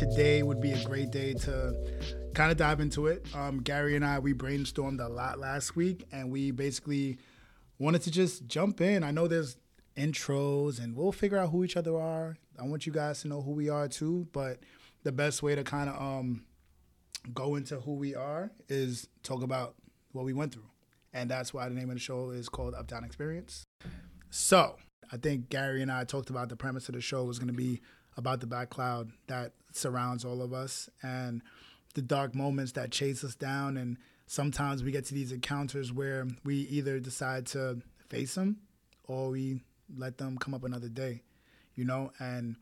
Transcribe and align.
today 0.00 0.42
would 0.42 0.62
be 0.62 0.72
a 0.72 0.82
great 0.82 1.10
day 1.10 1.34
to 1.34 1.74
kind 2.32 2.50
of 2.50 2.56
dive 2.56 2.80
into 2.80 3.06
it. 3.06 3.26
Um, 3.34 3.60
Gary 3.60 3.96
and 3.96 4.02
I, 4.02 4.18
we 4.18 4.32
brainstormed 4.32 5.04
a 5.04 5.08
lot 5.10 5.38
last 5.38 5.76
week 5.76 6.06
and 6.10 6.30
we 6.30 6.52
basically 6.52 7.18
wanted 7.78 8.00
to 8.02 8.10
just 8.10 8.46
jump 8.46 8.80
in. 8.80 9.04
I 9.04 9.10
know 9.10 9.28
there's 9.28 9.58
intros 9.98 10.82
and 10.82 10.96
we'll 10.96 11.12
figure 11.12 11.36
out 11.36 11.50
who 11.50 11.64
each 11.64 11.76
other 11.76 11.98
are. 11.98 12.38
I 12.58 12.64
want 12.64 12.86
you 12.86 12.92
guys 12.94 13.20
to 13.22 13.28
know 13.28 13.42
who 13.42 13.50
we 13.50 13.68
are 13.68 13.88
too, 13.88 14.26
but 14.32 14.60
the 15.02 15.12
best 15.12 15.42
way 15.42 15.54
to 15.54 15.62
kind 15.62 15.90
of 15.90 16.00
um, 16.00 16.46
go 17.34 17.56
into 17.56 17.78
who 17.78 17.92
we 17.92 18.14
are 18.14 18.50
is 18.70 19.06
talk 19.22 19.42
about 19.42 19.74
what 20.12 20.24
we 20.24 20.32
went 20.32 20.54
through. 20.54 20.70
And 21.12 21.30
that's 21.30 21.52
why 21.52 21.68
the 21.68 21.74
name 21.74 21.90
of 21.90 21.96
the 21.96 22.00
show 22.00 22.30
is 22.30 22.48
called 22.48 22.72
Uptown 22.72 23.06
Xperience. 23.06 23.64
So 24.30 24.76
I 25.12 25.18
think 25.18 25.50
Gary 25.50 25.82
and 25.82 25.92
I 25.92 26.04
talked 26.04 26.30
about 26.30 26.48
the 26.48 26.56
premise 26.56 26.88
of 26.88 26.94
the 26.94 27.02
show 27.02 27.24
was 27.24 27.38
going 27.38 27.48
to 27.48 27.54
be 27.54 27.82
about 28.16 28.40
the 28.40 28.46
black 28.46 28.70
cloud 28.70 29.10
that 29.26 29.52
surrounds 29.72 30.24
all 30.24 30.42
of 30.42 30.52
us 30.52 30.88
and 31.02 31.42
the 31.94 32.02
dark 32.02 32.34
moments 32.34 32.72
that 32.72 32.90
chase 32.90 33.24
us 33.24 33.34
down. 33.34 33.76
And 33.76 33.96
sometimes 34.26 34.82
we 34.82 34.92
get 34.92 35.04
to 35.06 35.14
these 35.14 35.32
encounters 35.32 35.92
where 35.92 36.26
we 36.44 36.56
either 36.56 37.00
decide 37.00 37.46
to 37.48 37.80
face 38.08 38.34
them 38.34 38.58
or 39.04 39.30
we 39.30 39.60
let 39.96 40.18
them 40.18 40.38
come 40.38 40.54
up 40.54 40.64
another 40.64 40.88
day, 40.88 41.22
you 41.74 41.84
know? 41.84 42.12
And 42.18 42.56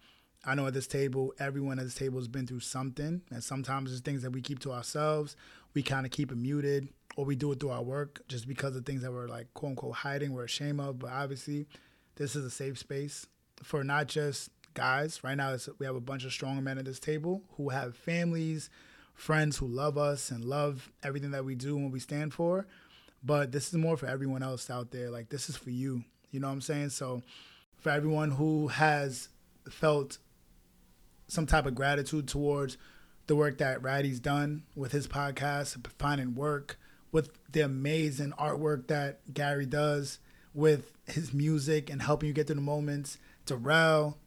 I 0.44 0.54
know 0.54 0.66
at 0.66 0.74
this 0.74 0.86
table, 0.86 1.34
everyone 1.38 1.78
at 1.78 1.84
this 1.84 1.94
table 1.94 2.18
has 2.18 2.28
been 2.28 2.46
through 2.46 2.60
something. 2.60 3.22
And 3.30 3.44
sometimes 3.44 3.90
there's 3.90 4.00
things 4.00 4.22
that 4.22 4.30
we 4.30 4.40
keep 4.40 4.60
to 4.60 4.72
ourselves. 4.72 5.36
We 5.74 5.82
kind 5.82 6.06
of 6.06 6.12
keep 6.12 6.32
it 6.32 6.38
muted 6.38 6.88
or 7.16 7.24
we 7.24 7.36
do 7.36 7.50
it 7.52 7.60
through 7.60 7.70
our 7.70 7.82
work 7.82 8.22
just 8.28 8.46
because 8.46 8.76
of 8.76 8.86
things 8.86 9.02
that 9.02 9.12
we're 9.12 9.28
like, 9.28 9.52
quote 9.52 9.70
unquote, 9.70 9.96
hiding, 9.96 10.32
we're 10.32 10.44
ashamed 10.44 10.80
of. 10.80 11.00
But 11.00 11.10
obviously, 11.10 11.66
this 12.16 12.36
is 12.36 12.44
a 12.44 12.50
safe 12.50 12.78
space 12.78 13.26
for 13.62 13.82
not 13.82 14.06
just 14.06 14.50
guys. 14.78 15.22
Right 15.24 15.36
now, 15.36 15.56
we 15.78 15.86
have 15.86 15.96
a 15.96 16.00
bunch 16.00 16.24
of 16.24 16.32
strong 16.32 16.62
men 16.62 16.78
at 16.78 16.84
this 16.84 17.00
table 17.00 17.42
who 17.56 17.70
have 17.70 17.96
families, 17.96 18.70
friends 19.12 19.56
who 19.56 19.66
love 19.66 19.98
us 19.98 20.30
and 20.30 20.44
love 20.44 20.90
everything 21.02 21.32
that 21.32 21.44
we 21.44 21.54
do 21.54 21.74
and 21.74 21.84
what 21.84 21.92
we 21.92 22.00
stand 22.00 22.32
for. 22.32 22.66
But 23.22 23.50
this 23.50 23.68
is 23.68 23.74
more 23.74 23.96
for 23.96 24.06
everyone 24.06 24.44
else 24.44 24.70
out 24.70 24.92
there. 24.92 25.10
Like, 25.10 25.28
this 25.28 25.48
is 25.48 25.56
for 25.56 25.70
you. 25.70 26.04
You 26.30 26.38
know 26.38 26.46
what 26.46 26.54
I'm 26.54 26.60
saying? 26.60 26.90
So, 26.90 27.22
for 27.76 27.90
everyone 27.90 28.30
who 28.30 28.68
has 28.68 29.28
felt 29.68 30.18
some 31.26 31.46
type 31.46 31.66
of 31.66 31.74
gratitude 31.74 32.28
towards 32.28 32.78
the 33.26 33.36
work 33.36 33.58
that 33.58 33.82
Radhy's 33.82 34.20
done 34.20 34.62
with 34.76 34.92
his 34.92 35.08
podcast, 35.08 35.84
finding 35.98 36.34
work, 36.34 36.78
with 37.10 37.30
the 37.50 37.60
amazing 37.60 38.32
artwork 38.38 38.86
that 38.86 39.20
Gary 39.34 39.66
does, 39.66 40.20
with 40.54 40.92
his 41.06 41.32
music 41.32 41.90
and 41.90 42.02
helping 42.02 42.28
you 42.28 42.32
get 42.32 42.46
through 42.46 42.56
the 42.56 42.62
moments. 42.62 43.18
Darrell, 43.46 44.18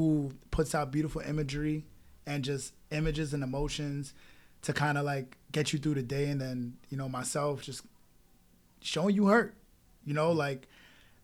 who 0.00 0.32
puts 0.50 0.74
out 0.74 0.90
beautiful 0.90 1.20
imagery 1.20 1.84
and 2.26 2.42
just 2.42 2.72
images 2.90 3.34
and 3.34 3.42
emotions 3.42 4.14
to 4.62 4.72
kind 4.72 4.96
of 4.96 5.04
like 5.04 5.36
get 5.52 5.74
you 5.74 5.78
through 5.78 5.94
the 5.94 6.02
day. 6.02 6.30
And 6.30 6.40
then, 6.40 6.78
you 6.88 6.96
know, 6.96 7.08
myself 7.08 7.62
just 7.62 7.82
showing 8.80 9.14
you 9.14 9.26
hurt. 9.26 9.54
You 10.06 10.14
know, 10.14 10.32
like 10.32 10.68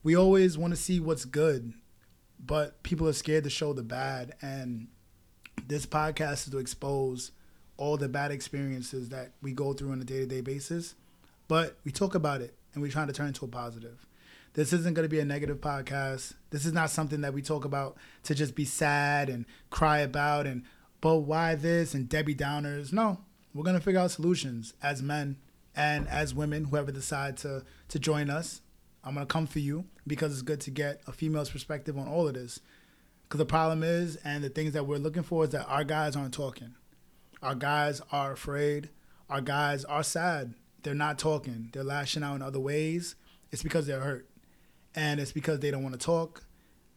we 0.03 0.15
always 0.15 0.59
want 0.59 0.75
to 0.75 0.77
see 0.77 1.01
what's 1.01 1.25
good, 1.25 1.73
but 2.39 2.83
people 2.83 3.09
are 3.09 3.15
scared 3.15 3.45
to 3.45 3.51
show 3.51 3.73
the 3.73 3.83
bad. 3.83 4.35
And 4.43 4.89
this 5.67 5.87
podcast 5.87 6.47
is 6.47 6.51
to 6.51 6.59
expose 6.59 7.33
all 7.79 7.97
the 7.97 8.11
bad 8.11 8.31
experiences 8.31 9.09
that 9.09 9.33
we 9.41 9.53
go 9.53 9.73
through 9.73 9.93
on 9.93 10.01
a 10.03 10.05
day 10.05 10.19
to 10.19 10.27
day 10.27 10.43
basis. 10.43 10.95
But 11.49 11.79
we 11.83 11.93
talk 11.93 12.15
about 12.15 12.43
it 12.43 12.55
and 12.75 12.83
we 12.83 12.91
try 12.91 13.07
to 13.07 13.13
turn 13.13 13.27
it 13.27 13.29
into 13.31 13.47
a 13.47 13.49
positive. 13.49 14.07
This 14.57 14.73
isn't 14.73 14.95
going 14.95 15.05
to 15.05 15.11
be 15.11 15.21
a 15.21 15.25
negative 15.27 15.61
podcast. 15.61 16.33
This 16.49 16.65
is 16.65 16.73
not 16.73 16.89
something 16.89 17.21
that 17.21 17.35
we 17.35 17.43
talk 17.43 17.67
about 17.67 17.99
to 18.23 18.35
just 18.35 18.55
be 18.55 18.65
sad 18.65 19.29
and 19.29 19.45
cry 19.69 19.99
about 19.99 20.47
and, 20.47 20.63
but 21.03 21.19
why 21.19 21.57
this 21.57 21.93
and 21.93 22.09
Debbie 22.09 22.35
Downers. 22.35 22.91
No, 22.91 23.21
we're 23.53 23.65
going 23.65 23.77
to 23.77 23.83
figure 23.83 24.01
out 24.01 24.13
solutions 24.13 24.73
as 24.83 25.03
men 25.03 25.37
and 25.75 26.09
as 26.09 26.35
women, 26.35 26.65
whoever 26.65 26.91
decide 26.91 27.37
to, 27.37 27.65
to 27.89 27.99
join 27.99 28.31
us. 28.31 28.63
I'm 29.05 29.13
going 29.13 29.27
to 29.27 29.31
come 29.31 29.47
for 29.47 29.59
you 29.59 29.85
because 30.07 30.33
it's 30.33 30.41
good 30.41 30.63
to 30.63 30.71
get 30.71 31.03
a 31.07 31.13
female's 31.13 31.51
perspective 31.51 31.99
on 31.99 32.09
all 32.09 32.27
of 32.27 32.33
this. 32.33 32.59
Because 33.25 33.37
the 33.37 33.45
problem 33.45 33.83
is, 33.83 34.17
and 34.25 34.43
the 34.43 34.49
things 34.49 34.73
that 34.73 34.87
we're 34.87 34.97
looking 34.97 35.23
for 35.23 35.45
is 35.45 35.51
that 35.51 35.67
our 35.69 35.85
guys 35.85 36.17
aren't 36.17 36.33
talking. 36.33 36.75
Our 37.43 37.57
guys 37.57 38.01
are 38.11 38.33
afraid. 38.33 38.89
Our 39.29 39.43
guys 39.43 39.85
are 39.85 40.03
sad. 40.03 40.55
They're 40.83 40.95
not 40.95 41.19
talking. 41.19 41.69
They're 41.75 41.85
lashing 41.85 42.23
out 42.23 42.37
in 42.37 42.43
other 42.43 42.59
ways. 42.59 43.17
It's 43.53 43.63
because 43.63 43.87
they're 43.87 44.01
hurt 44.01 44.27
and 44.97 45.21
it's 45.21 45.31
because 45.31 45.61
they 45.61 45.71
don't 45.71 45.83
want 45.83 45.99
to 45.99 46.05
talk. 46.05 46.43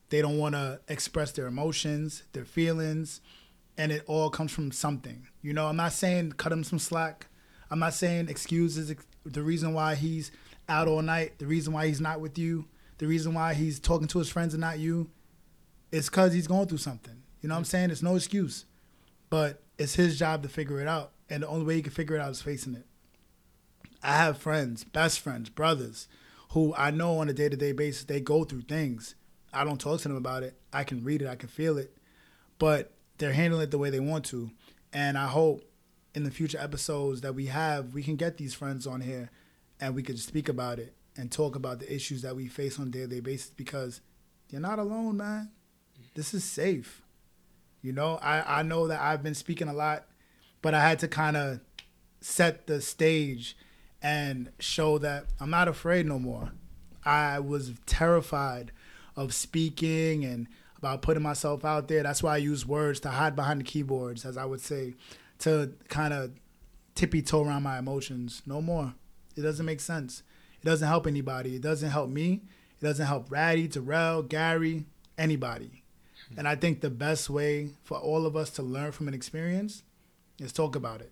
They 0.10 0.22
don't 0.22 0.40
want 0.40 0.56
to 0.56 0.80
express 0.88 1.32
their 1.34 1.46
emotions 1.46 2.24
their 2.32 2.46
feelings 2.46 3.22
and 3.78 3.92
it 3.92 4.04
all 4.08 4.30
comes 4.30 4.52
from 4.52 4.72
something. 4.72 5.28
You 5.42 5.54
know 5.54 5.68
i'm 5.68 5.76
not 5.76 5.92
saying 5.92 6.32
cut 6.34 6.52
him 6.52 6.64
some 6.64 6.80
slack. 6.80 7.28
I'm 7.70 7.80
not 7.80 7.94
saying 7.94 8.30
excuses 8.30 8.96
the 9.24 9.44
reason 9.44 9.74
why 9.74 9.94
he's 9.94 10.32
out 10.68 10.88
all 10.88 11.02
night 11.02 11.38
the 11.38 11.46
reason 11.46 11.74
why 11.74 11.88
he's 11.88 12.02
not 12.02 12.22
with 12.22 12.38
you 12.38 12.66
the 12.98 13.08
reason 13.08 13.34
why 13.34 13.54
he's 13.54 13.80
talking 13.80 14.08
to 14.08 14.20
his 14.20 14.30
friends 14.30 14.54
and 14.54 14.62
not 14.62 14.80
you 14.80 15.10
it's 15.92 16.10
because 16.10 16.34
he's 16.34 16.48
going 16.48 16.68
through 16.68 16.78
something. 16.78 17.24
You 17.42 17.50
know 17.50 17.56
what 17.56 17.60
i'm 17.60 17.64
mm. 17.66 17.68
saying? 17.68 17.92
It's 17.92 18.04
no 18.04 18.16
excuse. 18.16 18.66
But 19.30 19.62
it's 19.78 19.96
his 19.96 20.18
job 20.18 20.44
to 20.44 20.50
figure 20.50 20.82
it 20.82 20.88
out 20.88 21.12
and 21.30 21.44
the 21.44 21.48
only 21.48 21.66
way 21.66 21.76
he 21.76 21.82
can 21.82 21.92
figure 21.92 22.16
it 22.16 22.22
out 22.22 22.32
is 22.32 22.42
facing 22.42 22.76
it. 22.76 22.86
I 24.02 24.16
have 24.18 24.38
friends 24.38 24.84
best 24.84 25.20
friends 25.20 25.50
brothers 25.50 26.08
who 26.50 26.74
I 26.76 26.92
know 26.92 27.20
on 27.20 27.30
a 27.30 27.34
day 27.34 27.50
to 27.50 27.58
day 27.58 27.72
basis 27.72 28.04
they 28.04 28.20
go 28.20 28.44
through 28.44 28.62
things. 28.62 29.16
I 29.54 29.64
don't 29.64 29.80
talk 29.80 30.02
to 30.02 30.08
them 30.08 30.18
about 30.18 30.44
it. 30.44 30.60
I 30.72 30.84
can 30.84 31.04
read 31.04 31.22
it, 31.22 31.28
I 31.28 31.36
can 31.36 31.50
feel 31.50 31.78
it, 31.78 31.96
but 32.58 32.92
they're 33.18 33.34
handling 33.34 33.64
it 33.64 33.72
the 33.72 33.78
way 33.78 33.90
they 33.90 34.00
want 34.00 34.26
to. 34.26 34.52
And 34.94 35.18
I 35.18 35.28
hope 35.28 35.64
in 36.16 36.24
the 36.24 36.32
future 36.32 36.60
episodes 36.60 37.22
that 37.22 37.36
we 37.36 37.48
have, 37.48 37.94
we 37.94 38.04
can 38.04 38.16
get 38.16 38.38
these 38.38 38.54
friends 38.54 38.88
on 38.88 39.02
here 39.02 39.30
and 39.80 39.96
we 39.96 40.04
could 40.04 40.20
speak 40.20 40.50
about 40.50 40.80
it 40.80 40.94
and 41.16 41.32
talk 41.32 41.56
about 41.56 41.80
the 41.80 41.94
issues 41.94 42.22
that 42.22 42.36
we 42.36 42.48
face 42.48 42.80
on 42.80 42.88
a 42.88 42.92
day 42.92 43.02
to 43.02 43.08
day 43.08 43.20
basis 43.20 43.52
because 43.52 44.02
you're 44.50 44.62
not 44.62 44.80
alone, 44.80 45.18
man. 45.18 45.52
This 46.16 46.34
is 46.34 46.44
safe. 46.44 47.02
You 47.82 47.94
know, 47.94 48.20
I, 48.22 48.60
I 48.60 48.64
know 48.64 48.88
that 48.88 49.00
I've 49.00 49.24
been 49.24 49.36
speaking 49.36 49.68
a 49.68 49.74
lot, 49.74 50.06
but 50.62 50.74
I 50.74 50.82
had 50.82 51.00
to 51.00 51.08
kind 51.08 51.38
of 51.38 51.60
set 52.22 52.68
the 52.68 52.82
stage 52.82 53.56
and 54.02 54.52
show 54.60 54.98
that 55.00 55.26
I'm 55.40 55.50
not 55.50 55.68
afraid 55.68 56.06
no 56.06 56.20
more. 56.20 56.52
I 57.04 57.40
was 57.40 57.74
terrified 57.86 58.72
of 59.16 59.34
speaking 59.34 60.24
and 60.26 60.48
about 60.78 61.02
putting 61.02 61.24
myself 61.24 61.66
out 61.66 61.88
there. 61.88 62.04
That's 62.04 62.24
why 62.24 62.36
I 62.36 62.38
use 62.38 62.66
words 62.66 63.00
to 63.02 63.10
hide 63.10 63.36
behind 63.36 63.60
the 63.60 63.66
keyboards, 63.66 64.26
as 64.26 64.38
I 64.38 64.46
would 64.46 64.62
say, 64.62 64.96
to 65.40 65.74
kind 65.90 66.14
of 66.14 66.32
tippy 66.96 67.22
toe 67.22 67.44
around 67.44 67.64
my 67.64 67.78
emotions. 67.78 68.42
No 68.46 68.62
more. 68.62 68.94
It 69.36 69.42
doesn't 69.42 69.66
make 69.66 69.80
sense. 69.82 70.24
It 70.62 70.66
doesn't 70.66 70.88
help 70.88 71.08
anybody. 71.08 71.56
It 71.56 71.62
doesn't 71.62 71.90
help 71.90 72.10
me. 72.10 72.44
It 72.82 72.86
doesn't 72.86 73.06
help 73.06 73.30
Radhy, 73.32 73.68
Darrell, 73.68 74.24
Gary, 74.24 74.86
anybody. 75.18 75.84
And 76.38 76.48
I 76.48 76.56
think 76.56 76.82
the 76.82 76.90
best 76.90 77.30
way 77.30 77.72
for 77.84 77.98
all 77.98 78.26
of 78.26 78.36
us 78.36 78.50
to 78.52 78.62
learn 78.62 78.92
from 78.92 79.08
an 79.08 79.14
experience 79.14 79.84
is 80.40 80.54
talk 80.54 80.76
about 80.76 81.02
it. 81.02 81.12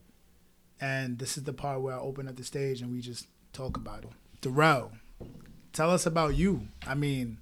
And 0.79 1.17
this 1.17 1.37
is 1.37 1.43
the 1.43 1.53
part 1.53 1.81
where 1.81 1.95
I 1.95 1.99
open 1.99 2.27
up 2.27 2.35
the 2.35 2.43
stage 2.43 2.81
and 2.81 2.91
we 2.91 3.01
just 3.01 3.27
talk 3.53 3.77
about 3.77 4.03
it. 4.03 4.09
Darrell, 4.41 4.91
tell 5.73 5.89
us 5.91 6.05
about 6.05 6.35
you. 6.35 6.67
I 6.85 6.93
mean, 6.93 7.39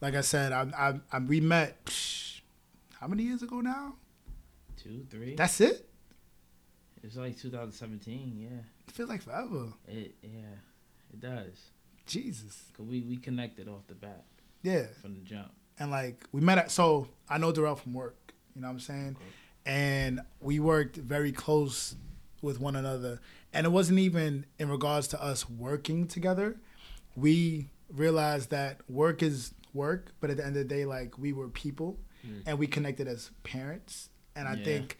like 0.00 0.14
I 0.14 0.22
said, 0.22 0.52
I, 0.52 0.66
I, 0.76 1.16
I 1.16 1.18
we 1.20 1.40
met 1.40 1.84
psh, 1.84 2.40
how 3.00 3.06
many 3.06 3.22
years 3.22 3.42
ago 3.42 3.60
now? 3.60 3.94
Two, 4.76 5.06
three. 5.10 5.34
That's 5.36 5.60
it. 5.60 5.88
It's 7.02 7.16
like 7.16 7.38
2017. 7.38 8.36
Yeah. 8.38 8.48
It 8.86 8.94
feels 8.94 9.08
like 9.08 9.22
forever. 9.22 9.72
It 9.86 10.14
yeah, 10.22 10.56
it 11.12 11.20
does. 11.20 11.70
Jesus. 12.06 12.64
Cause 12.76 12.86
we 12.86 13.02
we 13.02 13.16
connected 13.16 13.68
off 13.68 13.86
the 13.86 13.94
bat. 13.94 14.24
Yeah. 14.62 14.86
From 15.00 15.14
the 15.14 15.20
jump. 15.20 15.52
And 15.78 15.90
like 15.90 16.24
we 16.32 16.40
met 16.40 16.58
at 16.58 16.70
so 16.70 17.08
I 17.28 17.38
know 17.38 17.52
Darrell 17.52 17.76
from 17.76 17.94
work. 17.94 18.32
You 18.54 18.62
know 18.62 18.68
what 18.68 18.74
I'm 18.74 18.80
saying? 18.80 19.16
Okay. 19.16 19.24
And 19.66 20.20
we 20.40 20.58
worked 20.58 20.96
very 20.96 21.30
close 21.30 21.94
with 22.42 22.60
one 22.60 22.76
another. 22.76 23.20
And 23.52 23.66
it 23.66 23.70
wasn't 23.70 23.98
even 23.98 24.46
in 24.58 24.68
regards 24.68 25.08
to 25.08 25.22
us 25.22 25.48
working 25.48 26.06
together. 26.06 26.56
We 27.16 27.70
realized 27.92 28.50
that 28.50 28.80
work 28.88 29.22
is 29.22 29.54
work, 29.72 30.12
but 30.20 30.30
at 30.30 30.36
the 30.36 30.46
end 30.46 30.56
of 30.56 30.68
the 30.68 30.74
day, 30.74 30.84
like 30.84 31.18
we 31.18 31.32
were 31.32 31.48
people 31.48 31.98
mm. 32.26 32.42
and 32.46 32.58
we 32.58 32.66
connected 32.66 33.08
as 33.08 33.30
parents. 33.42 34.10
And 34.36 34.46
I 34.46 34.54
yeah. 34.54 34.64
think 34.64 34.98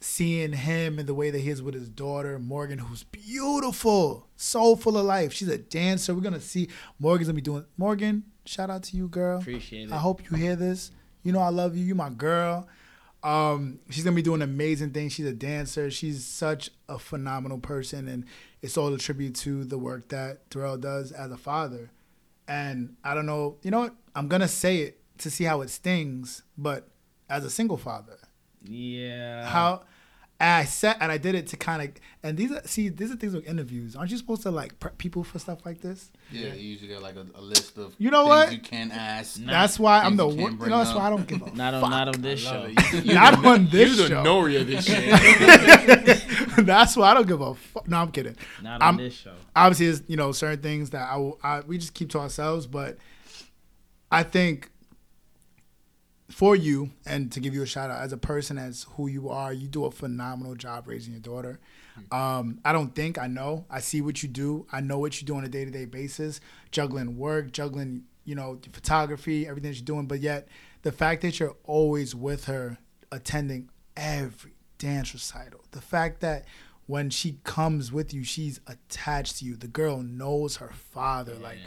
seeing 0.00 0.52
him 0.52 0.98
and 0.98 1.08
the 1.08 1.14
way 1.14 1.30
that 1.30 1.38
he 1.38 1.50
is 1.50 1.62
with 1.62 1.74
his 1.74 1.88
daughter, 1.88 2.38
Morgan, 2.38 2.78
who's 2.78 3.04
beautiful, 3.04 4.28
so 4.36 4.76
full 4.76 4.98
of 4.98 5.06
life. 5.06 5.32
She's 5.32 5.48
a 5.48 5.58
dancer. 5.58 6.14
We're 6.14 6.20
gonna 6.20 6.40
see 6.40 6.68
Morgan's 6.98 7.28
gonna 7.28 7.36
be 7.36 7.42
doing 7.42 7.64
Morgan, 7.78 8.24
shout 8.44 8.70
out 8.70 8.82
to 8.84 8.96
you, 8.96 9.08
girl. 9.08 9.38
Appreciate 9.38 9.88
it. 9.88 9.92
I 9.92 9.98
hope 9.98 10.22
you 10.30 10.36
hear 10.36 10.56
this. 10.56 10.90
You 11.22 11.32
know 11.32 11.40
I 11.40 11.48
love 11.48 11.76
you. 11.76 11.84
You 11.84 11.94
my 11.94 12.10
girl. 12.10 12.68
Um, 13.24 13.80
she's 13.88 14.04
gonna 14.04 14.14
be 14.14 14.22
doing 14.22 14.42
amazing 14.42 14.90
things. 14.90 15.14
She's 15.14 15.26
a 15.26 15.32
dancer. 15.32 15.90
She's 15.90 16.24
such 16.24 16.70
a 16.88 16.98
phenomenal 16.98 17.58
person, 17.58 18.06
and 18.06 18.26
it's 18.62 18.76
all 18.76 18.92
a 18.92 18.98
tribute 18.98 19.34
to 19.36 19.64
the 19.64 19.78
work 19.78 20.08
that 20.10 20.48
Darrell 20.50 20.76
does 20.76 21.10
as 21.10 21.32
a 21.32 21.36
father. 21.36 21.90
And 22.46 22.96
I 23.02 23.14
don't 23.14 23.26
know, 23.26 23.56
you 23.62 23.70
know 23.70 23.80
what? 23.80 23.94
I'm 24.14 24.28
gonna 24.28 24.46
say 24.46 24.78
it 24.78 25.00
to 25.18 25.30
see 25.30 25.44
how 25.44 25.62
it 25.62 25.70
stings, 25.70 26.42
but 26.58 26.88
as 27.30 27.44
a 27.44 27.50
single 27.50 27.78
father. 27.78 28.18
Yeah. 28.62 29.46
How 29.46 29.84
and 30.44 30.52
I 30.52 30.64
said 30.66 30.96
and 31.00 31.10
I 31.10 31.16
did 31.16 31.34
it 31.34 31.46
to 31.48 31.56
kind 31.56 31.80
of 31.82 31.90
and 32.22 32.36
these 32.36 32.52
are 32.52 32.60
see 32.66 32.90
these 32.90 33.10
are 33.10 33.16
things 33.16 33.34
with 33.34 33.46
interviews. 33.46 33.96
Aren't 33.96 34.10
you 34.10 34.18
supposed 34.18 34.42
to 34.42 34.50
like 34.50 34.78
prep 34.78 34.98
people 34.98 35.24
for 35.24 35.38
stuff 35.38 35.64
like 35.64 35.80
this? 35.80 36.10
Yeah, 36.30 36.52
you 36.52 36.68
usually 36.72 36.92
got 36.92 37.02
like 37.02 37.16
a, 37.16 37.24
a 37.34 37.40
list 37.40 37.78
of 37.78 37.94
You 37.98 38.10
know 38.10 38.24
things 38.24 38.28
what? 38.28 38.52
you 38.52 38.58
can 38.60 38.92
ask. 38.92 39.40
Nah. 39.40 39.52
that's 39.52 39.78
why 39.78 40.00
I'm 40.02 40.16
the 40.16 40.28
you 40.28 40.42
you 40.50 40.50
know 40.50 40.78
that's 40.78 40.94
why 40.94 41.06
I 41.06 41.10
don't 41.10 41.26
give 41.26 41.40
a 41.42 41.50
Not 41.54 41.72
on 41.74 41.80
fuck. 41.80 41.90
not 41.90 42.08
on 42.14 42.20
this 42.20 42.40
show. 42.40 42.68
Not 43.04 43.44
on 43.44 43.68
this 43.70 43.96
show. 43.96 44.02
you 44.02 44.08
the 44.08 44.08
show. 44.08 44.22
Nori 44.24 44.60
of 44.60 44.66
this 44.66 44.84
shit. 46.58 46.66
that's 46.66 46.96
why 46.96 47.10
I 47.10 47.14
don't 47.14 47.26
give 47.26 47.40
a 47.40 47.54
fuck. 47.54 47.88
No, 47.88 47.98
I'm 47.98 48.10
kidding. 48.12 48.36
Not 48.62 48.82
I'm- 48.82 48.94
on 48.94 48.96
this 48.98 49.14
show. 49.14 49.34
obviously 49.56 49.86
there's 49.86 50.02
you 50.08 50.16
know 50.16 50.32
certain 50.32 50.60
things 50.60 50.90
that 50.90 51.08
I, 51.10 51.16
will, 51.16 51.38
I 51.42 51.60
we 51.60 51.78
just 51.78 51.94
keep 51.94 52.10
to 52.10 52.18
ourselves 52.18 52.66
but 52.66 52.98
i 54.10 54.22
think 54.22 54.70
for 56.30 56.56
you 56.56 56.90
and 57.04 57.30
to 57.32 57.40
give 57.40 57.54
you 57.54 57.62
a 57.62 57.66
shout 57.66 57.90
out 57.90 58.00
as 58.00 58.12
a 58.12 58.16
person 58.16 58.56
as 58.56 58.86
who 58.96 59.08
you 59.08 59.28
are 59.28 59.52
you 59.52 59.68
do 59.68 59.84
a 59.84 59.90
phenomenal 59.90 60.54
job 60.54 60.88
raising 60.88 61.12
your 61.12 61.20
daughter 61.20 61.60
um, 62.10 62.58
i 62.64 62.72
don't 62.72 62.94
think 62.94 63.18
i 63.18 63.26
know 63.26 63.64
i 63.70 63.78
see 63.78 64.00
what 64.00 64.22
you 64.22 64.28
do 64.28 64.66
i 64.72 64.80
know 64.80 64.98
what 64.98 65.20
you 65.20 65.26
do 65.26 65.36
on 65.36 65.44
a 65.44 65.48
day-to-day 65.48 65.84
basis 65.84 66.40
juggling 66.70 67.18
work 67.18 67.52
juggling 67.52 68.04
you 68.24 68.34
know 68.34 68.58
photography 68.72 69.46
everything 69.46 69.70
that 69.70 69.76
you're 69.76 69.84
doing 69.84 70.06
but 70.06 70.20
yet 70.20 70.48
the 70.82 70.92
fact 70.92 71.20
that 71.22 71.38
you're 71.38 71.56
always 71.64 72.14
with 72.14 72.46
her 72.46 72.78
attending 73.12 73.68
every 73.96 74.54
dance 74.78 75.12
recital 75.12 75.60
the 75.72 75.80
fact 75.80 76.20
that 76.20 76.46
when 76.86 77.10
she 77.10 77.38
comes 77.44 77.92
with 77.92 78.14
you 78.14 78.24
she's 78.24 78.60
attached 78.66 79.38
to 79.38 79.44
you 79.44 79.56
the 79.56 79.68
girl 79.68 79.98
knows 80.02 80.56
her 80.56 80.70
father 80.72 81.34
like 81.34 81.58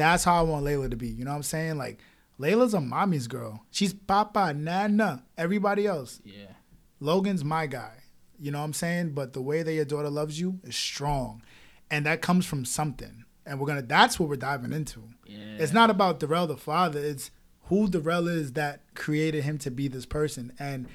that's 0.00 0.24
how 0.24 0.34
I 0.38 0.42
want 0.42 0.64
Layla 0.64 0.90
to 0.90 0.96
be. 0.96 1.08
You 1.08 1.26
know 1.26 1.32
what 1.32 1.36
I'm 1.36 1.42
saying? 1.42 1.76
Like 1.76 1.98
Layla's 2.40 2.72
a 2.72 2.80
mommy's 2.80 3.26
girl. 3.26 3.66
She's 3.70 3.92
papa, 3.92 4.54
nana, 4.54 5.24
everybody 5.36 5.86
else. 5.86 6.22
Yeah. 6.24 6.54
Logan's 6.98 7.44
my 7.44 7.66
guy. 7.66 7.92
You 8.38 8.50
know 8.50 8.58
what 8.58 8.64
I'm 8.64 8.72
saying? 8.72 9.10
But 9.10 9.34
the 9.34 9.42
way 9.42 9.62
that 9.62 9.74
your 9.74 9.84
daughter 9.84 10.08
loves 10.08 10.40
you 10.40 10.58
is 10.64 10.74
strong. 10.74 11.42
And 11.90 12.06
that 12.06 12.22
comes 12.22 12.46
from 12.46 12.64
something. 12.64 13.24
And 13.44 13.60
we're 13.60 13.66
gonna 13.66 13.82
that's 13.82 14.18
what 14.18 14.30
we're 14.30 14.36
diving 14.36 14.72
into. 14.72 15.02
Yeah. 15.26 15.56
It's 15.58 15.72
not 15.72 15.90
about 15.90 16.18
Darrell 16.18 16.46
the 16.46 16.56
father, 16.56 17.00
it's 17.00 17.30
who 17.64 17.88
Darrell 17.88 18.26
is 18.26 18.52
that 18.52 18.80
created 18.94 19.44
him 19.44 19.58
to 19.58 19.70
be 19.70 19.88
this 19.88 20.06
person. 20.06 20.52
And 20.58 20.88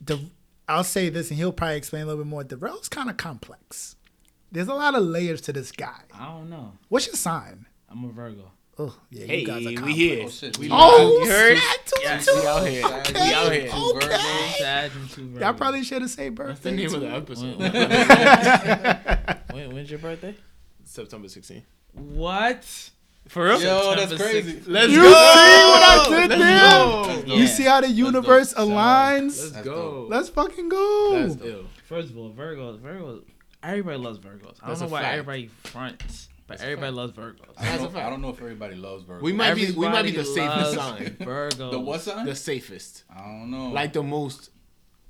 the 0.00 0.18
I'll 0.66 0.84
say 0.84 1.10
this 1.10 1.28
and 1.28 1.36
he'll 1.38 1.52
probably 1.52 1.76
explain 1.76 2.04
a 2.04 2.06
little 2.06 2.24
bit 2.24 2.30
more. 2.30 2.42
Darrell's 2.42 2.88
kind 2.88 3.10
of 3.10 3.18
complex. 3.18 3.96
There's 4.50 4.68
a 4.68 4.74
lot 4.74 4.94
of 4.94 5.02
layers 5.02 5.42
to 5.42 5.52
this 5.52 5.72
guy. 5.72 6.02
I 6.14 6.26
don't 6.26 6.48
know. 6.48 6.72
What's 6.88 7.06
your 7.06 7.16
sign? 7.16 7.66
I'm 7.90 8.04
a 8.04 8.08
Virgo. 8.08 8.50
Oh, 8.76 8.96
yeah, 9.10 9.26
hey, 9.26 9.40
you 9.40 9.46
guys 9.46 9.66
are 9.66 9.84
we 9.84 9.92
here. 9.94 10.24
Oh, 10.26 10.28
shit. 10.28 10.58
We 10.58 10.68
Oh, 10.70 11.20
you 11.22 11.30
heard? 11.30 11.56
snap, 11.58 11.76
two, 11.86 12.00
Yes, 12.02 12.26
two. 12.26 12.34
we 12.40 12.46
out 12.46 12.66
here. 12.66 12.84
Okay, 12.86 13.12
We 13.14 13.32
out 13.32 13.52
here. 13.52 13.68
Two 13.70 13.92
okay. 13.96 14.06
Virgos. 14.08 14.60
And 14.64 15.10
two 15.10 15.40
Y'all 15.40 15.54
probably 15.54 15.84
should 15.84 16.02
have 16.02 16.10
said 16.10 16.34
birthday. 16.34 16.50
What's 16.50 16.60
the 16.60 16.72
name 16.72 16.94
of 16.94 17.00
the 17.00 17.08
episode? 17.10 17.58
When, 19.52 19.58
when, 19.68 19.74
when's 19.76 19.90
your 19.90 20.00
birthday? 20.00 20.34
September 20.84 21.28
16th. 21.28 21.62
What? 21.92 22.90
For 23.28 23.44
real? 23.44 23.62
Yo, 23.62 23.94
that's 23.94 24.12
crazy. 24.20 24.52
sixth. 24.54 24.68
Let's 24.68 24.92
You 24.92 25.02
go. 25.02 25.04
see 25.04 25.12
what 25.12 25.82
I 25.82 26.06
did 26.08 26.30
Let's 26.30 26.42
there? 26.42 26.60
go. 26.70 27.22
Go. 27.26 27.34
You 27.36 27.46
see 27.46 27.62
how 27.62 27.80
the 27.80 27.86
Let's 27.86 27.96
universe 27.98 28.54
aligns? 28.54 29.52
Let's 29.54 29.64
go. 29.64 30.06
Let's 30.10 30.28
fucking 30.30 30.68
go. 30.68 31.26
That's. 31.28 31.36
First 31.84 32.10
of 32.10 32.18
all, 32.18 32.32
Virgos, 32.32 32.80
Virgos, 32.80 33.22
everybody 33.62 33.98
loves 33.98 34.18
Virgos. 34.18 34.56
I 34.62 34.66
don't 34.66 34.68
That's 34.68 34.80
know 34.80 34.88
why 34.88 35.02
fact. 35.02 35.12
everybody 35.18 35.46
fronts, 35.62 36.28
but 36.46 36.58
That's 36.58 36.62
everybody 36.62 36.88
fact. 36.88 36.96
loves 36.96 37.12
Virgos. 37.14 37.54
I 37.56 37.76
don't, 37.76 37.94
know. 37.94 38.00
I 38.00 38.10
don't 38.10 38.22
know 38.22 38.28
if 38.30 38.40
everybody 38.40 38.74
loves 38.74 39.04
Virgo. 39.04 39.24
We 39.24 39.32
might 39.32 39.54
be 39.54 39.70
we 39.72 39.88
might 39.88 40.02
be 40.02 40.10
the 40.10 40.24
safest 40.24 40.74
sign. 40.74 41.04
Virgos. 41.20 41.70
the 41.70 41.80
what 41.80 42.00
sign? 42.02 42.26
The 42.26 42.34
safest. 42.34 43.04
I 43.14 43.20
don't 43.20 43.50
know. 43.50 43.68
Like 43.68 43.92
the 43.92 44.02
most 44.02 44.50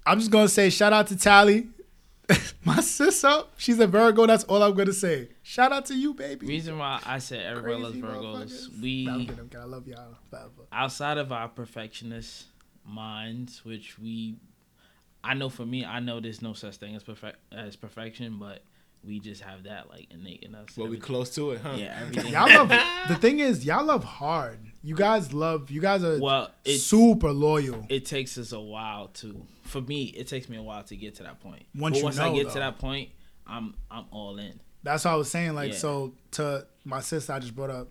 I'm 0.07 0.19
just 0.19 0.31
gonna 0.31 0.49
say 0.49 0.71
shout 0.71 0.93
out 0.93 1.07
to 1.09 1.17
Tally. 1.17 1.69
My 2.65 2.81
sis 2.81 3.23
up. 3.25 3.53
She's 3.59 3.79
a 3.81 3.87
Virgo. 3.87 4.27
That's 4.27 4.45
all 4.45 4.63
I'm 4.63 4.75
gonna 4.75 4.93
say. 4.93 5.29
Shout 5.43 5.73
out 5.73 5.87
to 5.87 5.95
you, 5.95 6.15
baby. 6.15 6.47
Reason 6.47 6.79
why 6.79 7.01
I 7.05 7.19
said 7.19 7.45
everybody 7.45 7.83
Crazy 7.83 8.03
loves 8.03 8.17
Virgos, 8.19 8.35
motherfuckers. 8.35 9.05
Nah, 9.05 9.13
I'm 9.13 9.19
we 9.19 9.27
kidding, 9.27 9.41
I'm 9.41 9.49
kidding. 9.49 9.61
I 9.61 9.65
love 9.65 9.89
y'all 9.89 10.17
forever. 10.31 10.49
outside 10.73 11.19
of 11.19 11.33
our 11.33 11.49
perfectionist 11.49 12.45
minds, 12.87 13.65
which 13.65 13.99
we, 13.99 14.37
I 15.23 15.35
know 15.35 15.49
for 15.49 15.67
me, 15.67 15.85
I 15.85 16.01
know 16.01 16.21
there's 16.21 16.41
no 16.43 16.53
such 16.55 16.77
thing 16.77 16.95
as 16.95 17.03
perfect 17.03 17.39
as 17.53 17.77
perfection, 17.77 18.39
but 18.39 18.63
we 19.06 19.21
just 19.21 19.43
have 19.43 19.65
that 19.65 19.89
like 19.91 20.06
innate 20.11 20.43
in 20.43 20.55
us. 20.55 20.69
well 20.77 20.89
we 20.89 20.97
close 20.99 21.35
to 21.35 21.51
it, 21.53 21.61
huh? 21.61 21.75
Yeah, 21.77 21.99
everything. 22.01 22.33
Y'all 22.33 22.49
love. 22.49 22.69
the 23.09 23.17
thing 23.17 23.41
is, 23.41 23.65
y'all 23.65 23.85
love 23.85 24.05
hard. 24.05 24.59
You 24.83 24.95
guys 24.95 25.33
love. 25.33 25.71
You 25.71 25.81
guys 25.81 26.03
are 26.05 26.19
well, 26.21 26.51
it's 26.65 26.83
super 26.83 27.33
loyal. 27.33 27.87
it 27.89 28.05
takes 28.06 28.37
us 28.39 28.53
a 28.53 28.61
while 28.61 29.09
to 29.09 29.45
for 29.62 29.81
me 29.81 30.05
it 30.05 30.27
takes 30.29 30.49
me 30.49 30.56
a 30.56 30.62
while 30.62 30.83
to 30.85 30.95
get 30.97 31.15
to 31.17 31.23
that 31.23 31.41
point 31.41 31.65
Once 31.75 31.95
but 31.95 31.99
you 31.99 32.05
once 32.05 32.17
know, 32.19 32.31
i 32.31 32.35
get 32.35 32.47
though. 32.49 32.53
to 32.53 32.59
that 32.59 32.79
point 32.79 33.09
i'm 33.47 33.75
i'm 33.91 34.05
all 34.11 34.39
in 34.39 34.61
That's 34.83 35.06
what 35.06 35.12
I 35.12 35.17
was 35.17 35.31
saying. 35.31 35.55
Like, 35.55 35.73
Yeah. 35.73 35.79
so 35.79 36.12
to 36.33 36.67
my 36.85 37.01
sister, 37.01 37.33
I 37.33 37.39
just 37.39 37.55
brought 37.56 37.71
up 37.71 37.89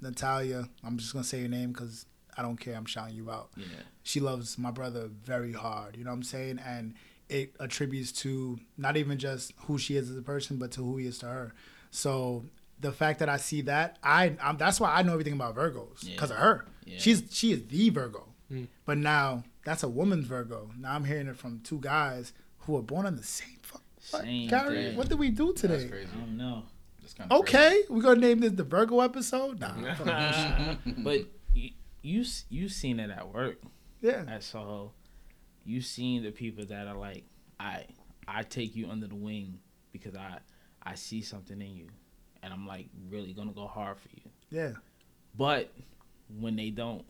Natalia. 0.00 0.68
I'm 0.84 0.98
just 0.98 1.12
gonna 1.12 1.24
say 1.24 1.40
your 1.40 1.48
name 1.48 1.72
because 1.72 2.06
I 2.36 2.42
don't 2.42 2.56
care. 2.56 2.74
I'm 2.76 2.86
shouting 2.86 3.16
you 3.16 3.30
out. 3.30 3.50
yeah 3.56 3.66
She 4.04 4.20
loves 4.20 4.56
my 4.56 4.70
brother 4.70 5.08
very 5.24 5.52
hard. 5.52 5.96
You 5.96 6.04
know 6.04 6.10
what 6.10 6.16
I'm 6.16 6.22
saying? 6.22 6.60
And 6.64 6.94
it 7.30 7.54
attributes 7.60 8.12
to 8.22 8.58
not 8.76 8.96
even 8.96 9.18
just 9.18 9.52
who 9.66 9.78
she 9.78 9.96
is 9.96 10.10
as 10.10 10.16
a 10.16 10.22
person, 10.22 10.56
but 10.58 10.70
to 10.72 10.82
who 10.84 10.96
he 10.98 11.06
is 11.06 11.18
to 11.18 11.26
her. 11.26 11.54
So 11.90 12.44
the 12.80 12.92
fact 12.92 13.18
that 13.20 13.28
I 13.28 13.36
see 13.36 13.62
that, 13.62 13.98
I 14.02 14.36
I'm, 14.42 14.56
that's 14.56 14.80
why 14.80 14.92
I 14.94 15.02
know 15.02 15.12
everything 15.12 15.34
about 15.34 15.54
Virgos 15.56 16.02
Yeah. 16.02 16.12
because 16.14 16.30
of 16.30 16.36
her. 16.38 16.66
Yeah. 16.84 16.98
She's 16.98 17.22
she 17.30 17.52
is 17.52 17.66
the 17.66 17.90
Virgo. 17.90 18.26
Mm. 18.50 18.66
But 18.84 18.98
now 18.98 19.44
that's 19.64 19.82
a 19.82 19.88
woman's 19.88 20.26
Virgo. 20.26 20.70
Now 20.78 20.94
I'm 20.94 21.04
hearing 21.04 21.28
it 21.28 21.36
from 21.36 21.60
two 21.60 21.78
guys 21.78 22.32
who 22.60 22.76
are 22.76 22.82
born 22.82 23.06
on 23.06 23.16
the 23.16 23.22
same. 23.22 23.56
Fuck. 23.62 23.82
Same 24.00 24.48
Gary, 24.48 24.74
day. 24.76 24.96
what 24.96 25.08
did 25.10 25.18
we 25.18 25.30
do 25.30 25.48
That's 25.48 25.60
today? 25.60 25.88
crazy. 25.88 26.08
i 26.16 26.18
don't 26.20 26.36
know 26.36 26.62
That's 27.02 27.12
kind 27.14 27.30
of 27.30 27.40
Okay, 27.40 27.82
we're 27.90 28.00
gonna 28.02 28.18
name 28.20 28.40
this 28.40 28.52
the 28.52 28.64
Virgo 28.64 29.00
episode. 29.00 29.60
Nah, 29.60 29.74
fuck 29.94 30.06
that 30.06 30.78
shit. 30.84 31.04
but 31.04 31.26
you, 31.54 31.70
you 32.02 32.20
s- 32.22 32.46
you 32.48 32.68
seen 32.70 32.98
it 32.98 33.10
at 33.10 33.32
work 33.32 33.58
yeah, 34.00 34.24
at 34.26 34.42
soho 34.42 34.92
you 35.64 35.82
seen 35.82 36.22
the 36.22 36.30
people 36.30 36.64
that 36.64 36.86
are 36.86 36.96
like 36.96 37.24
i 37.60 37.84
i 38.26 38.42
take 38.42 38.74
you 38.74 38.88
under 38.88 39.06
the 39.06 39.14
wing 39.14 39.58
because 39.92 40.16
i 40.16 40.38
i 40.82 40.94
see 40.94 41.22
something 41.22 41.60
in 41.60 41.76
you 41.76 41.86
and 42.42 42.52
i'm 42.52 42.66
like 42.66 42.86
really 43.08 43.32
gonna 43.32 43.52
go 43.52 43.66
hard 43.66 43.98
for 43.98 44.08
you 44.14 44.30
yeah. 44.50 44.72
but 45.36 45.72
when 46.40 46.56
they 46.56 46.70
don't 46.70 47.04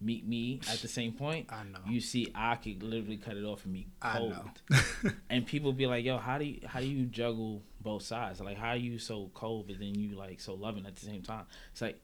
meet 0.00 0.26
me 0.26 0.60
at 0.68 0.78
the 0.78 0.88
same 0.88 1.12
point 1.12 1.46
I 1.48 1.62
know. 1.62 1.78
you 1.86 2.00
see 2.00 2.30
i 2.34 2.56
could 2.56 2.82
literally 2.82 3.16
cut 3.16 3.36
it 3.36 3.44
off 3.44 3.64
and 3.64 3.74
be 3.74 3.86
I 4.00 4.18
cold 4.18 4.32
know. 4.70 5.10
and 5.30 5.46
people 5.46 5.72
be 5.72 5.86
like, 5.86 6.04
"Yo, 6.04 6.18
how 6.18 6.38
do 6.38 6.44
you 6.44 6.60
how 6.66 6.80
do 6.80 6.86
you 6.86 7.06
juggle 7.06 7.62
both 7.80 8.02
sides? 8.02 8.40
Like, 8.40 8.58
how 8.58 8.70
are 8.70 8.76
you 8.76 8.98
so 8.98 9.30
cold, 9.32 9.68
but 9.68 9.78
then 9.78 9.94
you 9.94 10.16
like 10.16 10.40
so 10.40 10.54
loving 10.54 10.86
at 10.86 10.96
the 10.96 11.06
same 11.06 11.22
time?" 11.22 11.46
It's 11.70 11.80
like 11.80 12.00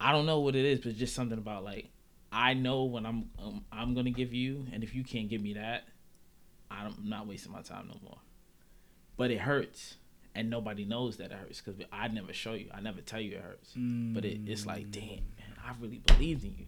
I 0.00 0.12
don't 0.12 0.26
know 0.26 0.40
what 0.40 0.54
it 0.56 0.64
is, 0.64 0.80
but 0.80 0.96
just 0.96 1.14
something 1.14 1.38
about 1.38 1.64
like 1.64 1.90
I 2.30 2.54
know 2.54 2.84
when 2.84 3.06
I'm 3.06 3.30
um, 3.38 3.64
I'm 3.72 3.94
gonna 3.94 4.10
give 4.10 4.32
you, 4.32 4.66
and 4.72 4.82
if 4.82 4.94
you 4.94 5.04
can't 5.04 5.28
give 5.28 5.40
me 5.40 5.54
that, 5.54 5.84
I'm 6.70 6.94
not 7.04 7.26
wasting 7.26 7.52
my 7.52 7.62
time 7.62 7.88
no 7.88 7.98
more. 8.02 8.18
But 9.16 9.30
it 9.30 9.40
hurts, 9.40 9.96
and 10.34 10.48
nobody 10.48 10.84
knows 10.84 11.16
that 11.16 11.32
it 11.32 11.38
hurts 11.38 11.60
because 11.60 11.80
I 11.92 12.08
never 12.08 12.32
show 12.32 12.54
you. 12.54 12.70
I 12.72 12.80
never 12.80 13.00
tell 13.00 13.20
you 13.20 13.36
it 13.36 13.42
hurts. 13.42 13.72
But 13.74 14.24
it, 14.24 14.40
it's 14.46 14.64
like, 14.64 14.86
mm. 14.86 14.92
damn, 14.92 15.08
man, 15.08 15.56
I 15.64 15.72
really 15.80 15.98
believed 15.98 16.44
in 16.44 16.54
you. 16.58 16.66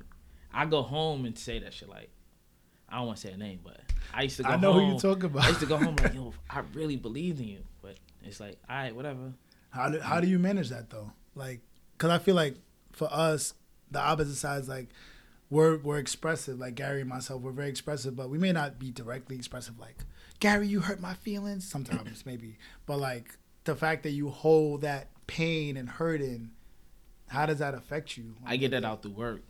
I 0.53 0.67
go 0.67 0.83
home 0.83 1.25
and 1.25 1.39
say 1.39 1.59
that 1.61 1.73
shit 1.73 1.89
like. 1.89 2.11
I 2.89 2.97
don't 2.97 3.07
want 3.07 3.19
to 3.19 3.29
say 3.29 3.33
a 3.33 3.37
name, 3.37 3.61
but 3.63 3.79
I 4.13 4.23
used 4.23 4.37
to 4.39 4.43
go 4.43 4.49
I 4.49 4.57
know 4.57 4.73
home. 4.73 4.89
who 4.89 4.95
you 4.95 4.99
talking 4.99 5.27
about. 5.27 5.45
I 5.45 5.49
used 5.49 5.61
to 5.61 5.67
go 5.67 5.77
home 5.77 5.95
like, 5.95 6.13
yo, 6.15 6.35
I 6.51 6.63
really 6.75 6.97
believed 6.97 7.39
in 7.39 7.47
you, 7.47 7.61
but 7.81 7.95
it's 8.25 8.41
like, 8.41 8.59
all 8.69 8.77
right, 8.77 8.95
whatever. 8.95 9.33
How 9.71 9.91
do, 9.91 10.01
how 10.01 10.19
do 10.19 10.27
you 10.27 10.41
manage 10.41 10.71
that 10.71 10.91
though? 10.91 11.13
Like, 11.37 11.61
cause 11.99 12.11
I 12.11 12.19
feel 12.19 12.35
like 12.35 12.57
for 12.91 13.09
us, 13.13 13.55
the 13.93 14.01
opposite 14.01 14.35
sides, 14.35 14.69
like 14.69 14.89
we're 15.51 15.79
we're 15.79 15.99
expressive. 15.99 16.59
Like 16.59 16.77
Gary 16.77 17.01
and 17.01 17.11
myself, 17.11 17.43
we're 17.43 17.51
very 17.51 17.69
expressive, 17.69 18.17
but 18.17 18.31
we 18.31 18.39
may 18.39 18.53
not 18.53 18.79
be 18.79 18.91
directly 18.91 19.37
expressive. 19.37 19.79
Like 19.79 20.05
Gary, 20.39 20.69
you 20.69 20.81
hurt 20.81 21.01
my 21.01 21.15
feelings. 21.15 21.69
Sometimes 21.69 22.25
maybe, 22.27 22.57
but 22.87 22.99
like 22.99 23.37
the 23.65 23.75
fact 23.75 24.05
that 24.05 24.11
you 24.11 24.31
hold 24.31 24.83
that 24.83 25.09
pain 25.27 25.77
and 25.77 25.89
hurting, 25.89 26.51
how 27.29 27.47
does 27.47 27.59
that 27.59 27.75
affect 27.75 28.17
you? 28.17 28.37
I 28.47 28.57
get 28.57 28.71
that 28.71 28.85
out 28.85 29.03
through 29.03 29.13
work. 29.13 29.43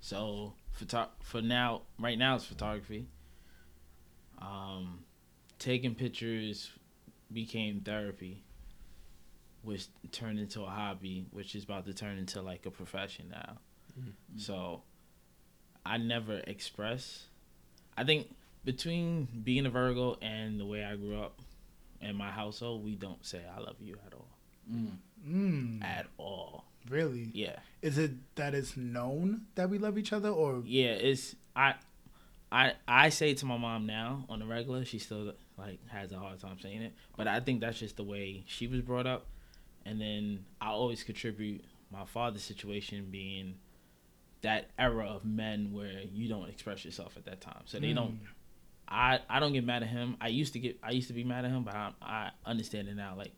So 0.00 0.54
photo- 0.72 1.10
for 1.22 1.42
now, 1.42 1.82
right 1.98 2.18
now 2.18 2.36
it's 2.36 2.44
photography. 2.44 3.06
Um, 4.40 5.00
taking 5.58 5.94
pictures 5.94 6.70
became 7.32 7.80
therapy, 7.80 8.44
which 9.62 9.88
turned 10.12 10.38
into 10.38 10.62
a 10.62 10.68
hobby, 10.68 11.26
which 11.32 11.54
is 11.54 11.64
about 11.64 11.84
to 11.86 11.92
turn 11.92 12.16
into 12.18 12.40
like 12.40 12.64
a 12.66 12.70
profession 12.70 13.28
now. 13.30 13.58
So 14.36 14.82
I 15.88 15.96
never 15.98 16.38
express. 16.46 17.24
I 17.96 18.04
think 18.04 18.28
between 18.64 19.26
being 19.44 19.66
a 19.66 19.70
Virgo 19.70 20.18
and 20.20 20.60
the 20.60 20.66
way 20.66 20.84
I 20.84 20.96
grew 20.96 21.18
up 21.20 21.38
in 22.00 22.14
my 22.16 22.30
household, 22.30 22.84
we 22.84 22.94
don't 22.94 23.24
say 23.24 23.40
"I 23.56 23.60
love 23.60 23.76
you" 23.80 23.96
at 24.06 24.12
all. 24.14 24.28
Mm. 24.70 24.90
Mm, 25.26 25.82
At 25.84 26.06
all. 26.18 26.64
really? 26.90 27.30
Yeah. 27.32 27.56
Is 27.82 27.96
it 27.98 28.12
that 28.36 28.54
it's 28.54 28.76
known 28.76 29.46
that 29.54 29.68
we 29.70 29.78
love 29.78 29.96
each 29.98 30.12
other, 30.12 30.28
or 30.28 30.62
Yeah, 30.64 30.90
it's 30.92 31.34
I 32.50 32.72
I 32.86 33.08
say 33.10 33.34
to 33.34 33.46
my 33.46 33.58
mom 33.58 33.86
now 33.86 34.24
on 34.28 34.38
the 34.38 34.46
regular, 34.46 34.84
she 34.84 34.98
still 34.98 35.32
like 35.58 35.78
has 35.88 36.12
a 36.12 36.18
hard 36.18 36.40
time 36.40 36.58
saying 36.60 36.82
it. 36.82 36.92
But 37.16 37.28
I 37.28 37.40
think 37.40 37.60
that's 37.60 37.78
just 37.78 37.96
the 37.96 38.04
way 38.04 38.44
she 38.46 38.66
was 38.66 38.80
brought 38.80 39.06
up. 39.06 39.26
And 39.84 40.00
then 40.00 40.44
I 40.60 40.68
always 40.68 41.02
contribute 41.02 41.64
my 41.90 42.04
father's 42.04 42.42
situation 42.42 43.08
being 43.10 43.54
that 44.42 44.70
era 44.78 45.06
of 45.06 45.24
men 45.24 45.72
where 45.72 46.02
you 46.12 46.28
don't 46.28 46.48
express 46.48 46.84
yourself 46.84 47.16
at 47.16 47.24
that 47.24 47.40
time. 47.40 47.62
So 47.66 47.78
they 47.78 47.92
don't 47.92 48.20
I 48.88 49.20
I 49.28 49.40
don't 49.40 49.52
get 49.52 49.64
mad 49.64 49.82
at 49.82 49.88
him. 49.88 50.16
I 50.20 50.28
used 50.28 50.54
to 50.54 50.58
get 50.58 50.78
I 50.82 50.92
used 50.92 51.08
to 51.08 51.14
be 51.14 51.24
mad 51.24 51.44
at 51.44 51.50
him, 51.50 51.62
but 51.62 51.74
I 51.74 51.92
I 52.00 52.30
understand 52.46 52.88
it 52.88 52.96
now. 52.96 53.14
Like 53.16 53.32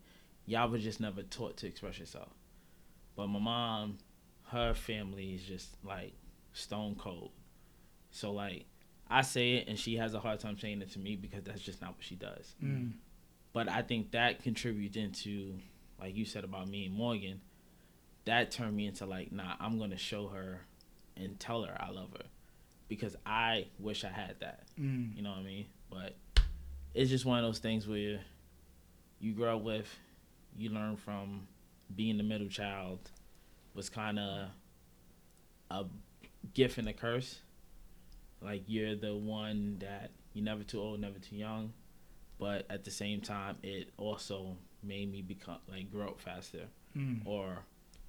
y'all 0.45 0.69
were 0.69 0.77
just 0.77 0.99
never 0.99 1.23
taught 1.23 1.57
to 1.57 1.67
express 1.67 1.99
yourself. 1.99 2.29
But 3.15 3.27
my 3.27 3.39
mom, 3.39 3.97
her 4.47 4.73
family 4.73 5.33
is 5.33 5.43
just 5.43 5.75
like 5.83 6.13
stone 6.53 6.95
cold. 6.95 7.31
So 8.11 8.31
like 8.31 8.65
I 9.09 9.21
say 9.21 9.53
it 9.53 9.67
and 9.67 9.77
she 9.77 9.97
has 9.97 10.13
a 10.13 10.19
hard 10.19 10.39
time 10.39 10.57
saying 10.57 10.81
it 10.81 10.91
to 10.93 10.99
me 10.99 11.15
because 11.17 11.43
that's 11.43 11.61
just 11.61 11.81
not 11.81 11.95
what 11.95 12.03
she 12.03 12.15
does. 12.15 12.55
Mm. 12.63 12.93
But 13.53 13.67
I 13.67 13.81
think 13.81 14.11
that 14.11 14.41
contributes 14.41 14.95
into 14.95 15.55
like 15.99 16.15
you 16.15 16.25
said 16.25 16.45
about 16.45 16.69
me 16.69 16.85
and 16.85 16.95
Morgan, 16.95 17.41
that 18.25 18.51
turned 18.51 18.75
me 18.75 18.87
into 18.87 19.05
like, 19.05 19.31
nah, 19.31 19.55
I'm 19.59 19.77
gonna 19.77 19.97
show 19.97 20.27
her 20.27 20.61
and 21.21 21.39
tell 21.39 21.63
her 21.63 21.75
I 21.79 21.91
love 21.91 22.09
her. 22.17 22.25
Because 22.87 23.15
I 23.25 23.67
wish 23.79 24.03
I 24.03 24.09
had 24.09 24.35
that. 24.41 24.63
Mm. 24.79 25.15
You 25.15 25.21
know 25.23 25.29
what 25.31 25.39
I 25.39 25.43
mean? 25.43 25.65
But 25.89 26.15
it's 26.93 27.09
just 27.09 27.25
one 27.25 27.39
of 27.39 27.45
those 27.45 27.59
things 27.59 27.87
where 27.87 28.19
you 29.19 29.33
grow 29.33 29.55
up 29.57 29.63
with, 29.63 29.87
you 30.57 30.69
learn 30.71 30.97
from 30.97 31.47
being 31.95 32.17
the 32.17 32.23
middle 32.23 32.47
child 32.49 32.99
was 33.73 33.89
kind 33.89 34.19
of 34.19 34.47
a 35.69 35.85
gift 36.53 36.77
and 36.77 36.89
a 36.89 36.93
curse. 36.93 37.39
Like 38.41 38.63
you're 38.67 38.95
the 38.95 39.15
one 39.15 39.77
that 39.79 40.11
you're 40.33 40.43
never 40.43 40.63
too 40.63 40.79
old, 40.81 40.99
never 40.99 41.19
too 41.19 41.35
young, 41.35 41.73
but 42.39 42.65
at 42.69 42.83
the 42.83 42.91
same 42.91 43.21
time, 43.21 43.57
it 43.63 43.89
also 43.97 44.57
made 44.83 45.11
me 45.11 45.21
become 45.21 45.57
like 45.69 45.91
grow 45.91 46.07
up 46.09 46.19
faster 46.21 46.65
Mm. 46.97 47.21
or 47.25 47.59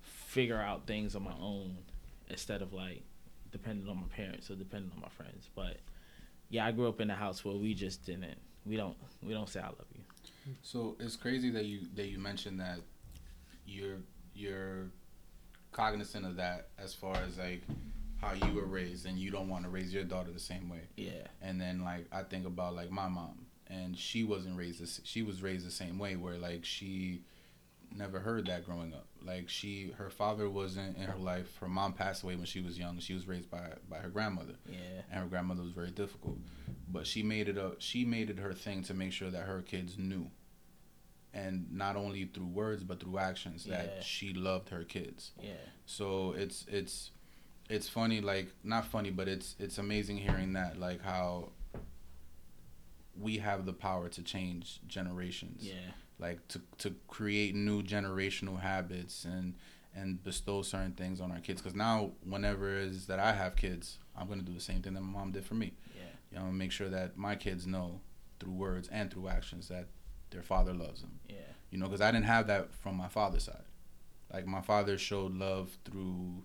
figure 0.01 0.61
out 0.61 0.89
things 0.89 1.15
on 1.15 1.23
my 1.23 1.35
own 1.41 1.77
instead 2.33 2.63
of 2.63 2.73
like 2.73 3.03
depending 3.51 3.89
on 3.89 3.97
my 3.97 4.09
parents 4.17 4.51
or 4.51 4.55
depending 4.55 4.91
on 4.95 5.01
my 5.01 5.09
friends. 5.09 5.49
But 5.55 5.77
yeah, 6.49 6.67
I 6.67 6.73
grew 6.73 6.89
up 6.89 7.01
in 7.01 7.11
a 7.11 7.15
house 7.15 7.45
where 7.45 7.55
we 7.55 7.75
just 7.75 8.05
didn't. 8.05 8.39
We 8.67 8.77
don't. 8.77 8.97
We 9.23 9.33
don't 9.33 9.49
say 9.49 9.61
I 9.61 9.67
love 9.67 9.87
you. 9.95 10.03
So 10.63 10.97
it's 10.99 11.17
crazy 11.17 11.51
that 11.51 11.67
you 11.67 11.81
that 11.95 12.07
you 12.07 12.19
mentioned 12.19 12.61
that 12.61 12.79
you're 13.67 13.99
you're 14.35 14.87
cognizant 15.73 16.27
of 16.27 16.37
that 16.37 16.69
as 16.79 16.95
far 16.95 17.17
as 17.17 17.39
like 17.39 17.63
how 18.21 18.35
you 18.35 18.55
were 18.55 18.67
raised 18.67 19.07
and 19.07 19.19
you 19.19 19.31
don't 19.31 19.49
want 19.49 19.65
to 19.65 19.71
raise 19.71 19.93
your 19.93 20.05
daughter 20.05 20.31
the 20.31 20.41
same 20.41 20.69
way. 20.69 20.83
Yeah. 20.97 21.27
And 21.41 21.61
then 21.61 21.83
like 21.83 22.07
I 22.13 22.23
think 22.23 22.47
about 22.47 22.75
like 22.75 22.91
my 22.91 23.09
mom 23.09 23.47
and 23.67 23.97
she 23.97 24.23
wasn't 24.23 24.57
raised 24.57 24.81
this, 24.81 25.01
she 25.05 25.23
was 25.23 25.43
raised 25.43 25.67
the 25.67 25.71
same 25.71 25.99
way 25.99 26.17
where 26.17 26.37
like 26.37 26.65
she 26.65 27.23
never 27.97 28.21
heard 28.21 28.47
that 28.47 28.65
growing 28.65 28.93
up. 28.95 29.07
Like 29.25 29.49
she 29.49 29.93
her 29.99 30.11
father 30.11 30.49
wasn't 30.51 30.97
in 30.97 31.05
her 31.05 31.19
life. 31.19 31.57
Her 31.61 31.69
mom 31.69 31.93
passed 31.93 32.23
away 32.23 32.37
when 32.37 32.45
she 32.47 32.61
was 32.61 32.79
young. 32.79 32.99
She 32.99 33.15
was 33.15 33.27
raised 33.29 33.51
by 33.51 33.75
by 33.89 33.99
her 33.99 34.09
grandmother 34.11 34.55
Yeah. 34.69 34.79
and 35.11 35.21
her 35.21 35.27
grandmother 35.27 35.63
was 35.63 35.73
very 35.73 35.91
difficult. 35.91 36.39
But 36.89 37.07
she 37.07 37.23
made 37.23 37.49
it 37.49 37.57
a 37.57 37.73
she 37.79 38.05
made 38.05 38.31
it 38.31 38.39
her 38.39 38.53
thing 38.53 38.83
to 38.85 38.95
make 38.95 39.13
sure 39.13 39.31
that 39.31 39.43
her 39.45 39.63
kids 39.63 39.97
knew, 39.99 40.31
and 41.33 41.71
not 41.73 41.97
only 41.97 42.25
through 42.27 42.47
words 42.47 42.83
but 42.85 43.01
through 43.01 43.19
actions 43.19 43.65
that 43.65 43.95
Yeah. 43.97 44.03
she 44.03 44.33
loved 44.33 44.69
her 44.71 44.85
kids. 44.85 45.31
Yeah. 45.41 45.53
So 45.87 46.33
it's 46.33 46.65
it's 46.69 47.11
it's 47.71 47.89
funny 47.89 48.21
like 48.21 48.49
not 48.65 48.85
funny 48.87 49.11
but 49.11 49.29
it's 49.29 49.55
it's 49.59 49.79
amazing 49.79 50.19
hearing 50.19 50.53
that 50.55 50.79
like 50.79 51.01
how 51.03 51.51
we 53.21 53.39
have 53.39 53.67
the 53.67 53.73
power 53.73 54.09
to 54.09 54.23
change 54.23 54.81
generations 54.87 55.63
Yeah. 55.67 55.93
Like 56.23 56.47
to 56.49 56.63
to 56.79 56.95
create 57.09 57.55
new 57.55 57.83
generational 57.83 58.61
habits 58.61 59.25
and 59.25 59.55
and 59.95 60.23
bestow 60.25 60.63
certain 60.63 60.93
things 60.93 61.21
on 61.21 61.31
our 61.31 61.41
kids. 61.41 61.61
Because 61.61 61.77
now 61.77 62.13
whenever 62.25 62.75
it 62.79 62.85
is 62.85 63.07
that 63.09 63.19
i 63.19 63.33
have 63.33 63.57
kids 63.57 63.99
i'm 64.17 64.27
going 64.27 64.39
to 64.39 64.45
do 64.45 64.55
the 64.55 64.61
same 64.61 64.81
thing 64.81 64.95
that 64.95 65.03
my 65.03 65.19
mom 65.19 65.33
did 65.33 65.45
for 65.45 65.55
me. 65.55 65.75
Yeah. 65.95 66.03
you 66.31 66.39
know 66.39 66.51
make 66.53 66.73
sure 66.73 66.89
that 66.89 67.19
my 67.19 67.35
kids 67.35 67.67
know 67.67 68.01
through 68.41 68.53
words 68.53 68.89
and 68.91 69.11
through 69.11 69.29
actions 69.29 69.69
that 69.69 69.89
their 70.31 70.43
father 70.43 70.73
loves 70.73 71.03
them. 71.03 71.19
Yeah. 71.29 71.37
you 71.71 71.79
know 71.79 71.87
because 71.87 72.01
i 72.01 72.11
didn't 72.11 72.27
have 72.27 72.47
that 72.47 72.73
from 72.75 72.97
my 72.97 73.09
father's 73.09 73.45
side. 73.45 73.65
Like 74.33 74.47
my 74.47 74.63
father 74.63 74.97
showed 74.97 75.35
love 75.35 75.77
through 75.85 76.45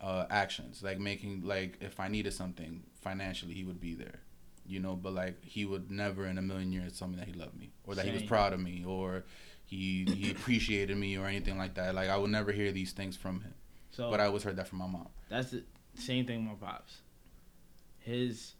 uh, 0.00 0.24
actions. 0.30 0.82
Like 0.82 0.98
making 0.98 1.42
like 1.42 1.76
if 1.80 1.98
i 2.00 2.08
needed 2.08 2.32
something 2.32 2.84
financially 3.00 3.54
he 3.54 3.64
would 3.64 3.80
be 3.80 3.94
there 3.94 4.20
you 4.66 4.78
know 4.80 4.94
but 4.96 5.12
like 5.12 5.44
he 5.44 5.64
would 5.64 5.90
never 5.90 6.26
in 6.26 6.38
a 6.38 6.42
million 6.42 6.72
years 6.72 6.98
tell 6.98 7.08
me 7.08 7.16
that 7.16 7.26
he 7.26 7.32
loved 7.32 7.58
me 7.58 7.70
or 7.84 7.94
that 7.94 8.04
he 8.04 8.12
was 8.12 8.22
proud 8.22 8.52
of 8.52 8.60
me 8.60 8.84
or 8.86 9.24
he 9.64 10.04
he 10.14 10.30
appreciated 10.30 10.96
me 10.96 11.16
or 11.18 11.26
anything 11.26 11.58
like 11.58 11.74
that 11.74 11.94
like 11.94 12.08
i 12.08 12.16
would 12.16 12.30
never 12.30 12.52
hear 12.52 12.70
these 12.72 12.92
things 12.92 13.16
from 13.16 13.40
him 13.40 13.54
So 13.90 14.08
but 14.10 14.20
i 14.20 14.26
always 14.26 14.42
heard 14.44 14.56
that 14.56 14.68
from 14.68 14.78
my 14.78 14.86
mom 14.86 15.08
that's 15.28 15.50
the 15.50 15.64
same 15.94 16.26
thing 16.26 16.48
with 16.48 16.60
my 16.60 16.66
pops. 16.68 16.98
His, 17.98 18.54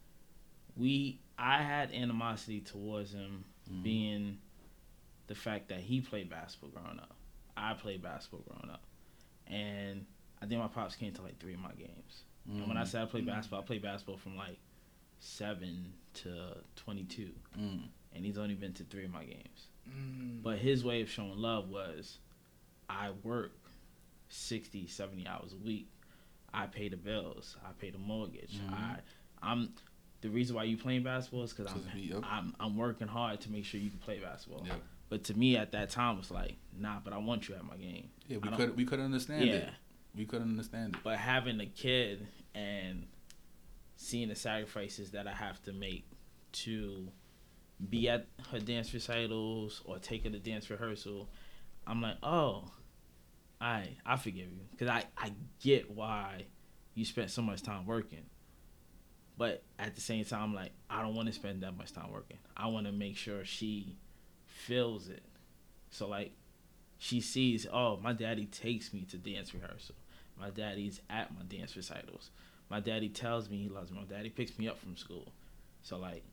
we, 0.77 1.21
I 1.39 1.63
had 1.63 1.93
animosity 1.93 2.61
towards 2.61 3.13
him 3.13 3.45
Mhm. 3.71 3.83
being 3.83 4.39
the 5.27 5.35
fact 5.35 5.69
that 5.69 5.81
he 5.81 6.01
played 6.01 6.29
basketball 6.31 6.71
growing 6.71 6.99
up. 7.01 7.17
I 7.57 7.75
played 7.75 8.03
basketball 8.03 8.41
growing 8.49 8.71
up, 8.73 8.83
and 9.47 10.07
I 10.41 10.47
think 10.47 10.61
my 10.61 10.69
pops 10.69 10.95
came 10.97 11.13
to 11.15 11.23
like 11.23 11.39
three 11.39 11.55
of 11.55 11.61
my 11.61 11.73
games. 11.73 12.23
And 12.47 12.69
when 12.69 12.77
I 12.77 12.83
Mm, 12.83 12.87
say 12.87 13.03
I 13.03 13.05
played 13.07 13.27
basketball, 13.27 13.61
I 13.61 13.65
played 13.65 13.83
basketball 13.83 14.17
from 14.17 14.37
like 14.37 14.59
seven 15.23 15.93
to 16.15 16.57
twenty-two, 16.77 17.31
mm, 17.59 17.83
and 18.15 18.25
he's 18.25 18.37
only 18.39 18.55
been 18.55 18.73
to 18.75 18.85
three 18.85 19.05
of 19.05 19.13
my 19.13 19.25
games. 19.25 19.69
Mm. 19.89 20.43
But 20.43 20.59
his 20.59 20.85
way 20.85 21.01
of 21.01 21.09
showing 21.09 21.37
love 21.37 21.69
was 21.69 22.19
I 22.91 23.11
work 23.23 23.53
60, 24.29 24.87
70 24.87 25.27
hours 25.27 25.53
a 25.53 25.65
week. 25.65 25.89
I 26.55 26.67
pay 26.67 26.89
the 26.89 26.97
bills. 26.97 27.57
I 27.65 27.71
pay 27.81 27.91
the 27.91 27.99
mortgage. 27.99 28.59
Mhm. 28.59 28.73
I 28.73 28.97
I'm 29.43 29.73
the 30.21 30.29
reason 30.29 30.55
why 30.55 30.65
you 30.65 30.77
playing 30.77 31.03
basketball 31.03 31.43
is 31.45 31.53
because 31.53 31.73
I'm, 31.73 31.83
be- 31.95 32.09
yep. 32.09 32.23
I'm 32.25 32.55
I'm 32.61 32.77
working 32.77 33.09
hard 33.09 33.41
to 33.43 33.51
make 33.51 33.65
sure 33.65 33.81
you 33.81 33.91
can 33.91 33.99
play 34.01 34.19
basketball. 34.19 34.67
Yep. 34.67 34.83
But 35.09 35.25
to 35.25 35.35
me 35.35 35.57
at 35.57 35.73
that 35.73 35.91
time 35.91 36.17
was 36.19 36.31
like, 36.31 36.57
nah, 36.79 36.99
but 37.05 37.13
I 37.13 37.19
want 37.19 37.49
you 37.49 37.55
at 37.55 37.65
my 37.65 37.77
game. 37.77 38.09
yeah 38.29 38.39
we 38.39 38.49
don't- 38.49 38.57
could 38.59 38.77
we 38.77 38.85
could 38.85 39.01
understand 39.01 39.47
yeah. 39.47 39.55
it 39.55 39.69
we 40.15 40.27
couldn't 40.27 40.49
understand 40.51 40.95
it 40.95 41.01
But 41.03 41.19
having 41.19 41.59
a 41.61 41.67
kid 41.67 42.27
and 42.55 43.07
seeing 44.03 44.29
the 44.29 44.35
sacrifices 44.35 45.13
that 45.13 45.29
I 45.29 45.33
have 45.33 45.63
to 45.63 45.73
make 45.73 46.05
to 46.53 47.09
be 47.89 48.09
at 48.09 48.27
her 48.51 48.59
dance 48.59 48.93
recitals 48.93 49.81
or 49.85 49.99
take 49.99 50.25
her 50.25 50.31
to 50.31 50.39
dance 50.39 50.69
rehearsal, 50.71 51.29
I'm 51.87 52.03
like, 52.03 52.17
oh, 52.23 52.65
I 53.61 53.91
I 54.05 54.17
forgive 54.17 54.51
you 54.51 54.67
because 54.73 54.89
I 54.89 55.05
I 55.17 55.33
get 55.61 55.91
why 55.91 56.47
you 56.95 57.05
spent 57.05 57.31
so 57.31 57.43
much 57.43 57.63
time 57.63 57.87
working. 57.87 58.25
But 59.39 59.63
at 59.79 59.95
the 59.95 60.01
same 60.01 60.25
time, 60.25 60.43
I'm 60.43 60.55
like, 60.55 60.73
I 60.91 61.01
don't 61.01 61.15
want 61.15 61.29
to 61.29 61.33
spend 61.33 61.63
that 61.63 61.77
much 61.77 61.93
time 61.93 62.11
working. 62.13 62.39
I 62.57 62.67
want 62.67 62.87
to 62.87 62.93
make 62.93 63.17
sure 63.17 63.45
she 63.45 63.97
feels 64.47 65.09
it. 65.09 65.23
So 65.91 66.07
like, 66.09 66.33
she 66.99 67.21
sees, 67.21 67.67
oh, 67.73 67.99
my 68.03 68.13
daddy 68.13 68.47
takes 68.47 68.93
me 68.93 69.07
to 69.11 69.17
dance 69.17 69.55
rehearsal. 69.55 69.95
My 70.39 70.51
daddy's 70.51 71.01
at 71.09 71.33
my 71.35 71.43
dance 71.49 71.75
recitals. 71.77 72.31
My 72.73 72.81
daddy 72.81 73.11
tells 73.11 73.51
me 73.51 73.59
he 73.59 73.69
loves 73.69 73.91
me. 73.91 73.99
My 73.99 74.17
daddy 74.17 74.31
picks 74.31 74.59
me 74.59 74.67
up 74.67 74.81
from 74.81 74.97
school. 74.97 75.31
So 75.83 75.99
like 75.99 76.25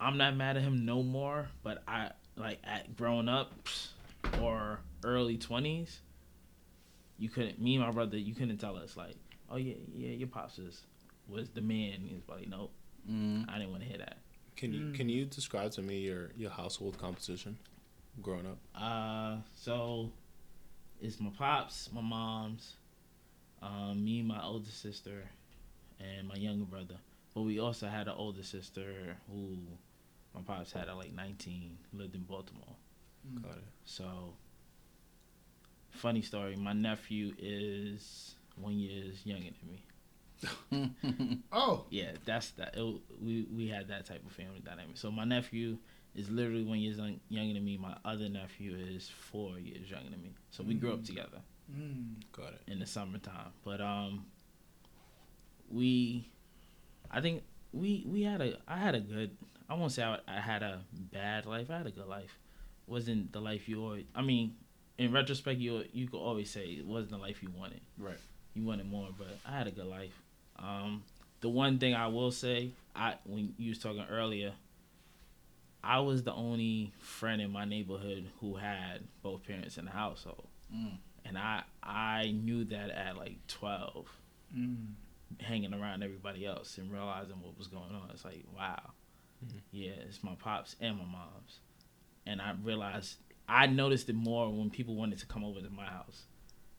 I'm 0.00 0.18
not 0.18 0.34
mad 0.34 0.56
at 0.56 0.64
him 0.64 0.84
no 0.84 1.04
more, 1.04 1.48
but 1.62 1.84
I 1.86 2.10
like 2.36 2.58
at 2.64 2.96
growing 2.96 3.28
up 3.28 3.52
or 4.40 4.80
early 5.04 5.38
20s, 5.38 5.98
you 7.18 7.28
couldn't 7.28 7.60
me 7.60 7.76
and 7.76 7.84
my 7.84 7.92
brother, 7.92 8.18
you 8.18 8.34
couldn't 8.34 8.58
tell 8.58 8.76
us 8.76 8.96
like, 8.96 9.14
"Oh 9.48 9.58
yeah, 9.58 9.74
yeah, 9.94 10.08
your 10.08 10.26
pops 10.26 10.58
is, 10.58 10.82
was 11.28 11.50
the 11.50 11.60
man." 11.60 12.00
He's 12.08 12.28
like, 12.28 12.48
"Nope, 12.48 12.72
mm. 13.08 13.48
I 13.48 13.58
didn't 13.58 13.70
want 13.70 13.84
to 13.84 13.88
hear 13.88 13.98
that." 13.98 14.18
Can 14.56 14.72
you 14.72 14.80
Mm. 14.80 14.94
can 14.96 15.08
you 15.08 15.24
describe 15.24 15.70
to 15.72 15.82
me 15.82 16.00
your 16.00 16.32
your 16.36 16.50
household 16.50 16.98
composition 16.98 17.56
growing 18.20 18.48
up? 18.48 18.58
Uh, 18.74 19.36
so 19.54 20.10
it's 21.00 21.20
my 21.20 21.30
pops, 21.30 21.92
my 21.92 22.00
mom's, 22.00 22.74
um, 23.62 24.04
me, 24.04 24.22
my 24.22 24.42
older 24.42 24.70
sister, 24.70 25.24
and 26.00 26.28
my 26.28 26.34
younger 26.34 26.64
brother. 26.64 26.96
But 27.34 27.42
we 27.42 27.58
also 27.60 27.86
had 27.86 28.08
an 28.08 28.14
older 28.16 28.42
sister 28.42 29.16
who 29.30 29.56
my 30.34 30.40
pops 30.42 30.72
had 30.72 30.88
at 30.88 30.96
like 30.96 31.14
19, 31.14 31.78
lived 31.92 32.14
in 32.14 32.22
Baltimore. 32.22 32.76
Got 33.42 33.58
it. 33.58 33.64
So, 33.84 34.34
funny 35.90 36.22
story. 36.22 36.56
My 36.56 36.72
nephew 36.72 37.32
is 37.38 38.34
one 38.56 38.78
years 38.78 39.24
younger 39.24 39.50
than 39.60 39.70
me. 39.70 39.84
Oh, 41.52 41.84
Yeah, 41.90 42.12
that's 42.24 42.50
that. 42.52 42.74
It, 42.76 43.00
we 43.22 43.46
we 43.54 43.68
had 43.68 43.88
that 43.88 44.06
type 44.06 44.24
of 44.26 44.32
family 44.32 44.60
dynamic. 44.64 44.96
So 44.96 45.10
my 45.10 45.24
nephew 45.24 45.78
is 46.16 46.28
literally 46.30 46.64
one 46.64 46.78
years 46.80 46.96
young, 46.96 47.20
younger 47.28 47.54
than 47.54 47.64
me. 47.64 47.76
My 47.76 47.96
other 48.04 48.28
nephew 48.28 48.74
is 48.74 49.08
four 49.08 49.58
years 49.58 49.88
younger 49.90 50.10
than 50.10 50.20
me. 50.22 50.30
So 50.50 50.64
we 50.64 50.74
grew 50.74 50.92
up 50.92 51.04
together 51.04 51.38
mm. 51.70 52.14
Got 52.32 52.54
it. 52.54 52.60
in 52.66 52.78
the 52.78 52.86
summertime. 52.86 53.52
But 53.64 53.80
um, 53.80 54.24
we 55.70 56.28
I 57.10 57.20
think 57.20 57.42
we 57.72 58.04
we 58.06 58.22
had 58.22 58.40
a 58.40 58.58
I 58.68 58.76
had 58.78 58.94
a 58.94 59.00
good. 59.00 59.36
I 59.68 59.74
won't 59.74 59.92
say 59.92 60.02
I, 60.02 60.18
I 60.28 60.40
had 60.40 60.62
a 60.62 60.80
bad 61.12 61.46
life. 61.46 61.70
I 61.70 61.78
had 61.78 61.86
a 61.86 61.90
good 61.90 62.06
life. 62.08 62.36
wasn't 62.86 63.32
the 63.32 63.40
life 63.40 63.68
you 63.68 63.82
always. 63.82 64.04
I 64.14 64.22
mean, 64.22 64.54
in 64.98 65.12
retrospect, 65.12 65.58
you 65.60 65.84
you 65.92 66.08
could 66.08 66.18
always 66.18 66.50
say 66.50 66.64
it 66.64 66.86
wasn't 66.86 67.12
the 67.12 67.18
life 67.18 67.42
you 67.42 67.48
wanted. 67.56 67.80
Right. 67.98 68.18
You 68.54 68.64
wanted 68.64 68.86
more, 68.90 69.08
but 69.16 69.38
I 69.46 69.56
had 69.56 69.66
a 69.66 69.70
good 69.70 69.86
life. 69.86 70.12
Um, 70.58 71.02
the 71.40 71.48
one 71.48 71.78
thing 71.78 71.94
I 71.94 72.08
will 72.08 72.30
say, 72.30 72.70
I 72.94 73.14
when 73.24 73.54
you 73.56 73.70
was 73.70 73.78
talking 73.78 74.04
earlier, 74.10 74.52
I 75.82 76.00
was 76.00 76.22
the 76.22 76.34
only 76.34 76.92
friend 76.98 77.40
in 77.40 77.50
my 77.50 77.64
neighborhood 77.64 78.28
who 78.40 78.56
had 78.56 79.00
both 79.22 79.44
parents 79.46 79.78
in 79.78 79.86
the 79.86 79.90
household, 79.90 80.46
Mm. 80.74 80.96
And 81.24 81.36
I 81.38 81.62
I 81.82 82.30
knew 82.32 82.64
that 82.64 82.90
at 82.90 83.16
like 83.16 83.46
twelve, 83.48 84.08
Mm. 84.56 84.94
hanging 85.40 85.72
around 85.72 86.02
everybody 86.02 86.44
else 86.44 86.76
and 86.78 86.92
realizing 86.92 87.40
what 87.40 87.56
was 87.56 87.66
going 87.68 87.94
on. 87.94 88.10
It's 88.12 88.24
like 88.24 88.44
wow, 88.56 88.90
yeah, 89.70 89.92
it's 90.06 90.22
my 90.22 90.34
pops 90.34 90.76
and 90.80 90.98
my 90.98 91.04
mom's, 91.04 91.60
and 92.26 92.40
I 92.42 92.54
realized 92.62 93.16
I 93.48 93.66
noticed 93.66 94.08
it 94.08 94.14
more 94.14 94.50
when 94.50 94.70
people 94.70 94.94
wanted 94.94 95.18
to 95.18 95.26
come 95.26 95.44
over 95.44 95.60
to 95.60 95.70
my 95.70 95.86
house 95.86 96.24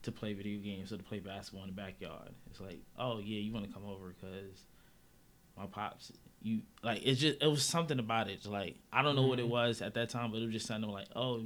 to 0.03 0.11
play 0.11 0.33
video 0.33 0.59
games 0.61 0.91
or 0.93 0.97
to 0.97 1.03
play 1.03 1.19
basketball 1.19 1.63
in 1.63 1.69
the 1.75 1.81
backyard. 1.81 2.29
It's 2.49 2.59
like, 2.59 2.79
oh 2.99 3.19
yeah, 3.19 3.39
you 3.39 3.51
want 3.53 3.65
to 3.67 3.73
come 3.73 3.85
over 3.85 4.09
because 4.19 4.65
my 5.57 5.65
pops. 5.65 6.11
You 6.41 6.61
like 6.83 7.01
it's 7.05 7.21
just 7.21 7.41
it 7.41 7.47
was 7.47 7.63
something 7.63 7.99
about 7.99 8.29
it. 8.29 8.45
Like 8.45 8.75
I 8.91 9.01
don't 9.01 9.15
know 9.15 9.25
what 9.27 9.39
it 9.39 9.47
was 9.47 9.81
at 9.81 9.93
that 9.93 10.09
time, 10.09 10.29
but 10.31 10.37
it 10.41 10.45
was 10.45 10.53
just 10.53 10.67
something 10.67 10.89
like, 10.91 11.07
oh, 11.15 11.43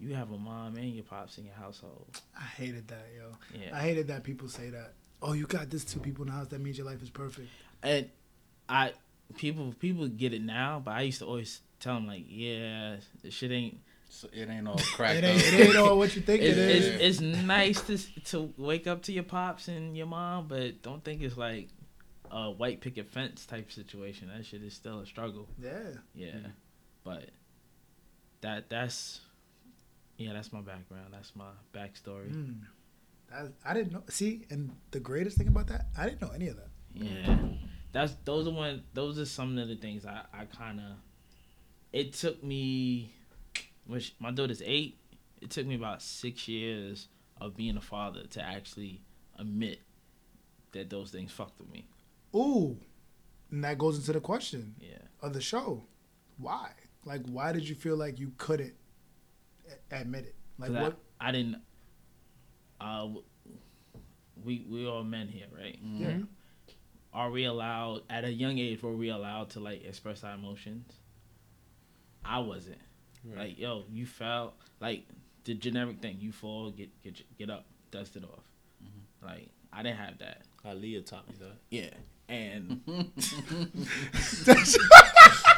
you 0.00 0.14
have 0.14 0.32
a 0.32 0.38
mom 0.38 0.76
and 0.76 0.94
your 0.94 1.04
pops 1.04 1.38
in 1.38 1.44
your 1.44 1.54
household. 1.54 2.20
I 2.36 2.42
hated 2.44 2.88
that, 2.88 3.06
yo. 3.16 3.60
Yeah, 3.60 3.76
I 3.76 3.80
hated 3.82 4.08
that 4.08 4.24
people 4.24 4.48
say 4.48 4.70
that. 4.70 4.94
Oh, 5.22 5.34
you 5.34 5.46
got 5.46 5.68
this 5.68 5.84
two 5.84 6.00
people 6.00 6.24
in 6.24 6.28
the 6.30 6.34
house. 6.34 6.48
That 6.48 6.60
means 6.60 6.78
your 6.78 6.86
life 6.86 7.02
is 7.02 7.10
perfect. 7.10 7.48
and 7.82 8.08
I 8.68 8.92
people 9.36 9.74
people 9.78 10.08
get 10.08 10.32
it 10.32 10.42
now, 10.42 10.80
but 10.84 10.92
I 10.92 11.02
used 11.02 11.18
to 11.18 11.26
always 11.26 11.60
tell 11.78 11.94
them 11.94 12.06
like, 12.06 12.24
yeah, 12.28 12.96
this 13.22 13.34
shit 13.34 13.50
ain't. 13.52 13.78
So 14.08 14.28
it 14.32 14.48
ain't 14.48 14.66
all 14.66 14.76
cracked 14.94 15.18
It 15.18 15.24
ain't, 15.24 15.40
it 15.40 15.68
ain't 15.68 15.76
all 15.76 15.96
what 15.96 16.16
you 16.16 16.22
think 16.22 16.42
It's, 16.42 16.58
it 16.58 17.00
it's, 17.00 17.20
it's 17.20 17.20
nice 17.20 17.80
to 17.82 17.98
to 18.30 18.52
wake 18.56 18.86
up 18.86 19.02
to 19.02 19.12
your 19.12 19.22
pops 19.22 19.68
and 19.68 19.96
your 19.96 20.06
mom, 20.06 20.48
but 20.48 20.82
don't 20.82 21.04
think 21.04 21.22
it's 21.22 21.36
like 21.36 21.68
a 22.30 22.50
white 22.50 22.80
picket 22.80 23.08
fence 23.10 23.44
type 23.46 23.70
situation. 23.70 24.30
That 24.34 24.46
shit 24.46 24.62
is 24.62 24.74
still 24.74 25.00
a 25.00 25.06
struggle. 25.06 25.46
yeah. 25.62 25.90
Yeah, 26.14 26.32
but 27.04 27.30
that 28.40 28.70
that's 28.70 29.20
yeah, 30.20 30.32
that's 30.34 30.52
my 30.52 30.60
background. 30.60 31.06
That's 31.12 31.34
my 31.34 31.50
backstory. 31.74 32.30
Mm. 32.32 32.60
That, 33.30 33.52
I 33.64 33.74
didn't 33.74 33.92
know. 33.92 34.02
See, 34.08 34.46
and 34.50 34.70
the 34.90 35.00
greatest 35.00 35.38
thing 35.38 35.48
about 35.48 35.68
that, 35.68 35.86
I 35.96 36.04
didn't 36.04 36.20
know 36.20 36.30
any 36.34 36.48
of 36.48 36.56
that. 36.56 36.68
Yeah, 36.92 37.36
that's 37.92 38.14
those 38.24 38.46
are 38.46 38.52
one. 38.52 38.82
Those 38.92 39.18
are 39.18 39.24
some 39.24 39.56
of 39.56 39.68
the 39.68 39.76
things 39.76 40.04
I 40.04 40.22
I 40.32 40.44
kind 40.44 40.78
of. 40.80 40.92
It 41.92 42.12
took 42.12 42.42
me, 42.44 43.14
which 43.86 44.14
my 44.20 44.30
daughter's 44.30 44.62
eight. 44.64 44.98
It 45.40 45.50
took 45.50 45.66
me 45.66 45.74
about 45.74 46.02
six 46.02 46.46
years 46.48 47.08
of 47.40 47.56
being 47.56 47.76
a 47.76 47.80
father 47.80 48.24
to 48.30 48.42
actually 48.42 49.00
admit 49.38 49.80
that 50.72 50.90
those 50.90 51.10
things 51.10 51.32
fucked 51.32 51.58
with 51.58 51.70
me. 51.72 51.86
Ooh, 52.34 52.76
and 53.50 53.64
that 53.64 53.78
goes 53.78 53.96
into 53.96 54.12
the 54.12 54.20
question 54.20 54.74
Yeah. 54.78 54.98
of 55.22 55.32
the 55.32 55.40
show. 55.40 55.84
Why? 56.36 56.70
Like, 57.04 57.22
why 57.26 57.52
did 57.52 57.66
you 57.68 57.74
feel 57.74 57.96
like 57.96 58.18
you 58.20 58.32
couldn't 58.36 58.74
admit 59.90 60.26
it? 60.26 60.34
Like 60.58 60.70
what? 60.70 60.98
I, 61.20 61.32
didn't. 61.32 61.56
Uh, 62.80 63.08
we 64.44 64.64
we 64.68 64.86
all 64.86 65.04
men 65.04 65.28
here, 65.28 65.46
right? 65.56 65.78
Yeah. 65.82 66.18
Are 67.12 67.30
we 67.30 67.44
allowed 67.44 68.02
at 68.08 68.24
a 68.24 68.30
young 68.30 68.58
age? 68.58 68.82
Were 68.82 68.94
we 68.94 69.08
allowed 69.08 69.50
to 69.50 69.60
like 69.60 69.84
express 69.84 70.22
our 70.22 70.34
emotions? 70.34 70.92
I 72.24 72.38
wasn't. 72.38 72.78
Right. 73.24 73.48
Like, 73.48 73.58
yo, 73.58 73.84
you 73.90 74.06
fell. 74.06 74.54
Like 74.80 75.06
the 75.44 75.54
generic 75.54 76.00
thing, 76.00 76.18
you 76.20 76.32
fall, 76.32 76.70
get 76.70 76.88
get 77.02 77.20
get 77.38 77.50
up, 77.50 77.66
dust 77.90 78.16
it 78.16 78.24
off. 78.24 78.44
Like 79.22 79.50
I 79.72 79.82
didn't 79.82 79.98
have 79.98 80.18
that. 80.18 80.42
Aaliyah 80.64 81.06
taught 81.06 81.28
me 81.28 81.34
that. 81.40 81.56
Yeah, 81.70 81.90
and 82.28 82.80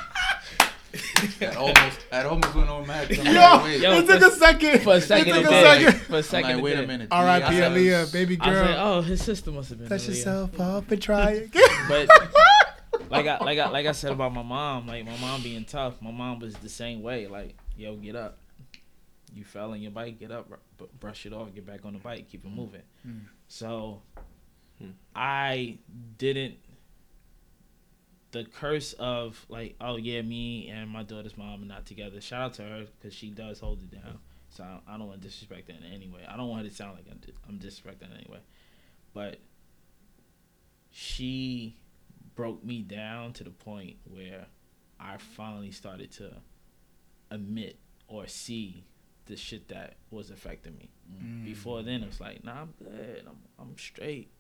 That 1.39 1.57
almost, 1.57 2.11
that 2.11 2.27
almost 2.27 2.55
went 2.55 2.69
on 2.69 2.87
mad. 2.87 3.09
'cause 3.09 3.19
I'm 3.21 3.27
Yo, 3.27 3.33
like, 3.41 3.65
wait. 3.65 3.81
Yo, 3.81 3.93
it 3.99 4.07
took 4.07 4.23
a 4.23 4.31
second. 4.37 4.81
for 4.83 4.95
a 4.95 5.01
second, 5.01 5.29
it 5.29 5.37
it 5.39 5.43
took 5.43 5.51
a 5.51 5.55
did. 5.55 5.63
second. 5.87 6.01
For 6.03 6.15
a 6.15 6.17
I'm 6.19 6.23
second, 6.23 6.55
like, 6.57 6.63
wait 6.65 6.79
it 6.79 6.85
a 6.85 6.87
minute. 6.87 7.09
R.I.P. 7.11 7.45
I 7.47 7.51
Aaliyah, 7.69 8.13
baby 8.13 8.39
I 8.41 8.49
was 8.51 8.59
girl. 8.59 8.67
like, 8.69 8.77
oh, 8.79 9.01
his 9.01 9.23
sister 9.25 9.51
must 9.51 9.71
have 9.71 9.79
been. 9.79 9.89
Touch 9.89 10.03
Aaliyah. 10.03 10.09
yourself 10.09 10.61
up 10.61 10.91
and 10.91 11.03
try 11.03 11.31
it. 11.53 11.53
But 11.89 12.09
like 13.11 13.27
I 13.27 13.39
like 13.45 13.59
I 13.59 13.69
like 13.71 13.87
I 13.87 13.93
said 13.93 14.13
about 14.13 14.33
my 14.35 14.43
mom, 14.43 14.87
like 14.87 15.05
my 15.07 15.17
mom 15.19 15.43
being 15.43 15.65
tough. 15.65 16.01
My 16.03 16.11
mom 16.11 16.41
was 16.41 16.55
the 16.57 16.69
same 16.69 17.03
way. 17.03 17.27
Like, 17.27 17.57
yo, 17.77 17.97
get 17.97 18.17
up. 18.17 18.39
You 19.35 19.45
fell 19.45 19.71
on 19.71 19.81
your 19.81 19.93
bike, 19.93 20.19
get 20.19 20.31
up, 20.31 20.47
br- 20.77 20.85
brush 21.01 21.25
it 21.25 21.33
off, 21.33 21.55
get 21.55 21.67
back 21.67 21.87
on 21.87 21.95
the 21.95 21.99
bike, 22.01 22.29
keep 22.29 22.45
it 22.45 22.51
moving. 22.51 22.83
Mm. 23.07 23.21
So, 23.49 24.03
Hmm. 24.79 24.91
I 25.17 25.79
didn't. 26.19 26.57
The 28.33 28.45
curse 28.45 28.95
of 28.95 29.45
like, 29.49 29.77
oh 29.81 29.97
yeah, 29.97 30.23
me 30.23 30.69
and 30.69 30.91
my 30.91 31.03
daughter's 31.03 31.37
mom 31.37 31.63
are 31.63 31.67
not 31.67 31.87
together. 31.87 32.21
Shout 32.21 32.43
out 32.43 32.55
to 32.55 32.63
her 32.63 32.87
because 32.99 33.15
she 33.15 33.31
does 33.31 33.61
hold 33.61 33.83
it 33.83 33.91
down. 33.91 34.19
So 34.51 34.65
I, 34.87 34.99
don't 34.99 35.07
want 35.07 35.23
to 35.23 35.29
disrespect 35.29 35.69
that 35.69 35.77
in 35.77 35.93
any 35.93 36.09
way. 36.09 36.21
I 36.29 36.37
don't 36.37 36.49
want 36.49 36.63
her 36.63 36.69
to 36.69 36.75
sound 36.75 36.97
like 36.97 37.07
I'm, 37.11 37.21
I'm 37.49 37.59
disrespecting 37.59 38.09
her 38.09 38.15
in 38.15 38.21
any 38.21 38.29
way. 38.31 38.41
But 39.15 39.39
she 40.91 41.77
broke 42.35 42.63
me 42.65 42.83
down 42.83 43.33
to 43.35 43.45
the 43.45 43.51
point 43.51 43.97
where 44.05 44.47
I 45.01 45.17
finally 45.17 45.71
started 45.71 46.11
to 46.13 46.35
admit 47.31 47.79
or 48.09 48.27
see 48.27 48.85
the 49.27 49.37
shit 49.37 49.69
that 49.69 49.95
was 50.11 50.31
affecting 50.31 50.77
me. 50.77 50.91
Mm. 51.11 51.45
Before 51.45 51.83
then, 51.83 52.03
it 52.03 52.09
was 52.09 52.21
like, 52.21 52.45
nah, 52.45 52.63
I'm 52.63 52.75
good. 52.79 53.25
I'm 53.27 53.39
I'm 53.59 53.79
straight. 53.79 54.31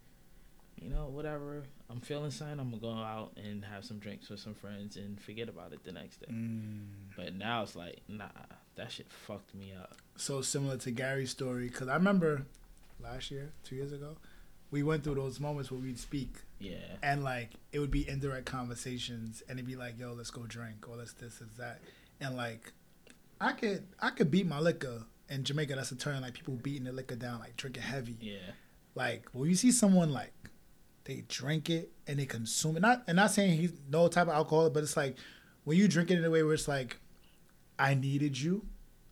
You 0.81 0.89
know, 0.91 1.07
whatever. 1.07 1.63
I'm 1.91 2.01
feeling 2.01 2.31
something. 2.31 2.59
I'm 2.59 2.71
gonna 2.71 2.81
go 2.83 2.91
out 2.91 3.33
and 3.37 3.65
have 3.65 3.85
some 3.85 3.99
drinks 3.99 4.29
with 4.29 4.41
some 4.41 4.55
friends 4.55 4.97
and 4.97 5.21
forget 5.21 5.49
about 5.49 5.73
it 5.73 5.85
the 5.85 5.93
next 5.93 6.19
day. 6.21 6.27
Mm. 6.33 6.87
But 7.17 7.35
now 7.37 7.63
it's 7.63 7.77
like, 7.77 8.01
nah, 8.09 8.27
that 8.77 8.91
shit 8.91 9.07
fucked 9.11 9.55
me 9.55 9.73
up. 9.79 9.97
So 10.17 10.41
similar 10.43 10.77
to 10.79 10.91
Gary's 10.91 11.31
story, 11.31 11.69
because 11.69 11.89
I 11.89 11.95
remember 11.95 12.47
last 13.01 13.31
year, 13.31 13.53
two 13.65 13.77
years 13.77 13.93
ago, 13.93 14.17
we 14.73 14.83
went 14.83 15.05
through 15.05 15.17
those 15.17 15.39
moments 15.39 15.71
where 15.71 15.81
we'd 15.81 15.99
speak 15.99 16.35
Yeah. 16.59 16.77
and 17.03 17.23
like 17.23 17.51
it 17.73 17.79
would 17.79 17.91
be 17.91 18.09
indirect 18.09 18.47
conversations 18.47 19.43
and 19.49 19.59
it'd 19.59 19.69
be 19.69 19.77
like 19.77 19.99
yo 19.99 20.15
let's 20.15 20.31
go 20.31 20.43
drink 20.47 20.89
or 20.89 20.97
let's 20.97 21.13
this 21.13 21.41
let's 21.43 21.57
that 21.59 21.81
and 22.23 22.37
like 22.39 22.73
i 23.39 23.53
could 23.53 23.85
i 24.01 24.09
could 24.09 24.31
beat 24.31 24.47
my 24.47 24.59
liquor 24.61 25.03
in 25.29 25.45
jamaica 25.45 25.75
that's 25.75 25.93
a 25.93 25.97
term 25.97 26.23
like 26.23 26.33
people 26.33 26.55
beating 26.55 26.85
the 26.85 26.93
liquor 26.93 27.17
down 27.17 27.39
like 27.41 27.55
drinking 27.59 27.83
heavy 27.83 28.17
Yeah. 28.21 28.39
like 28.95 29.27
when 29.35 29.51
you 29.51 29.57
see 29.57 29.73
someone 29.73 30.11
like 30.11 30.33
they 31.05 31.25
drink 31.29 31.69
it 31.71 31.91
and 32.07 32.19
they 32.19 32.27
consume 32.27 32.77
it. 32.77 32.81
Not 32.81 33.05
and 33.07 33.17
not 33.17 33.31
saying 33.31 33.59
he's 33.59 33.73
no 33.89 34.09
type 34.09 34.29
of 34.29 34.35
alcohol 34.35 34.71
but 34.71 34.83
it's 34.83 34.97
like 34.97 35.17
when 35.65 35.77
you 35.77 35.89
drink 35.89 36.11
it 36.11 36.19
in 36.19 36.25
a 36.25 36.31
way 36.31 36.43
where 36.43 36.55
it's 36.55 36.69
like 36.69 36.99
i 37.79 37.95
needed 37.95 38.39
you 38.39 38.65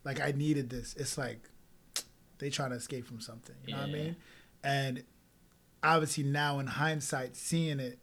like 0.05 0.21
i 0.21 0.33
needed 0.33 0.71
this. 0.71 0.95
It's 0.99 1.19
like 1.19 1.49
they 2.39 2.51
trying 2.51 2.71
to 2.71 2.77
escape 2.77 3.07
from 3.07 3.21
something 3.21 3.57
you 3.67 3.75
know 3.75 3.81
what 3.81 3.89
i 3.91 3.93
mean? 3.93 4.17
And 4.65 5.05
obviously 5.83 6.25
now 6.25 6.59
in 6.59 6.67
hindsight 6.67 7.37
seeing 7.37 7.81
it 7.81 7.99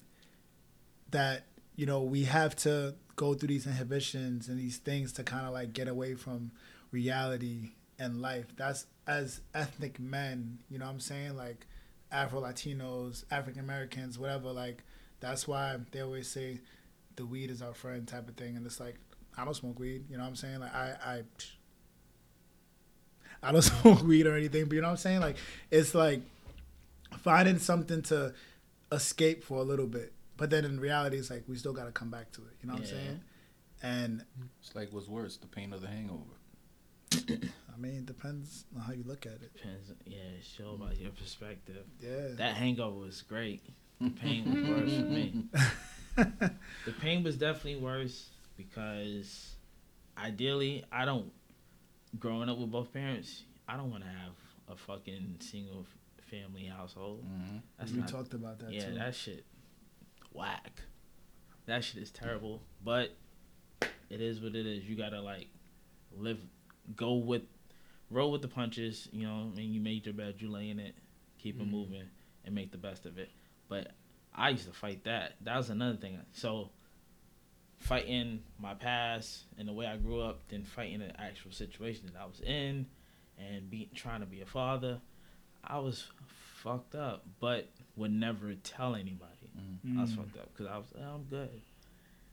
that 1.12 1.46
you 1.76 1.86
know 1.86 2.02
we 2.02 2.24
have 2.26 2.56
to 2.58 2.96
go 3.16 3.34
through 3.34 3.48
these 3.48 3.66
inhibitions 3.66 4.48
and 4.48 4.60
these 4.60 4.78
things 4.78 5.12
to 5.14 5.24
kind 5.24 5.46
of 5.48 5.54
like 5.54 5.74
get 5.74 5.88
away 5.88 6.14
from 6.14 6.52
reality 6.92 7.72
and 7.98 8.22
life. 8.22 8.46
That's 8.56 8.86
as 9.08 9.42
ethnic 9.54 10.00
men 10.00 10.60
you 10.70 10.78
know 10.78 10.86
what 10.86 10.92
i'm 10.92 11.00
saying? 11.00 11.36
Like 11.38 11.66
afro 12.12 12.42
latinos 12.42 13.24
african 13.32 13.62
americans 13.62 14.18
whatever 14.18 14.52
like 14.52 14.84
that's 15.20 15.48
why 15.48 15.78
they 15.92 16.02
always 16.02 16.28
say 16.28 16.60
the 17.16 17.26
weed 17.26 17.50
is 17.50 17.62
our 17.62 17.74
friend 17.74 18.08
type 18.08 18.28
of 18.30 18.36
thing 18.36 18.56
and 18.56 18.66
it's 18.66 18.80
like 18.80 18.96
i 19.38 19.44
don't 19.44 19.56
smoke 19.56 19.80
weed 19.80 20.06
you 20.10 20.18
know 20.18 20.24
what 20.24 20.30
i'm 20.30 20.36
saying 20.36 20.60
like 20.60 20.74
i 20.74 20.94
i 21.06 21.24
i 23.44 23.52
don't 23.52 23.62
smoke 23.82 24.04
weed 24.04 24.26
or 24.26 24.36
anything 24.36 24.66
but 24.66 24.76
you 24.76 24.82
know 24.82 24.88
what 24.88 24.92
i'm 24.92 24.98
saying 24.98 25.20
like 25.20 25.38
it's 25.72 25.94
like 25.94 26.22
finding 27.20 27.60
something 27.60 28.02
to 28.04 28.34
escape 28.92 29.44
for 29.44 29.58
a 29.60 29.64
little 29.64 29.88
bit. 29.88 30.14
But 30.36 30.50
then 30.50 30.66
in 30.66 30.80
reality, 30.80 31.18
it's 31.18 31.30
like 31.30 31.44
we 31.48 31.56
still 31.56 31.74
got 31.74 31.86
to 31.86 31.92
come 31.92 32.10
back 32.10 32.32
to 32.34 32.42
it. 32.42 32.56
You 32.62 32.68
know 32.68 32.74
what 32.76 32.84
I'm 32.84 32.88
saying? 32.88 33.22
And 33.82 34.24
It's 34.62 34.76
like 34.76 34.90
what's 34.92 35.08
worse, 35.08 35.38
the 35.38 35.48
pain 35.48 35.74
or 35.74 35.80
the 35.80 35.88
hangover. 35.88 36.22
I 37.78 37.82
mean, 37.82 37.94
it 37.98 38.06
depends 38.06 38.66
on 38.76 38.82
how 38.82 38.94
you 38.94 39.04
look 39.06 39.26
at 39.26 39.34
it. 39.34 39.54
Depends. 39.56 39.92
Yeah, 40.06 40.18
it's 40.40 40.58
all 40.66 40.76
about 40.76 40.98
your 40.98 41.12
perspective. 41.12 41.86
Yeah. 42.00 42.30
That 42.38 42.56
hangover 42.56 42.98
was 42.98 43.22
great. 43.22 43.62
The 44.02 44.10
pain 44.22 44.46
was 44.52 44.70
worse 44.70 44.96
for 44.96 45.06
me. 45.06 45.46
The 46.86 46.94
pain 47.00 47.24
was 47.24 47.38
definitely 47.38 47.76
worse 47.76 48.30
because 48.58 49.56
ideally, 50.18 50.84
I 50.92 51.06
don't. 51.06 51.32
Growing 52.18 52.50
up 52.50 52.58
with 52.58 52.72
both 52.72 52.92
parents, 52.92 53.44
I 53.68 53.78
don't 53.78 53.92
want 53.92 54.04
to 54.04 54.10
have 54.10 54.34
a 54.68 54.76
fucking 54.76 55.36
single 55.40 55.86
family 56.32 56.66
household. 56.66 57.24
hmm 57.24 57.58
That's 57.78 57.92
we 57.92 58.00
not. 58.00 58.08
talked 58.08 58.34
about 58.34 58.58
that 58.60 58.72
yeah, 58.74 58.88
too. 58.88 58.96
that 58.96 59.14
shit. 59.14 59.46
Whack. 60.32 60.82
that 61.68 61.84
shit 61.84 62.02
is 62.02 62.10
terrible. 62.10 62.64
But 62.84 63.16
it 64.10 64.22
is 64.22 64.40
what 64.42 64.56
it 64.56 64.66
is. 64.66 64.86
You 64.86 64.96
gotta 64.96 65.22
like 65.22 65.48
live, 66.16 66.40
go 66.96 67.14
with, 67.16 67.44
roll 68.10 68.32
with 68.32 68.42
the 68.42 68.48
punches. 68.48 69.08
You 69.12 69.28
know, 69.28 69.52
I 69.54 69.56
mean, 69.58 69.74
you 69.74 69.82
made 69.82 70.06
your 70.06 70.14
bed, 70.14 70.36
you 70.40 70.50
lay 70.50 70.70
in 70.70 70.80
it, 70.80 70.96
keep 71.38 71.60
it 71.60 71.64
Mhm. 71.68 71.72
moving, 71.72 72.10
and 72.46 72.56
make 72.56 72.72
the 72.72 72.78
best 72.78 73.06
of 73.06 73.18
it. 73.18 73.30
But 73.68 73.94
I 74.34 74.50
used 74.50 74.66
to 74.66 74.74
fight 74.74 75.04
that. 75.06 75.36
That 75.42 75.58
was 75.58 75.70
another 75.70 75.98
thing. 75.98 76.20
So 76.32 76.72
fighting 77.80 78.44
my 78.60 78.74
past 78.74 79.46
and 79.58 79.68
the 79.68 79.74
way 79.74 79.86
I 79.86 79.98
grew 79.98 80.20
up, 80.22 80.48
then 80.50 80.64
fighting 80.64 81.00
the 81.00 81.20
actual 81.20 81.52
situation 81.52 82.08
that 82.12 82.20
I 82.20 82.26
was 82.26 82.42
in, 82.42 82.88
and 83.38 83.70
be 83.70 83.90
trying 83.94 84.22
to 84.22 84.26
be 84.26 84.42
a 84.42 84.46
father. 84.46 85.00
I 85.64 85.78
was 85.80 86.08
fucked 86.28 86.96
up, 86.96 87.26
but 87.40 87.70
would 87.96 88.12
never 88.12 88.54
tell 88.56 88.96
anybody. 88.96 89.34
I 89.98 90.02
was 90.02 90.12
Mm. 90.12 90.18
fucked 90.18 90.38
up 90.38 90.54
because 90.54 90.68
I 90.68 90.78
was 90.78 90.94
"Oh, 90.98 91.16
I'm 91.16 91.24
good. 91.26 91.62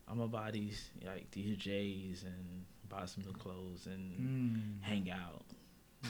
I'm 0.08 0.18
gonna 0.18 0.28
buy 0.28 0.50
these 0.50 0.90
like 1.02 1.30
these 1.30 1.56
J's 1.56 2.22
and 2.24 2.66
buy 2.88 3.06
some 3.06 3.24
new 3.24 3.32
clothes 3.32 3.86
and 3.86 4.12
Mm. 4.20 4.82
hang 4.82 5.10
out, 5.10 5.44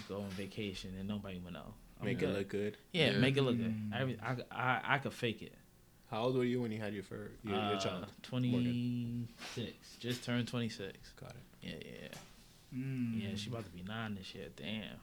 go 0.09 0.17
on 0.23 0.29
vacation, 0.31 0.93
and 0.99 1.09
nobody 1.09 1.39
would 1.39 1.53
know. 1.53 1.75
I'm 2.01 2.07
Make 2.07 2.19
good. 2.19 2.31
it 2.31 2.39
look 2.39 2.49
good. 2.49 2.77
yeah, 2.93 3.11
Yeah. 3.11 3.19
make 3.19 3.37
it 3.37 3.43
look 3.43 3.57
good. 3.57 3.73
Mm. 3.75 4.01
Every, 4.01 4.19
I, 4.23 4.37
I 4.51 4.81
I 4.95 4.99
could 4.99 5.13
fake 5.13 5.43
it. 5.43 5.55
How 6.11 6.23
old 6.25 6.37
were 6.37 6.45
you 6.45 6.61
when 6.61 6.71
you 6.73 6.81
had 6.81 6.93
your 6.95 7.03
first 7.03 7.33
your, 7.43 7.55
your 7.55 7.63
Uh, 7.77 7.81
child? 7.81 8.07
Twenty 8.23 9.27
six, 9.55 9.73
just 10.01 10.25
turned 10.25 10.47
twenty 10.49 10.69
six. 10.69 10.97
Got 11.21 11.31
it. 11.31 11.37
Yeah, 11.63 11.71
yeah, 11.81 12.09
yeah. 12.73 12.79
Mm. 12.79 13.23
Yeah, 13.23 13.37
she 13.37 13.49
about 13.51 13.65
to 13.65 13.71
be 13.71 13.83
nine 13.83 14.17
this 14.17 14.35
year. 14.35 14.47
Damn. 14.57 14.99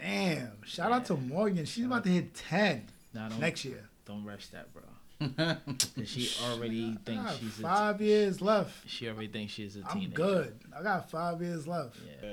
Damn. 0.00 0.64
Shout 0.64 0.92
out 0.92 1.04
to 1.06 1.14
Morgan. 1.16 1.64
She's 1.64 1.86
about 1.86 2.02
to 2.04 2.10
hit 2.10 2.34
10 2.34 2.84
Now 3.14 3.28
don't 3.28 3.38
next 3.40 3.64
year. 3.64 3.88
don't 4.04 4.24
rush 4.24 4.48
that, 4.48 4.68
bro. 4.74 4.82
Cause 5.36 6.08
she 6.08 6.28
already 6.44 6.96
I 7.00 7.04
thinks 7.08 7.22
got 7.24 7.38
she's 7.38 7.58
a 7.60 7.62
five 7.62 8.00
years 8.02 8.42
left. 8.42 8.90
she 8.90 9.08
already 9.08 9.28
thinks 9.28 9.52
she's 9.52 9.76
a 9.76 9.82
I'm 9.88 10.00
teenager. 10.00 10.16
good. 10.16 10.60
I 10.76 10.82
got 10.82 11.08
five 11.10 11.40
years 11.40 11.66
left. 11.68 11.96
Yeah. 12.22 12.30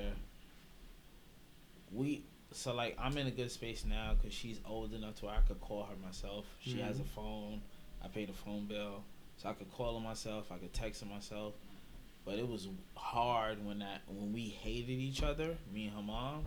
We 1.92 2.22
so 2.52 2.74
like 2.74 2.96
I'm 2.98 3.16
in 3.18 3.26
a 3.26 3.30
good 3.30 3.50
space 3.50 3.84
now 3.84 4.14
because 4.18 4.34
she's 4.34 4.60
old 4.66 4.92
enough 4.94 5.16
to 5.16 5.26
where 5.26 5.34
I 5.34 5.40
could 5.40 5.60
call 5.60 5.84
her 5.84 5.96
myself. 6.04 6.46
She 6.60 6.80
has 6.80 6.98
a 7.00 7.04
phone. 7.04 7.62
I 8.04 8.08
pay 8.08 8.24
the 8.24 8.32
phone 8.32 8.66
bill, 8.66 9.04
so 9.36 9.48
I 9.48 9.52
could 9.52 9.70
call 9.72 9.94
her 9.98 10.00
myself. 10.04 10.50
I 10.50 10.56
could 10.56 10.72
text 10.72 11.02
her 11.02 11.06
myself. 11.08 11.54
But 12.24 12.38
it 12.38 12.48
was 12.48 12.68
hard 12.94 13.64
when 13.64 13.80
that 13.80 14.02
when 14.06 14.32
we 14.32 14.42
hated 14.42 14.90
each 14.90 15.22
other, 15.22 15.56
me 15.72 15.86
and 15.86 15.96
her 15.96 16.02
mom, 16.02 16.44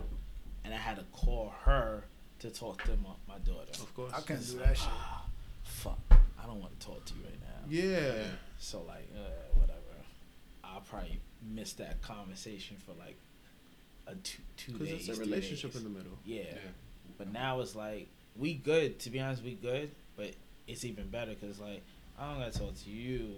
and 0.64 0.72
I 0.72 0.78
had 0.78 0.96
to 0.96 1.04
call 1.12 1.52
her 1.64 2.04
to 2.40 2.50
talk 2.50 2.82
to 2.84 2.90
my, 3.02 3.10
my 3.28 3.38
daughter. 3.38 3.70
Of 3.72 3.94
course. 3.94 4.12
I 4.14 4.20
can't 4.20 4.40
It's 4.40 4.52
do 4.52 4.58
like, 4.58 4.68
that 4.68 4.78
shit. 4.78 4.88
ah, 4.90 5.26
fuck, 5.62 5.98
I 6.10 6.46
don't 6.46 6.60
want 6.60 6.78
to 6.78 6.86
talk 6.86 7.04
to 7.04 7.14
you 7.14 7.20
right 7.24 7.40
now. 7.40 7.64
Yeah. 7.68 8.24
So 8.58 8.82
like, 8.86 9.08
uh, 9.14 9.28
whatever. 9.54 9.80
I'll 10.64 10.80
probably 10.80 11.20
miss 11.42 11.72
that 11.74 12.00
conversation 12.02 12.76
for 12.84 12.92
like 12.92 13.16
a 14.06 14.14
two 14.16 14.42
two 14.56 14.72
Because 14.72 14.88
days. 14.88 15.08
it's 15.08 15.18
a 15.18 15.20
relationship 15.20 15.72
days. 15.72 15.82
in 15.82 15.92
the 15.92 15.98
middle. 15.98 16.18
Yeah. 16.24 16.42
Yeah. 16.42 16.58
But 17.18 17.32
now 17.32 17.60
it's 17.60 17.74
like 17.74 18.08
we 18.36 18.54
good. 18.54 18.98
To 19.00 19.10
be 19.10 19.20
honest, 19.20 19.42
we 19.42 19.54
good. 19.54 19.90
But 20.16 20.32
it's 20.66 20.84
even 20.84 21.08
better 21.08 21.34
because 21.38 21.58
like 21.60 21.82
I 22.18 22.30
don't 22.30 22.40
gotta 22.40 22.58
talk 22.58 22.74
to 22.84 22.90
you, 22.90 23.34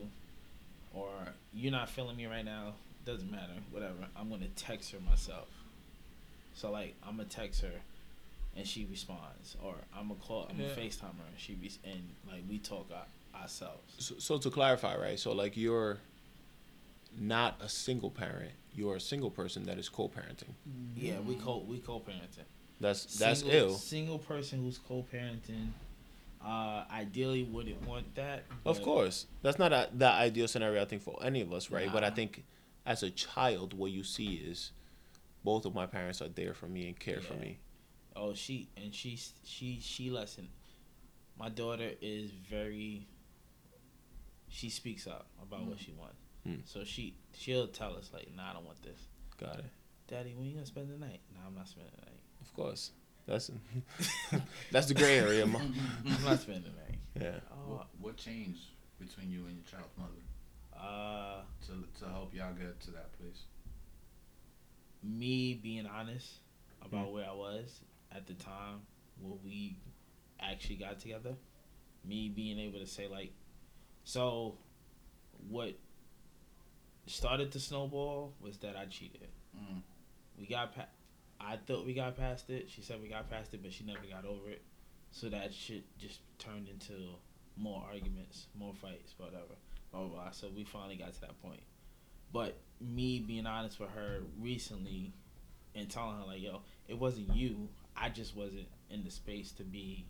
or 0.94 1.08
you're 1.52 1.72
not 1.72 1.88
feeling 1.88 2.16
me 2.16 2.26
right 2.26 2.44
now. 2.44 2.74
Doesn't 3.04 3.30
matter. 3.30 3.52
Whatever. 3.70 4.06
I'm 4.16 4.28
gonna 4.30 4.48
text 4.56 4.92
her 4.92 4.98
myself. 5.00 5.48
So 6.54 6.70
like 6.70 6.94
I'm 7.06 7.16
gonna 7.16 7.28
text 7.28 7.62
her, 7.62 7.72
and 8.56 8.66
she 8.66 8.84
responds, 8.90 9.56
or 9.62 9.74
I'm 9.96 10.08
gonna 10.08 10.20
call. 10.20 10.46
I'm 10.50 10.56
gonna 10.56 10.68
Yeah. 10.68 10.74
Facetime 10.74 11.16
her, 11.16 11.28
and 11.30 11.38
she 11.38 11.54
res- 11.62 11.78
and 11.84 12.02
like 12.30 12.42
we 12.48 12.58
talk 12.58 12.88
our, 12.94 13.40
ourselves. 13.40 13.94
So, 13.98 14.16
so 14.18 14.38
to 14.38 14.50
clarify, 14.50 14.96
right? 14.96 15.18
So 15.18 15.32
like 15.32 15.56
you're 15.56 15.98
not 17.16 17.56
a 17.60 17.68
single 17.68 18.10
parent. 18.10 18.52
You're 18.74 18.96
a 18.96 19.00
single 19.00 19.30
person 19.30 19.64
that 19.64 19.78
is 19.78 19.88
co-parenting. 19.88 20.54
Yeah, 20.96 21.20
we 21.20 21.34
co 21.34 21.64
we 21.66 21.78
co-parenting. 21.78 22.46
That's 22.80 23.18
that's 23.18 23.40
single, 23.40 23.58
ill. 23.58 23.74
Single 23.74 24.18
person 24.18 24.62
who's 24.62 24.78
co-parenting, 24.78 25.70
uh, 26.44 26.84
ideally 26.92 27.42
wouldn't 27.42 27.84
want 27.86 28.14
that. 28.14 28.44
Of 28.64 28.82
course, 28.82 29.26
that's 29.42 29.58
not 29.58 29.72
a, 29.72 29.88
the 29.92 30.08
ideal 30.08 30.46
scenario. 30.46 30.82
I 30.82 30.84
think 30.84 31.02
for 31.02 31.18
any 31.22 31.40
of 31.40 31.52
us, 31.52 31.70
right? 31.70 31.92
But 31.92 32.04
I 32.04 32.10
think 32.10 32.44
as 32.86 33.02
a 33.02 33.10
child, 33.10 33.74
what 33.74 33.90
you 33.90 34.04
see 34.04 34.34
is 34.34 34.72
both 35.44 35.64
of 35.64 35.74
my 35.74 35.86
parents 35.86 36.22
are 36.22 36.28
there 36.28 36.54
for 36.54 36.66
me 36.66 36.86
and 36.86 36.98
care 36.98 37.20
for 37.20 37.34
me. 37.34 37.58
Oh, 38.14 38.34
she 38.34 38.68
and 38.76 38.94
she 38.94 39.18
she 39.44 39.78
she 39.80 40.10
lesson. 40.10 40.48
My 41.38 41.48
daughter 41.48 41.90
is 42.00 42.30
very. 42.30 43.06
She 44.48 44.70
speaks 44.70 45.06
up 45.06 45.26
about 45.42 45.66
what 45.66 45.78
she 45.78 45.92
wants, 45.92 46.16
Mm. 46.46 46.60
so 46.64 46.84
she 46.84 47.14
she'll 47.36 47.66
tell 47.68 47.96
us 47.96 48.10
like, 48.12 48.28
"Nah, 48.34 48.50
I 48.50 48.52
don't 48.54 48.64
want 48.64 48.82
this." 48.82 49.00
Got 49.38 49.58
it. 49.58 49.64
Daddy, 50.06 50.34
when 50.36 50.46
you 50.46 50.54
gonna 50.54 50.66
spend 50.66 50.90
the 50.90 50.96
night? 50.96 51.20
Nah, 51.34 51.46
I'm 51.46 51.54
not 51.54 51.68
spending 51.68 51.92
the 51.98 52.06
night. 52.06 52.20
Of 52.40 52.52
course, 52.54 52.92
that's 53.26 53.50
that's 54.72 54.86
the 54.86 54.94
gray 54.94 55.18
area. 55.18 55.46
Ma. 55.46 55.58
I'm 56.06 56.24
not 56.24 56.40
spending 56.40 56.64
the 56.64 56.70
night. 56.70 56.98
Yeah. 57.20 57.40
Oh, 57.52 57.74
What, 57.74 57.86
what 58.00 58.16
changed 58.16 58.60
between 58.98 59.30
you 59.30 59.44
and 59.46 59.56
your 59.56 59.64
child's 59.64 59.96
mother 59.98 60.22
uh, 60.76 61.42
to 61.66 62.00
to 62.04 62.10
help 62.10 62.32
y'all 62.34 62.52
get 62.54 62.80
to 62.82 62.90
that 62.92 63.12
place? 63.18 63.44
me 65.02 65.54
being 65.62 65.86
honest 65.86 66.38
about 66.84 67.12
where 67.12 67.24
I 67.24 67.32
was 67.32 67.80
at 68.12 68.26
the 68.26 68.34
time 68.34 68.80
when 69.20 69.38
we 69.44 69.76
actually 70.40 70.76
got 70.76 70.98
together. 70.98 71.34
Me 72.04 72.28
being 72.28 72.58
able 72.58 72.78
to 72.80 72.86
say 72.86 73.06
like, 73.06 73.32
so 74.04 74.56
what 75.48 75.74
started 77.08 77.52
to 77.52 77.60
snowball 77.60 78.34
was 78.40 78.58
that 78.58 78.76
I 78.76 78.86
cheated. 78.86 79.28
Mm. 79.56 79.82
We 80.38 80.46
got 80.46 80.74
pa- 80.74 80.88
I 81.40 81.56
thought 81.56 81.86
we 81.86 81.94
got 81.94 82.16
past 82.16 82.50
it. 82.50 82.68
She 82.68 82.82
said 82.82 83.00
we 83.00 83.08
got 83.08 83.30
past 83.30 83.54
it, 83.54 83.62
but 83.62 83.72
she 83.72 83.84
never 83.84 84.00
got 84.10 84.24
over 84.24 84.50
it. 84.50 84.62
So 85.10 85.28
that 85.28 85.54
shit 85.54 85.84
just 85.98 86.20
turned 86.38 86.68
into 86.68 86.94
more 87.56 87.82
arguments, 87.90 88.46
more 88.58 88.74
fights, 88.74 89.14
whatever. 89.16 89.56
Blah 89.92 90.00
blah 90.02 90.08
blah. 90.08 90.30
So 90.30 90.48
we 90.54 90.64
finally 90.64 90.96
got 90.96 91.14
to 91.14 91.20
that 91.22 91.40
point. 91.42 91.60
But 92.32 92.58
me 92.80 93.20
being 93.20 93.46
honest 93.46 93.80
with 93.80 93.90
her 93.90 94.20
recently 94.38 95.12
and 95.74 95.88
telling 95.88 96.16
her 96.18 96.26
like, 96.26 96.42
yo, 96.42 96.60
it 96.88 96.98
wasn't 96.98 97.34
you. 97.34 97.68
I 97.96 98.10
just 98.10 98.36
wasn't 98.36 98.68
in 98.90 99.04
the 99.04 99.10
space 99.10 99.52
to 99.52 99.64
be 99.64 100.06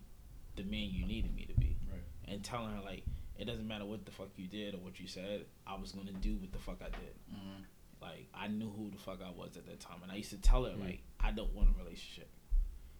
the 0.55 0.63
man 0.63 0.89
you 0.91 1.05
needed 1.05 1.35
me 1.35 1.45
to 1.45 1.59
be. 1.59 1.77
Right. 1.89 2.01
And 2.27 2.43
telling 2.43 2.71
her 2.71 2.81
like, 2.83 3.03
it 3.39 3.45
doesn't 3.45 3.67
matter 3.67 3.85
what 3.85 4.05
the 4.05 4.11
fuck 4.11 4.29
you 4.35 4.47
did 4.47 4.75
or 4.75 4.77
what 4.77 4.99
you 4.99 5.07
said. 5.07 5.45
I 5.65 5.75
was 5.79 5.91
gonna 5.93 6.11
do 6.11 6.35
what 6.35 6.51
the 6.51 6.59
fuck 6.59 6.77
I 6.81 6.89
did. 6.89 7.15
Mm. 7.33 7.63
Like 8.01 8.27
I 8.33 8.47
knew 8.47 8.69
who 8.69 8.91
the 8.91 8.97
fuck 8.97 9.19
I 9.25 9.31
was 9.31 9.57
at 9.57 9.65
that 9.67 9.79
time, 9.79 9.97
and 10.03 10.11
I 10.11 10.15
used 10.15 10.29
to 10.31 10.37
tell 10.37 10.65
her 10.65 10.71
Mm. 10.71 10.81
like, 10.85 11.01
I 11.19 11.31
don't 11.31 11.53
want 11.53 11.69
a 11.75 11.77
relationship. 11.83 12.29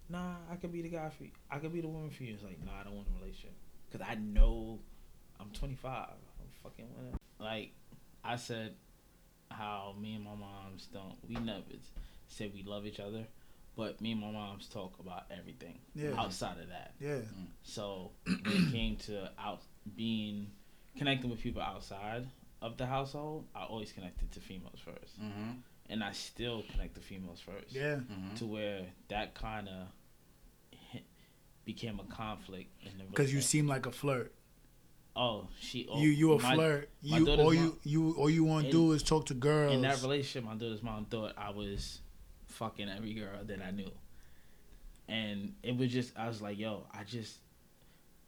Nah, 0.10 0.36
I 0.52 0.56
could 0.56 0.72
be 0.72 0.82
the 0.82 0.90
guy 0.90 1.10
for 1.10 1.26
you. 1.26 1.32
I 1.52 1.60
could 1.60 1.72
be 1.72 1.82
the 1.82 1.88
woman 1.88 2.10
for 2.10 2.24
you. 2.24 2.34
It's 2.34 2.44
like, 2.44 2.64
nah, 2.66 2.72
I 2.82 2.84
don't 2.84 2.96
want 2.96 3.08
a 3.16 3.20
relationship 3.22 3.54
because 3.92 4.06
I 4.10 4.16
know 4.16 4.80
I'm 5.40 5.52
25. 5.52 5.94
I'm 5.94 6.48
fucking 6.64 6.88
winning. 6.98 7.20
Like 7.40 7.74
I 8.24 8.36
said, 8.36 8.74
how 9.52 9.94
me 10.00 10.16
and 10.16 10.24
my 10.24 10.34
moms 10.36 10.88
don't. 10.92 11.16
We 11.28 11.36
never 11.36 11.62
say 12.28 12.52
we 12.54 12.64
love 12.64 12.86
each 12.86 13.00
other, 13.00 13.26
but 13.76 14.02
me 14.02 14.12
and 14.14 14.22
my 14.22 14.32
moms 14.32 14.68
talk 14.68 14.94
about 15.00 15.26
everything 15.32 15.80
Yeah. 15.96 16.14
outside 16.20 16.58
of 16.60 16.70
that. 16.70 16.94
Yeah. 17.00 17.20
So 17.64 18.12
when 18.26 18.42
it 18.46 18.72
came 18.72 18.96
to 19.08 19.32
out 19.40 19.62
being 19.96 20.52
connecting 20.98 21.30
with 21.30 21.40
people 21.42 21.62
outside 21.62 22.28
of 22.62 22.78
the 22.78 22.86
household, 22.86 23.46
I 23.56 23.64
always 23.64 23.92
connected 23.92 24.32
to 24.34 24.40
females 24.40 24.80
first, 24.84 25.20
Mm-hmm. 25.22 25.52
and 25.90 26.04
I 26.04 26.12
still 26.12 26.64
connect 26.72 26.96
to 26.96 27.02
females 27.02 27.40
first. 27.40 27.74
Yeah. 27.74 27.96
Mm-hmm. 27.96 28.36
To 28.36 28.46
where 28.46 28.86
that 29.10 29.34
kind 29.36 29.68
of 29.70 29.88
became 31.66 32.00
a 32.00 32.14
conflict 32.16 32.70
in 32.84 32.98
the 32.98 33.04
Because 33.06 33.34
you 33.34 33.42
seem 33.42 33.68
like 33.68 33.86
a 33.86 33.92
flirt. 33.92 34.34
oh 35.16 35.48
she 35.60 35.88
oh, 35.90 36.00
you 36.02 36.10
you 36.10 36.34
a 36.34 36.42
my- 36.42 36.56
flirt. 36.56 36.90
my 37.04 37.18
You 37.20 37.26
daughter's 37.26 37.46
all 37.46 37.54
mom- 37.54 37.78
you 37.84 38.10
you 38.10 38.12
all 38.18 38.30
you 38.30 38.44
want 38.44 38.66
to 38.66 38.72
do 38.72 38.92
is 38.94 39.04
talk 39.04 39.26
to 39.28 39.34
girls. 39.34 39.74
in 39.74 39.82
that 39.82 40.02
relationship, 40.02 40.44
my 40.50 40.56
daughter's 40.56 40.82
mom 40.84 41.06
thought 41.06 41.34
I 41.38 41.50
was 41.52 42.00
fucking 42.48 42.90
every 42.90 43.14
girl 43.14 43.40
that 43.46 43.62
I 43.62 43.72
knew, 43.72 43.92
and 45.08 45.54
it 45.64 45.78
was 45.78 45.92
just 45.92 46.18
I 46.18 46.28
was 46.28 46.42
like, 46.42 46.58
yo, 46.58 46.86
I 46.92 47.04
just 47.04 47.38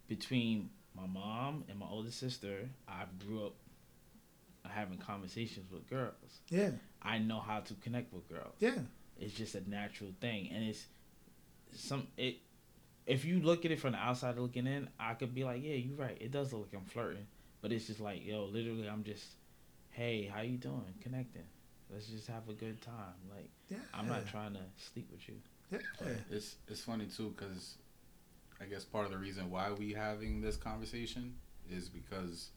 between 0.07 0.69
my 0.95 1.07
mom 1.07 1.63
and 1.69 1.79
my 1.79 1.85
older 1.89 2.11
sister, 2.11 2.69
I 2.87 3.03
grew 3.25 3.45
up 3.47 3.55
having 4.69 4.97
conversations 4.97 5.71
with 5.71 5.89
girls. 5.89 6.39
yeah. 6.49 6.71
I 7.01 7.17
know 7.17 7.39
how 7.39 7.61
to 7.61 7.73
connect 7.75 8.13
with 8.13 8.29
girls. 8.29 8.53
Yeah. 8.59 8.77
It's 9.19 9.33
just 9.33 9.55
a 9.55 9.67
natural 9.69 10.11
thing, 10.21 10.49
and 10.53 10.63
it's 10.63 10.85
some 11.75 12.07
it. 12.17 12.37
If 13.07 13.25
you 13.25 13.39
look 13.39 13.65
at 13.65 13.71
it 13.71 13.79
from 13.79 13.93
the 13.93 13.97
outside 13.97 14.37
looking 14.37 14.67
in, 14.67 14.87
I 14.99 15.15
could 15.15 15.33
be 15.33 15.43
like, 15.43 15.63
yeah, 15.63 15.73
you're 15.73 15.95
right. 15.97 16.15
It 16.21 16.31
does 16.31 16.53
look 16.53 16.67
like 16.71 16.79
I'm 16.81 16.87
flirting, 16.87 17.25
but 17.61 17.71
it's 17.71 17.87
just 17.87 17.99
like, 17.99 18.23
yo, 18.25 18.45
literally, 18.45 18.87
I'm 18.87 19.03
just, 19.03 19.25
hey, 19.89 20.29
how 20.33 20.41
you 20.41 20.57
doing? 20.57 20.93
Connecting. 21.01 21.43
Let's 21.91 22.05
just 22.07 22.27
have 22.27 22.47
a 22.47 22.53
good 22.53 22.79
time. 22.81 23.15
Like, 23.29 23.49
Yeah. 23.69 23.77
I'm 23.93 24.07
not 24.07 24.27
trying 24.27 24.53
to 24.53 24.61
sleep 24.77 25.09
with 25.11 25.27
you. 25.27 25.35
Yeah. 25.71 26.07
It's 26.29 26.55
it's 26.67 26.81
funny 26.81 27.05
too 27.07 27.33
because 27.35 27.75
I 28.61 28.65
guess 28.65 28.83
part 28.85 29.05
of 29.05 29.11
the 29.11 29.17
reason 29.17 29.49
why 29.49 29.71
we 29.71 29.93
having 29.93 30.41
this 30.41 30.55
conversation 30.57 31.35
is 31.69 31.89
because 31.89 32.49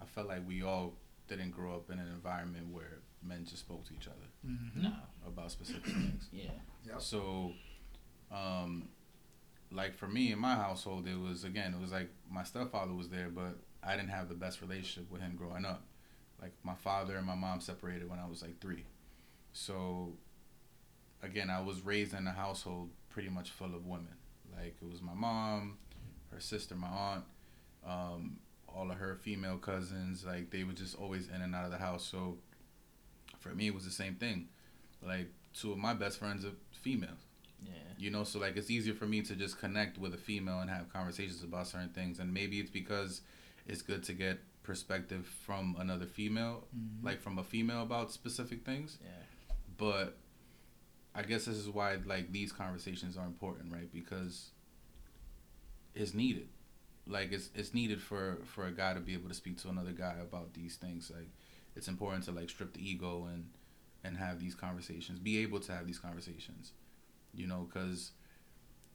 I 0.00 0.04
felt 0.06 0.26
like 0.28 0.46
we 0.46 0.62
all 0.62 0.94
didn't 1.28 1.50
grow 1.52 1.74
up 1.76 1.90
in 1.90 1.98
an 1.98 2.08
environment 2.08 2.66
where 2.72 2.98
men 3.22 3.44
just 3.44 3.58
spoke 3.60 3.84
to 3.86 3.94
each 3.94 4.08
other 4.08 4.26
Mhm. 4.44 4.76
No. 4.82 4.92
about 5.26 5.50
specific 5.52 5.84
things. 5.86 6.28
Yeah. 6.32 6.50
Yep. 6.86 7.00
So, 7.00 7.52
um, 8.32 8.88
like 9.70 9.94
for 9.94 10.08
me 10.08 10.32
in 10.32 10.38
my 10.38 10.54
household, 10.56 11.06
it 11.06 11.16
was 11.16 11.44
again, 11.44 11.74
it 11.74 11.80
was 11.80 11.92
like 11.92 12.10
my 12.28 12.42
stepfather 12.42 12.92
was 12.92 13.08
there, 13.08 13.28
but 13.30 13.56
I 13.82 13.96
didn't 13.96 14.10
have 14.10 14.28
the 14.28 14.34
best 14.34 14.60
relationship 14.60 15.10
with 15.10 15.20
him 15.20 15.36
growing 15.36 15.64
up. 15.64 15.84
Like 16.40 16.52
my 16.64 16.74
father 16.74 17.16
and 17.16 17.24
my 17.26 17.36
mom 17.36 17.60
separated 17.60 18.10
when 18.10 18.18
I 18.18 18.26
was 18.26 18.42
like 18.42 18.60
three. 18.60 18.84
So, 19.52 20.16
again, 21.22 21.50
I 21.50 21.60
was 21.60 21.82
raised 21.82 22.14
in 22.14 22.26
a 22.26 22.32
household 22.32 22.90
pretty 23.10 23.28
much 23.28 23.50
full 23.50 23.74
of 23.74 23.86
women. 23.86 24.16
Like 24.56 24.76
it 24.80 24.88
was 24.90 25.02
my 25.02 25.14
mom, 25.14 25.78
her 26.32 26.40
sister, 26.40 26.74
my 26.74 26.88
aunt, 26.88 27.24
um, 27.86 28.38
all 28.68 28.90
of 28.90 28.96
her 28.98 29.16
female 29.16 29.58
cousins. 29.58 30.24
Like 30.24 30.50
they 30.50 30.64
were 30.64 30.72
just 30.72 30.96
always 30.96 31.28
in 31.28 31.40
and 31.42 31.54
out 31.54 31.64
of 31.64 31.70
the 31.70 31.78
house. 31.78 32.04
So, 32.04 32.38
for 33.38 33.50
me, 33.50 33.66
it 33.68 33.74
was 33.74 33.84
the 33.84 33.90
same 33.90 34.14
thing. 34.14 34.48
Like 35.02 35.28
two 35.54 35.72
of 35.72 35.78
my 35.78 35.94
best 35.94 36.18
friends 36.18 36.44
are 36.44 36.52
females. 36.72 37.18
Yeah. 37.64 37.72
You 37.98 38.10
know, 38.10 38.24
so 38.24 38.38
like 38.38 38.56
it's 38.56 38.70
easier 38.70 38.94
for 38.94 39.06
me 39.06 39.22
to 39.22 39.34
just 39.36 39.58
connect 39.58 39.98
with 39.98 40.14
a 40.14 40.18
female 40.18 40.60
and 40.60 40.70
have 40.70 40.92
conversations 40.92 41.42
about 41.42 41.66
certain 41.68 41.90
things. 41.90 42.18
And 42.18 42.32
maybe 42.32 42.58
it's 42.60 42.70
because 42.70 43.20
it's 43.66 43.82
good 43.82 44.02
to 44.04 44.12
get 44.12 44.38
perspective 44.62 45.26
from 45.26 45.76
another 45.78 46.06
female, 46.06 46.64
Mhm. 46.76 47.02
like 47.04 47.20
from 47.20 47.38
a 47.38 47.44
female 47.44 47.82
about 47.82 48.12
specific 48.12 48.64
things. 48.64 48.98
Yeah. 49.02 49.10
But 49.76 50.16
I 51.14 51.22
guess 51.22 51.44
this 51.44 51.56
is 51.56 51.68
why 51.68 51.98
like 52.04 52.32
these 52.32 52.52
conversations 52.52 53.16
are 53.16 53.26
important, 53.26 53.72
right? 53.72 53.92
Because 53.92 54.50
it's 55.94 56.14
needed. 56.14 56.48
Like 57.06 57.32
it's 57.32 57.50
it's 57.54 57.74
needed 57.74 58.00
for 58.00 58.38
for 58.44 58.66
a 58.66 58.72
guy 58.72 58.94
to 58.94 59.00
be 59.00 59.14
able 59.14 59.28
to 59.28 59.34
speak 59.34 59.58
to 59.62 59.68
another 59.68 59.92
guy 59.92 60.16
about 60.20 60.54
these 60.54 60.76
things. 60.76 61.10
Like 61.14 61.28
it's 61.76 61.88
important 61.88 62.24
to 62.24 62.32
like 62.32 62.48
strip 62.50 62.72
the 62.72 62.88
ego 62.88 63.28
and 63.32 63.50
and 64.04 64.16
have 64.16 64.40
these 64.40 64.54
conversations. 64.54 65.18
Be 65.18 65.38
able 65.38 65.60
to 65.60 65.72
have 65.72 65.86
these 65.86 65.98
conversations. 65.98 66.72
You 67.34 67.46
know, 67.46 67.68
because 67.68 68.12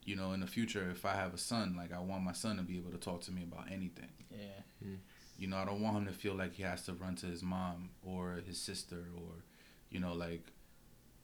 you 0.05 0.15
know 0.15 0.31
in 0.31 0.39
the 0.39 0.47
future 0.47 0.89
if 0.89 1.05
I 1.05 1.13
have 1.13 1.33
a 1.33 1.37
son, 1.37 1.75
like 1.77 1.93
I 1.93 1.99
want 1.99 2.23
my 2.23 2.33
son 2.33 2.57
to 2.57 2.63
be 2.63 2.77
able 2.77 2.91
to 2.91 2.97
talk 2.97 3.21
to 3.21 3.31
me 3.31 3.43
about 3.43 3.65
anything. 3.71 4.09
Yeah. 4.31 4.61
Hmm. 4.81 4.95
You 5.37 5.47
know, 5.47 5.57
I 5.57 5.65
don't 5.65 5.81
want 5.81 5.97
him 5.97 6.05
to 6.07 6.13
feel 6.13 6.33
like 6.33 6.53
he 6.53 6.63
has 6.63 6.83
to 6.83 6.93
run 6.93 7.15
to 7.17 7.27
his 7.27 7.43
mom 7.43 7.89
or 8.03 8.39
his 8.47 8.59
sister 8.59 9.05
or, 9.15 9.43
you 9.91 9.99
know, 9.99 10.13
like 10.13 10.41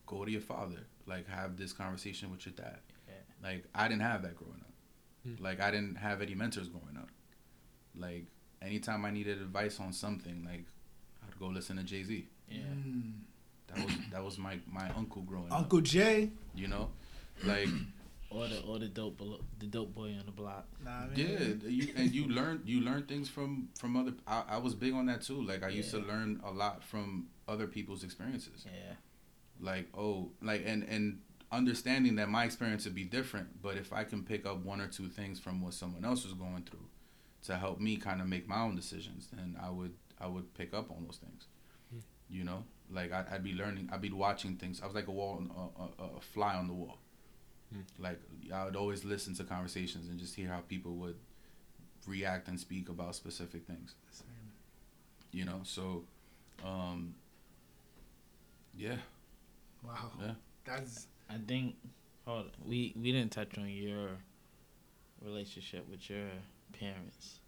go 0.06 0.26
to 0.26 0.32
your 0.32 0.42
father. 0.42 0.80
Like 1.06 1.28
have 1.28 1.58
this 1.58 1.74
conversation 1.74 2.32
with 2.32 2.46
your 2.46 2.54
dad. 2.56 2.80
Yeah. 3.08 3.13
Like 3.50 3.66
I 3.76 3.88
didn't 3.88 4.04
have 4.04 4.22
that 4.24 4.36
growing 4.38 4.62
up. 4.62 4.74
Hmm. 5.38 5.44
Like 5.44 5.60
I 5.62 5.70
didn't 5.72 5.96
have 5.96 6.22
any 6.22 6.36
mentors 6.36 6.70
growing 6.70 6.98
up. 6.98 7.10
Like 7.96 8.26
anytime 8.62 9.06
I 9.06 9.12
needed 9.12 9.42
advice 9.42 9.80
on 9.80 9.92
something, 9.94 10.44
like 10.46 10.66
I'd 11.28 11.38
go 11.39 11.48
listen 11.48 11.78
to 11.78 11.84
Jay 11.84 12.04
Z. 12.04 12.28
Yeah. 12.50 12.58
Mm. 12.60 13.12
That 13.68 13.86
was 13.86 13.94
that 14.12 14.24
was 14.24 14.38
my 14.38 14.60
my 14.72 14.89
uncle 14.96 15.22
growing 15.24 15.52
up. 15.52 15.60
Uncle 15.60 15.82
Jay. 15.82 16.32
You 16.56 16.68
know, 16.68 16.89
like 17.44 17.68
Or 18.30 18.48
the 18.48 18.62
or 18.63 18.80
the 18.80 18.88
dope 18.88 19.18
belo- 19.20 19.42
the 19.60 19.66
dope 19.68 19.94
boy 19.94 20.16
on 20.20 20.26
the 20.26 20.32
block. 20.32 20.66
Nah, 20.84 20.92
I 20.92 21.08
Yeah, 21.16 21.39
mean, 21.39 21.62
you, 21.68 21.88
and 21.96 22.12
you 22.13 22.28
learn 22.39 22.62
you 22.66 22.82
learn 22.82 23.04
things 23.04 23.30
from 23.30 23.70
from 23.80 23.96
other. 23.98 24.13
I, 24.28 24.44
I 24.50 24.58
was 24.58 24.74
big 24.74 24.94
on 24.94 25.06
that 25.08 25.22
too. 25.22 25.42
Like 25.42 25.63
I 25.63 25.70
used 25.70 25.92
to 25.92 26.00
learn 26.00 26.39
a 26.46 26.52
lot 26.52 26.84
from 26.84 27.28
other 27.48 27.68
people's 27.68 28.04
experiences. 28.04 28.66
Yeah. 28.66 28.94
Like 29.60 29.88
oh, 29.98 30.32
like 30.42 30.63
and 30.66 30.84
and 30.84 31.20
understanding 31.52 32.16
that 32.16 32.30
my 32.30 32.46
experience 32.46 32.86
would 32.86 32.96
be 32.96 33.04
different, 33.04 33.62
but 33.62 33.78
if 33.78 33.94
I 33.94 34.04
can 34.04 34.24
pick 34.24 34.46
up 34.46 34.66
one 34.66 34.82
or 34.82 34.88
two 34.88 35.08
things 35.08 35.39
from 35.39 35.62
what 35.62 35.74
someone 35.74 36.04
else 36.04 36.24
was 36.24 36.34
going 36.34 36.63
through, 36.63 36.88
to 37.44 37.58
help 37.58 37.80
me 37.80 37.98
kind 37.98 38.22
of 38.22 38.28
make 38.28 38.48
my 38.48 38.62
own 38.62 38.76
decisions, 38.76 39.28
then 39.32 39.58
I 39.62 39.70
would 39.70 39.94
I 40.20 40.28
would 40.28 40.54
pick 40.54 40.74
up 40.74 40.89
on 40.92 41.06
those 41.06 41.18
things. 41.18 41.46
Hmm. 41.92 42.00
You 42.30 42.44
know, 42.44 42.63
like 42.89 43.12
I'd, 43.12 43.26
I'd 43.32 43.44
be 43.44 43.54
learning. 43.54 43.89
I'd 43.92 44.02
be 44.02 44.12
watching 44.12 44.56
things. 44.56 44.82
I 44.82 44.86
was 44.86 44.96
like 44.96 45.08
a 45.08 45.12
wall, 45.12 45.44
a, 45.56 46.04
a, 46.04 46.18
a 46.18 46.22
fly 46.22 46.56
on 46.56 46.68
the 46.68 46.74
wall. 46.74 46.98
Hmm. 47.72 47.82
Like 48.00 48.20
I 48.54 48.66
would 48.66 48.76
always 48.76 49.04
listen 49.04 49.36
to 49.36 49.44
conversations 49.44 50.10
and 50.10 50.20
just 50.20 50.36
hear 50.36 50.48
how 50.48 50.60
people 50.62 50.96
would 50.96 51.16
react 52.08 52.48
and 52.48 52.60
speak 52.60 52.89
about 52.89 53.16
specific 53.16 53.66
things. 53.66 53.96
You 55.32 55.46
know, 55.46 55.62
so 55.63 56.04
um, 56.63 57.16
yeah, 58.78 58.98
Wow. 59.86 60.12
Yeah. 60.19 60.32
That's 60.65 61.08
I 61.30 61.36
think. 61.48 61.76
Hold. 62.26 62.46
On. 62.46 62.52
We 62.65 62.93
we 62.96 63.12
didn't 63.12 63.32
touch 63.32 63.58
on 63.58 63.69
your 63.69 64.10
relationship 65.22 65.89
with 65.89 66.10
your 66.10 66.28
parents. 66.78 67.39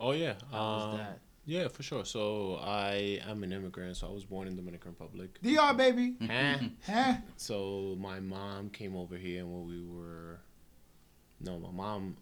Oh 0.00 0.12
yeah. 0.12 0.34
How 0.50 0.58
was 0.58 0.82
um, 0.92 0.98
that? 0.98 1.18
Yeah, 1.46 1.68
for 1.68 1.82
sure. 1.82 2.04
So 2.04 2.58
I 2.62 3.20
am 3.28 3.42
an 3.42 3.52
immigrant. 3.52 3.96
So 3.98 4.08
I 4.08 4.10
was 4.10 4.24
born 4.24 4.48
in 4.48 4.56
Dominican 4.56 4.92
Republic. 4.92 5.38
DR 5.42 5.74
baby. 5.76 6.14
Huh? 6.26 6.56
Huh? 6.86 7.14
So 7.36 7.96
my 8.00 8.18
mom 8.20 8.70
came 8.70 8.96
over 8.96 9.16
here 9.16 9.44
when 9.44 9.66
we 9.66 9.82
were. 9.82 10.40
No, 11.40 11.58
my 11.58 11.70
mom 11.70 12.16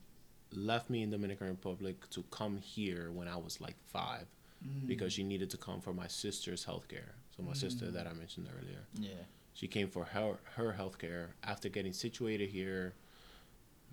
left 0.53 0.91
me 0.91 1.03
in 1.03 1.11
Dominican 1.11 1.49
Republic 1.49 2.09
to 2.11 2.23
come 2.31 2.59
here 2.59 3.11
when 3.13 3.29
I 3.29 3.37
was 3.37 3.61
like 3.61 3.77
five 3.87 4.27
Mm. 4.65 4.87
because 4.87 5.13
she 5.13 5.25
needed 5.25 5.51
to 5.51 5.57
come 5.57 5.81
for 5.81 5.93
my 5.93 6.07
sister's 6.07 6.63
health 6.65 6.87
care. 6.87 7.17
So 7.37 7.43
my 7.43 7.55
sister 7.55 7.91
that 7.91 8.07
I 8.07 8.13
mentioned 8.13 8.49
earlier. 8.59 8.81
Yeah. 8.99 9.25
She 9.55 9.69
came 9.69 9.89
for 9.89 10.05
her 10.05 10.39
her 10.57 10.73
health 10.73 10.99
care 10.99 11.35
after 11.43 11.69
getting 11.69 11.93
situated 11.93 12.51
here. 12.51 12.95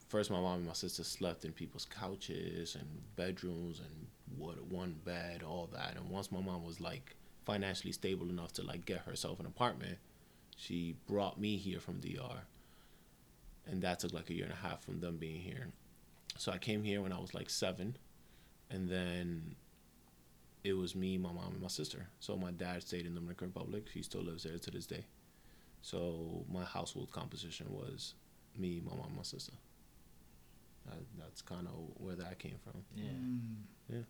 First, 0.08 0.32
my 0.32 0.40
mom 0.40 0.60
and 0.60 0.68
my 0.68 0.74
sister 0.74 1.04
slept 1.04 1.46
in 1.46 1.52
people's 1.52 1.86
couches 1.86 2.76
and 2.76 2.88
bedrooms 3.16 3.80
and 3.80 4.08
what 4.38 4.62
one 4.66 4.96
bed, 5.06 5.44
all 5.44 5.70
that. 5.74 5.96
And 5.96 6.10
once 6.10 6.32
my 6.32 6.42
mom 6.42 6.64
was 6.64 6.82
like 6.82 7.16
financially 7.46 7.94
stable 7.94 8.30
enough 8.30 8.54
to 8.54 8.64
like 8.64 8.86
get 8.86 9.00
herself 9.00 9.40
an 9.40 9.46
apartment, 9.46 9.98
she 10.56 10.96
brought 11.08 11.40
me 11.40 11.58
here 11.58 11.80
from 11.80 12.00
DR. 12.00 12.46
And 13.68 13.82
that 13.84 14.00
took 14.00 14.14
like 14.14 14.30
a 14.30 14.34
year 14.34 14.46
and 14.46 14.54
a 14.54 14.68
half 14.68 14.84
from 14.84 15.00
them 15.00 15.18
being 15.18 15.42
here. 15.42 15.68
So 16.38 16.52
I 16.52 16.58
came 16.58 16.84
here 16.84 17.02
when 17.02 17.12
I 17.12 17.20
was 17.20 17.34
like 17.34 17.50
seven, 17.50 17.98
and 18.70 18.90
then 18.90 19.56
it 20.64 20.74
was 20.74 20.96
me, 20.96 21.18
my 21.18 21.32
mom, 21.32 21.54
and 21.54 21.62
my 21.62 21.68
sister. 21.70 22.08
So 22.20 22.36
my 22.36 22.52
dad 22.52 22.82
stayed 22.84 23.06
in 23.06 23.14
the 23.14 23.20
Dominican 23.20 23.48
Republic. 23.48 23.88
He 23.94 24.02
still 24.02 24.22
lives 24.22 24.44
there 24.44 24.58
to 24.58 24.72
this 24.72 24.86
day. 24.86 25.06
So 25.82 26.46
my 26.52 26.64
household 26.66 27.12
composition 27.12 27.68
was 27.70 28.14
me, 28.58 28.82
my 28.84 28.96
mom, 28.96 29.14
my 29.16 29.24
sister. 29.24 29.54
That, 30.86 30.98
that's 31.18 31.42
kind 31.42 31.68
of 31.68 31.74
where 31.98 32.16
that 32.16 32.40
came 32.40 32.58
from. 32.64 32.84
Yeah. 32.96 33.98
Mm. 33.98 34.06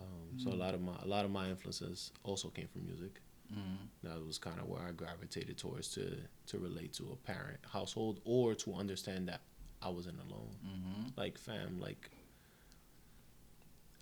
Um, 0.00 0.38
So 0.38 0.50
a 0.50 0.54
lot 0.64 0.74
of 0.74 0.80
my 0.80 0.94
a 1.02 1.06
lot 1.06 1.24
of 1.24 1.30
my 1.30 1.48
influences 1.50 2.12
also 2.24 2.48
came 2.48 2.68
from 2.68 2.86
music. 2.86 3.20
mm 3.52 3.76
That 4.02 4.24
was 4.26 4.38
kind 4.38 4.58
of 4.60 4.66
where 4.68 4.82
I 4.88 4.92
gravitated 4.92 5.58
towards 5.58 5.88
to 5.94 6.04
to 6.46 6.58
relate 6.58 6.92
to 6.94 7.04
a 7.12 7.16
parent 7.32 7.60
household 7.72 8.20
or 8.24 8.54
to 8.54 8.74
understand 8.74 9.28
that 9.28 9.40
I 9.82 9.88
wasn't 9.90 10.18
alone. 10.26 10.56
hmm 10.64 11.08
Like 11.16 11.38
fam, 11.38 11.78
like 11.80 12.10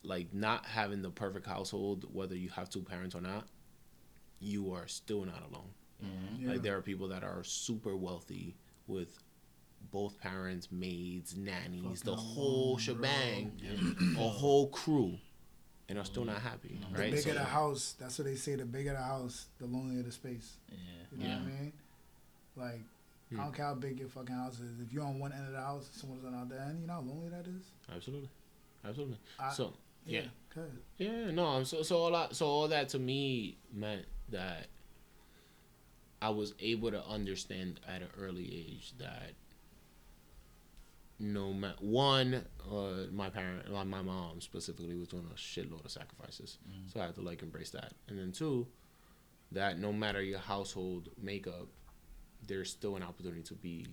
like 0.02 0.32
not 0.32 0.64
having 0.66 1.02
the 1.02 1.10
perfect 1.10 1.46
household, 1.46 2.06
whether 2.12 2.34
you 2.34 2.48
have 2.50 2.70
two 2.70 2.82
parents 2.82 3.14
or 3.14 3.20
not, 3.20 3.46
you 4.40 4.72
are 4.72 4.88
still 4.88 5.24
not 5.24 5.42
alone. 5.50 5.70
hmm 6.00 6.42
Yeah. 6.42 6.52
Like 6.52 6.62
there 6.62 6.76
are 6.76 6.82
people 6.82 7.08
that 7.08 7.22
are 7.22 7.44
super 7.44 7.96
wealthy 7.96 8.56
with 8.86 9.18
both 9.92 10.18
parents, 10.20 10.70
maids, 10.70 11.36
nannies, 11.36 12.02
the 12.02 12.14
whole 12.16 12.74
bro. 12.74 12.78
shebang, 12.82 13.52
Yeah. 13.62 14.22
a 14.24 14.28
whole 14.28 14.68
crew, 14.68 15.18
and 15.88 15.98
are 15.98 16.04
still 16.04 16.24
not 16.24 16.40
happy, 16.40 16.78
The 16.80 16.92
The 16.94 16.98
right? 17.02 17.10
bigger 17.12 17.22
So- 17.22 17.34
the 17.34 17.44
house, 17.44 17.92
that's 17.98 18.18
what 18.18 18.24
they 18.26 18.36
say. 18.36 18.54
The 18.56 18.64
bigger 18.66 18.92
the 18.92 19.02
house, 19.02 19.48
the 19.58 19.66
lonelier 19.66 20.02
the 20.02 20.12
space. 20.12 20.56
Yeah. 20.70 20.76
You 21.12 21.18
know 21.18 21.24
Yeah. 21.26 21.38
what 21.42 21.42
I 21.42 21.60
mean? 21.60 21.72
Like, 22.56 22.80
Hmm. 23.30 23.40
I 23.40 23.44
don't 23.44 23.54
care 23.54 23.66
how 23.66 23.74
big 23.74 23.98
your 23.98 24.08
fucking 24.08 24.34
house 24.34 24.58
is. 24.60 24.80
If 24.80 24.92
you're 24.92 25.04
on 25.04 25.18
one 25.18 25.32
end 25.32 25.46
of 25.46 25.52
the 25.52 25.60
house, 25.60 25.88
someone's 25.92 26.24
on 26.24 26.32
the 26.32 26.38
other 26.38 26.56
end, 26.58 26.80
you 26.80 26.86
know 26.86 26.94
how 26.94 27.00
lonely 27.00 27.28
that 27.28 27.46
is. 27.46 27.62
absolutely, 27.88 28.28
absolutely. 28.84 29.18
I, 29.38 29.52
so 29.52 29.72
yeah. 30.06 30.22
Good. 30.54 30.78
Yeah, 30.98 31.30
no, 31.30 31.46
I'm 31.46 31.64
so 31.64 31.82
so 31.82 31.96
all 31.98 32.10
that 32.12 32.34
so 32.34 32.46
all 32.46 32.68
that 32.68 32.88
to 32.90 32.98
me 32.98 33.58
meant 33.72 34.06
that 34.30 34.66
I 36.20 36.30
was 36.30 36.54
able 36.58 36.90
to 36.90 37.04
understand 37.06 37.80
at 37.88 38.02
an 38.02 38.08
early 38.20 38.44
age 38.52 38.92
that 38.98 39.32
no 41.18 41.52
matter 41.52 41.76
one, 41.80 42.44
uh, 42.70 43.06
my 43.12 43.28
parent, 43.28 43.70
like 43.70 43.86
my 43.86 44.00
mom 44.02 44.40
specifically, 44.40 44.96
was 44.96 45.08
doing 45.08 45.26
a 45.30 45.34
shitload 45.36 45.84
of 45.84 45.90
sacrifices, 45.90 46.58
Mhm. 46.68 46.92
so 46.92 47.00
I 47.00 47.06
had 47.06 47.14
to 47.16 47.20
like 47.20 47.42
embrace 47.42 47.70
that. 47.70 47.92
And 48.08 48.18
then 48.18 48.32
two, 48.32 48.66
that 49.52 49.78
no 49.78 49.92
matter 49.92 50.22
your 50.22 50.38
household 50.38 51.10
makeup, 51.18 51.68
there's 52.46 52.70
still 52.70 52.96
an 52.96 53.02
opportunity 53.02 53.42
to 53.42 53.54
be 53.54 53.86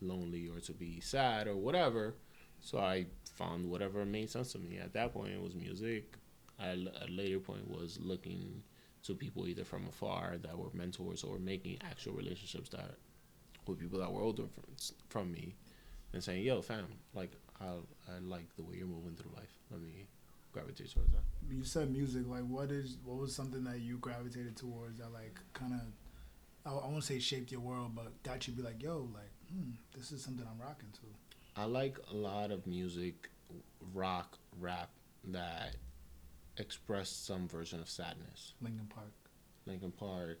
lonely 0.00 0.48
or 0.48 0.60
to 0.60 0.72
be 0.72 1.00
sad 1.00 1.46
or 1.46 1.56
whatever. 1.56 2.16
So 2.60 2.78
I 2.78 3.06
found 3.36 3.70
whatever 3.70 4.04
made 4.04 4.30
sense 4.30 4.52
to 4.52 4.58
me. 4.58 4.78
At 4.78 4.92
that 4.94 5.12
point, 5.12 5.32
it 5.32 5.42
was 5.42 5.54
music. 5.54 6.14
At 6.58 6.78
a 6.78 7.10
later 7.10 7.38
point, 7.38 7.68
was 7.68 7.98
looking 8.00 8.62
to 9.04 9.14
people 9.14 9.46
either 9.46 9.64
from 9.64 9.86
afar 9.86 10.36
that 10.42 10.58
were 10.58 10.70
mentors 10.72 11.22
or 11.22 11.38
making 11.38 11.78
actual 11.88 12.14
relationships 12.14 12.70
that 12.70 12.96
with 13.66 13.78
people 13.78 13.98
that 13.98 14.10
were 14.10 14.22
older 14.22 14.44
from, 14.54 14.64
from 15.08 15.32
me, 15.32 15.54
and 16.12 16.24
saying, 16.24 16.42
"Yo, 16.42 16.62
fam, 16.62 16.86
like 17.14 17.32
I 17.60 17.66
I 18.08 18.18
like 18.22 18.54
the 18.56 18.62
way 18.62 18.76
you're 18.76 18.86
moving 18.86 19.14
through 19.16 19.32
life. 19.36 19.52
Let 19.70 19.80
me 19.80 20.06
gravitate 20.52 20.90
towards 20.90 21.12
that. 21.12 21.22
You 21.50 21.62
said 21.64 21.92
music. 21.92 22.26
Like, 22.26 22.44
what 22.44 22.70
is 22.70 22.96
what 23.04 23.18
was 23.18 23.34
something 23.34 23.64
that 23.64 23.80
you 23.80 23.98
gravitated 23.98 24.56
towards 24.56 24.98
that 24.98 25.12
like 25.12 25.38
kind 25.52 25.74
of 25.74 25.80
I, 26.64 26.70
I 26.74 26.88
won't 26.88 27.04
say 27.04 27.18
shaped 27.18 27.52
your 27.52 27.60
world, 27.60 27.92
but 27.94 28.22
got 28.22 28.46
you 28.46 28.54
be 28.54 28.62
like, 28.62 28.82
yo, 28.82 29.08
like, 29.14 29.30
hmm, 29.50 29.72
this 29.96 30.10
is 30.12 30.22
something 30.22 30.44
I'm 30.50 30.60
rocking 30.60 30.88
to. 30.94 31.06
I 31.56 31.64
like 31.64 31.98
a 32.10 32.14
lot 32.14 32.50
of 32.50 32.66
music, 32.66 33.30
rock, 33.94 34.38
rap 34.60 34.90
that 35.28 35.76
express 36.58 37.08
some 37.08 37.48
version 37.48 37.80
of 37.80 37.88
sadness. 37.88 38.54
Linkin 38.60 38.86
Park. 38.86 39.12
Linkin 39.66 39.92
Park. 39.92 40.38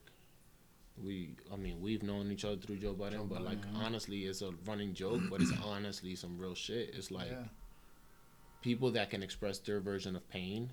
We, 1.02 1.36
I 1.52 1.56
mean, 1.56 1.80
we've 1.80 2.02
known 2.02 2.30
each 2.30 2.44
other 2.44 2.56
through 2.56 2.76
Joe 2.76 2.94
Budden, 2.94 3.18
Joe 3.20 3.26
but 3.28 3.42
like 3.42 3.60
Budden, 3.60 3.76
honestly, 3.76 4.24
it's 4.24 4.42
a 4.42 4.52
running 4.66 4.94
joke, 4.94 5.22
but 5.30 5.40
it's 5.40 5.52
honestly 5.64 6.14
some 6.14 6.38
real 6.38 6.54
shit. 6.54 6.90
It's 6.94 7.10
like 7.10 7.30
yeah. 7.30 7.44
people 8.62 8.90
that 8.92 9.10
can 9.10 9.22
express 9.22 9.58
their 9.58 9.80
version 9.80 10.16
of 10.16 10.28
pain. 10.30 10.70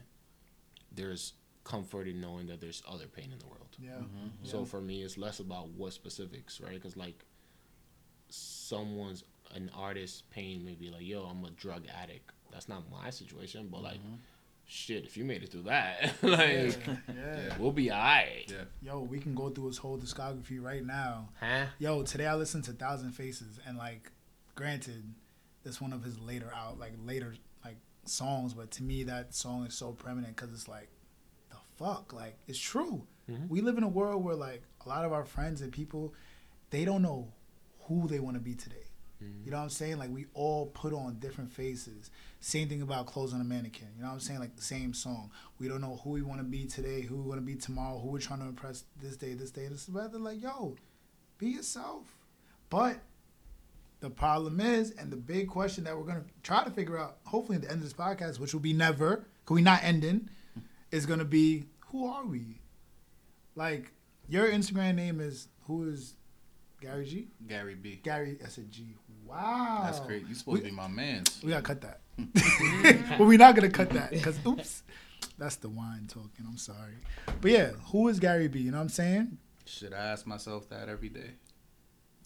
There's 0.94 1.34
comfort 1.64 2.08
in 2.08 2.22
knowing 2.22 2.48
that 2.48 2.60
there's 2.62 2.84
other 2.88 3.08
pain 3.08 3.32
in 3.32 3.40
the 3.40 3.48
world. 3.48 3.76
Yeah. 3.80 3.92
Mm-hmm. 3.92 4.28
So 4.44 4.60
Yeah. 4.60 4.66
for 4.66 4.82
me, 4.82 5.04
it's 5.04 5.18
less 5.18 5.40
about 5.40 5.70
what 5.70 5.94
specifics, 5.94 6.62
right? 6.62 6.74
Because 6.74 6.96
like 6.96 7.26
someone's 8.30 9.24
an 9.54 9.70
artist 9.76 10.30
pain 10.30 10.64
maybe 10.66 10.90
like, 10.90 11.04
yo, 11.06 11.24
I'm 11.24 11.44
a 11.46 11.52
drug 11.52 11.84
addict. 12.02 12.32
That's 12.52 12.70
not 12.70 12.84
my 12.92 13.10
situation, 13.10 13.68
but 13.72 13.82
like, 13.82 14.00
shit, 14.66 15.06
if 15.06 15.18
you 15.18 15.24
made 15.26 15.44
it 15.44 15.52
through 15.52 15.64
that, 15.64 16.14
like, 16.22 16.40
yeah. 16.86 16.96
yeah. 17.08 17.56
we'll 17.58 17.72
be 17.72 17.92
alright. 17.92 18.46
Yeah. 18.48 18.92
Yo, 18.94 19.00
we 19.00 19.20
can 19.20 19.34
go 19.36 19.50
through 19.50 19.68
his 19.68 19.78
whole 19.78 19.98
discography 19.98 20.62
right 20.62 20.86
now. 20.86 21.30
Huh? 21.40 21.66
Yo, 21.80 22.04
today 22.04 22.28
I 22.28 22.36
listened 22.36 22.64
to 22.66 22.72
Thousand 22.74 23.12
Faces, 23.12 23.60
and 23.66 23.78
like, 23.78 24.12
granted, 24.56 25.04
that's 25.64 25.82
one 25.82 25.94
of 25.94 26.04
his 26.04 26.20
later 26.20 26.52
out, 26.56 26.80
like 26.80 26.94
later 27.04 27.36
like 27.64 27.78
songs, 28.06 28.54
but 28.54 28.70
to 28.72 28.84
me 28.84 29.04
that 29.04 29.34
song 29.34 29.66
is 29.66 29.74
so 29.74 29.92
preeminent 29.92 30.36
because 30.36 30.52
it's 30.54 30.68
like, 30.68 30.90
the 31.50 31.58
fuck, 31.78 32.14
like 32.14 32.38
it's 32.48 32.60
true. 32.60 33.08
Mhm. 33.30 33.48
We 33.50 33.62
live 33.62 33.78
in 33.78 33.84
a 33.84 33.88
world 33.90 34.24
where 34.24 34.36
like 34.36 34.64
a 34.86 34.90
lot 34.90 35.06
of 35.06 35.14
our 35.14 35.24
friends 35.26 35.62
and 35.62 35.72
people, 35.72 36.14
they 36.70 36.86
don't 36.86 37.02
know 37.02 37.32
who 37.88 38.08
they 38.08 38.20
want 38.20 38.36
to 38.36 38.42
be 38.42 38.56
today. 38.56 38.86
Mm-hmm. 39.24 39.46
You 39.46 39.52
know 39.52 39.58
what 39.58 39.64
I'm 39.64 39.70
saying? 39.70 39.98
Like 39.98 40.10
we 40.12 40.26
all 40.34 40.68
put 40.68 40.94
on 40.94 41.18
different 41.20 41.52
faces. 41.52 42.12
Same 42.40 42.68
thing 42.68 42.82
about 42.82 43.06
clothes 43.06 43.34
on 43.34 43.42
a 43.42 43.44
mannequin. 43.44 43.88
You 43.96 44.04
know 44.04 44.10
what 44.10 44.16
I'm 44.16 44.20
saying? 44.20 44.40
Like 44.40 44.56
the 44.56 44.62
same 44.62 44.94
song. 44.94 45.32
We 45.60 45.68
don't 45.68 45.82
know 45.82 46.00
who 46.04 46.12
we 46.12 46.22
want 46.22 46.40
to 46.40 46.46
be 46.46 46.66
today, 46.66 47.02
who 47.02 47.16
we 47.16 47.30
want 47.30 47.40
to 47.40 47.46
be 47.46 47.56
tomorrow, 47.56 48.00
who 48.00 48.10
we're 48.10 48.20
trying 48.20 48.40
to 48.40 48.46
impress 48.46 48.84
this 49.02 49.16
day, 49.16 49.34
this 49.34 49.52
day. 49.52 49.64
It's 49.64 49.88
rather 49.90 50.20
like, 50.20 50.42
yo, 50.42 50.76
be 51.38 51.48
yourself. 51.48 52.04
But 52.70 53.00
the 54.00 54.10
problem 54.10 54.60
is, 54.60 54.92
and 54.92 55.12
the 55.12 55.18
big 55.18 55.48
question 55.48 55.86
that 55.86 55.98
we're 55.98 56.04
gonna 56.04 56.26
try 56.42 56.64
to 56.64 56.72
figure 56.72 56.98
out, 56.98 57.20
hopefully 57.26 57.56
at 57.56 57.62
the 57.62 57.72
end 57.72 57.78
of 57.78 57.84
this 57.84 57.94
podcast, 57.94 58.40
which 58.40 58.54
will 58.54 58.60
be 58.60 58.74
never, 58.74 59.26
cause 59.46 59.56
we 59.56 59.62
not 59.62 59.82
ending, 59.84 60.30
is 60.92 61.06
gonna 61.06 61.24
be 61.24 61.66
who 61.88 62.06
are 62.08 62.26
we? 62.26 62.60
Like 63.56 63.94
your 64.28 64.48
Instagram 64.50 64.96
name 64.96 65.20
is 65.22 65.48
who 65.68 65.88
is 65.88 66.16
Gary 66.82 67.06
G? 67.06 67.28
Gary 67.48 67.76
B. 67.76 68.02
Gary 68.04 68.38
S 68.44 68.58
a 68.58 68.64
G. 68.64 68.98
Wow. 69.34 69.82
That's 69.84 70.00
great. 70.02 70.28
You 70.28 70.36
supposed 70.36 70.56
We- 70.64 70.70
to 70.70 70.70
be 70.70 70.76
my 70.76 70.88
man's. 70.88 71.42
We 71.44 71.50
gotta 71.50 71.64
cut 71.64 71.82
that. 71.82 72.00
but 73.18 73.26
we're 73.28 73.38
not 73.38 73.56
gonna 73.56 73.70
cut 73.70 73.90
that 73.92 74.12
because 74.12 74.38
oops, 74.46 74.84
that's 75.38 75.56
the 75.58 75.70
wine 75.70 76.06
talking. 76.08 76.46
I'm 76.48 76.58
sorry. 76.58 76.94
But 77.42 77.52
yeah, 77.52 77.72
who 77.92 78.08
is 78.08 78.20
Gary 78.20 78.48
B? 78.48 78.60
You 78.60 78.72
know 78.72 78.78
what 78.78 78.84
I'm 78.84 78.90
saying? 78.90 79.38
Should 79.66 79.94
I 79.94 79.98
ask 80.12 80.28
myself 80.28 80.70
that 80.70 80.90
every 80.90 81.10
day? 81.10 81.32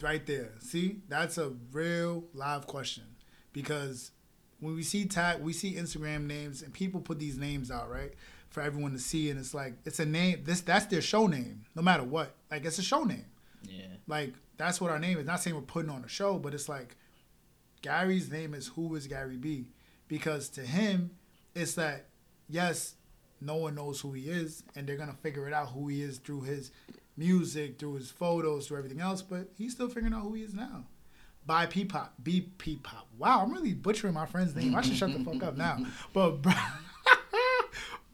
Right 0.01 0.25
there. 0.25 0.51
See, 0.59 0.97
that's 1.07 1.37
a 1.37 1.53
real 1.71 2.25
live 2.33 2.67
question 2.67 3.03
because 3.53 4.11
when 4.59 4.75
we 4.75 4.83
see 4.83 5.05
tag, 5.05 5.39
we 5.41 5.53
see 5.53 5.75
Instagram 5.75 6.25
names 6.25 6.61
and 6.61 6.73
people 6.73 6.99
put 6.99 7.19
these 7.19 7.37
names 7.37 7.71
out 7.71 7.89
right 7.89 8.13
for 8.49 8.61
everyone 8.61 8.91
to 8.93 8.99
see, 8.99 9.29
and 9.29 9.39
it's 9.39 9.53
like 9.53 9.73
it's 9.85 9.99
a 9.99 10.05
name. 10.05 10.41
This 10.43 10.61
that's 10.61 10.85
their 10.87 11.01
show 11.01 11.27
name, 11.27 11.63
no 11.75 11.81
matter 11.81 12.03
what. 12.03 12.35
Like 12.51 12.65
it's 12.65 12.77
a 12.79 12.83
show 12.83 13.03
name. 13.03 13.25
Yeah. 13.67 13.83
Like 14.07 14.33
that's 14.57 14.81
what 14.81 14.91
our 14.91 14.99
name 14.99 15.17
is. 15.17 15.25
Not 15.25 15.41
saying 15.41 15.55
we're 15.55 15.61
putting 15.61 15.91
on 15.91 16.03
a 16.03 16.07
show, 16.07 16.37
but 16.37 16.53
it's 16.53 16.69
like 16.69 16.95
Gary's 17.81 18.31
name 18.31 18.53
is 18.53 18.67
who 18.67 18.95
is 18.95 19.07
Gary 19.07 19.37
B? 19.37 19.65
Because 20.07 20.49
to 20.49 20.61
him, 20.61 21.11
it's 21.55 21.73
that 21.75 22.05
yes, 22.47 22.95
no 23.41 23.55
one 23.55 23.75
knows 23.75 24.01
who 24.01 24.13
he 24.13 24.29
is, 24.29 24.63
and 24.75 24.87
they're 24.87 24.97
gonna 24.97 25.13
figure 25.21 25.47
it 25.47 25.53
out 25.53 25.69
who 25.69 25.87
he 25.87 26.01
is 26.01 26.17
through 26.17 26.41
his 26.41 26.71
music, 27.15 27.79
through 27.79 27.95
his 27.95 28.09
photos, 28.11 28.67
through 28.67 28.77
everything 28.77 29.01
else. 29.01 29.21
But 29.21 29.49
he's 29.57 29.73
still 29.73 29.89
figuring 29.89 30.13
out 30.13 30.21
who 30.23 30.33
he 30.33 30.43
is 30.43 30.53
now. 30.53 30.85
By 31.45 31.65
P 31.65 31.85
Pop, 31.85 32.13
B 32.21 32.49
P 32.57 32.77
Pop. 32.77 33.07
Wow, 33.17 33.41
I'm 33.43 33.53
really 33.53 33.73
butchering 33.73 34.13
my 34.13 34.25
friend's 34.25 34.55
name. 34.55 34.75
I 34.75 34.81
should 34.81 34.95
shut 34.95 35.13
the 35.13 35.23
fuck 35.23 35.43
up 35.43 35.57
now. 35.57 35.77
But 36.13 36.41
bro, 36.41 36.53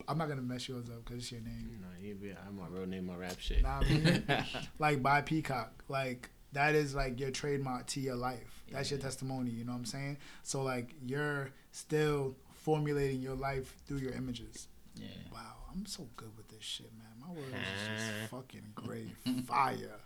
I'm 0.08 0.18
not 0.18 0.28
gonna 0.30 0.42
mess 0.42 0.68
yours 0.68 0.90
up 0.90 1.04
because 1.06 1.20
it's 1.24 1.32
your 1.32 1.42
name. 1.42 1.80
No, 1.82 1.88
you 2.08 2.16
be, 2.16 2.32
I'm 2.32 2.58
my 2.58 2.68
real 2.70 2.86
name, 2.88 3.06
my 3.08 3.16
rap 3.16 3.40
shit. 3.40 3.62
Nah, 3.64 3.80
I 3.80 3.84
mean, 3.90 4.24
like 4.80 5.02
by 5.04 5.22
Peacock. 5.22 5.84
Like 5.90 6.30
that 6.54 6.76
is 6.76 6.94
like 6.96 7.20
your 7.20 7.32
trademark 7.32 7.88
to 7.88 8.00
your 8.00 8.16
life. 8.16 8.64
That's 8.72 8.90
your 8.92 9.00
Yeah. 9.00 9.06
testimony. 9.06 9.52
You 9.52 9.66
know 9.66 9.72
what 9.74 9.80
I'm 9.80 9.86
saying? 9.86 10.18
So 10.44 10.62
like 10.64 10.94
you're 11.06 11.50
still 11.72 12.36
formulating 12.54 13.22
your 13.22 13.36
life 13.36 13.76
through 13.88 13.98
your 13.98 14.14
images. 14.14 14.68
Yeah. 14.96 15.08
Wow, 15.32 15.40
I'm 15.74 15.86
so 15.86 16.08
good 16.16 16.30
with 16.38 16.48
this 16.50 16.64
shit, 16.64 16.92
man. 16.98 17.08
My 17.20 17.34
words 17.34 17.54
is 17.54 17.88
just 18.02 18.12
fucking 18.32 18.74
great, 18.76 19.16
fire. 19.46 20.00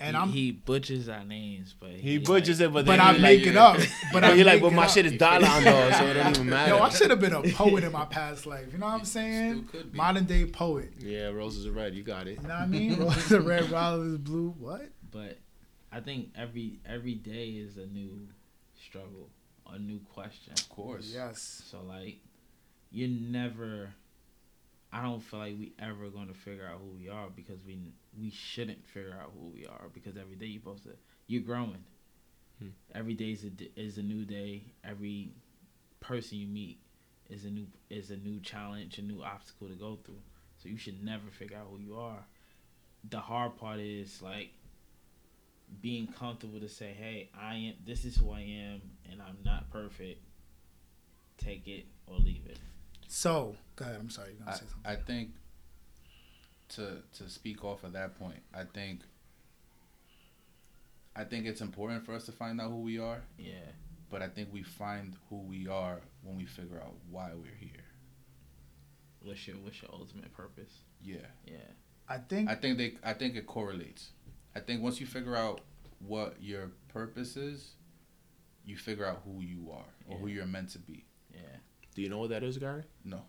And 0.00 0.14
he, 0.16 0.22
I'm, 0.22 0.28
he 0.30 0.50
butchers 0.52 1.08
our 1.08 1.24
names, 1.24 1.74
but 1.78 1.90
He 1.90 2.18
butchers 2.18 2.60
it, 2.60 2.72
but 2.72 2.86
but 2.86 2.92
then 2.92 3.00
I 3.00 3.14
he 3.14 3.20
make 3.20 3.40
like, 3.40 3.48
it 3.48 3.56
up. 3.56 3.76
But 3.76 3.88
But 4.12 4.24
I 4.24 4.32
you're 4.34 4.44
like, 4.44 4.54
make 4.54 4.62
but 4.62 4.72
my 4.72 4.84
up. 4.84 4.90
shit 4.90 5.06
is 5.06 5.18
dollar 5.18 5.46
on 5.46 5.64
dog, 5.64 5.92
so 5.94 6.06
it 6.06 6.14
don't 6.14 6.36
even 6.36 6.48
matter. 6.48 6.76
Yo, 6.76 6.78
I 6.80 6.88
should 6.90 7.10
have 7.10 7.20
been 7.20 7.32
a 7.32 7.42
poet 7.54 7.82
in 7.82 7.90
my 7.90 8.04
past 8.04 8.46
life. 8.46 8.66
You 8.72 8.78
know 8.78 8.86
what 8.86 8.94
I'm 8.94 9.04
saying? 9.04 9.66
Still 9.68 9.80
could 9.82 9.92
be. 9.92 9.96
Modern 9.98 10.24
day 10.24 10.46
poet. 10.46 10.92
Yeah, 11.00 11.28
roses 11.30 11.66
are 11.66 11.72
red. 11.72 11.94
You 11.94 12.04
got 12.04 12.28
it. 12.28 12.38
You 12.40 12.48
know 12.48 12.54
what 12.54 12.62
I 12.62 12.66
mean? 12.66 12.96
Roses 13.00 13.32
are 13.32 13.40
red, 13.40 13.64
violet 13.64 14.06
is 14.06 14.18
blue. 14.18 14.54
What? 14.58 14.88
but 15.10 15.38
I 15.90 16.00
think 16.00 16.28
every 16.36 16.80
every 16.86 17.14
day 17.14 17.48
is 17.50 17.76
a 17.76 17.86
new 17.86 18.28
struggle, 18.76 19.30
a 19.68 19.78
new 19.78 20.00
question. 20.14 20.52
Of 20.52 20.68
course. 20.68 21.10
Yes. 21.12 21.62
So 21.70 21.80
like, 21.82 22.18
you're 22.90 23.08
never. 23.08 23.94
I 24.92 25.02
don't 25.02 25.20
feel 25.20 25.40
like 25.40 25.58
we 25.58 25.72
ever 25.78 26.08
going 26.08 26.28
to 26.28 26.34
figure 26.34 26.64
out 26.64 26.80
who 26.80 26.98
we 26.98 27.08
are 27.10 27.28
because 27.34 27.62
we 27.66 27.92
we 28.18 28.30
shouldn't 28.30 28.86
figure 28.86 29.16
out 29.20 29.32
who 29.38 29.48
we 29.48 29.66
are 29.66 29.88
because 29.92 30.16
every 30.16 30.36
day 30.36 30.46
you're 30.46 30.60
supposed 30.60 30.84
to 30.84 30.90
you're 31.26 31.42
growing. 31.42 31.84
Hmm. 32.58 32.68
Every 32.94 33.14
day 33.14 33.32
is 33.32 33.44
a 33.44 33.50
d- 33.50 33.70
is 33.76 33.98
a 33.98 34.02
new 34.02 34.24
day. 34.24 34.64
Every 34.84 35.30
person 36.00 36.38
you 36.38 36.46
meet 36.46 36.78
is 37.28 37.44
a 37.44 37.50
new 37.50 37.66
is 37.90 38.10
a 38.10 38.16
new 38.16 38.40
challenge, 38.40 38.98
a 38.98 39.02
new 39.02 39.22
obstacle 39.22 39.68
to 39.68 39.74
go 39.74 39.98
through. 40.04 40.20
So 40.62 40.68
you 40.68 40.76
should 40.76 41.04
never 41.04 41.30
figure 41.30 41.56
out 41.56 41.68
who 41.70 41.78
you 41.78 41.96
are. 41.96 42.24
The 43.08 43.20
hard 43.20 43.56
part 43.56 43.78
is 43.78 44.20
like 44.22 44.50
being 45.80 46.06
comfortable 46.06 46.60
to 46.60 46.68
say, 46.68 46.92
"Hey, 46.92 47.30
I 47.38 47.54
am. 47.56 47.74
This 47.84 48.04
is 48.04 48.16
who 48.16 48.30
I 48.30 48.40
am, 48.40 48.80
and 49.10 49.22
I'm 49.22 49.38
not 49.44 49.70
perfect. 49.70 50.20
Take 51.36 51.68
it 51.68 51.86
or 52.06 52.18
leave 52.18 52.46
it." 52.46 52.58
So, 53.06 53.56
go 53.76 53.84
ahead. 53.84 53.96
I'm 54.00 54.10
sorry. 54.10 54.32
You're 54.32 54.42
I, 54.42 54.46
gonna 54.46 54.56
say 54.56 54.66
something. 54.66 54.92
I 54.92 54.96
think 54.96 55.30
to 56.70 57.02
to 57.18 57.28
speak 57.28 57.64
off 57.64 57.84
of 57.84 57.92
that 57.92 58.18
point, 58.18 58.40
I 58.54 58.64
think 58.64 59.00
I 61.16 61.24
think 61.24 61.46
it's 61.46 61.60
important 61.60 62.04
for 62.04 62.14
us 62.14 62.26
to 62.26 62.32
find 62.32 62.60
out 62.60 62.70
who 62.70 62.80
we 62.82 62.98
are, 62.98 63.22
Yeah, 63.38 63.54
but 64.10 64.22
I 64.22 64.28
think 64.28 64.50
we 64.52 64.62
find 64.62 65.16
who 65.28 65.38
we 65.42 65.66
are 65.66 66.00
when 66.22 66.36
we 66.36 66.44
figure 66.46 66.80
out 66.80 66.94
why 67.10 67.30
we're 67.34 67.56
here. 67.58 67.84
what's 69.22 69.46
your 69.46 69.56
what's 69.56 69.82
your 69.82 69.90
ultimate 69.92 70.32
purpose? 70.32 70.72
Yeah. 71.02 71.26
Yeah, 71.46 71.56
I 72.08 72.18
think 72.18 72.48
I 72.48 72.54
think 72.54 72.78
they 72.78 72.94
I 73.02 73.14
think 73.14 73.34
it 73.36 73.46
correlates. 73.46 74.10
I 74.54 74.60
think 74.60 74.82
once 74.82 75.00
you 75.00 75.06
figure 75.06 75.36
out 75.36 75.60
what 75.98 76.36
your 76.40 76.70
purpose 76.88 77.36
is, 77.36 77.72
you 78.64 78.76
figure 78.76 79.04
out 79.06 79.22
who 79.24 79.40
you 79.42 79.70
are 79.72 79.86
or 80.08 80.18
who 80.18 80.28
you're 80.28 80.46
meant 80.46 80.70
to 80.70 80.78
be. 80.78 81.04
yeah, 81.32 81.40
Do 81.94 82.02
you 82.02 82.08
know 82.08 82.18
what 82.18 82.30
that 82.30 82.42
is, 82.44 82.56
Gary? 82.58 82.84
No. 83.04 83.22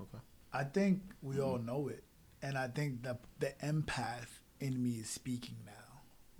Okay. 0.00 0.18
I 0.52 0.64
think 0.64 1.00
we 1.22 1.38
all 1.40 1.56
Mm-hmm. 1.56 1.66
know 1.66 1.88
it, 1.88 2.04
and 2.42 2.56
I 2.58 2.68
think 2.68 3.02
the 3.02 3.18
the 3.38 3.52
empath 3.62 4.28
in 4.60 4.82
me 4.82 4.90
is 5.00 5.08
speaking 5.10 5.56
now. 5.66 5.72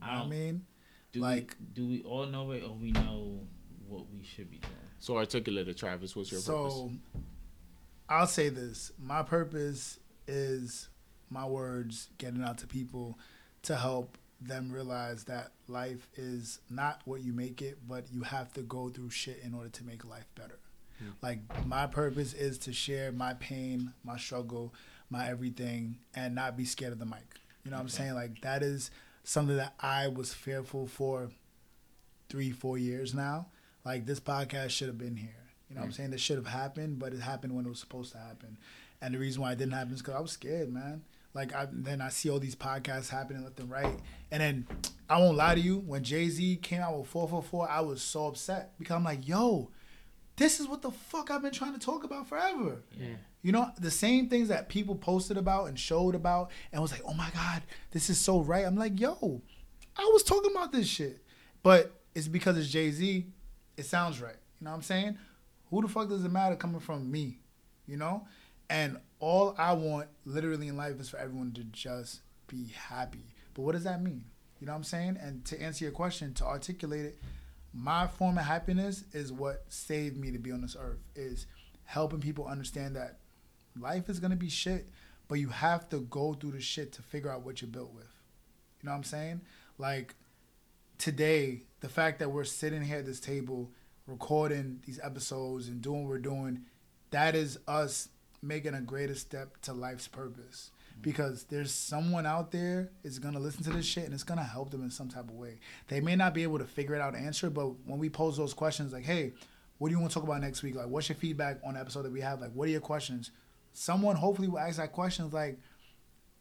You 0.07 0.12
I 0.12 0.18
what 0.18 0.26
I 0.26 0.28
mean? 0.28 0.66
do 1.12 1.20
Like- 1.20 1.57
we 1.59 1.66
do 1.74 1.86
we 1.88 2.03
all 2.03 2.26
know 2.26 2.51
it 2.53 2.62
or 2.64 2.74
we 2.74 2.92
know 2.92 3.40
what 3.88 4.11
we 4.11 4.22
should 4.24 4.51
be 4.51 4.59
doing? 4.59 4.72
So 4.98 5.16
articulate 5.16 5.68
it, 5.68 5.76
Travis. 5.78 6.14
What's 6.14 6.30
your 6.30 6.40
purpose? 6.40 6.74
so 6.74 6.90
I'll 8.09 8.26
say 8.26 8.48
this: 8.48 8.92
my 8.98 9.22
purpose 9.22 9.98
is 10.26 10.88
my 11.30 11.46
words 11.46 12.09
getting 12.18 12.42
out 12.42 12.59
to 12.59 12.66
people 12.66 13.18
to 13.62 13.76
help 13.76 14.18
them 14.40 14.70
realize 14.72 15.24
that 15.24 15.53
life 15.68 16.09
is 16.16 16.61
not 16.70 17.03
what 17.05 17.20
you 17.22 17.32
make 17.32 17.61
it, 17.62 17.78
but 17.86 18.05
you 18.11 18.22
have 18.22 18.53
to 18.55 18.62
go 18.62 18.88
through 18.88 19.11
shit 19.11 19.38
in 19.44 19.55
order 19.55 19.68
to 19.68 19.84
make 19.84 20.05
life 20.05 20.26
better. 20.34 20.59
Hmm. 20.98 21.11
Like 21.22 21.66
my 21.66 21.86
purpose 21.86 22.32
is 22.32 22.59
to 22.61 22.72
share 22.72 23.12
my 23.12 23.34
pain, 23.34 23.92
my 24.03 24.16
struggle, 24.16 24.74
my 25.11 25.28
everything, 25.28 25.98
and 26.14 26.34
not 26.34 26.56
be 26.56 26.64
scared 26.64 26.92
of 26.92 26.98
the 26.98 27.06
mic. 27.06 27.40
You 27.64 27.70
know 27.70 27.76
what 27.76 27.82
I'm 27.82 27.88
saying? 27.88 28.14
Like 28.14 28.40
that 28.42 28.62
is 28.62 28.90
something 29.24 29.56
that 29.56 29.74
I 29.80 30.08
was 30.08 30.32
fearful 30.32 30.86
for 30.86 31.30
three, 32.28 32.50
four 32.50 32.78
years 32.78 33.14
now. 33.14 33.48
Like 33.84 34.06
this 34.06 34.20
podcast 34.20 34.70
should 34.70 34.88
have 34.88 34.98
been 34.98 35.16
here. 35.16 35.34
You 35.68 35.76
know 35.76 35.82
what 35.82 35.86
I'm 35.86 35.92
mm. 35.92 35.96
saying? 35.96 36.11
This 36.11 36.20
should 36.20 36.36
have 36.36 36.46
happened, 36.46 36.98
but 36.98 37.12
it 37.12 37.20
happened 37.20 37.54
when 37.54 37.66
it 37.66 37.68
was 37.68 37.78
supposed 37.78 38.12
to 38.12 38.18
happen. 38.18 38.58
And 39.00 39.14
the 39.14 39.18
reason 39.18 39.42
why 39.42 39.52
it 39.52 39.58
didn't 39.58 39.72
happen 39.72 39.92
is 39.92 40.00
because 40.00 40.14
I 40.14 40.20
was 40.20 40.32
scared, 40.32 40.72
man. 40.72 41.02
Like 41.32 41.54
I 41.54 41.68
then 41.70 42.00
I 42.00 42.08
see 42.08 42.28
all 42.28 42.40
these 42.40 42.56
podcasts 42.56 43.08
happening 43.08 43.44
left 43.44 43.61
and 43.61 43.70
right. 43.70 43.98
And 44.30 44.42
then 44.42 44.66
I 45.08 45.18
won't 45.18 45.36
lie 45.36 45.54
to 45.54 45.61
you, 45.61 45.78
when 45.78 46.02
Jay 46.02 46.28
Z 46.28 46.56
came 46.62 46.80
out 46.80 46.98
with 46.98 47.08
444, 47.08 47.70
I 47.70 47.80
was 47.80 48.02
so 48.02 48.26
upset 48.26 48.72
because 48.78 48.96
I'm 48.96 49.04
like, 49.04 49.26
yo, 49.28 49.70
this 50.36 50.58
is 50.58 50.66
what 50.66 50.82
the 50.82 50.90
fuck 50.90 51.30
I've 51.30 51.42
been 51.42 51.52
trying 51.52 51.74
to 51.74 51.78
talk 51.78 52.04
about 52.04 52.28
forever. 52.28 52.82
Yeah. 52.98 53.16
You 53.43 53.53
know, 53.53 53.70
the 53.78 53.91
same 53.91 54.28
things 54.28 54.49
that 54.49 54.68
people 54.68 54.95
posted 54.95 55.36
about 55.36 55.66
and 55.66 55.78
showed 55.78 56.14
about 56.14 56.51
and 56.72 56.82
was 56.82 56.93
like, 56.93 57.03
oh 57.07 57.14
my 57.14 57.30
God, 57.32 57.62
this 57.91 58.11
is 58.11 58.18
so 58.18 58.41
right. 58.41 58.66
I'm 58.66 58.76
like, 58.76 59.01
yo, 59.01 59.41
I 59.97 60.05
was 60.12 60.22
talking 60.22 60.51
about 60.51 60.72
this 60.72 60.86
shit. 60.86 61.22
But 61.62 61.93
it's 62.14 62.28
because 62.28 62.59
it's 62.59 62.68
Jay 62.68 62.91
Z, 62.91 63.26
it 63.76 63.86
sounds 63.86 64.20
right. 64.20 64.36
You 64.61 64.64
know 64.64 64.70
what 64.70 64.76
I'm 64.76 64.82
saying? 64.82 65.18
Who 65.70 65.80
the 65.80 65.88
fuck 65.88 66.09
does 66.09 66.24
it 66.24 66.30
matter 66.30 66.57
coming 66.57 66.80
from 66.80 67.11
me? 67.11 67.38
You 67.86 67.97
know? 67.97 68.26
And 68.68 68.99
all 69.20 69.55
I 69.59 69.72
want 69.72 70.09
literally 70.24 70.68
in 70.68 70.76
life 70.76 71.01
is 71.01 71.09
for 71.09 71.16
everyone 71.16 71.53
to 71.53 71.64
just 71.64 72.20
be 72.47 72.66
happy. 72.74 73.34
But 73.55 73.62
what 73.62 73.72
does 73.72 73.84
that 73.84 74.03
mean? 74.03 74.24
You 74.61 74.66
know 74.66 74.72
what 74.72 74.78
I'm 74.78 74.84
saying? 74.84 75.18
And 75.20 75.45
to 75.47 75.61
answer 75.61 75.84
your 75.84 75.93
question, 75.93 76.34
to 76.34 76.45
articulate 76.45 77.07
it, 77.07 77.18
my 77.72 78.07
form 78.07 78.36
of 78.36 78.45
happiness 78.45 79.05
is 79.12 79.32
what 79.32 79.64
saved 79.68 80.16
me 80.16 80.30
to 80.32 80.38
be 80.38 80.53
on 80.53 80.61
this 80.61 80.76
earth, 80.78 80.99
is 81.14 81.47
helping 81.84 82.20
people 82.20 82.47
understand 82.47 82.97
that 82.97 83.19
life 83.81 84.09
is 84.09 84.20
gonna 84.20 84.37
be 84.37 84.49
shit, 84.49 84.89
but 85.28 85.39
you 85.39 85.49
have 85.49 85.89
to 85.91 86.01
go 86.01 86.35
through 86.35 86.53
the 86.53 86.61
shit 86.61 86.93
to 86.93 87.03
figure 87.03 87.31
out 87.31 87.45
what 87.45 87.61
you're 87.62 87.70
built 87.70 87.93
with. 87.95 88.12
You 88.81 88.87
know 88.87 88.93
what 88.93 88.99
I'm 88.99 89.05
saying? 89.05 89.41
Like 89.78 90.14
today, 90.99 91.62
the 91.81 91.89
fact 91.89 92.18
that 92.18 92.31
we're 92.31 92.45
sitting 92.45 92.83
here 92.83 92.99
at 92.99 93.07
this 93.07 93.20
table 93.20 93.70
recording 94.07 94.81
these 94.87 95.01
episodes 95.03 95.68
and 95.68 95.81
doing 95.81 96.03
what 96.03 96.11
we're 96.11 96.18
doing, 96.18 96.62
that 97.11 97.35
is 97.35 97.59
us 97.66 98.09
making 98.43 98.74
a 98.74 98.81
greater 98.81 99.14
step 99.14 99.61
to 99.62 99.72
life's 99.72 100.09
purpose. 100.09 100.70
Mm-hmm. 100.93 101.03
Because 101.03 101.45
there's 101.45 101.72
someone 101.72 102.26
out 102.26 102.51
there 102.51 102.91
is 103.03 103.18
gonna 103.18 103.41
listen 103.41 103.62
to 103.64 103.70
this 103.70 103.87
shit 103.87 104.05
and 104.05 104.14
it's 104.14 104.22
gonna 104.22 104.43
help 104.43 104.70
them 104.70 104.83
in 104.83 104.91
some 104.91 105.09
type 105.09 105.28
of 105.28 105.35
way. 105.35 105.61
They 105.89 106.01
may 106.01 106.16
not 106.16 106.35
be 106.35 106.43
able 106.43 106.59
to 106.59 106.64
figure 106.64 106.95
it 106.95 107.01
out 107.01 107.14
answer, 107.14 107.51
but 107.51 107.68
when 107.87 107.99
we 107.99 108.09
pose 108.09 108.37
those 108.37 108.55
questions, 108.55 108.93
like, 108.93 109.05
hey, 109.05 109.33
what 109.78 109.89
do 109.89 109.95
you 109.95 110.01
want 110.01 110.11
to 110.11 110.14
talk 110.14 110.24
about 110.24 110.43
next 110.43 110.62
week? 110.62 110.74
Like, 110.74 110.89
what's 110.89 111.09
your 111.09 111.16
feedback 111.16 111.59
on 111.64 111.74
the 111.74 111.81
episode 111.81 112.03
that 112.03 112.12
we 112.12 112.20
have? 112.20 112.41
Like, 112.43 112.53
what 112.53 112.68
are 112.68 112.70
your 112.70 112.83
questions? 112.83 113.31
Someone 113.72 114.16
hopefully 114.16 114.48
will 114.48 114.58
ask 114.58 114.76
that 114.78 114.92
question 114.92 115.30
like, 115.30 115.58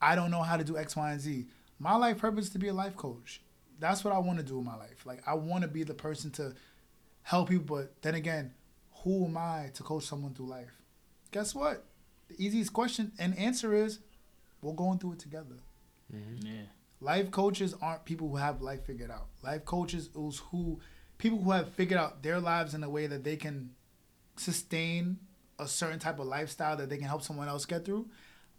I 0.01 0.15
don't 0.15 0.31
know 0.31 0.41
how 0.41 0.57
to 0.57 0.63
do 0.63 0.77
X, 0.77 0.95
Y, 0.95 1.11
and 1.11 1.21
Z. 1.21 1.47
My 1.79 1.95
life 1.95 2.17
purpose 2.17 2.45
is 2.45 2.51
to 2.51 2.59
be 2.59 2.67
a 2.67 2.73
life 2.73 2.95
coach. 2.95 3.41
That's 3.79 4.03
what 4.03 4.13
I 4.13 4.17
want 4.19 4.39
to 4.39 4.45
do 4.45 4.59
in 4.59 4.65
my 4.65 4.75
life. 4.75 5.05
Like, 5.05 5.21
I 5.25 5.35
want 5.35 5.61
to 5.61 5.67
be 5.67 5.83
the 5.83 5.93
person 5.93 6.31
to 6.31 6.53
help 7.23 7.49
people, 7.49 7.77
but 7.77 8.01
then 8.01 8.15
again, 8.15 8.53
who 9.03 9.25
am 9.25 9.37
I 9.37 9.71
to 9.75 9.83
coach 9.83 10.03
someone 10.05 10.33
through 10.33 10.47
life? 10.47 10.81
Guess 11.31 11.55
what? 11.55 11.85
The 12.27 12.43
easiest 12.43 12.73
question 12.73 13.11
and 13.17 13.37
answer 13.37 13.73
is 13.73 13.99
we're 14.61 14.73
going 14.73 14.99
through 14.99 15.13
it 15.13 15.19
together. 15.19 15.55
Mm-hmm. 16.13 16.45
Yeah. 16.45 16.61
Life 17.01 17.31
coaches 17.31 17.73
aren't 17.81 18.03
people 18.03 18.27
who 18.29 18.35
have 18.35 18.61
life 18.61 18.85
figured 18.85 19.11
out. 19.11 19.27
Life 19.41 19.63
coaches 19.63 20.09
is 20.15 20.41
who 20.51 20.79
people 21.17 21.39
who 21.39 21.51
have 21.51 21.69
figured 21.69 21.99
out 21.99 22.23
their 22.23 22.39
lives 22.39 22.73
in 22.73 22.83
a 22.83 22.89
way 22.89 23.07
that 23.07 23.23
they 23.23 23.37
can 23.37 23.71
sustain 24.35 25.19
a 25.59 25.67
certain 25.67 25.99
type 25.99 26.19
of 26.19 26.27
lifestyle 26.27 26.77
that 26.77 26.89
they 26.89 26.97
can 26.97 27.07
help 27.07 27.21
someone 27.21 27.47
else 27.47 27.65
get 27.65 27.85
through. 27.85 28.07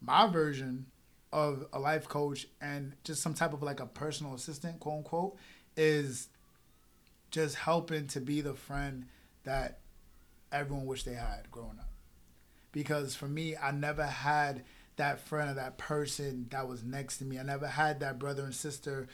My 0.00 0.26
version 0.26 0.86
of 1.32 1.66
a 1.72 1.78
life 1.78 2.08
coach 2.08 2.46
and 2.60 2.94
just 3.04 3.22
some 3.22 3.34
type 3.34 3.52
of 3.52 3.62
like 3.62 3.80
a 3.80 3.86
personal 3.86 4.34
assistant, 4.34 4.80
quote 4.80 4.98
unquote, 4.98 5.36
is 5.76 6.28
just 7.30 7.56
helping 7.56 8.06
to 8.08 8.20
be 8.20 8.40
the 8.40 8.54
friend 8.54 9.06
that 9.44 9.78
everyone 10.52 10.86
wished 10.86 11.06
they 11.06 11.14
had 11.14 11.50
growing 11.50 11.78
up. 11.78 11.88
Because 12.72 13.14
for 13.14 13.26
me, 13.26 13.56
I 13.56 13.70
never 13.70 14.04
had 14.04 14.64
that 14.96 15.20
friend 15.20 15.50
or 15.50 15.54
that 15.54 15.78
person 15.78 16.46
that 16.50 16.68
was 16.68 16.82
next 16.82 17.18
to 17.18 17.24
me. 17.24 17.38
I 17.38 17.42
never 17.42 17.66
had 17.66 18.00
that 18.00 18.18
brother 18.18 18.44
and 18.44 18.54
sister 18.54 19.08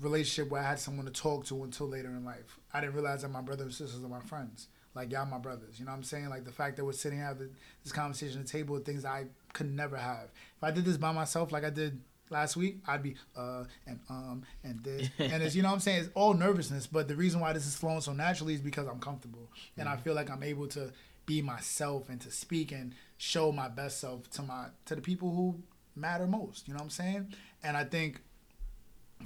relationship 0.00 0.50
where 0.50 0.62
I 0.62 0.68
had 0.68 0.78
someone 0.78 1.06
to 1.06 1.12
talk 1.12 1.46
to 1.46 1.64
until 1.64 1.88
later 1.88 2.08
in 2.08 2.24
life. 2.24 2.58
I 2.72 2.80
didn't 2.80 2.94
realize 2.94 3.22
that 3.22 3.30
my 3.30 3.40
brothers 3.40 3.66
and 3.66 3.74
sisters 3.74 4.04
are 4.04 4.08
my 4.08 4.20
friends. 4.20 4.68
Like 4.94 5.10
y'all 5.12 5.26
my 5.26 5.38
brothers. 5.38 5.78
You 5.78 5.86
know 5.86 5.92
what 5.92 5.98
I'm 5.98 6.04
saying? 6.04 6.28
Like 6.28 6.44
the 6.44 6.52
fact 6.52 6.76
that 6.76 6.84
we're 6.84 6.92
sitting 6.92 7.18
here 7.18 7.26
having 7.26 7.50
this 7.82 7.92
conversation 7.92 8.40
at 8.40 8.46
the 8.46 8.52
table 8.52 8.74
with 8.74 8.84
things 8.84 9.04
I 9.04 9.26
could 9.52 9.72
never 9.74 9.96
have. 9.96 10.30
If 10.56 10.64
I 10.64 10.70
did 10.70 10.84
this 10.84 10.96
by 10.96 11.12
myself 11.12 11.52
like 11.52 11.64
I 11.64 11.70
did 11.70 12.00
last 12.30 12.56
week, 12.56 12.78
I'd 12.86 13.02
be 13.02 13.14
uh 13.36 13.64
and 13.86 14.00
um 14.08 14.42
and 14.64 14.82
this 14.82 15.08
and 15.18 15.42
it's 15.42 15.54
you 15.54 15.62
know 15.62 15.68
what 15.68 15.74
I'm 15.74 15.80
saying, 15.80 16.00
it's 16.00 16.10
all 16.14 16.34
nervousness, 16.34 16.86
but 16.86 17.08
the 17.08 17.16
reason 17.16 17.40
why 17.40 17.52
this 17.52 17.66
is 17.66 17.74
flowing 17.74 18.00
so 18.00 18.12
naturally 18.12 18.54
is 18.54 18.60
because 18.60 18.86
I'm 18.86 19.00
comfortable. 19.00 19.50
And 19.76 19.88
I 19.88 19.96
feel 19.96 20.14
like 20.14 20.30
I'm 20.30 20.42
able 20.42 20.68
to 20.68 20.92
be 21.24 21.40
myself 21.40 22.08
and 22.08 22.20
to 22.20 22.30
speak 22.30 22.72
and 22.72 22.94
show 23.16 23.52
my 23.52 23.68
best 23.68 24.00
self 24.00 24.28
to 24.30 24.42
my 24.42 24.66
to 24.86 24.94
the 24.94 25.00
people 25.00 25.30
who 25.34 25.62
matter 25.94 26.26
most. 26.26 26.68
You 26.68 26.74
know 26.74 26.78
what 26.78 26.84
I'm 26.84 26.90
saying? 26.90 27.34
And 27.62 27.76
I 27.76 27.84
think 27.84 28.20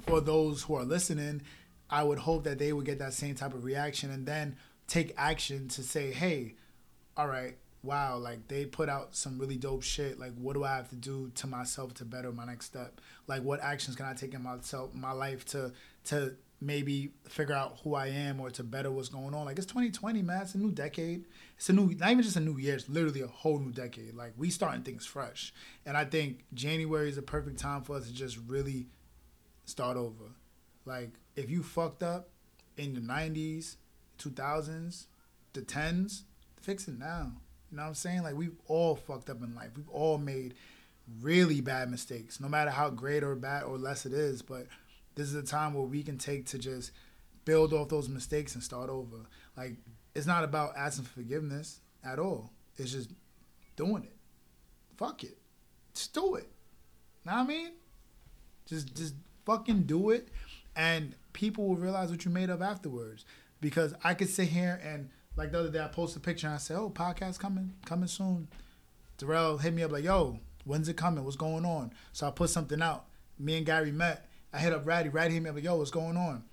for 0.05 0.21
those 0.21 0.63
who 0.63 0.75
are 0.75 0.83
listening, 0.83 1.41
I 1.89 2.03
would 2.03 2.19
hope 2.19 2.43
that 2.43 2.59
they 2.59 2.73
would 2.73 2.85
get 2.85 2.99
that 2.99 3.13
same 3.13 3.35
type 3.35 3.53
of 3.53 3.63
reaction 3.63 4.11
and 4.11 4.25
then 4.25 4.57
take 4.87 5.13
action 5.17 5.67
to 5.69 5.83
say, 5.83 6.11
hey, 6.11 6.55
all 7.15 7.27
right, 7.27 7.57
wow, 7.83 8.17
like 8.17 8.47
they 8.47 8.65
put 8.65 8.89
out 8.89 9.15
some 9.15 9.37
really 9.37 9.57
dope 9.57 9.83
shit. 9.83 10.19
Like, 10.19 10.33
what 10.35 10.53
do 10.53 10.63
I 10.63 10.75
have 10.75 10.89
to 10.89 10.95
do 10.95 11.31
to 11.35 11.47
myself 11.47 11.93
to 11.95 12.05
better 12.05 12.31
my 12.31 12.45
next 12.45 12.65
step? 12.65 12.99
Like, 13.27 13.43
what 13.43 13.61
actions 13.61 13.95
can 13.95 14.05
I 14.05 14.13
take 14.13 14.33
in 14.33 14.43
myself, 14.43 14.93
my 14.93 15.11
life 15.11 15.45
to 15.47 15.73
to 16.05 16.35
maybe 16.59 17.11
figure 17.29 17.53
out 17.53 17.77
who 17.83 17.93
I 17.93 18.07
am 18.07 18.39
or 18.39 18.49
to 18.49 18.63
better 18.63 18.89
what's 18.89 19.09
going 19.09 19.33
on? 19.35 19.45
Like, 19.45 19.57
it's 19.57 19.67
2020, 19.67 20.23
man. 20.23 20.41
It's 20.41 20.55
a 20.55 20.57
new 20.57 20.71
decade. 20.71 21.25
It's 21.55 21.69
a 21.69 21.73
new, 21.73 21.93
not 21.93 22.09
even 22.09 22.23
just 22.23 22.35
a 22.35 22.39
new 22.39 22.57
year. 22.57 22.73
It's 22.75 22.89
literally 22.89 23.21
a 23.21 23.27
whole 23.27 23.59
new 23.59 23.71
decade. 23.71 24.15
Like, 24.15 24.33
we 24.37 24.49
starting 24.49 24.81
things 24.81 25.05
fresh, 25.05 25.53
and 25.85 25.95
I 25.95 26.05
think 26.05 26.45
January 26.53 27.09
is 27.09 27.17
a 27.17 27.21
perfect 27.21 27.59
time 27.59 27.83
for 27.83 27.95
us 27.95 28.07
to 28.07 28.13
just 28.13 28.37
really 28.47 28.87
start 29.67 29.97
over. 29.97 30.31
Like 30.85 31.11
if 31.35 31.51
you 31.51 31.61
fucked 31.61 32.01
up 32.01 32.29
in 32.77 32.93
the 32.95 33.01
nineties, 33.01 33.77
two 34.17 34.29
thousands, 34.29 35.07
the 35.53 35.61
tens, 35.61 36.23
fix 36.61 36.87
it 36.87 36.97
now. 36.99 37.31
You 37.71 37.77
know 37.77 37.83
what 37.83 37.89
I'm 37.89 37.95
saying? 37.95 38.23
Like 38.23 38.35
we've 38.35 38.55
all 38.67 38.95
fucked 38.95 39.29
up 39.29 39.41
in 39.41 39.55
life. 39.55 39.71
We've 39.75 39.89
all 39.89 40.17
made 40.17 40.53
really 41.21 41.61
bad 41.61 41.89
mistakes, 41.89 42.39
no 42.39 42.47
matter 42.47 42.71
how 42.71 42.89
great 42.89 43.23
or 43.23 43.35
bad 43.35 43.63
or 43.63 43.77
less 43.77 44.05
it 44.05 44.13
is. 44.13 44.41
But 44.41 44.67
this 45.15 45.27
is 45.27 45.35
a 45.35 45.43
time 45.43 45.73
where 45.73 45.83
we 45.83 46.03
can 46.03 46.17
take 46.17 46.45
to 46.47 46.57
just 46.57 46.91
build 47.45 47.73
off 47.73 47.89
those 47.89 48.09
mistakes 48.09 48.55
and 48.55 48.63
start 48.63 48.89
over. 48.89 49.17
Like 49.55 49.73
it's 50.15 50.27
not 50.27 50.43
about 50.43 50.75
asking 50.77 51.05
for 51.05 51.13
forgiveness 51.13 51.79
at 52.03 52.19
all. 52.19 52.51
It's 52.77 52.91
just 52.91 53.11
doing 53.75 54.03
it. 54.03 54.15
Fuck 54.97 55.23
it. 55.23 55.37
Just 55.93 56.13
do 56.13 56.35
it. 56.35 56.49
You 57.25 57.31
Know 57.31 57.37
what 57.37 57.43
I 57.43 57.47
mean? 57.47 57.71
Just 58.65 58.95
just 58.95 59.15
fucking 59.45 59.83
do 59.83 60.09
it 60.09 60.27
and 60.75 61.15
people 61.33 61.67
will 61.67 61.75
realize 61.75 62.11
what 62.11 62.25
you 62.25 62.31
made 62.31 62.49
of 62.49 62.61
afterwards. 62.61 63.25
Because 63.59 63.93
I 64.03 64.13
could 64.13 64.29
sit 64.29 64.47
here 64.49 64.79
and 64.83 65.09
like 65.35 65.51
the 65.51 65.59
other 65.59 65.69
day 65.69 65.79
I 65.79 65.87
posted 65.87 66.21
a 66.21 66.25
picture 66.25 66.47
and 66.47 66.55
I 66.55 66.59
said, 66.59 66.77
Oh, 66.77 66.89
podcast 66.89 67.39
coming, 67.39 67.73
coming 67.85 68.07
soon. 68.07 68.47
Darrell 69.17 69.57
hit 69.57 69.73
me 69.73 69.83
up 69.83 69.91
like, 69.91 70.03
yo, 70.03 70.39
when's 70.63 70.89
it 70.89 70.97
coming? 70.97 71.23
What's 71.23 71.35
going 71.35 71.65
on? 71.65 71.91
So 72.13 72.27
I 72.27 72.31
put 72.31 72.49
something 72.49 72.81
out. 72.81 73.05
Me 73.39 73.57
and 73.57 73.65
Gary 73.65 73.91
met. 73.91 74.29
I 74.53 74.59
hit 74.59 74.73
up 74.73 74.85
Radhy. 74.85 75.09
Radhy 75.09 75.35
hit 75.35 75.43
me 75.43 75.49
up 75.49 75.55
like, 75.55 75.63
yo, 75.63 75.75
what's 75.75 75.91
going 75.91 76.17
on? 76.17 76.43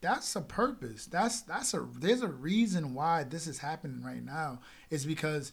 That's 0.00 0.36
a 0.36 0.42
purpose. 0.42 1.06
That's 1.06 1.42
that's 1.42 1.72
a 1.72 1.86
there's 1.98 2.20
a 2.20 2.28
reason 2.28 2.92
why 2.92 3.24
this 3.24 3.46
is 3.46 3.58
happening 3.58 4.02
right 4.02 4.22
now. 4.22 4.60
It's 4.90 5.04
because 5.04 5.52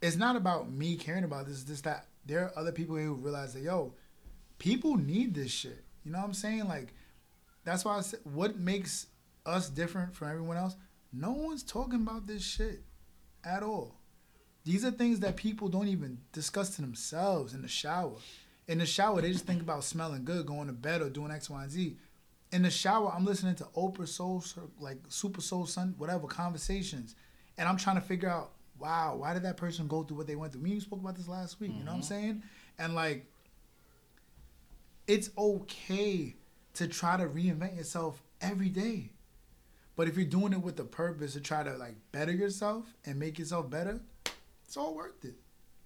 it's 0.00 0.16
not 0.16 0.36
about 0.36 0.70
me 0.70 0.96
caring 0.96 1.24
about 1.24 1.46
this, 1.46 1.64
just 1.64 1.84
that 1.84 2.06
there 2.26 2.44
are 2.44 2.52
other 2.56 2.72
people 2.72 2.96
here 2.96 3.06
who 3.06 3.14
realize 3.14 3.54
that, 3.54 3.62
yo, 3.62 3.94
people 4.58 4.96
need 4.96 5.34
this 5.34 5.50
shit. 5.50 5.84
You 6.04 6.12
know 6.12 6.18
what 6.18 6.26
I'm 6.26 6.34
saying? 6.34 6.68
Like, 6.68 6.94
that's 7.64 7.84
why 7.84 7.98
I 7.98 8.00
said, 8.00 8.20
what 8.24 8.58
makes 8.58 9.06
us 9.44 9.68
different 9.68 10.14
from 10.14 10.28
everyone 10.28 10.56
else? 10.56 10.76
No 11.12 11.32
one's 11.32 11.62
talking 11.62 12.00
about 12.00 12.26
this 12.26 12.42
shit 12.42 12.82
at 13.44 13.62
all. 13.62 13.96
These 14.64 14.84
are 14.84 14.90
things 14.90 15.20
that 15.20 15.36
people 15.36 15.68
don't 15.68 15.88
even 15.88 16.18
discuss 16.32 16.76
to 16.76 16.82
themselves 16.82 17.52
in 17.52 17.62
the 17.62 17.68
shower. 17.68 18.16
In 18.68 18.78
the 18.78 18.86
shower, 18.86 19.20
they 19.20 19.32
just 19.32 19.44
think 19.44 19.60
about 19.60 19.84
smelling 19.84 20.24
good, 20.24 20.46
going 20.46 20.68
to 20.68 20.72
bed, 20.72 21.02
or 21.02 21.10
doing 21.10 21.32
X, 21.32 21.50
Y, 21.50 21.62
and 21.62 21.70
Z. 21.70 21.96
In 22.52 22.62
the 22.62 22.70
shower, 22.70 23.12
I'm 23.14 23.24
listening 23.24 23.56
to 23.56 23.64
Oprah 23.76 24.06
Soul, 24.06 24.44
like 24.78 24.98
Super 25.08 25.40
Soul 25.40 25.66
Sun, 25.66 25.94
whatever 25.98 26.26
conversations, 26.26 27.16
and 27.58 27.68
I'm 27.68 27.76
trying 27.76 27.96
to 27.96 28.02
figure 28.02 28.28
out, 28.28 28.52
wow, 28.78 29.16
why 29.16 29.34
did 29.34 29.42
that 29.44 29.56
person 29.56 29.88
go 29.88 30.02
through 30.02 30.18
what 30.18 30.26
they 30.26 30.36
went 30.36 30.52
through? 30.52 30.62
Me, 30.62 30.70
you 30.70 30.80
spoke 30.80 31.00
about 31.00 31.16
this 31.16 31.28
last 31.28 31.60
week. 31.60 31.70
You 31.70 31.84
know 31.84 31.92
what 31.92 31.96
I'm 31.96 32.00
mm-hmm. 32.00 32.08
saying? 32.08 32.42
And 32.78 32.94
like, 32.94 33.26
it's 35.06 35.30
okay 35.36 36.34
to 36.74 36.88
try 36.88 37.16
to 37.16 37.26
reinvent 37.26 37.76
yourself 37.76 38.22
every 38.40 38.68
day. 38.68 39.10
But 39.96 40.08
if 40.08 40.16
you're 40.16 40.24
doing 40.24 40.52
it 40.52 40.62
with 40.62 40.76
the 40.76 40.84
purpose 40.84 41.34
to 41.34 41.40
try 41.40 41.62
to 41.62 41.76
like 41.76 41.96
better 42.12 42.32
yourself 42.32 42.86
and 43.04 43.18
make 43.18 43.38
yourself 43.38 43.68
better, 43.70 44.00
it's 44.64 44.76
all 44.76 44.94
worth 44.94 45.24
it. 45.24 45.34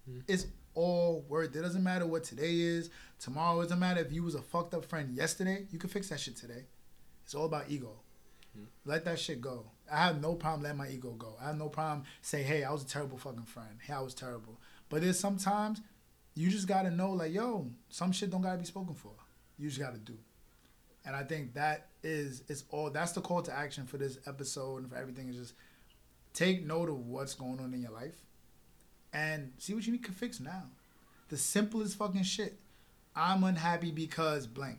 Hmm. 0.08 0.20
It's 0.28 0.46
all 0.74 1.24
worth 1.28 1.54
it. 1.54 1.58
It 1.58 1.62
doesn't 1.62 1.82
matter 1.82 2.06
what 2.06 2.24
today 2.24 2.60
is, 2.60 2.90
tomorrow. 3.18 3.60
It 3.60 3.64
doesn't 3.64 3.80
matter 3.80 4.00
if 4.00 4.12
you 4.12 4.22
was 4.22 4.34
a 4.34 4.42
fucked 4.42 4.74
up 4.74 4.84
friend 4.84 5.14
yesterday. 5.14 5.66
You 5.70 5.78
can 5.78 5.90
fix 5.90 6.08
that 6.10 6.20
shit 6.20 6.36
today. 6.36 6.66
It's 7.24 7.34
all 7.34 7.46
about 7.46 7.64
ego. 7.68 8.00
Hmm. 8.56 8.64
Let 8.84 9.04
that 9.06 9.18
shit 9.18 9.40
go. 9.40 9.66
I 9.92 9.98
have 9.98 10.20
no 10.20 10.34
problem 10.34 10.62
letting 10.62 10.78
my 10.78 10.88
ego 10.88 11.10
go. 11.12 11.34
I 11.40 11.48
have 11.48 11.58
no 11.58 11.68
problem 11.68 12.04
say, 12.22 12.42
hey, 12.42 12.64
I 12.64 12.72
was 12.72 12.82
a 12.82 12.86
terrible 12.86 13.18
fucking 13.18 13.44
friend. 13.44 13.78
Hey, 13.82 13.94
I 13.94 14.00
was 14.00 14.14
terrible. 14.14 14.60
But 14.88 15.02
there's 15.02 15.18
sometimes 15.18 15.80
you 16.36 16.50
just 16.50 16.68
gotta 16.68 16.90
know, 16.90 17.12
like, 17.12 17.32
yo, 17.32 17.70
some 17.88 18.12
shit 18.12 18.30
don't 18.30 18.42
gotta 18.42 18.58
be 18.58 18.64
spoken 18.66 18.94
for. 18.94 19.12
You 19.58 19.68
just 19.68 19.80
gotta 19.80 19.98
do. 19.98 20.18
And 21.06 21.14
I 21.14 21.22
think 21.22 21.54
that 21.54 21.86
is 22.02 22.42
it's 22.48 22.64
all 22.70 22.90
that's 22.90 23.12
the 23.12 23.20
call 23.20 23.40
to 23.42 23.56
action 23.56 23.86
for 23.86 23.96
this 23.96 24.18
episode 24.26 24.82
and 24.82 24.90
for 24.90 24.96
everything 24.96 25.28
is 25.28 25.36
just 25.36 25.54
take 26.34 26.66
note 26.66 26.88
of 26.88 27.06
what's 27.06 27.34
going 27.34 27.60
on 27.60 27.72
in 27.72 27.80
your 27.80 27.92
life 27.92 28.16
and 29.12 29.52
see 29.58 29.72
what 29.72 29.86
you 29.86 29.92
need 29.92 30.04
to 30.04 30.12
fix 30.12 30.40
now. 30.40 30.64
The 31.28 31.36
simplest 31.36 31.96
fucking 31.96 32.24
shit. 32.24 32.58
I'm 33.14 33.44
unhappy 33.44 33.92
because 33.92 34.46
blank. 34.46 34.78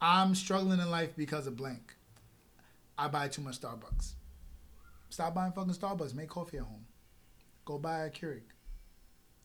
I'm 0.00 0.34
struggling 0.34 0.80
in 0.80 0.90
life 0.90 1.16
because 1.16 1.46
of 1.46 1.56
blank. 1.56 1.94
I 2.98 3.08
buy 3.08 3.28
too 3.28 3.40
much 3.40 3.60
Starbucks. 3.60 4.12
Stop 5.08 5.34
buying 5.34 5.52
fucking 5.52 5.72
Starbucks. 5.72 6.14
Make 6.14 6.28
coffee 6.28 6.58
at 6.58 6.64
home. 6.64 6.84
Go 7.64 7.78
buy 7.78 8.04
a 8.04 8.10
Keurig. 8.10 8.42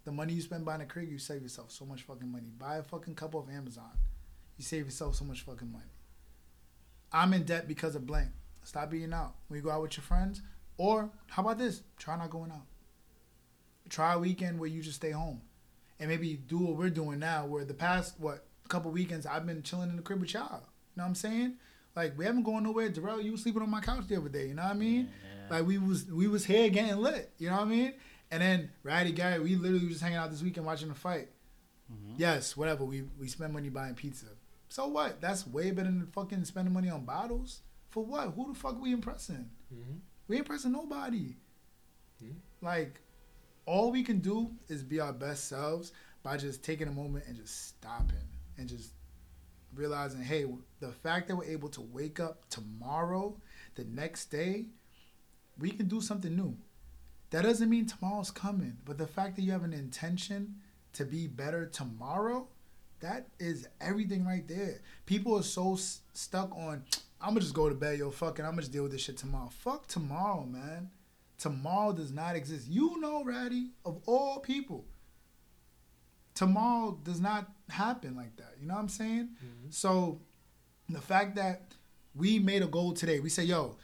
The 0.03 0.11
money 0.11 0.33
you 0.33 0.41
spend 0.41 0.65
buying 0.65 0.81
a 0.81 0.85
Keurig, 0.85 1.11
you 1.11 1.19
save 1.19 1.43
yourself 1.43 1.71
so 1.71 1.85
much 1.85 2.01
fucking 2.03 2.31
money. 2.31 2.51
Buy 2.57 2.77
a 2.77 2.83
fucking 2.83 3.15
cup 3.15 3.35
of 3.35 3.49
Amazon. 3.49 3.91
You 4.57 4.63
save 4.63 4.85
yourself 4.85 5.15
so 5.15 5.25
much 5.25 5.41
fucking 5.41 5.71
money. 5.71 5.83
I'm 7.11 7.33
in 7.33 7.43
debt 7.43 7.67
because 7.67 7.95
of 7.95 8.05
blank. 8.05 8.29
Stop 8.63 8.93
eating 8.93 9.13
out. 9.13 9.35
When 9.47 9.57
you 9.57 9.63
go 9.63 9.71
out 9.71 9.81
with 9.81 9.95
your 9.95 10.03
friends, 10.03 10.41
or 10.77 11.09
how 11.27 11.43
about 11.43 11.57
this? 11.57 11.83
Try 11.97 12.17
not 12.17 12.29
going 12.29 12.51
out. 12.51 12.65
Try 13.89 14.13
a 14.13 14.19
weekend 14.19 14.59
where 14.59 14.69
you 14.69 14.81
just 14.81 14.97
stay 14.97 15.11
home, 15.11 15.41
and 15.99 16.09
maybe 16.09 16.33
do 16.35 16.57
what 16.57 16.75
we're 16.75 16.89
doing 16.89 17.19
now. 17.19 17.45
Where 17.45 17.63
the 17.63 17.73
past 17.73 18.15
what 18.19 18.45
couple 18.67 18.91
weekends 18.91 19.25
I've 19.25 19.45
been 19.45 19.63
chilling 19.63 19.89
in 19.89 19.95
the 19.95 20.01
crib 20.01 20.19
with 20.19 20.33
y'all. 20.33 20.43
You 20.51 20.97
know 20.97 21.03
what 21.03 21.05
I'm 21.05 21.15
saying? 21.15 21.53
Like 21.95 22.17
we 22.17 22.25
haven't 22.25 22.43
gone 22.43 22.63
nowhere. 22.63 22.89
Darrell, 22.89 23.21
you 23.21 23.31
was 23.31 23.43
sleeping 23.43 23.61
on 23.61 23.69
my 23.69 23.79
couch 23.79 24.03
the 24.07 24.17
other 24.17 24.29
day. 24.29 24.47
You 24.47 24.55
know 24.55 24.63
what 24.63 24.71
I 24.71 24.75
mean? 24.75 25.09
Yeah. 25.09 25.57
Like 25.57 25.67
we 25.67 25.77
was 25.77 26.05
we 26.05 26.27
was 26.27 26.45
here 26.45 26.69
getting 26.69 26.97
lit. 26.97 27.31
You 27.37 27.49
know 27.49 27.55
what 27.55 27.63
I 27.63 27.69
mean? 27.69 27.93
And 28.29 28.41
then 28.41 28.69
Radhy 28.83 29.13
Gary, 29.13 29.39
we 29.39 29.55
literally 29.55 29.85
was 29.85 29.93
just 29.93 30.03
hanging 30.03 30.17
out 30.17 30.29
this 30.29 30.43
weekend 30.43 30.65
watching 30.65 30.89
the 30.89 30.95
fight. 30.95 31.29
Mm-hmm. 31.91 32.15
Yes, 32.17 32.57
whatever. 32.57 32.83
We 32.83 33.03
we 33.19 33.27
spend 33.27 33.53
money 33.53 33.69
buying 33.69 33.95
pizza. 33.95 34.27
So 34.69 34.87
what? 34.87 35.21
That's 35.21 35.47
way 35.47 35.71
better 35.71 35.89
than 35.89 36.07
fucking 36.07 36.45
spending 36.45 36.73
money 36.73 36.89
on 36.89 37.05
bottles. 37.05 37.61
For 37.89 38.03
what? 38.03 38.31
Who 38.33 38.53
the 38.53 38.59
fuck 38.59 38.79
we 38.81 38.91
impressing? 38.91 39.49
Mhm. 39.73 40.01
We 40.27 40.37
impressing 40.37 40.73
nobody. 40.73 41.37
Mhm. 42.21 42.35
Like, 42.61 43.01
all 43.65 43.91
we 43.91 44.03
can 44.03 44.19
do 44.19 44.55
is 44.67 44.83
be 44.83 44.99
our 44.99 45.13
best 45.13 45.45
selves 45.45 45.91
by 46.23 46.37
just 46.37 46.63
taking 46.63 46.87
a 46.87 46.91
moment 46.91 47.25
and 47.27 47.35
just 47.35 47.67
stopping 47.67 48.27
and 48.57 48.67
just 48.67 48.93
realizing, 49.73 50.21
hey, 50.21 50.45
the 50.79 50.91
fact 50.91 51.27
that 51.27 51.35
we're 51.35 51.43
able 51.45 51.69
to 51.69 51.81
wake 51.81 52.19
up 52.19 52.47
tomorrow, 52.49 53.39
the 53.75 53.83
next 53.85 54.25
day, 54.31 54.67
we 55.57 55.69
can 55.71 55.87
do 55.87 56.01
something 56.01 56.35
new. 56.35 56.57
That 57.29 57.43
doesn't 57.43 57.69
mean 57.69 57.85
tomorrow's 57.85 58.31
coming, 58.31 58.77
but 58.85 58.97
the 58.97 59.07
fact 59.07 59.35
that 59.35 59.41
you 59.43 59.51
have 59.51 59.63
an 59.63 59.73
intention 59.73 60.61
to 60.93 61.05
be 61.05 61.27
better 61.27 61.65
tomorrow, 61.67 62.47
that 62.99 63.27
is 63.39 63.67
everything 63.81 64.25
right 64.25 64.47
there. 64.47 64.81
People 65.05 65.37
are 65.37 65.43
so 65.43 65.73
s- 65.73 66.01
stuck 66.13 66.51
on, 66.55 66.83
I'm 67.21 67.29
gonna 67.29 67.41
just 67.41 67.53
go 67.53 67.69
to 67.69 67.75
bed, 67.75 67.99
yo, 67.99 68.11
fucking, 68.11 68.43
I'm 68.45 68.51
gonna 68.51 68.61
just 68.61 68.71
deal 68.71 68.83
with 68.83 68.91
this 68.91 69.01
shit 69.01 69.17
tomorrow. 69.17 69.49
Fuck 69.49 69.87
tomorrow, 69.87 70.45
man. 70.45 70.89
Tomorrow 71.37 71.93
does 71.93 72.11
not 72.11 72.35
exist. 72.35 72.67
You 72.67 72.99
know, 72.99 73.23
Radhy, 73.23 73.71
of 73.85 74.01
all 74.07 74.39
people, 74.39 74.85
tomorrow 76.33 76.97
does 77.03 77.19
not 77.19 77.47
happen 77.69 78.15
like 78.15 78.35
that. 78.37 78.55
You 78.59 78.67
know 78.67 78.75
what 78.75 78.81
I'm 78.81 78.89
saying? 78.89 79.29
Mm-hmm. 79.35 79.69
So 79.69 80.21
the 80.89 81.01
fact 81.01 81.35
that 81.35 81.73
we 82.15 82.39
made 82.39 82.61
a 82.61 82.67
goal 82.67 82.93
today, 82.93 83.19
we 83.19 83.29
say, 83.29 83.43
yo, 83.43 83.77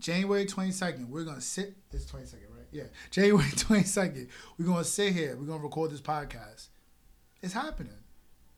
January 0.00 0.46
22nd, 0.46 1.08
we're 1.08 1.24
gonna 1.24 1.40
sit. 1.40 1.76
It's 1.92 2.04
22nd, 2.04 2.34
right? 2.56 2.66
Yeah. 2.72 2.84
January 3.10 3.44
22nd, 3.50 4.28
we're 4.58 4.66
gonna 4.66 4.84
sit 4.84 5.12
here. 5.12 5.36
We're 5.36 5.46
gonna 5.46 5.62
record 5.62 5.90
this 5.90 6.00
podcast. 6.00 6.68
It's 7.42 7.54
happening. 7.54 7.94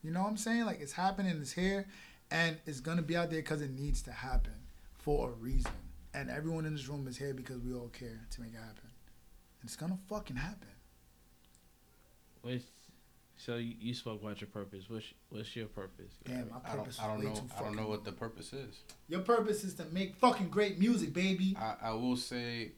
You 0.03 0.11
know 0.11 0.23
what 0.23 0.29
I'm 0.31 0.37
saying? 0.37 0.65
Like 0.65 0.81
it's 0.81 0.93
happening. 0.93 1.37
It's 1.41 1.53
here, 1.53 1.87
and 2.31 2.57
it's 2.67 2.81
gonna 2.81 3.03
be 3.03 3.17
out 3.17 3.31
there 3.31 3.41
because 3.41 3.63
it 3.63 3.71
needs 3.71 4.03
to 4.03 4.13
happen 4.13 4.55
for 4.99 5.31
a 5.31 5.33
reason. 5.33 5.71
And 6.15 6.29
everyone 6.29 6.67
in 6.67 6.75
this 6.75 6.89
room 6.89 7.07
is 7.09 7.17
here 7.17 7.33
because 7.35 7.61
we 7.61 7.73
all 7.73 7.89
care 7.89 8.21
to 8.31 8.41
make 8.41 8.53
it 8.53 8.57
happen. 8.57 8.91
And 9.61 9.65
it's 9.65 9.77
gonna 9.77 9.99
fucking 10.09 10.37
happen. 10.37 10.69
What's, 12.43 12.65
so 13.37 13.57
you, 13.57 13.75
you 13.81 13.95
spoke 13.95 14.21
about 14.23 14.41
your 14.41 14.49
purpose. 14.49 14.85
What's 14.89 15.07
what's 15.31 15.55
your 15.55 15.67
purpose? 15.67 16.13
Damn, 16.25 16.51
my 16.51 16.57
I 16.65 16.75
don't, 16.75 16.79
purpose 16.79 17.01
I 17.01 17.07
don't 17.07 17.19
way 17.21 17.25
know. 17.27 17.35
too 17.35 17.43
I 17.57 17.63
don't 17.63 17.77
know 17.77 17.87
what 17.87 18.05
the 18.05 18.13
purpose 18.13 18.53
is. 18.53 18.81
Your 19.09 19.21
purpose 19.21 19.63
is 19.63 19.75
to 19.75 19.85
make 19.93 20.17
fucking 20.17 20.49
great 20.49 20.79
music, 20.79 21.13
baby. 21.13 21.57
I, 21.59 21.75
I 21.83 21.93
will 21.93 22.17
say, 22.17 22.73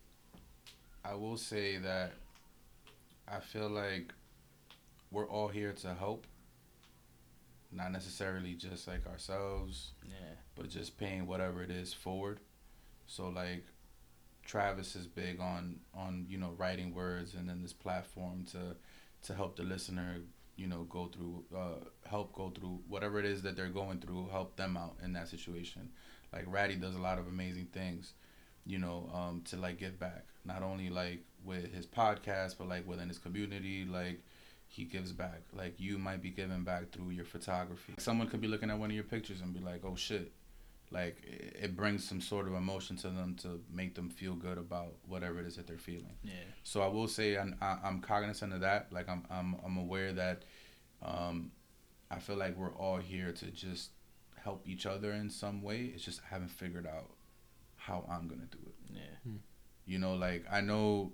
I 1.05 1.15
will 1.15 1.39
say 1.39 1.79
that 1.79 2.13
I 3.27 3.41
feel 3.41 3.71
like 3.71 4.13
we're 5.11 5.27
all 5.27 5.49
here 5.49 5.73
to 5.73 5.95
help, 5.95 6.27
not 7.75 7.93
necessarily 7.93 8.55
just 8.55 8.87
like 8.89 9.07
ourselves, 9.07 9.93
Yeah. 10.07 10.35
but 10.55 10.69
just 10.69 10.97
paying 10.99 11.27
whatever 11.27 11.63
it 11.63 11.71
is 11.71 11.93
forward. 11.93 12.41
So 13.07 13.29
like, 13.29 13.65
Travis 14.45 14.95
is 14.95 15.07
big 15.07 15.41
on 15.41 15.81
on 15.95 16.27
you 16.29 16.37
know 16.39 16.53
writing 16.59 16.95
words 16.95 17.35
and 17.35 17.49
then 17.49 17.63
this 17.63 17.73
platform 17.73 18.45
to 18.53 18.77
to 19.23 19.35
help 19.35 19.57
the 19.57 19.63
listener 19.63 20.19
you 20.57 20.67
know 20.67 20.85
go 20.85 21.07
through 21.07 21.45
uh 21.57 21.83
help 22.07 22.33
go 22.35 22.51
through 22.51 22.79
whatever 22.87 23.19
it 23.19 23.25
is 23.25 23.41
that 23.43 23.57
they're 23.57 23.71
going 23.71 23.99
through 24.01 24.29
help 24.29 24.55
them 24.57 24.77
out 24.77 24.97
in 25.03 25.15
that 25.15 25.29
situation 25.29 25.89
like 26.33 26.45
Radhy 26.47 26.77
does 26.77 26.95
a 26.95 26.99
lot 27.01 27.19
of 27.19 27.27
amazing 27.27 27.69
things 27.73 28.13
you 28.67 28.79
know 28.79 29.11
um 29.15 29.41
to 29.47 29.57
like 29.57 29.79
give 29.79 29.99
back 29.99 30.27
not 30.45 30.63
only 30.63 30.91
like 30.91 31.25
with 31.43 31.73
his 31.73 31.87
podcast 31.87 32.57
but 32.59 32.69
like 32.69 32.87
within 32.87 33.09
his 33.09 33.19
community 33.19 33.87
like 33.87 34.21
he 34.75 34.85
gives 34.85 35.13
back 35.13 35.43
like 35.53 35.75
you 35.79 35.99
might 35.99 36.21
be 36.21 36.31
giving 36.31 36.65
back 36.65 36.91
through 36.93 37.11
your 37.11 37.25
photography 37.25 37.95
someone 37.99 38.27
could 38.29 38.41
be 38.41 38.49
looking 38.49 38.71
at 38.71 38.79
one 38.79 38.91
of 38.91 38.95
your 38.95 39.05
pictures 39.15 39.41
and 39.41 39.55
be 39.55 39.61
like 39.61 39.83
oh 39.85 39.95
shit 39.95 40.33
like 40.91 41.17
it, 41.25 41.57
it 41.67 41.77
brings 41.77 42.07
some 42.09 42.21
sort 42.21 42.47
of 42.49 42.55
emotion 42.55 42.97
to 42.97 43.09
them 43.09 43.35
to 43.37 43.61
make 43.73 43.95
them 43.95 44.09
feel 44.11 44.35
good 44.35 44.59
about 44.59 44.93
whatever 45.07 45.39
it 45.41 45.47
is 45.47 45.55
that 45.57 45.67
they're 45.69 45.79
feeling 45.79 46.17
Yeah. 46.25 46.33
so 46.65 46.83
I 46.83 46.89
will 46.89 47.09
say 47.09 47.37
I'm, 47.39 47.55
I- 47.61 47.79
I'm 47.85 48.01
cognizant 48.01 48.53
of 48.53 48.61
that. 48.61 48.93
Like 48.93 49.09
I'm, 49.09 49.23
I'm, 49.31 49.57
I'm 49.65 49.77
aware 49.77 50.13
that 50.13 50.43
um, 51.03 51.51
I 52.11 52.19
feel 52.19 52.37
like 52.37 52.57
we're 52.57 52.75
all 52.77 52.99
here 52.99 53.33
to 53.33 53.47
just 53.51 53.91
help 54.45 54.69
each 54.69 54.87
other 54.87 55.13
in 55.13 55.31
some 55.31 55.63
way. 55.63 55.93
It's 55.95 56.05
just 56.05 56.21
I 56.25 56.35
haven't 56.35 56.51
figured 56.51 56.87
out 56.87 57.11
how 57.77 58.05
I'm 58.11 58.29
gonna 58.29 58.49
do 58.51 58.59
it. 58.67 58.75
Yeah. 58.95 59.33
You 59.87 59.99
know, 59.99 60.15
like 60.15 60.45
I 60.51 60.61
know 60.61 61.13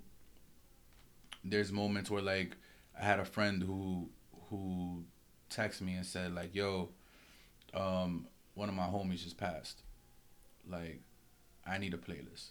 there's 1.45 1.73
moments 1.73 2.11
where 2.11 2.23
like 2.23 2.57
I 3.01 3.05
had 3.05 3.19
a 3.19 3.25
friend 3.25 3.63
who 3.63 4.11
who 4.51 5.05
texted 5.51 5.83
me 5.83 5.95
and 5.95 6.07
said 6.07 6.35
like, 6.35 6.55
"Yo, 6.55 6.91
um, 7.75 8.27
one 8.55 8.69
of 8.69 8.75
my 8.75 8.87
homies 8.87 9.23
just 9.23 9.37
passed. 9.39 9.83
Like, 10.69 11.01
I 11.67 11.79
need 11.79 11.95
a 11.95 11.99
playlist. 11.99 12.51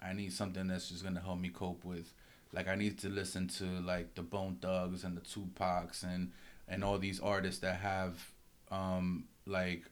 I 0.00 0.12
need 0.12 0.32
something 0.32 0.66
that's 0.66 0.88
just 0.88 1.04
gonna 1.04 1.20
help 1.20 1.38
me 1.38 1.48
cope 1.50 1.84
with. 1.84 2.12
Like, 2.52 2.68
I 2.68 2.74
need 2.74 2.98
to 3.00 3.08
listen 3.08 3.48
to 3.48 3.64
like 3.64 4.14
the 4.14 4.22
Bone 4.22 4.56
Thugs 4.60 5.04
and 5.04 5.16
the 5.16 5.20
Tupacs 5.20 6.02
and 6.02 6.32
and 6.68 6.82
all 6.82 6.98
these 6.98 7.20
artists 7.20 7.60
that 7.60 7.76
have 7.76 8.32
um 8.70 9.26
like 9.46 9.84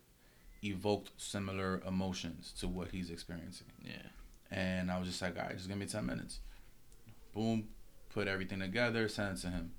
evoked 0.63 1.11
similar 1.19 1.83
emotions 1.87 2.53
to 2.61 2.69
what 2.69 2.89
he's 2.91 3.11
experiencing." 3.11 3.73
Yeah. 3.85 4.09
And 4.51 4.91
I 4.91 4.99
was 4.99 5.09
just 5.09 5.21
like, 5.21 5.37
all 5.37 5.47
right, 5.47 5.57
just 5.57 5.69
give 5.69 5.77
me 5.77 5.87
10 5.87 6.07
minutes. 6.07 6.39
Boom, 7.35 7.69
put 8.15 8.29
everything 8.29 8.61
together, 8.61 9.09
sent 9.09 9.39
it 9.39 9.41
to 9.43 9.49
him. 9.49 9.73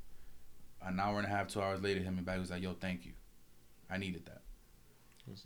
An 0.81 0.99
hour 0.99 1.17
and 1.17 1.25
a 1.25 1.29
half, 1.29 1.47
two 1.47 1.61
hours 1.61 1.81
later, 1.81 2.01
him 2.01 2.17
and 2.17 2.25
back 2.25 2.39
was 2.39 2.51
like, 2.51 2.61
yo, 2.61 2.73
thank 2.73 3.05
you. 3.05 3.13
I 3.89 3.97
needed 3.97 4.25
that. 4.25 4.41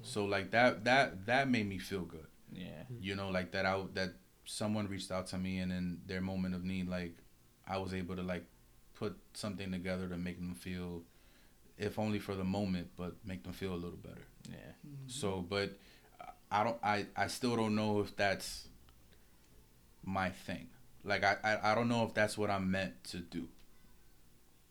So 0.03 0.25
like 0.25 0.51
that 0.51 0.83
that 0.83 1.25
that 1.27 1.49
made 1.49 1.67
me 1.67 1.77
feel 1.77 2.01
good. 2.01 2.27
Yeah. 2.51 2.83
Hmm. 2.87 2.95
You 2.99 3.15
know, 3.15 3.29
like 3.29 3.51
that 3.51 3.65
I 3.65 3.81
that 3.93 4.13
someone 4.43 4.87
reached 4.87 5.11
out 5.11 5.27
to 5.27 5.37
me 5.37 5.59
and 5.59 5.71
in 5.71 5.99
their 6.05 6.19
moment 6.19 6.55
of 6.55 6.65
need, 6.65 6.89
like 6.89 7.15
I 7.65 7.77
was 7.77 7.93
able 7.93 8.15
to 8.17 8.21
like 8.21 8.45
put 8.95 9.15
something 9.33 9.71
together 9.71 10.09
to 10.09 10.17
make 10.17 10.37
them 10.37 10.53
feel 10.53 11.03
if 11.77 11.97
only 11.97 12.19
for 12.19 12.35
the 12.35 12.43
moment, 12.43 12.89
but 12.97 13.15
make 13.23 13.43
them 13.43 13.53
feel 13.53 13.73
a 13.73 13.75
little 13.75 13.97
better. 13.97 14.27
Yeah. 14.49 14.57
Hmm. 14.81 15.07
So, 15.07 15.45
but 15.47 15.77
I 16.51 16.63
don't. 16.65 16.77
I 16.83 17.05
I 17.15 17.27
still 17.27 17.55
don't 17.55 17.75
know 17.75 18.01
if 18.01 18.15
that's 18.17 18.67
my 20.03 20.29
thing. 20.29 20.67
Like 21.03 21.23
I, 21.23 21.37
I 21.43 21.71
I 21.71 21.75
don't 21.75 21.87
know 21.87 22.03
if 22.03 22.13
that's 22.13 22.37
what 22.37 22.49
I'm 22.49 22.69
meant 22.71 23.03
to 23.05 23.17
do. 23.17 23.47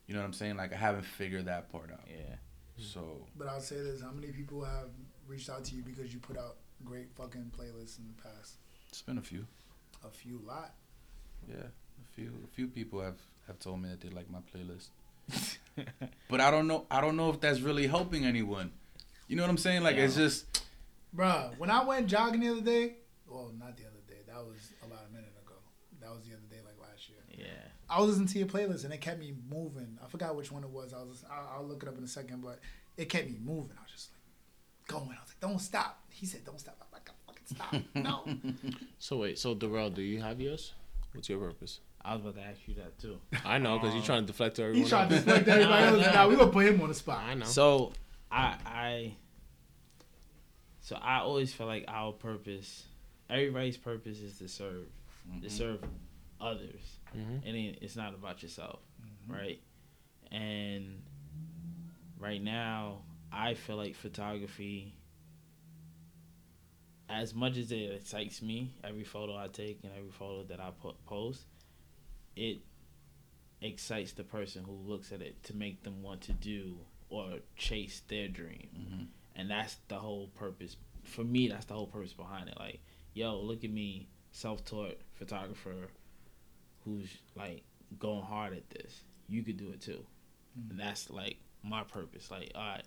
You 0.07 0.15
know 0.15 0.21
what 0.21 0.27
I'm 0.27 0.33
saying? 0.33 0.57
Like 0.57 0.73
I 0.73 0.77
haven't 0.77 1.05
figured 1.05 1.47
that 1.47 1.71
part 1.71 1.91
out. 1.93 2.01
Yeah. 2.09 2.37
So 2.77 3.27
But 3.37 3.49
I'll 3.49 3.61
say 3.61 3.77
this: 3.77 4.01
How 4.01 4.11
many 4.11 4.33
people 4.33 4.65
have 4.65 4.89
reached 5.27 5.51
out 5.51 5.65
to 5.65 5.75
you 5.75 5.83
because 5.83 6.13
you 6.13 6.21
put 6.21 6.39
out 6.39 6.57
great 6.85 7.09
fucking 7.15 7.53
playlists 7.57 7.99
in 7.99 8.07
the 8.09 8.23
past? 8.23 8.55
it's 8.89 9.03
been 9.03 9.19
a 9.19 9.23
few. 9.23 9.47
A 10.05 10.11
few, 10.11 10.41
lot. 10.47 10.73
Yeah, 11.49 11.57
a 11.57 12.15
few. 12.15 12.33
A 12.45 12.55
few 12.55 12.69
people 12.69 13.01
have 13.01 13.19
have 13.47 13.59
told 13.59 13.83
me 13.83 13.89
that 13.89 14.01
they 14.01 14.09
like 14.09 14.31
my 14.31 14.39
playlist. 14.55 14.89
but 16.31 16.41
I 16.41 16.51
don't 16.51 16.67
know. 16.67 16.87
I 16.91 17.01
don't 17.01 17.17
know 17.17 17.31
if 17.31 17.41
that's 17.41 17.61
really 17.61 17.87
helping 17.87 18.25
anyone. 18.25 18.71
You 19.27 19.37
know 19.37 19.43
what 19.43 19.51
I'm 19.51 19.59
saying? 19.59 19.83
Like 19.83 19.97
it's 19.97 20.17
just 20.17 20.63
Bruh, 21.15 21.57
when 21.59 21.71
I 21.71 21.85
went 21.85 22.07
jogging 22.07 22.41
the 22.41 22.49
other 22.49 22.61
day, 22.61 22.95
well, 23.27 23.51
not 23.59 23.77
the 23.77 23.85
other 23.85 24.03
day, 24.07 24.21
that 24.27 24.37
was 24.37 24.73
about 24.83 25.01
a 25.09 25.13
minute 25.13 25.29
ago. 25.29 25.38
That 26.09 26.17
was 26.17 26.25
the 26.25 26.33
other 26.33 26.47
day, 26.49 26.57
like 26.65 26.81
last 26.81 27.09
year. 27.11 27.19
Yeah. 27.37 27.45
I 27.91 28.01
was 28.01 28.09
listening 28.09 28.29
to 28.29 28.39
your 28.39 28.49
playlist 28.49 28.85
and 28.85 28.95
it 28.95 29.01
kept 29.03 29.21
me 29.21 29.35
moving. 29.51 29.99
I 30.03 30.09
forgot 30.09 30.37
which 30.37 30.51
one 30.51 30.65
it 30.65 30.71
was. 30.71 30.95
I 30.95 30.99
was, 30.99 31.23
I'll, 31.31 31.59
I'll 31.59 31.67
look 31.67 31.83
it 31.83 31.89
up 31.89 31.99
in 31.99 32.05
a 32.05 32.09
second, 32.09 32.41
but 32.43 32.61
it 32.97 33.11
kept 33.11 33.27
me 33.27 33.37
moving. 33.45 33.77
I 33.79 33.83
was 33.83 33.93
just 33.93 34.11
like 34.13 34.89
going. 34.89 35.11
I 35.11 35.21
was 35.21 35.29
like, 35.29 35.41
don't 35.41 35.59
stop. 35.59 36.01
He 36.09 36.25
said, 36.25 36.47
don't 36.47 36.59
stop. 36.59 36.79
I'm 36.81 36.87
like, 36.93 37.11
I 37.11 37.13
fucking 37.27 37.47
stop. 37.47 37.75
No. 37.95 38.25
So 38.99 39.19
wait, 39.19 39.39
so 39.39 39.55
Darrell, 39.55 39.91
do 39.91 40.01
you 40.01 40.23
have 40.23 40.41
yours? 40.41 40.73
What's 41.13 41.29
your 41.29 41.41
purpose? 41.41 41.81
I 42.03 42.15
was 42.15 42.23
about 42.23 42.37
to 42.37 42.43
ask 42.43 42.61
you 42.67 42.75
that 42.75 42.99
too. 42.99 43.19
I 43.45 43.59
know 43.59 43.79
because 43.79 43.95
you're 43.95 44.05
trying 44.05 44.23
to 44.23 44.27
deflect 44.29 44.57
to 44.57 44.63
everyone. 44.63 44.85
He 44.85 44.89
tried 44.89 45.11
to 45.11 45.17
deflect 45.17 45.47
everybody 45.49 46.03
else. 46.03 46.15
Nah, 46.15 46.27
we 46.27 46.37
gonna 46.37 46.51
put 46.51 46.65
him 46.67 46.81
on 46.81 46.89
the 46.89 46.95
spot. 46.95 47.19
I 47.19 47.35
know. 47.35 47.45
So 47.45 47.93
I 48.31 48.57
I 48.65 49.15
so 50.81 50.97
I 50.97 51.19
always 51.19 51.53
feel 51.53 51.67
like 51.67 51.85
our 51.87 52.13
purpose, 52.13 52.85
everybody's 53.29 53.77
purpose 53.77 54.21
is 54.21 54.39
to 54.39 54.49
serve, 54.49 54.87
to 55.43 55.51
serve 55.51 55.83
others. 56.41 56.99
Mhm. 57.15 57.43
And 57.47 57.57
it's 57.57 57.97
not 57.97 58.15
about 58.15 58.43
yourself, 58.43 58.81
right? 59.27 59.61
And 60.31 61.03
right 62.19 62.43
now, 62.43 63.03
I 63.33 63.55
feel 63.55 63.77
like 63.77 63.95
photography, 63.95 64.95
as 67.09 67.35
much 67.35 67.57
as 67.57 67.73
it 67.73 67.93
excites 67.93 68.43
me, 68.43 68.75
every 68.85 69.05
photo 69.05 69.37
I 69.37 69.49
take 69.49 69.83
and 69.83 69.93
every 69.95 70.11
photo 70.11 70.45
that 70.45 70.61
I 70.61 70.71
put, 70.71 71.03
post, 71.07 71.47
it 72.37 72.59
excites 73.61 74.13
the 74.13 74.25
person 74.25 74.63
who 74.65 74.73
looks 74.73 75.11
at 75.13 75.21
it 75.23 75.43
to 75.45 75.57
make 75.57 75.83
them 75.83 76.03
want 76.03 76.21
to 76.23 76.33
do 76.33 76.79
or 77.09 77.41
chase 77.57 78.01
their 78.09 78.29
dream. 78.29 78.69
Mhm. 78.77 79.09
And 79.35 79.51
that's 79.51 79.77
the 79.89 79.99
whole 79.99 80.29
purpose. 80.29 80.77
For 81.03 81.25
me, 81.25 81.49
that's 81.49 81.65
the 81.65 81.75
whole 81.75 81.87
purpose 81.87 82.13
behind 82.13 82.49
it. 82.51 82.59
Like, 82.59 82.81
yo, 83.15 83.41
look 83.41 83.65
at 83.65 83.71
me, 83.71 84.09
self 84.39 84.65
taught 84.65 84.97
photographer 85.15 85.89
who's 86.85 87.09
like 87.35 87.63
going 87.99 88.23
hard 88.23 88.53
at 88.53 88.71
this. 88.71 89.03
You 89.29 89.43
could 89.43 89.57
do 89.57 89.71
it 89.71 89.81
too. 89.81 90.05
And 90.71 90.79
that's 90.79 91.11
like 91.11 91.39
my 91.65 91.83
purpose. 91.83 92.31
Like, 92.31 92.53
all 92.55 92.63
right, 92.63 92.85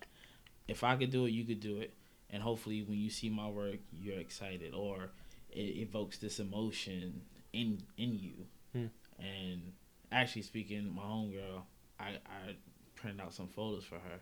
if 0.67 0.83
I 0.83 0.95
could 0.95 1.11
do 1.11 1.25
it, 1.25 1.31
you 1.31 1.43
could 1.43 1.59
do 1.59 1.77
it. 1.77 1.93
And 2.29 2.41
hopefully, 2.41 2.83
when 2.83 2.97
you 2.97 3.09
see 3.09 3.29
my 3.29 3.49
work, 3.49 3.79
you're 3.99 4.19
excited 4.19 4.73
or 4.73 5.09
it 5.51 5.77
evokes 5.77 6.17
this 6.17 6.39
emotion 6.39 7.21
in 7.51 7.81
in 7.97 8.17
you. 8.17 8.33
Hmm. 8.71 8.85
And 9.19 9.73
actually, 10.11 10.43
speaking, 10.43 10.93
my 10.95 11.01
homegirl, 11.01 11.63
I 11.99 12.09
I 12.25 12.55
printed 12.95 13.19
out 13.19 13.33
some 13.33 13.49
photos 13.49 13.83
for 13.83 13.95
her, 13.95 14.19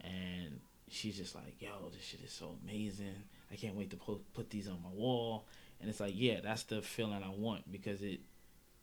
and 0.00 0.60
she's 0.88 1.16
just 1.16 1.34
like, 1.34 1.60
"Yo, 1.60 1.90
this 1.92 2.04
shit 2.04 2.20
is 2.24 2.30
so 2.30 2.56
amazing! 2.62 3.24
I 3.50 3.56
can't 3.56 3.74
wait 3.74 3.90
to 3.90 3.96
po- 3.96 4.20
put 4.32 4.48
these 4.50 4.68
on 4.68 4.80
my 4.84 4.90
wall." 4.90 5.46
And 5.80 5.90
it's 5.90 6.00
like, 6.00 6.14
yeah, 6.16 6.40
that's 6.42 6.64
the 6.64 6.82
feeling 6.82 7.22
I 7.22 7.30
want 7.30 7.70
because 7.70 8.02
it 8.02 8.20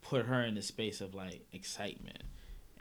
put 0.02 0.26
her 0.26 0.42
in 0.44 0.56
the 0.56 0.62
space 0.62 1.02
of 1.02 1.16
like 1.16 1.46
excitement 1.54 2.22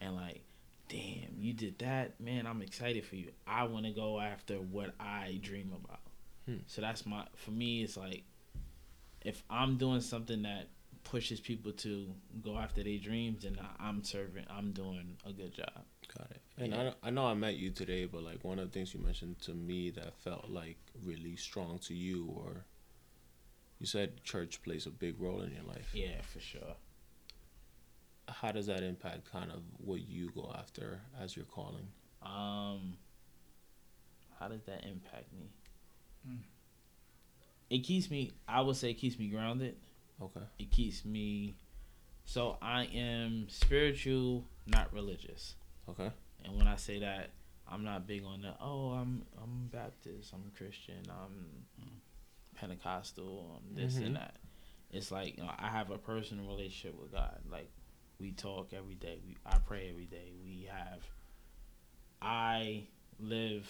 and 0.01 0.17
like 0.17 0.43
damn 0.89 1.31
you 1.39 1.53
did 1.53 1.79
that 1.79 2.19
man 2.21 2.49
i'm 2.49 2.61
excited 2.61 3.05
for 3.07 3.15
you 3.15 3.31
i 3.47 3.63
want 3.63 3.87
to 3.87 3.93
go 3.93 4.19
after 4.21 4.57
what 4.57 4.93
i 4.99 5.39
dream 5.41 5.73
about 5.85 6.01
Hmm. 6.47 6.57
so 6.67 6.81
that's 6.81 7.07
my 7.07 7.25
for 7.37 7.53
me 7.53 7.85
it's 7.85 7.97
like 7.97 8.25
if 9.25 9.45
i'm 9.49 9.77
doing 9.79 10.01
something 10.01 10.43
that 10.43 10.67
pushes 11.05 11.39
people 11.39 11.71
to 11.71 12.09
go 12.43 12.59
after 12.59 12.83
their 12.83 12.99
dreams 12.99 13.45
and 13.45 13.57
i'm 13.79 14.03
serving 14.03 14.45
i'm 14.51 14.73
doing 14.73 15.17
a 15.25 15.33
good 15.33 15.55
job 15.55 15.85
Got 16.19 16.31
it. 16.33 16.41
And 16.59 16.73
Yeah. 16.73 16.91
I, 17.05 17.07
I 17.09 17.11
know 17.11 17.25
I 17.25 17.35
met 17.35 17.55
you 17.55 17.71
today, 17.71 18.05
but 18.05 18.23
like 18.25 18.43
one 18.45 18.59
of 18.59 18.67
the 18.67 18.73
things 18.73 18.93
you 18.93 19.01
mentioned 19.01 19.41
to 19.43 19.55
me 19.55 19.91
that 19.91 20.13
felt 20.19 20.51
like 20.51 20.77
really 21.03 21.37
strong 21.37 21.79
to 21.87 21.95
you, 21.95 22.27
or 22.37 22.67
you 23.83 23.87
said 23.87 24.23
church 24.23 24.63
plays 24.63 24.87
a 24.87 24.91
big 24.91 25.21
role 25.21 25.41
in 25.43 25.51
your 25.53 25.65
life. 25.65 25.91
yeah 25.93 26.21
for 26.33 26.39
sure 26.41 26.77
How 28.29 28.53
does 28.53 28.67
that 28.67 28.83
impact 28.85 29.31
kind 29.31 29.51
of 29.51 29.61
what 29.79 30.01
you 30.09 30.31
go 30.35 30.55
after 30.57 31.01
as 31.21 31.35
your 31.37 31.45
calling? 31.47 31.89
Um, 32.23 32.97
how 34.39 34.47
does 34.49 34.63
that 34.67 34.85
impact 34.85 35.33
me? 35.33 35.51
Mm. 36.29 36.39
It 37.69 37.81
keeps 37.81 38.09
me. 38.11 38.31
I 38.47 38.61
would 38.61 38.77
say 38.77 38.91
it 38.91 38.99
keeps 39.03 39.19
me 39.19 39.27
grounded. 39.29 39.75
Okay. 40.21 40.47
It 40.61 40.71
keeps 40.71 41.05
me. 41.05 41.57
So 42.25 42.57
I 42.63 42.85
am 42.95 43.47
spiritual, 43.49 44.45
not 44.67 44.93
religious. 44.95 45.57
Okay. 45.89 46.11
And 46.45 46.57
when 46.57 46.69
I 46.69 46.77
say 46.77 47.01
that, 47.01 47.31
I'm 47.69 47.83
not 47.83 48.07
big 48.07 48.23
on 48.25 48.43
the. 48.43 48.55
Oh, 48.61 48.91
I'm 48.93 49.25
I'm 49.43 49.69
Baptist. 49.73 50.33
I'm 50.33 50.53
Christian. 50.57 51.03
I'm 51.11 51.35
Pentecostal. 52.63 53.61
I'm 53.69 53.75
this 53.75 53.97
Mhm. 53.97 54.07
and 54.07 54.17
that. 54.17 54.37
It's 54.93 55.11
like 55.11 55.37
you 55.37 55.43
know, 55.43 55.53
I 55.59 55.69
have 55.69 55.91
a 55.91 55.99
personal 55.99 56.47
relationship 56.47 56.95
with 57.01 57.11
God. 57.11 57.41
Like 57.51 57.71
we 58.21 58.31
talk 58.31 58.73
every 58.73 58.95
day. 58.95 59.19
We 59.27 59.37
I 59.45 59.59
pray 59.59 59.91
every 59.91 60.07
day. 60.07 60.33
We 60.45 60.69
have. 60.71 61.03
I 62.21 62.87
live 63.19 63.69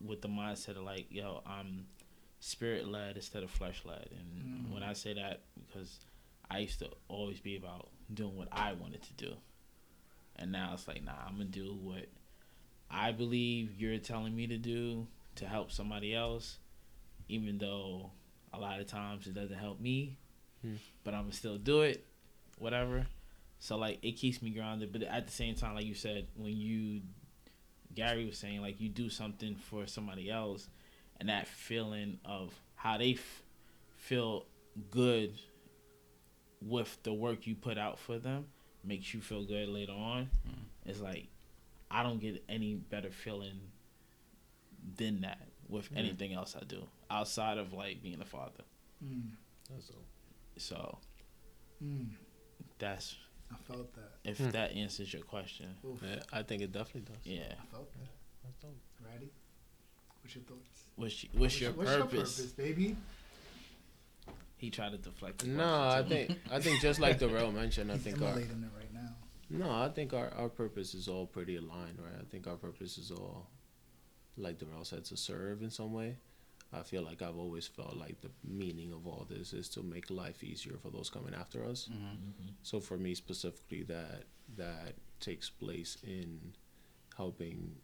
with 0.00 0.22
the 0.22 0.28
mindset 0.28 0.70
of 0.76 0.84
like, 0.84 1.06
yo, 1.10 1.42
I'm 1.46 1.86
spirit 2.40 2.88
led 2.88 3.16
instead 3.16 3.42
of 3.42 3.50
flesh 3.50 3.82
led, 3.84 4.08
and 4.10 4.66
Mm. 4.68 4.70
when 4.72 4.82
I 4.82 4.92
say 4.94 5.12
that, 5.14 5.42
because 5.66 6.00
I 6.50 6.60
used 6.60 6.78
to 6.78 6.90
always 7.08 7.40
be 7.40 7.56
about 7.56 7.90
doing 8.12 8.36
what 8.36 8.48
I 8.52 8.72
wanted 8.72 9.02
to 9.02 9.12
do, 9.14 9.36
and 10.36 10.50
now 10.52 10.72
it's 10.72 10.86
like, 10.88 11.02
nah, 11.02 11.26
I'm 11.26 11.32
gonna 11.38 11.44
do 11.46 11.74
what 11.74 12.08
I 12.88 13.12
believe 13.12 13.74
you're 13.78 13.98
telling 13.98 14.34
me 14.34 14.46
to 14.46 14.56
do 14.58 15.08
to 15.36 15.46
help 15.48 15.70
somebody 15.72 16.14
else, 16.14 16.58
even 17.28 17.58
though 17.58 18.10
a 18.52 18.58
lot 18.58 18.80
of 18.80 18.86
times 18.86 19.26
it 19.26 19.34
doesn't 19.34 19.58
help 19.58 19.80
me, 19.80 20.16
Hmm. 20.62 20.76
but 21.04 21.14
I'm 21.14 21.22
gonna 21.22 21.32
still 21.32 21.58
do 21.58 21.82
it, 21.82 22.04
whatever. 22.58 23.06
So 23.58 23.76
like 23.76 23.98
it 24.02 24.12
keeps 24.12 24.40
me 24.42 24.50
grounded, 24.50 24.92
but 24.92 25.02
at 25.02 25.26
the 25.26 25.32
same 25.32 25.54
time, 25.54 25.74
like 25.74 25.86
you 25.86 25.94
said, 25.94 26.26
when 26.36 26.56
you 26.56 27.02
Gary 27.94 28.26
was 28.26 28.36
saying, 28.38 28.60
like 28.60 28.80
you 28.80 28.88
do 28.90 29.08
something 29.08 29.56
for 29.56 29.86
somebody 29.86 30.30
else, 30.30 30.68
and 31.18 31.28
that 31.30 31.48
feeling 31.48 32.18
of 32.24 32.54
how 32.74 32.98
they 32.98 33.12
f- 33.14 33.42
feel 33.96 34.44
good 34.90 35.32
with 36.60 37.02
the 37.02 37.12
work 37.12 37.46
you 37.46 37.54
put 37.54 37.78
out 37.78 37.98
for 37.98 38.18
them 38.18 38.46
makes 38.84 39.12
you 39.14 39.20
feel 39.20 39.44
good 39.44 39.68
later 39.68 39.92
on. 39.92 40.30
Mm. 40.48 40.54
It's 40.84 41.00
like 41.00 41.28
I 41.90 42.02
don't 42.02 42.20
get 42.20 42.42
any 42.48 42.74
better 42.74 43.10
feeling 43.10 43.60
than 44.96 45.20
that 45.22 45.48
with 45.68 45.90
Mm. 45.92 45.96
anything 45.98 46.32
else 46.32 46.54
I 46.56 46.64
do 46.64 46.86
outside 47.10 47.58
of 47.58 47.72
like 47.72 48.02
being 48.02 48.20
a 48.20 48.24
father. 48.24 48.64
Mm, 49.04 49.30
That's 49.70 49.88
dope. 49.88 50.04
So 50.58 50.98
mm, 51.84 52.06
that's 52.78 53.16
I 53.52 53.56
felt 53.72 53.94
that. 53.94 54.12
if 54.24 54.38
Hmm. 54.38 54.50
that 54.50 54.72
answers 54.72 55.12
your 55.12 55.22
question. 55.22 55.76
Oof, 55.84 56.00
Yeah, 56.02 56.20
I 56.32 56.42
think 56.42 56.62
it 56.62 56.72
definitely 56.72 57.02
does. 57.12 57.24
Yeah. 57.24 57.54
I 57.60 57.66
felt 57.66 57.92
that. 57.94 58.08
That's 58.42 58.56
dope. 58.58 58.76
Ready? 59.12 59.30
What's 60.22 60.34
your 60.34 60.44
thoughts? 60.44 60.80
What's, 60.96 61.22
y- 61.24 61.30
what's, 61.34 61.60
your, 61.60 61.72
what's 61.72 61.90
purpose? 61.90 62.12
your 62.12 62.20
purpose, 62.24 62.40
baby? 62.52 62.96
He 64.56 64.70
tried 64.70 64.92
to 64.92 64.98
deflect. 64.98 65.38
The 65.40 65.48
No, 65.48 65.88
I 65.90 66.02
too. 66.02 66.08
think 66.08 66.38
I 66.50 66.60
think 66.60 66.80
just 66.80 66.98
like 66.98 67.18
Darrell 67.18 67.52
mentioned, 67.52 67.90
I 67.92 67.94
He's 67.94 68.04
think 68.04 68.22
our 68.22 68.28
emulating 68.30 68.62
it 68.64 68.70
right 68.76 68.92
now. 68.94 69.10
no, 69.50 69.70
I 69.70 69.90
think 69.90 70.14
our, 70.14 70.32
our 70.34 70.48
purpose 70.48 70.94
is 70.94 71.06
all 71.08 71.26
pretty 71.26 71.56
aligned, 71.56 71.98
right? 72.00 72.18
I 72.20 72.24
think 72.30 72.46
our 72.46 72.56
purpose 72.56 72.96
is 72.98 73.10
all 73.10 73.48
like 74.38 74.58
Darrell 74.58 74.84
said 74.84 75.04
to 75.06 75.16
serve 75.16 75.62
in 75.62 75.70
some 75.70 75.92
way. 75.92 76.16
I 76.78 76.82
feel 76.82 77.02
like 77.02 77.22
I've 77.22 77.38
always 77.38 77.66
felt 77.66 77.96
like 77.96 78.20
the 78.20 78.30
meaning 78.44 78.92
of 78.92 79.06
all 79.06 79.26
this 79.28 79.52
is 79.52 79.68
to 79.70 79.82
make 79.82 80.10
life 80.10 80.44
easier 80.44 80.76
for 80.82 80.90
those 80.90 81.08
coming 81.10 81.34
after 81.34 81.64
us. 81.64 81.88
Mhm. 81.88 82.16
Mhm. 82.16 82.52
So 82.62 82.80
for 82.80 82.96
me 82.98 83.14
specifically, 83.14 83.82
that 83.84 84.24
that 84.56 84.94
takes 85.20 85.48
place 85.50 85.96
in 86.02 86.54
helping. 87.16 87.76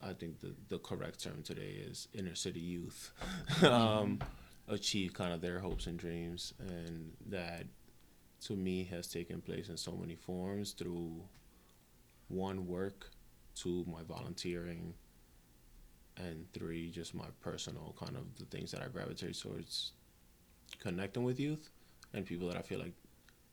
I 0.00 0.12
think 0.12 0.40
the 0.40 0.54
the 0.68 0.78
correct 0.78 1.22
term 1.22 1.42
today 1.42 1.72
is 1.88 2.08
inner 2.12 2.34
city 2.34 2.60
youth, 2.60 3.12
um, 3.64 4.20
achieve 4.68 5.14
kind 5.14 5.32
of 5.32 5.40
their 5.40 5.60
hopes 5.60 5.86
and 5.86 5.98
dreams, 5.98 6.54
and 6.58 7.16
that 7.26 7.66
to 8.42 8.54
me 8.56 8.84
has 8.84 9.08
taken 9.08 9.40
place 9.40 9.68
in 9.68 9.76
so 9.76 9.92
many 9.92 10.14
forms 10.14 10.72
through 10.72 11.22
one 12.28 12.66
work, 12.66 13.10
two 13.54 13.84
my 13.86 14.02
volunteering, 14.02 14.94
and 16.16 16.50
three 16.52 16.90
just 16.90 17.14
my 17.14 17.26
personal 17.40 17.94
kind 17.98 18.16
of 18.16 18.24
the 18.38 18.44
things 18.46 18.70
that 18.72 18.82
I 18.82 18.88
gravitate 18.88 19.38
towards 19.38 19.92
connecting 20.80 21.24
with 21.24 21.38
youth 21.38 21.70
and 22.12 22.24
people 22.24 22.48
that 22.48 22.56
I 22.56 22.62
feel 22.62 22.78
like 22.78 22.94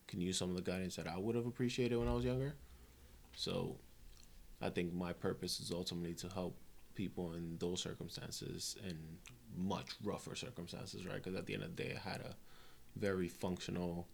can 0.08 0.22
use 0.22 0.38
some 0.38 0.50
of 0.50 0.56
the 0.56 0.62
guidance 0.62 0.96
that 0.96 1.08
I 1.08 1.18
would 1.18 1.36
have 1.36 1.46
appreciated 1.46 1.98
when 1.98 2.08
I 2.08 2.14
was 2.14 2.26
younger. 2.26 2.56
So 3.36 3.78
I 4.62 4.70
think 4.70 4.94
my 4.94 5.14
purpose 5.14 5.60
is 5.60 5.72
ultimately 5.72 6.14
to 6.16 6.30
help 6.30 6.58
people 6.96 7.34
in 7.34 7.58
those 7.60 7.82
circumstances 7.82 8.78
and 8.88 8.98
much 9.58 9.92
rougher 10.04 10.36
circumstances, 10.36 11.06
right? 11.06 11.16
Because 11.16 11.36
at 11.36 11.46
the 11.46 11.54
end 11.56 11.64
of 11.64 11.76
the 11.76 11.84
day, 11.84 11.96
I 11.96 12.10
had 12.10 12.22
a 12.22 12.36
very 12.96 13.28
functional, 13.28 14.08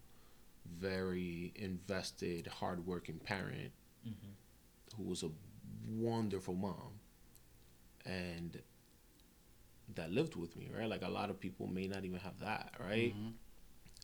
very 0.64 1.52
invested, 1.56 2.46
hardworking 2.46 3.18
parent 3.18 3.72
Mhm. 4.06 4.34
who 4.96 5.02
was 5.04 5.22
a 5.22 5.30
wonderful 5.86 6.54
mom. 6.54 6.99
And 8.06 8.60
that 9.94 10.10
lived 10.12 10.36
with 10.36 10.56
me, 10.56 10.70
right? 10.76 10.88
Like 10.88 11.02
a 11.02 11.08
lot 11.08 11.30
of 11.30 11.40
people 11.40 11.66
may 11.66 11.86
not 11.86 12.04
even 12.04 12.20
have 12.20 12.38
that, 12.40 12.74
right? 12.78 13.14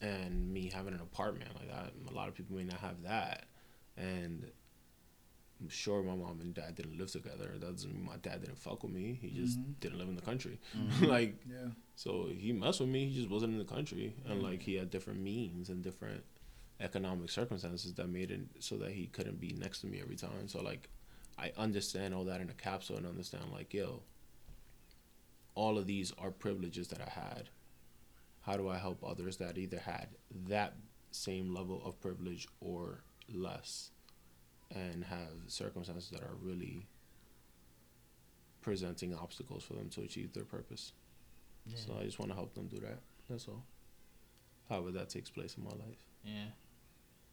And 0.01 0.53
me 0.53 0.69
having 0.73 0.93
an 0.93 0.99
apartment 0.99 1.49
like 1.55 1.69
that, 1.69 1.93
a 2.09 2.13
lot 2.13 2.27
of 2.27 2.35
people 2.35 2.55
may 2.55 2.63
not 2.63 2.79
have 2.79 3.03
that. 3.03 3.45
And 3.95 4.51
I'm 5.59 5.69
sure 5.69 6.03
my 6.03 6.13
mom 6.13 6.39
and 6.41 6.53
dad 6.53 6.75
didn't 6.75 6.97
live 6.97 7.11
together. 7.11 7.53
That 7.57 7.71
doesn't 7.71 7.91
mean 7.91 8.05
my 8.05 8.17
dad 8.17 8.41
didn't 8.41 8.59
fuck 8.59 8.83
with 8.83 8.91
me. 8.91 9.17
He 9.19 9.29
just 9.31 9.57
Mhm. 9.59 9.79
didn't 9.79 9.97
live 9.97 10.07
in 10.09 10.15
the 10.15 10.21
country. 10.21 10.59
Mm-hmm. 10.75 11.05
like 11.15 11.43
Yeah. 11.49 11.69
so 11.95 12.27
he 12.27 12.51
messed 12.53 12.79
with 12.79 12.89
me. 12.89 13.07
He 13.09 13.15
just 13.15 13.29
wasn't 13.29 13.53
in 13.53 13.59
the 13.59 13.65
country, 13.65 14.15
and 14.25 14.43
like 14.43 14.61
he 14.61 14.75
had 14.75 14.91
different 14.91 15.19
means 15.21 15.69
and 15.69 15.81
different 15.83 16.23
economic 16.79 17.31
circumstances 17.31 17.95
that 17.95 18.07
made 18.07 18.29
it 18.29 18.41
so 18.59 18.77
that 18.77 18.91
he 18.91 19.07
couldn't 19.07 19.39
be 19.39 19.51
next 19.53 19.81
to 19.81 19.87
me 19.87 19.99
every 19.99 20.15
time. 20.15 20.47
So 20.47 20.61
like, 20.61 20.89
I 21.37 21.51
understand 21.57 22.13
all 22.13 22.25
that 22.25 22.41
in 22.41 22.49
a 22.49 22.53
capsule 22.53 22.97
and 22.97 23.05
understand 23.05 23.45
like, 23.51 23.73
yo, 23.73 24.01
all 25.55 25.77
of 25.77 25.85
these 25.85 26.11
are 26.17 26.31
privileges 26.31 26.87
that 26.89 27.01
I 27.01 27.09
had. 27.09 27.49
How 28.41 28.57
do 28.57 28.69
I 28.69 28.77
help 28.77 29.03
others 29.03 29.37
that 29.37 29.57
either 29.57 29.79
had 29.79 30.07
that 30.47 30.75
same 31.11 31.53
level 31.53 31.81
of 31.85 31.99
privilege 31.99 32.47
or 32.61 33.03
less, 33.31 33.91
and 34.73 35.03
have 35.03 35.33
circumstances 35.47 36.09
that 36.11 36.21
are 36.21 36.35
really 36.41 36.87
presenting 38.61 39.13
obstacles 39.13 39.63
for 39.63 39.73
them 39.73 39.89
to 39.89 40.01
achieve 40.01 40.33
their 40.33 40.45
purpose? 40.45 40.93
So 41.75 41.97
I 41.99 42.03
just 42.03 42.19
want 42.19 42.31
to 42.31 42.35
help 42.35 42.53
them 42.53 42.67
do 42.67 42.79
that. 42.79 42.99
That's 43.29 43.47
all. 43.47 43.63
However, 44.69 44.91
that 44.91 45.09
takes 45.09 45.29
place 45.29 45.55
in 45.57 45.63
my 45.63 45.71
life. 45.71 46.03
Yeah. 46.23 46.51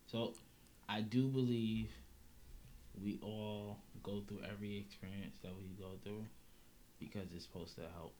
So, 0.06 0.34
I 0.88 1.00
do 1.00 1.28
believe 1.28 1.90
we 3.02 3.18
all 3.22 3.78
go 4.02 4.22
through 4.26 4.40
every 4.50 4.78
experience 4.78 5.36
that 5.42 5.52
we 5.56 5.64
go 5.78 5.92
through 6.02 6.24
because 6.98 7.32
it's 7.34 7.44
supposed 7.44 7.74
to 7.76 7.82
help. 7.94 8.14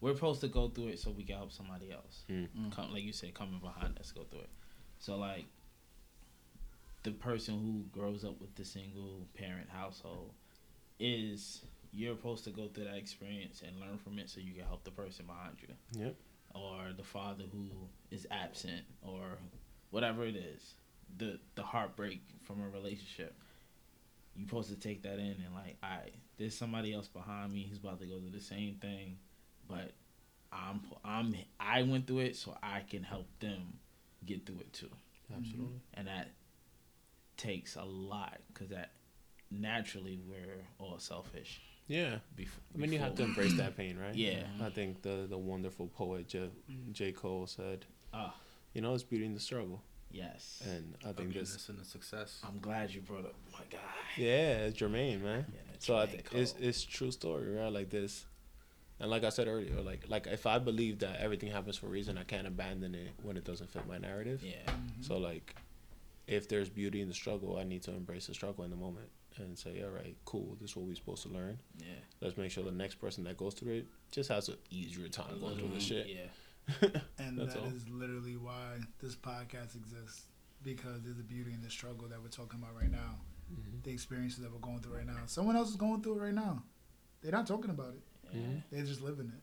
We're 0.00 0.14
supposed 0.14 0.40
to 0.42 0.48
go 0.48 0.68
through 0.68 0.88
it 0.88 0.98
so 0.98 1.10
we 1.10 1.24
can 1.24 1.36
help 1.36 1.52
somebody 1.52 1.90
else. 1.92 2.24
Mm. 2.30 2.74
Come, 2.74 2.92
like 2.92 3.02
you 3.02 3.12
said, 3.12 3.34
coming 3.34 3.60
behind 3.60 3.98
us, 3.98 4.12
go 4.12 4.24
through 4.24 4.40
it. 4.40 4.50
So, 4.98 5.16
like, 5.16 5.44
the 7.02 7.10
person 7.12 7.54
who 7.54 7.98
grows 8.00 8.24
up 8.24 8.40
with 8.40 8.54
the 8.56 8.64
single 8.64 9.26
parent 9.34 9.68
household 9.70 10.32
is 10.98 11.62
you're 11.92 12.16
supposed 12.16 12.44
to 12.44 12.50
go 12.50 12.68
through 12.68 12.84
that 12.84 12.96
experience 12.96 13.62
and 13.66 13.78
learn 13.80 13.96
from 13.98 14.18
it 14.18 14.28
so 14.28 14.40
you 14.40 14.54
can 14.54 14.64
help 14.64 14.84
the 14.84 14.90
person 14.90 15.24
behind 15.26 15.56
you 15.60 16.02
Yep. 16.02 16.16
or 16.54 16.92
the 16.96 17.04
father 17.04 17.44
who 17.52 17.68
is 18.10 18.26
absent 18.30 18.82
or 19.02 19.38
whatever 19.90 20.24
it 20.24 20.34
is 20.36 20.74
the 21.18 21.38
the 21.54 21.62
heartbreak 21.62 22.20
from 22.44 22.62
a 22.62 22.68
relationship 22.68 23.34
you're 24.36 24.46
supposed 24.46 24.68
to 24.68 24.76
take 24.76 25.02
that 25.02 25.18
in 25.18 25.36
and 25.44 25.54
like 25.54 25.76
all 25.82 25.90
right 25.90 26.14
there's 26.38 26.56
somebody 26.56 26.92
else 26.92 27.08
behind 27.08 27.52
me 27.52 27.66
who's 27.68 27.78
about 27.78 27.98
to 28.00 28.06
go 28.06 28.18
through 28.18 28.30
the 28.30 28.40
same 28.40 28.74
thing 28.80 29.16
but 29.68 29.92
i'm 30.52 30.80
i'm 31.04 31.34
i 31.58 31.82
went 31.82 32.06
through 32.06 32.18
it 32.20 32.36
so 32.36 32.56
i 32.62 32.80
can 32.80 33.02
help 33.02 33.26
them 33.40 33.78
get 34.26 34.44
through 34.46 34.58
it 34.60 34.72
too 34.72 34.90
Absolutely. 35.34 35.80
and 35.94 36.06
that 36.06 36.28
takes 37.36 37.76
a 37.76 37.82
lot 37.84 38.38
because 38.52 38.68
that 38.68 38.90
naturally 39.50 40.18
we're 40.28 40.64
all 40.78 40.98
selfish 40.98 41.60
Yeah. 41.88 42.18
before 42.34 42.60
I 42.74 42.78
mean, 42.78 42.92
you 42.92 42.98
have 42.98 43.14
to 43.16 43.22
embrace 43.24 43.54
that 43.58 43.76
pain, 43.76 43.96
right? 43.98 44.14
Yeah. 44.14 44.44
I 44.60 44.70
think 44.70 45.02
the 45.02 45.26
the 45.28 45.38
wonderful 45.38 45.86
poet 45.88 46.26
J. 46.28 46.50
J. 46.92 47.12
Cole 47.12 47.46
said, 47.46 47.84
ah 48.12 48.34
"You 48.74 48.80
know, 48.82 48.92
it's 48.94 49.02
beauty 49.04 49.24
in 49.24 49.34
the 49.34 49.40
struggle," 49.40 49.82
yes 50.16 50.62
and 50.64 50.94
I 51.02 51.12
think 51.12 51.34
this. 51.34 51.50
Ugliness 51.54 51.68
and 51.68 51.78
the 51.78 51.84
success. 51.84 52.40
i'm 52.46 52.58
glad 52.60 52.90
you 52.92 53.00
brought 53.00 53.26
up 53.26 53.34
my 53.52 53.64
guy 53.70 53.78
Yeah, 54.16 54.66
it's 54.66 54.78
Jermaine, 54.78 55.22
man. 55.22 55.44
Yeah, 55.48 55.60
that's 55.70 55.86
so 55.86 55.96
I 55.96 56.06
J. 56.06 56.12
think 56.12 56.28
it's 56.32 56.52
Cole. 56.52 56.62
it's 56.68 56.84
true 56.84 57.10
story, 57.10 57.54
right? 57.54 57.72
Like 57.72 57.90
this, 57.90 58.24
and 58.98 59.10
like 59.10 59.24
I 59.24 59.28
said 59.28 59.46
earlier, 59.46 59.80
like 59.82 60.04
like 60.08 60.26
if 60.26 60.46
I 60.46 60.58
believe 60.58 61.00
that 61.00 61.20
everything 61.20 61.50
happens 61.52 61.76
for 61.76 61.86
a 61.86 61.90
reason, 61.90 62.16
I 62.16 62.24
can't 62.24 62.46
abandon 62.46 62.94
it 62.94 63.10
when 63.22 63.36
it 63.36 63.44
doesn't 63.44 63.70
fit 63.70 63.86
my 63.86 63.98
narrative. 63.98 64.42
yeah 64.42 64.54
mm-hmm. 64.66 65.02
So 65.02 65.18
like, 65.18 65.54
if 66.26 66.48
there's 66.48 66.68
beauty 66.70 67.00
in 67.02 67.08
the 67.08 67.14
struggle, 67.14 67.58
I 67.58 67.64
need 67.64 67.82
to 67.82 67.90
embrace 67.90 68.26
the 68.26 68.34
struggle 68.34 68.64
in 68.64 68.70
the 68.70 68.76
moment 68.76 69.08
and 69.38 69.58
say, 69.58 69.82
all 69.84 69.90
right, 69.90 70.16
cool, 70.24 70.56
this 70.60 70.70
is 70.70 70.76
what 70.76 70.86
we're 70.86 70.94
supposed 70.94 71.22
to 71.24 71.28
learn. 71.28 71.58
yeah 71.78 72.00
Let's 72.22 72.38
make 72.38 72.50
sure 72.50 72.64
the 72.64 72.72
next 72.72 72.94
person 72.94 73.24
that 73.24 73.36
goes 73.36 73.52
through 73.54 73.74
it 73.74 73.86
just 74.10 74.30
has 74.30 74.48
an 74.48 74.56
easier 74.70 75.08
time 75.08 75.38
going 75.40 75.56
through 75.58 75.68
the 75.68 75.74
mm-hmm. 75.74 75.78
shit. 75.80 76.06
Yeah. 76.08 76.30
And 77.18 77.38
That's 77.38 77.54
that 77.54 77.60
all. 77.62 77.66
is 77.68 77.88
literally 77.88 78.36
why 78.36 78.78
this 79.00 79.14
podcast 79.16 79.76
exists 79.76 80.26
because 80.62 81.02
there's 81.04 81.18
a 81.18 81.22
beauty 81.22 81.52
in 81.52 81.62
the 81.62 81.70
struggle 81.70 82.08
that 82.08 82.20
we're 82.20 82.28
talking 82.28 82.60
about 82.60 82.74
right 82.80 82.90
now. 82.90 83.18
Mhm. 83.52 83.82
The 83.84 83.90
experiences 83.92 84.40
that 84.40 84.52
we're 84.52 84.58
going 84.58 84.80
through 84.80 84.96
right 84.96 85.06
now. 85.06 85.20
Someone 85.26 85.54
else 85.56 85.70
is 85.70 85.76
going 85.76 86.02
through 86.02 86.18
it 86.18 86.22
right 86.22 86.34
now. 86.34 86.62
They're 87.22 87.32
not 87.32 87.46
talking 87.46 87.70
about 87.70 87.94
it. 87.94 88.02
They're 88.70 88.84
just 88.84 89.00
living 89.02 89.28
it. 89.34 89.42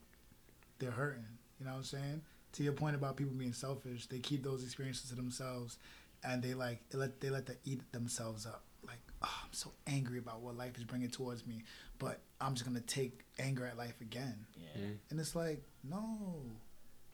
They're 0.79 0.91
hurting. 0.91 1.25
You 1.59 1.65
know 1.65 1.71
what 1.71 1.77
I'm 1.77 1.83
saying? 1.83 2.21
To 2.53 2.63
your 2.63 2.73
point 2.73 2.95
about 2.95 3.15
people 3.15 3.33
being 3.33 3.53
selfish, 3.53 4.07
they 4.07 4.19
keep 4.19 4.43
those 4.43 4.63
experiences 4.63 5.09
to 5.09 5.15
themselves, 5.15 5.77
and 6.23 6.43
they 6.43 6.53
like 6.53 6.87
they 6.89 6.97
let 6.97 7.19
they 7.21 7.29
let 7.29 7.45
them 7.45 7.55
eat 7.63 7.81
themselves 7.93 8.45
up. 8.45 8.63
Like, 8.85 8.99
oh, 9.21 9.39
I'm 9.45 9.53
so 9.53 9.71
angry 9.87 10.19
about 10.19 10.41
what 10.41 10.57
life 10.57 10.77
is 10.77 10.83
bringing 10.83 11.09
towards 11.09 11.47
me, 11.47 11.63
but 11.97 12.19
I'm 12.41 12.53
just 12.53 12.65
gonna 12.65 12.81
take 12.81 13.23
anger 13.39 13.65
at 13.65 13.77
life 13.77 14.01
again. 14.01 14.45
Yeah. 14.55 14.81
Mhm. 14.81 14.97
And 15.09 15.19
it's 15.19 15.35
like, 15.35 15.63
no, 15.83 16.41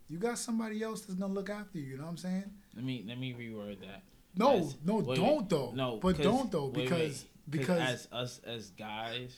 you 0.09 0.17
got 0.17 0.37
somebody 0.37 0.81
else 0.83 1.01
that's 1.01 1.19
gonna 1.19 1.33
look 1.33 1.49
after 1.49 1.77
you. 1.77 1.85
You 1.91 1.97
know 1.97 2.03
what 2.03 2.09
I'm 2.09 2.17
saying? 2.17 2.51
Let 2.75 2.83
me 2.83 3.03
let 3.07 3.17
me 3.19 3.33
reword 3.33 3.79
that. 3.81 4.03
No, 4.35 4.57
As- 4.57 4.75
no, 4.83 4.95
wait, 4.95 5.15
don't 5.17 5.37
wait. 5.41 5.49
though. 5.49 5.71
No, 5.75 5.97
but 5.97 6.15
'cause- 6.15 6.23
don't 6.25 6.51
though 6.51 6.69
because 6.69 6.91
wait. 7.23 7.25
because 7.49 7.79
as 7.81 8.07
us 8.11 8.39
as 8.45 8.69
guys 8.71 9.35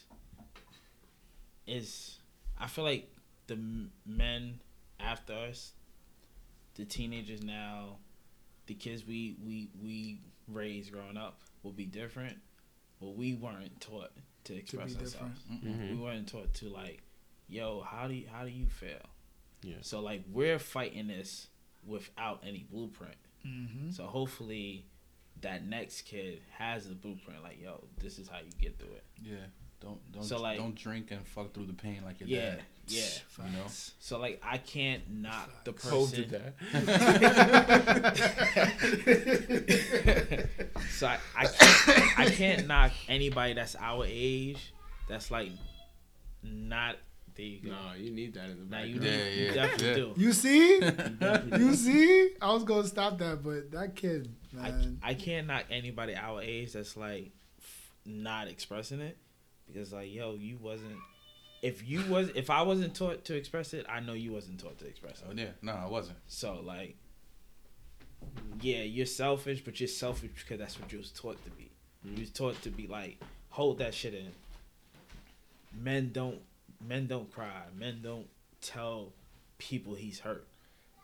is 1.66 2.18
I 2.58 2.66
feel 2.66 2.84
like 2.84 3.10
the 3.46 3.58
men 4.06 4.60
after 5.00 5.32
us, 5.32 5.72
the 6.74 6.84
teenagers 6.84 7.42
now, 7.42 7.98
the 8.66 8.74
kids 8.74 9.06
we 9.06 9.36
we 9.44 9.70
we 9.82 10.20
raised 10.48 10.92
growing 10.92 11.16
up 11.16 11.40
will 11.62 11.72
be 11.72 11.86
different, 11.86 12.38
but 13.00 13.10
we 13.16 13.34
weren't 13.34 13.80
taught 13.80 14.10
to 14.44 14.54
to 14.54 14.58
express 14.58 14.94
be 14.94 15.00
ourselves. 15.04 15.40
Mm-mm. 15.50 15.90
We 15.90 15.96
weren't 15.96 16.28
taught 16.28 16.52
to 16.54 16.68
like, 16.68 17.02
yo, 17.48 17.80
how 17.82 18.08
do 18.08 18.14
you, 18.14 18.26
how 18.28 18.42
do 18.44 18.50
you 18.50 18.66
feel? 18.66 18.98
Yeah. 19.62 19.76
So 19.82 20.00
like 20.00 20.22
we're 20.30 20.58
fighting 20.58 21.06
this 21.08 21.48
without 21.86 22.42
any 22.46 22.66
blueprint. 22.70 23.14
Mm-hmm. 23.46 23.90
So 23.90 24.04
hopefully 24.04 24.86
that 25.40 25.64
next 25.66 26.02
kid 26.02 26.40
has 26.58 26.88
the 26.88 26.94
blueprint 26.94 27.42
like, 27.42 27.60
yo, 27.60 27.84
this 28.00 28.18
is 28.18 28.28
how 28.28 28.38
you 28.38 28.50
get 28.60 28.78
through 28.78 28.92
it. 28.94 29.04
Yeah. 29.22 29.36
Don't 29.80 29.98
don't 30.12 30.22
So, 30.22 30.40
like- 30.40 30.58
don't 30.58 30.74
drink 30.76 31.10
and 31.10 31.26
fuck 31.26 31.52
through 31.52 31.66
the 31.66 31.72
pain 31.72 32.02
like 32.04 32.20
your 32.20 32.28
Yeah, 32.28 32.50
dad. 32.50 32.60
yeah. 32.86 33.02
You 33.38 33.50
know. 33.56 33.64
So 33.98 34.18
like 34.20 34.40
I 34.44 34.58
can't 34.58 35.02
knock 35.10 35.64
the 35.64 35.72
Cole 35.72 36.06
person. 36.06 36.28
did 36.28 36.30
that. 36.30 36.54
so 40.90 41.06
I, 41.08 41.18
I 41.36 41.46
can't 41.46 42.18
I 42.20 42.26
can't 42.30 42.66
knock 42.68 42.92
anybody 43.08 43.54
that's 43.54 43.74
our 43.76 44.04
age 44.06 44.72
that's 45.08 45.30
like 45.30 45.50
not 46.44 46.96
there 47.34 47.46
you 47.46 47.60
go. 47.60 47.70
no, 47.70 47.94
you 47.96 48.10
need 48.10 48.34
that 48.34 48.50
in 48.50 48.58
the 48.58 48.64
Now 48.64 48.78
back. 48.78 48.88
you, 48.88 48.94
Yeah, 48.94 49.00
need, 49.00 49.36
you 49.36 49.44
yeah, 49.46 49.54
definitely 49.54 49.88
yeah. 49.88 49.94
do. 49.94 50.14
You 50.16 50.32
see, 50.32 50.76
you 51.58 51.74
see. 51.74 52.30
I 52.40 52.52
was 52.52 52.64
gonna 52.64 52.86
stop 52.86 53.18
that, 53.18 53.42
but 53.42 53.70
that 53.70 53.96
kid, 53.96 54.34
I, 54.60 54.70
man. 54.70 54.98
I 55.02 55.14
can't 55.14 55.46
knock 55.46 55.64
anybody 55.70 56.14
our 56.14 56.42
age 56.42 56.72
that's 56.72 56.96
like 56.96 57.32
not 58.04 58.48
expressing 58.48 59.00
it 59.00 59.16
because 59.66 59.92
like 59.92 60.12
yo 60.12 60.34
you 60.34 60.58
wasn't 60.60 60.96
if 61.62 61.88
you 61.88 62.04
was 62.08 62.30
if 62.34 62.50
I 62.50 62.62
wasn't 62.62 62.94
taught 62.94 63.24
to 63.26 63.36
express 63.36 63.74
it 63.74 63.86
I 63.88 64.00
know 64.00 64.12
you 64.12 64.32
wasn't 64.32 64.60
taught 64.60 64.78
to 64.80 64.86
express 64.86 65.20
it. 65.20 65.26
Oh 65.30 65.34
yeah. 65.34 65.50
No, 65.62 65.72
I 65.72 65.86
wasn't. 65.86 66.18
so 66.26 66.60
like 66.64 66.96
yeah 68.60 68.82
you're 68.82 69.06
selfish 69.06 69.64
but 69.64 69.80
you're 69.80 69.88
selfish 69.88 70.30
because 70.36 70.58
that's 70.58 70.78
what 70.80 70.92
you 70.92 70.98
was 70.98 71.10
taught 71.10 71.42
to 71.44 71.50
be 71.50 71.70
you 72.04 72.10
mm-hmm. 72.10 72.20
was 72.20 72.30
taught 72.30 72.60
to 72.62 72.70
be 72.70 72.86
like 72.86 73.18
hold 73.50 73.78
that 73.78 73.94
shit 73.94 74.14
in 74.14 74.30
men 75.82 76.10
don't 76.12 76.38
men 76.86 77.06
don't 77.06 77.30
cry 77.32 77.62
men 77.76 78.00
don't 78.02 78.26
tell 78.60 79.12
people 79.58 79.94
he's 79.94 80.20
hurt 80.20 80.46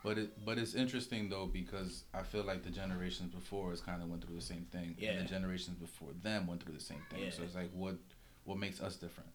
But 0.04 0.18
it 0.18 0.44
but 0.44 0.58
it's 0.58 0.74
interesting 0.74 1.28
though 1.28 1.46
because 1.46 2.04
I 2.14 2.22
feel 2.22 2.44
like 2.44 2.62
the 2.62 2.70
generations 2.70 3.32
before 3.34 3.72
us 3.72 3.80
kind 3.80 4.02
of 4.02 4.08
went 4.08 4.24
through 4.24 4.36
the 4.36 4.42
same 4.54 4.66
thing. 4.72 4.94
Yeah. 4.98 5.10
And 5.12 5.20
the 5.26 5.28
generations 5.28 5.76
before 5.76 6.10
them 6.22 6.46
went 6.46 6.62
through 6.62 6.74
the 6.74 6.80
same 6.92 7.02
thing. 7.10 7.24
Yeah. 7.24 7.30
So 7.30 7.42
it's 7.42 7.54
like 7.54 7.70
what 7.72 7.96
what 8.44 8.58
makes 8.58 8.80
us 8.80 8.96
different? 8.96 9.30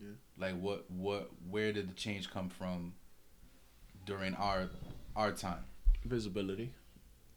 Yeah. 0.00 0.14
Like 0.38 0.56
what 0.60 0.88
what 0.90 1.30
where 1.50 1.72
did 1.72 1.88
the 1.90 1.94
change 1.94 2.30
come 2.30 2.48
from 2.48 2.94
during 4.06 4.34
our 4.34 4.68
our 5.16 5.32
time? 5.32 5.64
Visibility. 6.04 6.72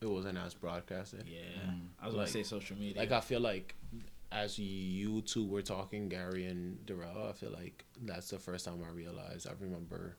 It 0.01 0.07
wasn't 0.07 0.37
as 0.37 0.53
broadcasted. 0.53 1.25
yeah 1.27 1.39
Mm. 1.69 1.87
I 1.99 2.05
was 2.05 2.15
Like- 2.15 2.25
gonna 2.27 2.31
say 2.37 2.43
social 2.43 2.77
media 2.77 2.97
Like 3.01 3.11
I 3.11 3.21
feel 3.21 3.39
like 3.39 3.75
as 4.31 4.59
you 4.59 5.21
two 5.21 5.45
were 5.45 5.61
talking, 5.61 6.09
Gary 6.09 6.45
and 6.45 6.85
Darrell, 6.85 7.27
I 7.29 7.33
feel 7.33 7.51
like 7.51 7.85
that's 8.01 8.29
the 8.29 8.39
first 8.39 8.65
time 8.65 8.81
I 8.85 8.91
realized. 8.91 9.47
I 9.47 9.53
remember, 9.59 10.17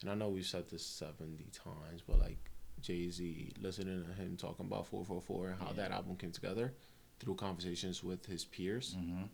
and 0.00 0.10
I 0.10 0.14
know 0.14 0.28
we've 0.28 0.46
said 0.46 0.68
this 0.68 0.84
seventy 0.84 1.50
times, 1.52 2.02
but 2.06 2.18
like 2.18 2.38
Jay 2.80 3.08
Z, 3.10 3.52
listening 3.60 4.04
to 4.04 4.12
him 4.12 4.36
talking 4.36 4.66
about 4.66 4.86
four 4.86 5.04
four 5.04 5.20
four 5.20 5.48
and 5.48 5.58
how 5.60 5.68
Yeah. 5.68 5.72
that 5.74 5.90
album 5.92 6.16
came 6.16 6.32
together 6.32 6.74
through 7.18 7.34
conversations 7.36 8.02
with 8.02 8.24
his 8.26 8.44
peers, 8.44 8.94
Mm-hmm. 8.98 9.24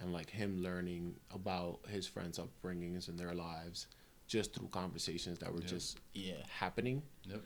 and 0.00 0.12
like 0.12 0.30
him 0.30 0.62
learning 0.62 1.16
about 1.32 1.80
his 1.88 2.06
friends' 2.06 2.38
upbringings 2.38 3.08
and 3.08 3.18
their 3.18 3.34
lives 3.34 3.86
just 4.26 4.54
through 4.54 4.68
conversations 4.68 5.38
that 5.38 5.52
were 5.52 5.60
Yep. 5.60 5.68
just 5.68 5.98
Yeah. 6.14 6.44
happening. 6.48 7.02
Yep. 7.24 7.42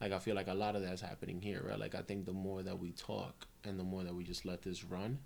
Like 0.00 0.12
I 0.12 0.18
feel 0.18 0.34
like 0.36 0.48
a 0.48 0.54
lot 0.54 0.76
of 0.76 0.82
that's 0.82 1.02
happening 1.02 1.42
here, 1.42 1.62
right? 1.66 1.78
Like 1.78 1.94
I 1.94 2.02
think 2.02 2.24
the 2.24 2.32
more 2.32 2.62
that 2.62 2.78
we 2.78 2.92
talk 2.92 3.46
and 3.64 3.78
the 3.78 3.84
more 3.84 4.04
that 4.04 4.14
we 4.14 4.24
just 4.24 4.44
let 4.44 4.62
this 4.62 4.84
run, 4.84 5.18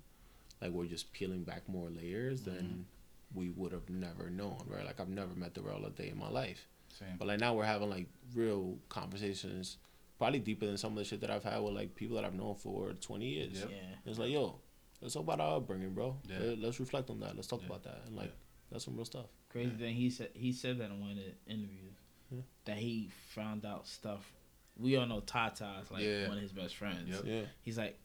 like 0.61 0.71
we're 0.71 0.85
just 0.85 1.11
peeling 1.13 1.43
back 1.43 1.67
more 1.67 1.89
layers 1.89 2.41
than 2.41 2.55
mm-hmm. 2.55 3.39
we 3.39 3.49
would 3.49 3.71
have 3.71 3.89
never 3.89 4.29
known, 4.29 4.63
right? 4.67 4.85
Like 4.85 4.99
I've 4.99 5.09
never 5.09 5.33
met 5.35 5.53
the 5.53 5.61
real 5.61 5.85
a 5.85 5.89
day 5.89 6.09
in 6.09 6.17
my 6.17 6.29
life. 6.29 6.67
Same. 6.97 7.15
But 7.17 7.27
like 7.27 7.39
now 7.39 7.53
we're 7.53 7.65
having 7.65 7.89
like 7.89 8.07
real 8.33 8.77
conversations, 8.89 9.77
probably 10.17 10.39
deeper 10.39 10.65
than 10.65 10.77
some 10.77 10.93
of 10.93 10.97
the 10.97 11.03
shit 11.03 11.21
that 11.21 11.29
I've 11.29 11.43
had 11.43 11.61
with 11.61 11.73
like 11.73 11.95
people 11.95 12.15
that 12.15 12.25
I've 12.25 12.33
known 12.33 12.55
for 12.55 12.93
twenty 12.93 13.27
years. 13.27 13.59
Yep. 13.59 13.69
Yeah. 13.69 13.95
It's 14.05 14.19
like, 14.19 14.31
yo, 14.31 14.59
let's 15.01 15.13
talk 15.13 15.23
about 15.23 15.39
our 15.41 15.57
upbringing, 15.57 15.93
bro. 15.93 16.17
Yeah. 16.29 16.39
Let- 16.39 16.59
Let's 16.59 16.79
reflect 16.79 17.09
on 17.09 17.19
that. 17.19 17.35
Let's 17.35 17.47
talk 17.47 17.61
Yeah. 17.61 17.67
about 17.67 17.83
that. 17.83 18.01
And 18.05 18.15
like, 18.15 18.27
Yeah. 18.27 18.71
that's 18.71 18.85
some 18.85 18.95
real 18.95 19.05
stuff. 19.05 19.27
Crazy 19.49 19.71
thing 19.71 19.95
he 19.95 20.09
said 20.09 20.29
he 20.33 20.51
said 20.51 20.79
that 20.79 20.91
in 20.91 20.99
one 20.99 21.11
of 21.11 21.17
the 21.17 21.33
interviews 21.51 21.95
Yeah. 22.31 22.41
that 22.65 22.77
he 22.77 23.09
found 23.29 23.65
out 23.65 23.87
stuff. 23.87 24.33
We 24.77 24.97
all 24.97 25.05
know 25.05 25.21
Tata 25.21 25.79
is 25.81 25.91
like 25.91 26.03
Yeah. 26.03 26.27
one 26.27 26.37
of 26.37 26.43
his 26.43 26.51
best 26.51 26.75
friends. 26.75 27.09
Yep. 27.09 27.23
Yeah. 27.25 27.41
He's 27.61 27.77
like 27.77 27.99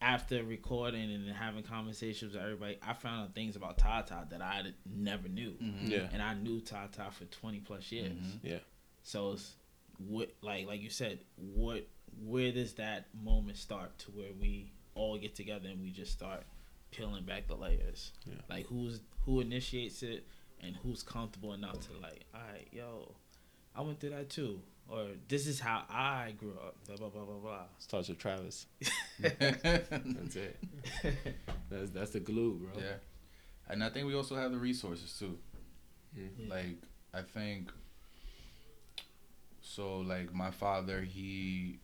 after 0.00 0.42
recording 0.44 1.10
and 1.12 1.28
having 1.30 1.62
conversations 1.62 2.34
with 2.34 2.42
everybody, 2.42 2.78
I 2.82 2.92
found 2.92 3.22
out 3.28 3.34
things 3.34 3.56
about 3.56 3.78
Tata 3.78 4.26
that 4.30 4.42
I 4.42 4.72
never 4.84 5.28
knew, 5.28 5.52
Mhm. 5.60 5.88
Yeah. 5.88 6.08
and 6.12 6.20
I 6.22 6.34
knew 6.34 6.60
Tata 6.60 7.10
for 7.10 7.24
twenty 7.26 7.60
plus 7.60 7.90
years. 7.92 8.12
Mhm. 8.12 8.40
Yeah. 8.42 8.58
So 9.02 9.32
it's 9.32 9.54
what 9.98 10.34
like 10.42 10.66
like 10.66 10.80
you 10.82 10.90
said, 10.90 11.24
what 11.36 11.86
where 12.22 12.52
does 12.52 12.74
that 12.74 13.12
moment 13.14 13.56
start 13.58 13.98
to 14.00 14.10
where 14.10 14.32
we 14.32 14.72
all 14.94 15.18
get 15.18 15.34
together 15.34 15.68
and 15.68 15.82
we 15.82 15.90
just 15.90 16.12
start 16.12 16.46
peeling 16.90 17.24
back 17.24 17.46
the 17.46 17.56
layers? 17.56 18.12
Yeah. 18.26 18.34
Like 18.48 18.66
who's 18.66 19.00
who 19.24 19.40
initiates 19.40 20.02
it 20.02 20.26
and 20.60 20.76
who's 20.76 21.02
comfortable 21.02 21.52
enough 21.54 21.80
to 21.86 21.92
like, 21.98 22.24
all 22.34 22.40
right, 22.52 22.68
yo, 22.72 23.14
I 23.74 23.80
went 23.82 24.00
through 24.00 24.10
that 24.10 24.30
too. 24.30 24.62
Or 24.88 25.06
this 25.28 25.46
is 25.48 25.58
how 25.58 25.82
I 25.90 26.32
grew 26.38 26.52
up. 26.52 26.76
Blah 26.86 26.96
blah 26.96 27.08
blah 27.08 27.24
blah 27.24 27.38
blah. 27.38 27.62
Starts 27.78 28.08
with 28.08 28.18
Travis. 28.18 28.66
That's 29.18 30.36
it. 30.36 30.56
That's 31.70 31.90
that's 31.90 32.10
the 32.10 32.20
glue, 32.20 32.54
bro. 32.54 32.70
Yeah. 32.80 32.94
And 33.68 33.82
I 33.82 33.88
think 33.88 34.06
we 34.06 34.14
also 34.14 34.36
have 34.36 34.52
the 34.52 34.58
resources 34.58 35.12
too. 35.18 35.38
Yeah. 36.14 36.28
Like 36.48 36.76
I 37.12 37.22
think 37.22 37.72
so 39.60 39.98
like 39.98 40.32
my 40.32 40.50
father 40.50 41.00
he 41.02 41.80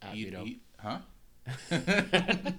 Add 0.00 0.14
he, 0.14 0.24
he 0.30 0.60
huh? 0.78 0.98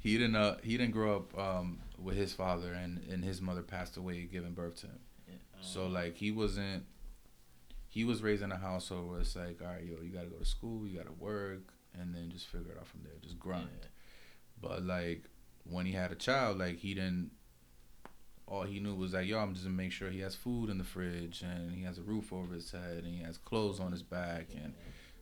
he 0.00 0.18
didn't 0.18 0.36
uh 0.36 0.56
he 0.62 0.76
didn't 0.76 0.92
grow 0.92 1.16
up 1.16 1.38
um 1.38 1.78
with 1.98 2.16
his 2.16 2.32
father 2.32 2.72
and 2.72 3.00
and 3.10 3.24
his 3.24 3.40
mother 3.40 3.62
passed 3.62 3.96
away 3.96 4.28
giving 4.30 4.52
birth 4.52 4.76
to 4.80 4.86
him. 4.86 4.98
Yeah. 5.26 5.34
So 5.60 5.86
Um, 5.86 5.94
like 5.94 6.16
he 6.16 6.30
wasn't 6.30 6.84
he 7.96 8.04
was 8.04 8.22
raised 8.22 8.42
in 8.42 8.52
a 8.52 8.58
household 8.58 9.08
where 9.08 9.20
it's 9.20 9.34
like, 9.34 9.58
all 9.62 9.68
right, 9.68 9.82
yo, 9.82 9.96
you 10.02 10.10
gotta 10.10 10.26
go 10.26 10.36
to 10.36 10.44
school, 10.44 10.86
you 10.86 10.98
gotta 10.98 11.14
work, 11.18 11.72
and 11.98 12.14
then 12.14 12.28
just 12.30 12.46
figure 12.46 12.72
it 12.72 12.78
out 12.78 12.86
from 12.86 13.00
there, 13.02 13.14
just 13.22 13.38
grind. 13.38 13.70
yeah. 13.80 13.88
But 14.60 14.84
like 14.84 15.24
when 15.64 15.86
he 15.86 15.92
had 15.92 16.12
a 16.12 16.14
child, 16.14 16.58
like 16.58 16.76
he 16.76 16.92
didn't. 16.92 17.30
All 18.46 18.64
he 18.64 18.80
knew 18.80 18.94
was 18.94 19.14
like, 19.14 19.26
yo, 19.26 19.38
I'm 19.38 19.54
just 19.54 19.64
gonna 19.64 19.74
make 19.74 19.92
sure 19.92 20.10
he 20.10 20.20
has 20.20 20.34
food 20.34 20.68
in 20.68 20.76
the 20.76 20.84
fridge 20.84 21.40
and 21.40 21.72
he 21.74 21.84
has 21.84 21.96
a 21.96 22.02
roof 22.02 22.34
over 22.34 22.52
his 22.52 22.70
head 22.70 23.02
and 23.02 23.06
he 23.06 23.22
has 23.22 23.38
clothes 23.38 23.80
on 23.80 23.92
his 23.92 24.02
back 24.02 24.48
and 24.54 24.74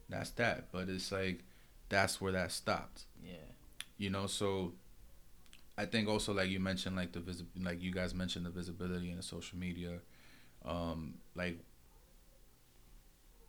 that's 0.08 0.30
that. 0.30 0.72
But 0.72 0.88
it's 0.88 1.12
like 1.12 1.44
that's 1.88 2.20
where 2.20 2.32
that 2.32 2.50
stopped, 2.50 3.04
yeah. 3.22 3.52
you 3.98 4.10
know. 4.10 4.26
So 4.26 4.72
I 5.78 5.86
think 5.86 6.08
also 6.08 6.34
like 6.34 6.48
you 6.48 6.58
mentioned 6.58 6.96
like 6.96 7.12
the 7.12 7.20
visi- 7.20 7.46
like 7.62 7.80
you 7.80 7.92
guys 7.92 8.14
mentioned 8.14 8.46
the 8.46 8.50
visibility 8.50 9.10
in 9.10 9.16
the 9.16 9.22
social 9.22 9.58
media, 9.58 10.00
um, 10.64 11.14
like 11.36 11.60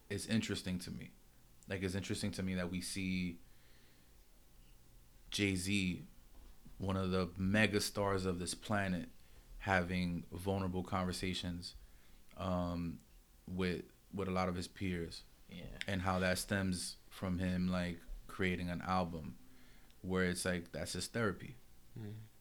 it's 0.10 0.26
interesting 0.28 0.80
to 0.80 0.92
me. 0.92 1.12
Like 1.70 1.82
it's 1.84 1.96
interesting 1.96 2.32
to 2.32 2.44
me 2.44 2.56
that 2.56 2.70
we 2.72 2.82
see 2.82 3.38
Jay 5.32 5.56
Z, 5.56 6.04
one 6.78 6.96
of 6.98 7.12
the 7.12 7.30
mega 7.38 7.82
stars 7.82 8.26
of 8.26 8.40
this 8.40 8.54
planet, 8.54 9.10
having 9.60 10.24
vulnerable 10.32 10.84
conversations 10.84 11.76
um, 12.38 13.00
with 13.48 13.82
with 14.14 14.28
a 14.28 14.32
lot 14.32 14.48
of 14.48 14.56
his 14.56 14.68
peers, 14.68 15.24
Yeah. 15.50 15.64
and 15.88 16.02
how 16.02 16.20
that 16.20 16.38
stems 16.38 16.96
from 17.10 17.40
him 17.40 17.68
like 17.68 18.00
creating 18.28 18.70
an 18.70 18.82
album 18.88 19.36
where 20.02 20.26
it's 20.26 20.46
like 20.46 20.72
that's 20.72 20.94
his 20.94 21.08
therapy. 21.08 21.56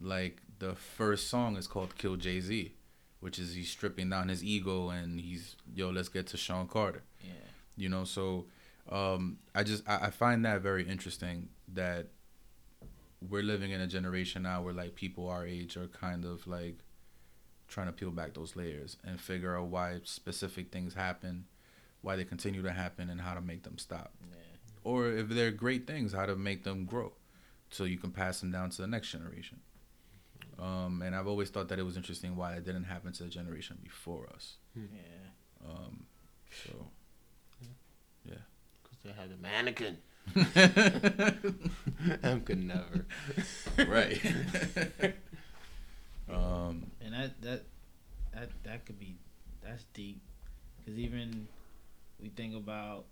Like 0.01 0.43
the 0.59 0.75
first 0.75 1.29
song 1.29 1.57
is 1.57 1.67
called 1.69 1.97
"Kill 1.97 2.17
Jay 2.17 2.41
Z," 2.41 2.75
which 3.21 3.39
is 3.39 3.55
he's 3.55 3.71
stripping 3.71 4.11
down 4.11 4.29
his 4.29 4.43
ego 4.45 4.91
and 4.91 5.21
he's 5.21 5.57
yo, 5.75 5.91
let's 5.91 6.09
get 6.09 6.27
to 6.29 6.37
Sean 6.37 6.67
Carter 6.69 7.03
Yeah. 7.25 7.31
You 7.77 7.89
know 7.89 8.05
so 8.05 8.47
um 8.91 9.39
i 9.55 9.63
just 9.63 9.83
I, 9.89 10.07
I 10.07 10.11
find 10.11 10.45
that 10.45 10.61
very 10.63 10.87
interesting 10.89 11.49
that 11.73 12.09
we're 13.29 13.43
living 13.43 13.71
in 13.71 13.81
a 13.81 13.87
generation 13.87 14.43
now 14.43 14.63
where 14.63 14.75
like 14.75 14.95
people 14.95 15.29
our 15.29 15.47
age 15.47 15.77
are 15.77 15.87
kind 15.89 16.25
of 16.25 16.47
like 16.47 16.79
trying 17.69 17.87
to 17.87 17.93
peel 17.93 18.11
back 18.11 18.35
those 18.35 18.55
layers 18.57 18.97
and 19.05 19.21
figure 19.21 19.57
out 19.59 19.67
why 19.69 20.01
specific 20.05 20.71
things 20.71 20.95
happen 20.95 21.47
why 22.03 22.17
they 22.17 22.25
continue 22.25 22.63
to 22.63 22.71
happen 22.73 23.09
and 23.09 23.21
how 23.23 23.33
to 23.35 23.41
make 23.41 23.63
them 23.63 23.79
stop 23.79 24.13
Yeah. 24.31 24.37
or 24.85 25.09
if 25.11 25.29
they're 25.31 25.51
great 25.51 25.87
things 25.87 26.13
how 26.13 26.27
to 26.27 26.37
make 26.37 26.65
them 26.65 26.85
grow 26.85 27.13
so 27.71 27.85
you 27.85 27.97
can 27.99 28.11
pass 28.13 28.41
them 28.41 28.53
down 28.53 28.71
to 28.71 28.83
the 28.83 28.87
next 28.87 29.11
generation 29.11 29.61
um, 30.59 31.03
and 31.03 31.17
i've 31.17 31.27
always 31.27 31.49
thought 31.51 31.69
that 31.69 31.79
it 31.79 31.83
was 31.85 31.97
interesting 31.97 32.37
why 32.37 32.53
it 32.55 32.65
didn't 32.65 32.85
happen 32.85 33.13
to 33.13 33.23
the 33.25 33.31
generation 33.31 33.79
before 33.83 34.29
us 34.35 34.57
Yeah. 34.77 35.31
um, 35.69 36.05
so 36.67 36.87
they 39.05 39.13
had 39.13 39.31
a 39.31 39.37
mannequin. 39.37 39.99
M 42.23 42.41
could 42.43 42.63
never. 42.65 43.05
right. 43.87 44.21
um, 46.31 46.87
And 47.01 47.13
that 47.15 47.41
that 47.43 47.63
that 48.33 48.49
that 48.65 48.87
could 48.87 48.99
be 48.99 49.17
that's 49.63 49.85
deep, 49.95 50.21
because 50.79 50.99
even 50.99 51.47
we 52.21 52.29
think 52.31 52.55
about 52.55 53.05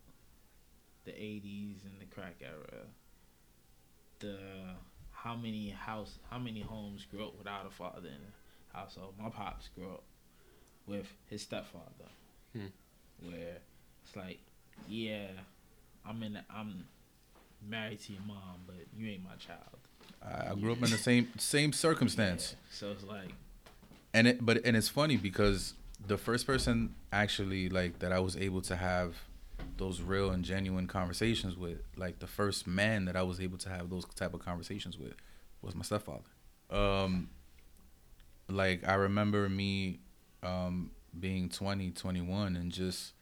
the 1.04 1.12
'80s 1.12 1.84
and 1.84 2.00
the 2.00 2.06
crack 2.06 2.36
era. 2.42 2.86
The 4.20 4.38
how 5.12 5.36
many 5.36 5.70
house 5.70 6.18
how 6.30 6.38
many 6.38 6.60
homes 6.62 7.04
grew 7.10 7.24
up 7.26 7.36
without 7.38 7.66
a 7.66 7.70
father 7.70 8.08
in 8.08 8.14
the 8.22 8.78
household? 8.78 9.14
My 9.20 9.28
pops 9.28 9.68
grew 9.68 9.90
up 9.90 10.02
with 10.86 11.06
his 11.26 11.42
stepfather, 11.42 12.08
Hmm. 12.52 12.66
where 13.20 13.58
it's 14.04 14.16
like, 14.16 14.40
yeah, 14.88 15.28
I'm 16.06 16.22
in 16.22 16.38
I'm 16.54 16.86
married 17.66 18.00
to 18.02 18.12
your 18.12 18.22
mom, 18.22 18.60
but 18.66 18.76
you 18.96 19.08
ain't 19.10 19.24
my 19.24 19.36
child. 19.36 19.78
I 20.22 20.54
grew 20.54 20.72
up 20.72 20.82
in 20.82 20.90
the 20.90 20.98
same 20.98 21.28
same 21.38 21.72
circumstance, 21.72 22.54
Yeah. 22.54 22.76
So 22.78 22.90
it's 22.92 23.04
like, 23.04 23.32
and 24.14 24.26
it 24.26 24.44
but 24.44 24.64
and 24.64 24.76
it's 24.76 24.88
funny 24.88 25.16
because 25.16 25.74
the 26.06 26.18
first 26.18 26.46
person 26.46 26.94
actually 27.12 27.68
like 27.68 27.98
that 28.00 28.12
I 28.12 28.18
was 28.20 28.36
able 28.36 28.60
to 28.62 28.76
have 28.76 29.16
those 29.76 30.00
real 30.00 30.30
and 30.30 30.44
genuine 30.44 30.86
conversations 30.86 31.56
with, 31.56 31.78
like 31.96 32.18
the 32.18 32.26
first 32.26 32.66
man 32.66 33.04
that 33.06 33.16
I 33.16 33.22
was 33.22 33.40
able 33.40 33.58
to 33.58 33.68
have 33.68 33.90
those 33.90 34.04
type 34.16 34.34
of 34.34 34.40
conversations 34.40 34.98
with, 34.98 35.14
was 35.60 35.74
my 35.74 35.82
stepfather. 35.82 36.22
Um, 36.70 37.30
like 38.48 38.86
I 38.86 38.94
remember 38.94 39.48
me 39.48 40.00
um, 40.42 40.90
being 41.18 41.48
20, 41.48 41.90
21 41.90 42.56
and 42.56 42.72
just 42.72 43.12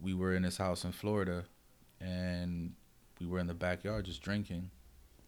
we 0.00 0.14
were 0.14 0.34
in 0.34 0.42
his 0.42 0.56
house 0.56 0.84
in 0.84 0.92
Florida 0.92 1.44
and 2.00 2.72
we 3.20 3.26
were 3.26 3.38
in 3.38 3.46
the 3.46 3.54
backyard 3.54 4.04
just 4.04 4.22
drinking, 4.22 4.70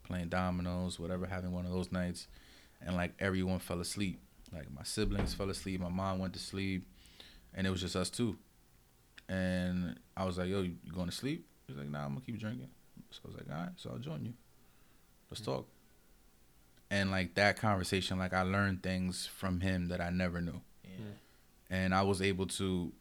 playing 0.04 0.28
dominoes, 0.28 0.98
whatever, 0.98 1.26
having 1.26 1.52
one 1.52 1.64
of 1.64 1.72
those 1.72 1.90
nights 1.92 2.28
and 2.80 2.96
like 2.96 3.12
everyone 3.18 3.58
fell 3.58 3.80
asleep. 3.80 4.20
Like 4.52 4.70
my 4.72 4.82
siblings 4.82 5.34
fell 5.34 5.50
asleep, 5.50 5.80
my 5.80 5.88
mom 5.88 6.18
went 6.18 6.32
to 6.34 6.38
sleep, 6.38 6.86
and 7.54 7.66
it 7.66 7.70
was 7.70 7.80
just 7.80 7.96
us 7.96 8.10
two. 8.10 8.38
And 9.28 9.98
I 10.16 10.24
was 10.24 10.38
like, 10.38 10.48
"Yo, 10.48 10.62
you 10.62 10.76
going 10.94 11.08
to 11.08 11.14
sleep?" 11.14 11.46
He's 11.66 11.76
like, 11.76 11.90
"Nah, 11.90 12.04
I'm 12.04 12.14
gonna 12.14 12.24
keep 12.24 12.38
drinking." 12.38 12.68
So 13.10 13.20
I 13.24 13.28
was 13.28 13.36
like, 13.36 13.46
"All 13.50 13.62
right, 13.62 13.72
so 13.76 13.90
I'll 13.90 13.98
join 13.98 14.24
you. 14.24 14.32
Let's 15.30 15.42
talk." 15.42 15.66
And 16.90 17.10
like 17.10 17.34
that 17.34 17.58
conversation, 17.58 18.18
like 18.18 18.32
I 18.32 18.42
learned 18.42 18.82
things 18.82 19.26
from 19.26 19.60
him 19.60 19.88
that 19.88 20.00
I 20.00 20.08
never 20.08 20.40
knew, 20.40 20.62
yeah, 20.82 21.12
and 21.68 21.94
I 21.94 22.02
was 22.02 22.22
able 22.22 22.46
to. 22.46 22.92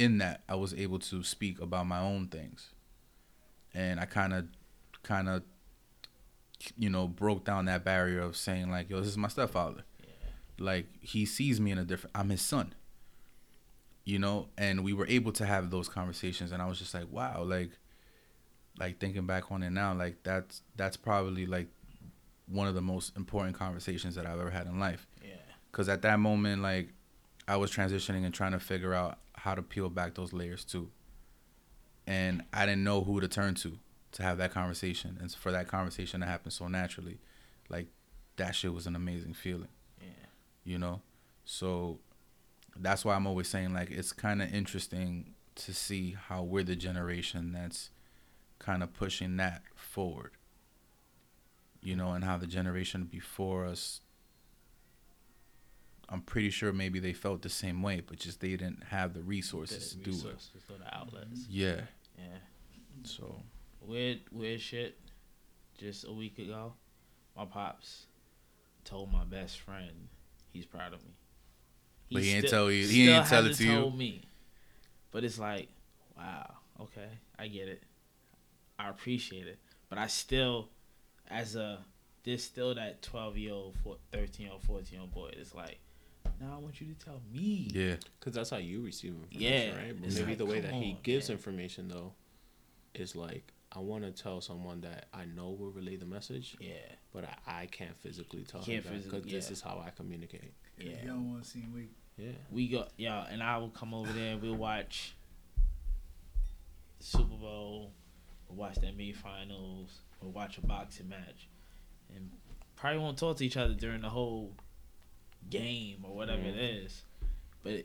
In 0.00 0.18
that, 0.18 0.42
I 0.48 0.54
was 0.54 0.72
able 0.74 0.98
to 1.00 1.22
speak 1.22 1.60
about 1.60 1.86
my 1.86 2.00
own 2.00 2.28
things, 2.28 2.70
and 3.74 4.00
I 4.00 4.06
kind 4.06 4.32
of, 4.32 4.46
kind 5.02 5.28
of, 5.28 5.42
you 6.76 6.88
know, 6.88 7.06
broke 7.06 7.44
down 7.44 7.66
that 7.66 7.84
barrier 7.84 8.20
of 8.20 8.36
saying 8.36 8.70
like, 8.70 8.88
"Yo, 8.88 8.98
this 8.98 9.08
is 9.08 9.18
my 9.18 9.28
stepfather." 9.28 9.84
yeah, 10.02 10.06
like 10.58 10.86
he 11.00 11.26
sees 11.26 11.60
me 11.60 11.70
in 11.70 11.78
a 11.78 11.84
different 11.84 12.14
i'm 12.14 12.30
his 12.30 12.42
son 12.42 12.74
you 14.04 14.18
know 14.18 14.48
and 14.58 14.82
we 14.82 14.92
were 14.92 15.06
able 15.08 15.32
to 15.32 15.44
have 15.46 15.70
those 15.70 15.88
conversations 15.88 16.52
and 16.52 16.62
i 16.62 16.66
was 16.66 16.78
just 16.78 16.94
like 16.94 17.10
wow 17.10 17.42
like 17.42 17.70
like 18.78 18.98
thinking 18.98 19.26
back 19.26 19.50
on 19.52 19.62
it 19.62 19.70
now 19.70 19.94
like 19.94 20.16
that's 20.22 20.62
that's 20.76 20.96
probably 20.96 21.46
like 21.46 21.68
one 22.50 22.66
of 22.66 22.74
the 22.74 22.82
most 22.82 23.16
important 23.16 23.56
conversations 23.56 24.14
that 24.16 24.26
I've 24.26 24.40
ever 24.40 24.50
had 24.50 24.66
in 24.66 24.78
life. 24.78 25.06
Yeah. 25.22 25.34
Because 25.70 25.88
at 25.88 26.02
that 26.02 26.18
moment, 26.18 26.62
like, 26.62 26.88
I 27.46 27.56
was 27.56 27.70
transitioning 27.70 28.24
and 28.24 28.34
trying 28.34 28.52
to 28.52 28.60
figure 28.60 28.92
out 28.92 29.18
how 29.42 29.54
to 29.54 29.62
peel 29.62 29.88
back 29.88 30.14
those 30.14 30.32
layers 30.32 30.64
too. 30.64 30.90
And 32.06 32.42
I 32.52 32.66
didn't 32.66 32.84
know 32.84 33.02
who 33.02 33.20
to 33.20 33.28
turn 33.28 33.54
to 33.56 33.78
to 34.12 34.22
have 34.22 34.38
that 34.38 34.50
conversation, 34.52 35.18
and 35.20 35.30
for 35.32 35.52
that 35.52 35.68
conversation 35.68 36.20
to 36.20 36.26
happen 36.26 36.50
so 36.50 36.66
naturally, 36.66 37.18
like, 37.68 37.86
that 38.36 38.54
shit 38.56 38.74
was 38.74 38.86
an 38.86 38.96
amazing 38.96 39.34
feeling. 39.34 39.68
Yeah. 40.00 40.26
You 40.64 40.78
know, 40.78 41.02
so 41.44 42.00
that's 42.76 43.04
why 43.04 43.14
I'm 43.14 43.26
always 43.26 43.48
saying 43.48 43.72
like 43.72 43.90
it's 43.90 44.12
kind 44.12 44.42
of 44.42 44.52
interesting 44.52 45.34
to 45.56 45.74
see 45.74 46.16
how 46.28 46.42
we're 46.42 46.64
the 46.64 46.76
generation 46.76 47.52
that's 47.52 47.90
kind 48.58 48.82
of 48.82 48.92
pushing 48.92 49.36
that 49.36 49.62
forward. 49.74 50.32
You 51.82 51.96
know, 51.96 52.12
and 52.12 52.24
how 52.24 52.36
the 52.36 52.46
generation 52.46 53.04
before 53.04 53.64
us 53.64 54.00
I'm 56.10 56.22
pretty 56.22 56.50
sure 56.50 56.72
maybe 56.72 56.98
they 56.98 57.12
felt 57.12 57.42
the 57.42 57.48
same 57.48 57.82
way, 57.82 58.00
but 58.00 58.18
just 58.18 58.40
they 58.40 58.48
didn't 58.50 58.82
have 58.88 59.14
the 59.14 59.22
resources 59.22 59.90
The 59.92 59.98
to 59.98 60.04
do 60.04 60.10
it. 60.10 60.14
resources 60.14 60.50
or 60.68 60.78
the 60.78 60.94
outlets. 60.96 61.46
Yeah. 61.48 61.82
Yeah. 62.18 62.24
So 63.04 63.42
Weird, 63.80 64.20
weird 64.32 64.60
shit. 64.60 64.98
Just 65.78 66.06
a 66.06 66.12
week 66.12 66.38
ago, 66.38 66.74
my 67.36 67.44
pops 67.46 68.06
told 68.84 69.10
my 69.12 69.24
best 69.24 69.60
friend 69.60 70.08
he's 70.52 70.66
proud 70.66 70.92
of 70.92 71.02
me. 71.04 71.12
But 72.12 72.22
he 72.22 72.30
ain't 72.32 72.48
tell 72.48 72.70
you- 72.70 72.86
he 72.86 73.08
ain't 73.08 73.26
tell 73.26 73.46
it 73.46 73.54
to 73.56 73.64
you? 73.64 73.90
me. 73.90 74.22
But 75.12 75.24
it's 75.24 75.38
like, 75.38 75.68
wow, 76.16 76.56
okay, 76.80 77.08
I 77.38 77.48
get 77.48 77.68
it. 77.68 77.82
I 78.78 78.88
appreciate 78.90 79.46
it. 79.46 79.58
But 79.88 79.98
I 79.98 80.08
still, 80.08 80.68
as 81.28 81.56
a, 81.56 81.84
there's 82.24 82.42
still 82.44 82.74
that 82.74 83.00
12 83.02 83.38
year 83.38 83.52
old, 83.52 83.76
13 84.12 84.44
year 84.46 84.52
old, 84.52 84.62
14 84.62 84.92
year 84.92 85.00
old 85.02 85.12
boy. 85.12 85.30
It's 85.36 85.54
like, 85.54 85.78
now 86.40 86.54
I 86.56 86.58
want 86.58 86.80
you 86.80 86.86
to 86.94 87.04
tell 87.04 87.20
me. 87.32 87.68
yeah, 87.72 87.96
Because 88.18 88.34
that's 88.34 88.50
how 88.50 88.56
you 88.56 88.82
receive 88.82 89.12
information, 89.12 89.42
Yeah, 89.42 89.76
right? 89.76 90.00
But 90.00 90.10
maybe 90.12 90.24
like, 90.26 90.38
the 90.38 90.46
way 90.46 90.60
come 90.60 90.70
that 90.70 90.74
he 90.82 90.96
gives 91.02 91.28
man. 91.28 91.36
information, 91.36 91.88
though, 91.88 92.12
is 92.94 93.14
like, 93.14 93.52
I 93.72 93.78
want 93.80 94.04
to 94.04 94.10
tell 94.10 94.40
someone 94.40 94.80
that 94.80 95.06
I 95.14 95.26
know 95.26 95.50
will 95.50 95.70
relay 95.70 95.96
the 95.96 96.06
message, 96.06 96.56
Yeah, 96.58 96.72
but 97.12 97.24
I, 97.46 97.62
I 97.62 97.66
can't 97.66 97.96
physically 98.00 98.42
tell 98.44 98.60
Can't 98.62 98.78
him 98.78 98.82
that 98.84 98.88
because 98.90 99.04
physically- 99.22 99.32
this 99.32 99.50
is 99.50 99.60
how 99.60 99.82
I 99.86 99.90
communicate. 99.90 100.52
yeah. 100.78 100.92
You 101.02 101.08
don't 101.08 101.30
want 101.30 101.44
to 101.44 101.48
seem 101.50 101.72
weak. 101.74 101.92
Yeah. 102.16 102.32
We 102.50 102.68
go, 102.68 102.86
yeah, 102.96 103.26
and 103.30 103.42
I 103.42 103.56
will 103.58 103.70
come 103.70 103.94
over 103.94 104.12
there. 104.12 104.32
and 104.32 104.42
We'll 104.42 104.56
watch 104.56 105.14
the 106.98 107.04
Super 107.04 107.36
Bowl. 107.36 107.92
We'll 108.48 108.58
watch 108.58 108.74
the 108.76 108.86
NBA 108.88 109.16
Finals. 109.16 110.00
We'll 110.20 110.32
watch 110.32 110.58
a 110.58 110.60
boxing 110.66 111.08
match, 111.08 111.48
and 112.14 112.30
probably 112.76 112.98
won't 112.98 113.16
talk 113.18 113.36
to 113.38 113.46
each 113.46 113.56
other 113.56 113.72
during 113.74 114.02
the 114.02 114.08
whole 114.10 114.52
game 115.48 116.04
or 116.04 116.14
whatever 116.14 116.42
it 116.42 116.56
is. 116.56 117.02
But 117.62 117.84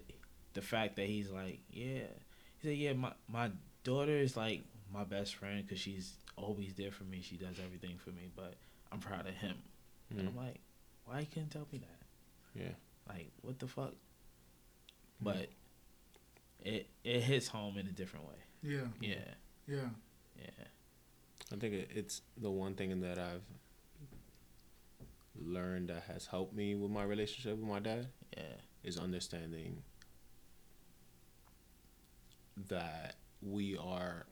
the 0.54 0.62
fact 0.62 0.96
that 0.98 1.06
he's 1.08 1.30
like, 1.32 1.60
yeah, 1.72 2.08
he 2.60 2.68
said, 2.68 2.78
yeah, 2.78 2.94
my 2.94 3.14
my 3.28 3.52
daughter 3.84 4.18
is 4.18 4.36
like 4.38 4.64
my 4.94 5.04
best 5.04 5.36
friend 5.36 5.64
because 5.64 5.80
she's 5.80 6.14
always 6.38 6.74
there 6.76 6.92
for 6.92 7.04
me. 7.06 7.22
She 7.22 7.38
does 7.38 7.60
everything 7.64 7.98
for 7.98 8.10
me, 8.12 8.30
but 8.36 8.56
I'm 8.92 9.00
proud 9.00 9.28
of 9.28 9.34
him. 9.36 9.58
And 10.10 10.20
Mm. 10.20 10.28
I'm 10.28 10.38
like, 10.38 10.60
why 11.06 11.22
you 11.22 11.26
couldn't 11.28 11.50
tell 11.50 11.68
me 11.72 11.80
that? 11.80 12.62
Yeah. 12.62 12.74
Like, 13.08 13.32
what 13.42 13.60
the 13.60 13.68
fuck? 13.68 13.94
But 15.22 15.48
it 16.64 16.88
it 17.04 17.22
hits 17.24 17.48
home 17.48 17.78
in 17.78 17.88
a 17.88 17.92
different 17.92 18.28
way. 18.28 18.36
Yeah, 18.64 18.88
Yeah, 19.00 19.16
yeah. 19.68 19.90
yeah, 20.40 20.66
I 21.54 21.56
think 21.58 21.74
it's 21.94 22.22
the 22.38 22.50
one 22.50 22.74
thing 22.76 23.00
that 23.02 23.20
I've 23.20 23.44
learned 25.40 25.90
that 25.90 26.04
has 26.04 26.28
helped 26.28 26.54
me 26.56 26.76
with 26.76 26.92
my 26.92 27.04
relationship 27.04 27.58
with 27.58 27.68
my 27.68 27.80
dad 27.80 28.08
yeah, 28.36 28.44
is 28.84 28.98
understanding 28.98 29.82
that 32.70 33.16
we 33.42 33.78
are 33.78 34.26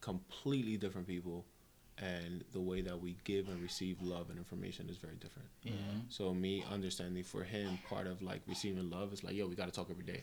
completely 0.00 0.76
different 0.76 1.06
people 1.06 1.44
and 1.98 2.44
the 2.52 2.60
way 2.60 2.80
that 2.82 3.00
we 3.00 3.16
give 3.24 3.48
and 3.48 3.62
receive 3.62 4.00
love 4.02 4.28
and 4.28 4.38
information 4.38 4.88
is 4.88 4.96
very 4.96 5.14
different. 5.16 5.48
yeah, 5.62 5.72
So 6.08 6.34
me 6.34 6.64
understanding 6.70 7.22
for 7.22 7.44
him 7.44 7.78
part 7.88 8.06
of 8.06 8.20
like 8.20 8.42
receiving 8.48 8.90
love 8.90 9.12
is 9.12 9.22
like, 9.22 9.34
yo, 9.34 9.46
we 9.46 9.54
gotta 9.54 9.70
talk 9.70 9.88
every 9.90 10.04
day. 10.04 10.22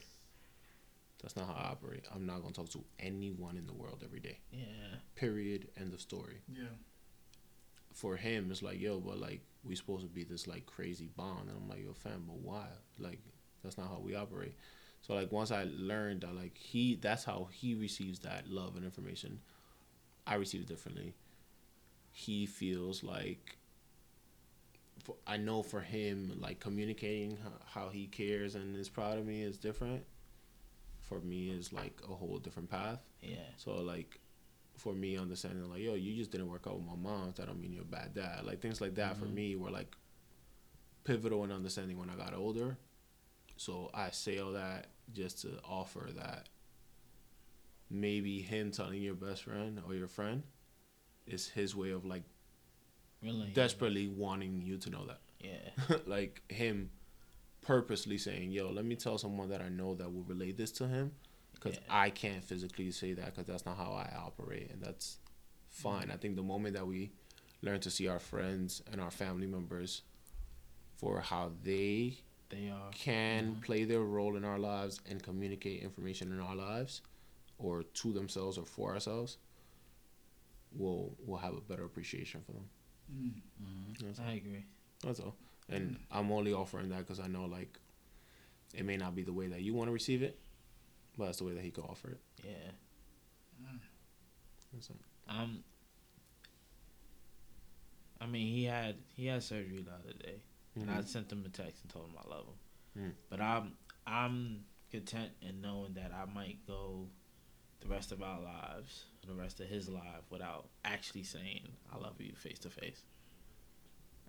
That's 1.21 1.35
not 1.37 1.47
how 1.47 1.53
I 1.53 1.69
operate. 1.71 2.03
I'm 2.13 2.25
not 2.25 2.41
gonna 2.41 2.53
talk 2.53 2.69
to 2.71 2.83
anyone 2.99 3.55
in 3.57 3.67
the 3.67 3.73
world 3.73 4.01
every 4.03 4.19
day. 4.19 4.39
yeah, 4.51 4.65
Period. 5.15 5.69
End 5.79 5.93
of 5.93 6.01
story. 6.01 6.41
Yeah. 6.53 6.63
For 7.93 8.15
him, 8.17 8.49
it's 8.51 8.61
like, 8.61 8.79
yo, 8.81 8.99
but 8.99 9.19
like 9.19 9.41
we 9.63 9.75
supposed 9.75 10.03
to 10.03 10.09
be 10.09 10.23
this 10.23 10.47
like 10.47 10.65
crazy 10.65 11.09
bond, 11.15 11.49
and 11.49 11.57
I'm 11.57 11.69
like, 11.69 11.83
yo, 11.83 11.93
fam, 11.93 12.23
but 12.27 12.37
why? 12.37 12.65
Like 12.99 13.19
that's 13.63 13.77
not 13.77 13.87
how 13.87 13.99
we 13.99 14.15
operate. 14.15 14.55
So 15.01 15.13
like 15.13 15.31
once 15.31 15.51
I 15.51 15.67
learned 15.71 16.21
that 16.21 16.35
like 16.35 16.57
he, 16.57 16.95
that's 16.95 17.23
how 17.23 17.49
he 17.51 17.75
receives 17.75 18.19
that 18.19 18.47
love 18.47 18.75
and 18.75 18.85
information. 18.85 19.39
I 20.27 20.35
receive 20.35 20.61
it 20.61 20.67
differently. 20.67 21.13
He 22.11 22.45
feels 22.45 23.03
like. 23.03 23.57
For, 25.03 25.15
I 25.25 25.37
know 25.37 25.63
for 25.63 25.81
him, 25.81 26.37
like 26.39 26.59
communicating 26.59 27.37
how, 27.43 27.81
how 27.81 27.89
he 27.89 28.05
cares 28.05 28.53
and 28.53 28.75
is 28.77 28.87
proud 28.87 29.17
of 29.17 29.25
me 29.25 29.41
is 29.41 29.57
different. 29.57 30.03
For 30.99 31.19
me, 31.21 31.49
is 31.49 31.73
like 31.73 31.99
a 32.07 32.13
whole 32.13 32.37
different 32.37 32.69
path. 32.69 32.99
yeah, 33.21 33.37
So 33.57 33.71
like, 33.81 34.19
for 34.81 34.93
me, 34.93 35.17
understanding 35.17 35.69
like, 35.69 35.81
yo, 35.81 35.93
you 35.93 36.15
just 36.15 36.31
didn't 36.31 36.49
work 36.49 36.65
out 36.67 36.75
with 36.75 36.85
my 36.85 36.95
mom. 36.95 37.33
That 37.35 37.45
don't 37.45 37.61
mean 37.61 37.71
you're 37.71 37.83
a 37.83 37.85
bad 37.85 38.15
dad. 38.15 38.45
Like 38.45 38.61
things 38.61 38.81
like 38.81 38.95
that 38.95 39.15
for 39.15 39.25
mm-hmm. 39.25 39.35
me 39.35 39.55
were 39.55 39.69
like 39.69 39.95
pivotal 41.03 41.43
in 41.43 41.51
understanding 41.51 41.99
when 41.99 42.09
I 42.09 42.15
got 42.15 42.33
older. 42.33 42.77
So 43.57 43.91
I 43.93 44.09
say 44.09 44.39
all 44.39 44.53
that 44.53 44.87
just 45.13 45.41
to 45.43 45.59
offer 45.63 46.09
that 46.15 46.49
maybe 47.91 48.41
him 48.41 48.71
telling 48.71 49.03
your 49.03 49.13
best 49.13 49.43
friend 49.43 49.79
or 49.87 49.93
your 49.93 50.07
friend 50.07 50.41
is 51.27 51.47
his 51.47 51.75
way 51.75 51.91
of 51.91 52.03
like 52.03 52.23
really, 53.21 53.51
desperately 53.53 54.07
wanting 54.07 54.61
you 54.63 54.77
to 54.77 54.89
know 54.89 55.05
that. 55.05 55.19
yeah, 55.39 55.97
like 56.07 56.41
him 56.49 56.89
purposely 57.61 58.17
saying, 58.17 58.51
"Yo, 58.51 58.71
let 58.71 58.85
me 58.85 58.95
tell 58.95 59.19
someone 59.19 59.49
that 59.49 59.61
I 59.61 59.69
know 59.69 59.93
that 59.93 60.11
will 60.11 60.23
relate 60.23 60.57
this 60.57 60.71
to 60.73 60.87
him." 60.87 61.11
Because 61.61 61.77
Yeah. 61.77 62.03
I 62.03 62.09
can't 62.09 62.43
physically 62.43 62.91
say 62.91 63.13
that 63.13 63.27
because 63.27 63.45
that's 63.45 63.65
not 63.65 63.77
how 63.77 63.91
I 63.93 64.11
operate, 64.17 64.71
and 64.71 64.81
that's 64.81 65.19
fine. 65.69 66.07
Mm. 66.07 66.13
I 66.13 66.17
think 66.17 66.35
the 66.35 66.43
moment 66.43 66.75
that 66.75 66.87
we 66.87 67.11
learn 67.61 67.79
to 67.81 67.91
see 67.91 68.07
our 68.07 68.19
friends 68.19 68.81
and 68.91 68.99
our 68.99 69.11
family 69.11 69.45
members 69.45 70.01
for 70.97 71.19
how 71.21 71.51
they 71.63 72.17
they 72.49 72.69
are. 72.69 72.91
can 72.91 73.51
mm-hmm. 73.51 73.61
play 73.61 73.83
their 73.83 74.01
role 74.01 74.35
in 74.35 74.43
our 74.43 74.57
lives 74.59 74.99
and 75.09 75.21
communicate 75.21 75.83
information 75.83 76.31
in 76.31 76.39
our 76.39 76.55
lives, 76.55 77.01
or 77.59 77.83
to 77.83 78.11
themselves 78.11 78.57
or 78.57 78.65
for 78.65 78.93
ourselves, 78.93 79.37
we'll 80.73 81.15
we'll 81.25 81.39
have 81.39 81.55
a 81.55 81.61
better 81.61 81.85
appreciation 81.85 82.41
for 82.41 82.53
them. 82.53 82.69
Mm. 83.13 83.33
Mm-hmm. 83.61 84.05
That's 84.07 84.19
all. 84.19 84.25
I 84.25 84.33
agree. 84.33 84.65
That's 85.03 85.19
all. 85.19 85.35
And 85.69 85.91
mm. 85.91 85.97
I'm 86.11 86.31
only 86.31 86.53
offering 86.53 86.89
that 86.89 86.99
because 86.99 87.19
I 87.19 87.27
know 87.27 87.45
like 87.45 87.79
it 88.73 88.83
may 88.85 88.97
not 88.97 89.15
be 89.15 89.23
the 89.23 89.33
way 89.33 89.47
that 89.47 89.61
you 89.61 89.73
want 89.73 89.89
to 89.89 89.91
receive 89.91 90.23
it, 90.23 90.39
but 91.21 91.27
that's 91.27 91.37
the 91.37 91.43
way 91.43 91.53
that 91.53 91.63
he 91.63 91.69
could 91.69 91.83
offer 91.85 92.09
it. 92.09 92.19
Yeah, 92.43 92.71
all. 94.89 95.37
um, 95.39 95.63
I 98.19 98.25
mean, 98.25 98.47
he 98.47 98.63
had 98.65 98.95
he 99.15 99.27
had 99.27 99.43
surgery 99.43 99.83
the 99.83 99.91
other 99.93 100.13
day, 100.17 100.41
and 100.75 100.89
I 100.89 100.97
Mhm. 100.99 101.07
sent 101.07 101.31
him 101.31 101.45
a 101.45 101.49
text 101.49 101.83
and 101.83 101.91
told 101.91 102.09
him 102.09 102.17
I 102.17 102.27
love 102.27 102.47
him. 102.47 102.55
Mm. 103.11 103.15
But 103.29 103.39
I'm 103.41 103.77
I'm 104.07 104.65
content 104.89 105.33
in 105.41 105.61
knowing 105.61 105.93
that 105.93 106.11
I 106.11 106.25
might 106.25 106.65
go 106.65 107.07
the 107.81 107.87
rest 107.87 108.11
of 108.11 108.21
our 108.23 108.41
lives, 108.41 109.05
the 109.27 109.35
rest 109.35 109.59
of 109.59 109.67
his 109.67 109.87
life, 109.89 110.23
without 110.31 110.69
actually 110.83 111.23
saying 111.23 111.67
I 111.91 111.97
love 111.97 112.19
you 112.19 112.33
face 112.33 112.57
to 112.59 112.69
face. 112.71 113.03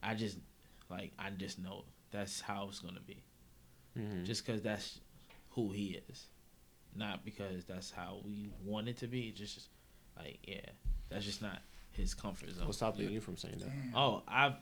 I 0.02 0.14
just 0.14 0.38
like 0.90 1.12
I 1.18 1.30
just 1.30 1.58
know 1.58 1.84
that's 2.10 2.42
how 2.42 2.68
it's 2.68 2.80
gonna 2.80 3.00
be, 3.00 3.22
Mhm. 3.96 4.24
just 4.26 4.44
because 4.44 4.60
that's 4.60 5.00
who 5.50 5.72
he 5.72 5.94
is, 6.08 6.26
not 6.94 7.24
because 7.24 7.64
that's 7.64 7.90
how 7.90 8.18
we 8.24 8.50
want 8.64 8.88
it 8.88 8.98
to 8.98 9.06
be. 9.06 9.32
Just 9.32 9.68
like 10.16 10.38
yeah, 10.46 10.60
that's 11.08 11.24
just 11.24 11.42
not 11.42 11.58
his 11.90 12.14
comfort 12.14 12.50
zone. 12.50 12.66
What's 12.66 12.78
stopping 12.78 13.10
you 13.10 13.20
from 13.20 13.36
saying 13.36 13.58
that? 13.58 13.68
Damn. 13.68 13.96
Oh, 13.96 14.22
I've 14.26 14.56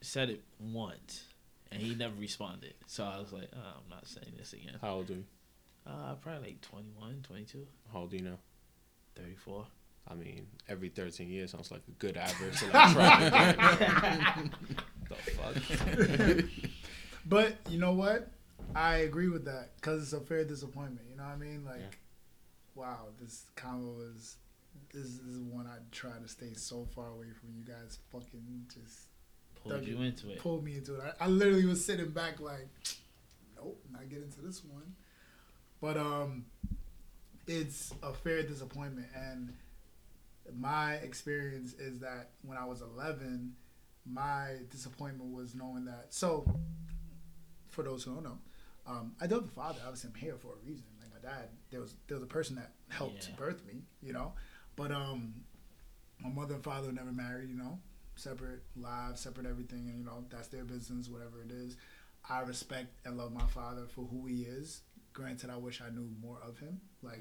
said 0.00 0.30
it 0.30 0.42
once, 0.58 1.24
and 1.70 1.80
he 1.80 1.94
never 1.94 2.14
responded. 2.18 2.74
So 2.86 3.04
I 3.04 3.18
was 3.18 3.32
like, 3.32 3.48
oh, 3.54 3.58
I'm 3.58 3.90
not 3.90 4.06
saying 4.06 4.34
this 4.36 4.52
again. 4.52 4.76
How 4.80 4.94
old 4.94 5.10
are 5.10 5.14
you? 5.14 5.24
Uh, 5.86 6.14
probably 6.14 6.48
like 6.48 6.60
21, 6.62 7.20
22, 7.24 7.66
How 7.92 8.00
old 8.00 8.10
do 8.10 8.16
you 8.16 8.22
know? 8.22 8.38
34. 9.16 9.66
I 10.08 10.14
mean, 10.14 10.46
every 10.66 10.88
13 10.88 11.28
years 11.28 11.50
sounds 11.50 11.70
like 11.70 11.82
a 11.88 11.90
good 11.92 12.16
average 12.16 12.58
to 12.60 12.66
like 12.66 12.92
try 12.92 13.22
again. 13.22 14.50
the 15.08 15.14
fuck? 15.14 16.44
But 17.26 17.56
you 17.70 17.78
know 17.78 17.92
what? 17.92 18.28
I 18.74 18.96
agree 18.98 19.28
with 19.28 19.44
that 19.46 19.76
because 19.76 20.02
it's 20.02 20.12
a 20.12 20.20
fair 20.20 20.44
disappointment. 20.44 21.06
You 21.10 21.16
know 21.16 21.24
what 21.24 21.32
I 21.32 21.36
mean? 21.36 21.64
Like, 21.64 21.80
Yeah. 21.80 21.86
wow, 22.74 23.06
this 23.20 23.46
combo 23.56 24.00
is 24.14 24.36
this 24.92 25.06
is 25.20 25.38
one 25.40 25.66
I 25.66 25.78
try 25.92 26.12
to 26.20 26.28
stay 26.28 26.52
so 26.54 26.84
far 26.94 27.08
away 27.08 27.26
from. 27.40 27.50
You 27.56 27.64
guys 27.64 27.98
fucking 28.12 28.66
just 28.72 29.08
Pulled 29.62 29.84
you 29.86 30.00
it, 30.02 30.06
into 30.06 30.30
it. 30.30 30.38
pulled 30.38 30.62
me 30.64 30.76
into 30.76 30.96
it. 30.96 31.14
I, 31.20 31.24
I 31.24 31.28
literally 31.28 31.64
was 31.66 31.84
sitting 31.84 32.10
back 32.10 32.38
like, 32.40 32.68
nope, 33.56 33.80
not 33.90 34.08
get 34.08 34.18
into 34.22 34.40
this 34.40 34.62
one. 34.64 34.94
But 35.80 35.96
um, 35.96 36.44
it's 37.46 37.92
a 38.02 38.12
fair 38.12 38.42
disappointment, 38.42 39.08
and 39.14 39.52
my 40.58 40.94
experience 40.94 41.72
is 41.74 42.00
that 42.00 42.30
when 42.42 42.58
I 42.58 42.64
was 42.66 42.82
11, 42.82 43.54
my 44.06 44.56
disappointment 44.70 45.32
was 45.32 45.54
knowing 45.54 45.86
that. 45.86 46.06
So, 46.10 46.44
for 47.68 47.82
those 47.82 48.04
who 48.04 48.14
don't 48.14 48.24
know, 48.24 48.38
um, 48.86 49.14
I 49.20 49.24
have 49.24 49.32
a 49.32 49.42
father. 49.48 49.80
Obviously, 49.84 50.10
I'm 50.14 50.20
here 50.20 50.36
for 50.38 50.48
a 50.54 50.66
reason. 50.66 50.84
Like 51.00 51.10
my 51.22 51.28
dad, 51.28 51.48
there 51.70 51.80
was 51.80 51.94
there 52.06 52.16
was 52.16 52.24
a 52.24 52.28
person 52.28 52.56
that 52.56 52.72
helped 52.88 53.28
Yeah. 53.30 53.36
birth 53.36 53.64
me, 53.66 53.82
you 54.02 54.12
know. 54.12 54.32
But 54.76 54.92
um, 54.92 55.34
my 56.20 56.28
mother 56.30 56.54
and 56.54 56.64
father 56.64 56.92
never 56.92 57.12
married, 57.12 57.48
you 57.48 57.56
know, 57.56 57.78
separate 58.16 58.62
lives, 58.76 59.20
separate 59.20 59.46
everything, 59.46 59.88
and 59.88 59.98
you 59.98 60.04
know 60.04 60.24
that's 60.30 60.48
their 60.48 60.64
business, 60.64 61.08
whatever 61.08 61.42
it 61.42 61.50
is. 61.50 61.76
I 62.28 62.40
respect 62.40 62.88
and 63.06 63.16
love 63.18 63.32
my 63.32 63.46
father 63.46 63.86
for 63.86 64.02
who 64.06 64.26
he 64.26 64.42
is. 64.42 64.80
Granted, 65.12 65.50
I 65.50 65.56
wish 65.56 65.80
I 65.80 65.90
knew 65.90 66.08
more 66.20 66.38
of 66.46 66.58
him, 66.58 66.80
like 67.02 67.20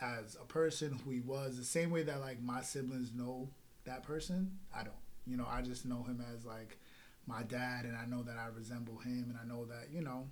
as 0.00 0.36
a 0.40 0.44
person 0.44 0.98
who 1.04 1.10
he 1.10 1.20
was. 1.20 1.56
The 1.56 1.64
same 1.64 1.90
way 1.90 2.02
that 2.04 2.20
like 2.20 2.40
my 2.42 2.62
siblings 2.62 3.12
know 3.12 3.48
that 3.84 4.02
person, 4.02 4.58
I 4.74 4.82
don't. 4.84 4.94
You 5.26 5.36
know, 5.36 5.46
I 5.50 5.62
just 5.62 5.86
know 5.86 6.02
him 6.02 6.22
as 6.34 6.44
like 6.44 6.78
my 7.26 7.42
dad, 7.42 7.84
and 7.84 7.96
I 7.96 8.04
know 8.06 8.22
that 8.22 8.36
I 8.36 8.46
resemble 8.54 8.98
him, 8.98 9.26
and 9.30 9.38
I 9.42 9.46
know 9.46 9.64
that 9.66 9.88
you 9.92 10.02
know. 10.02 10.26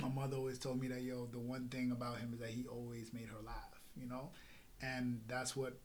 My 0.00 0.08
mother 0.08 0.36
always 0.36 0.58
told 0.58 0.80
me 0.80 0.88
that 0.88 1.02
yo, 1.02 1.26
the 1.26 1.38
one 1.38 1.68
thing 1.68 1.92
about 1.92 2.18
him 2.18 2.32
is 2.32 2.40
that 2.40 2.50
he 2.50 2.64
always 2.66 3.12
made 3.12 3.26
her 3.26 3.42
laugh, 3.44 3.80
you 3.96 4.06
know, 4.06 4.30
and 4.80 5.20
that's 5.28 5.54
what 5.54 5.78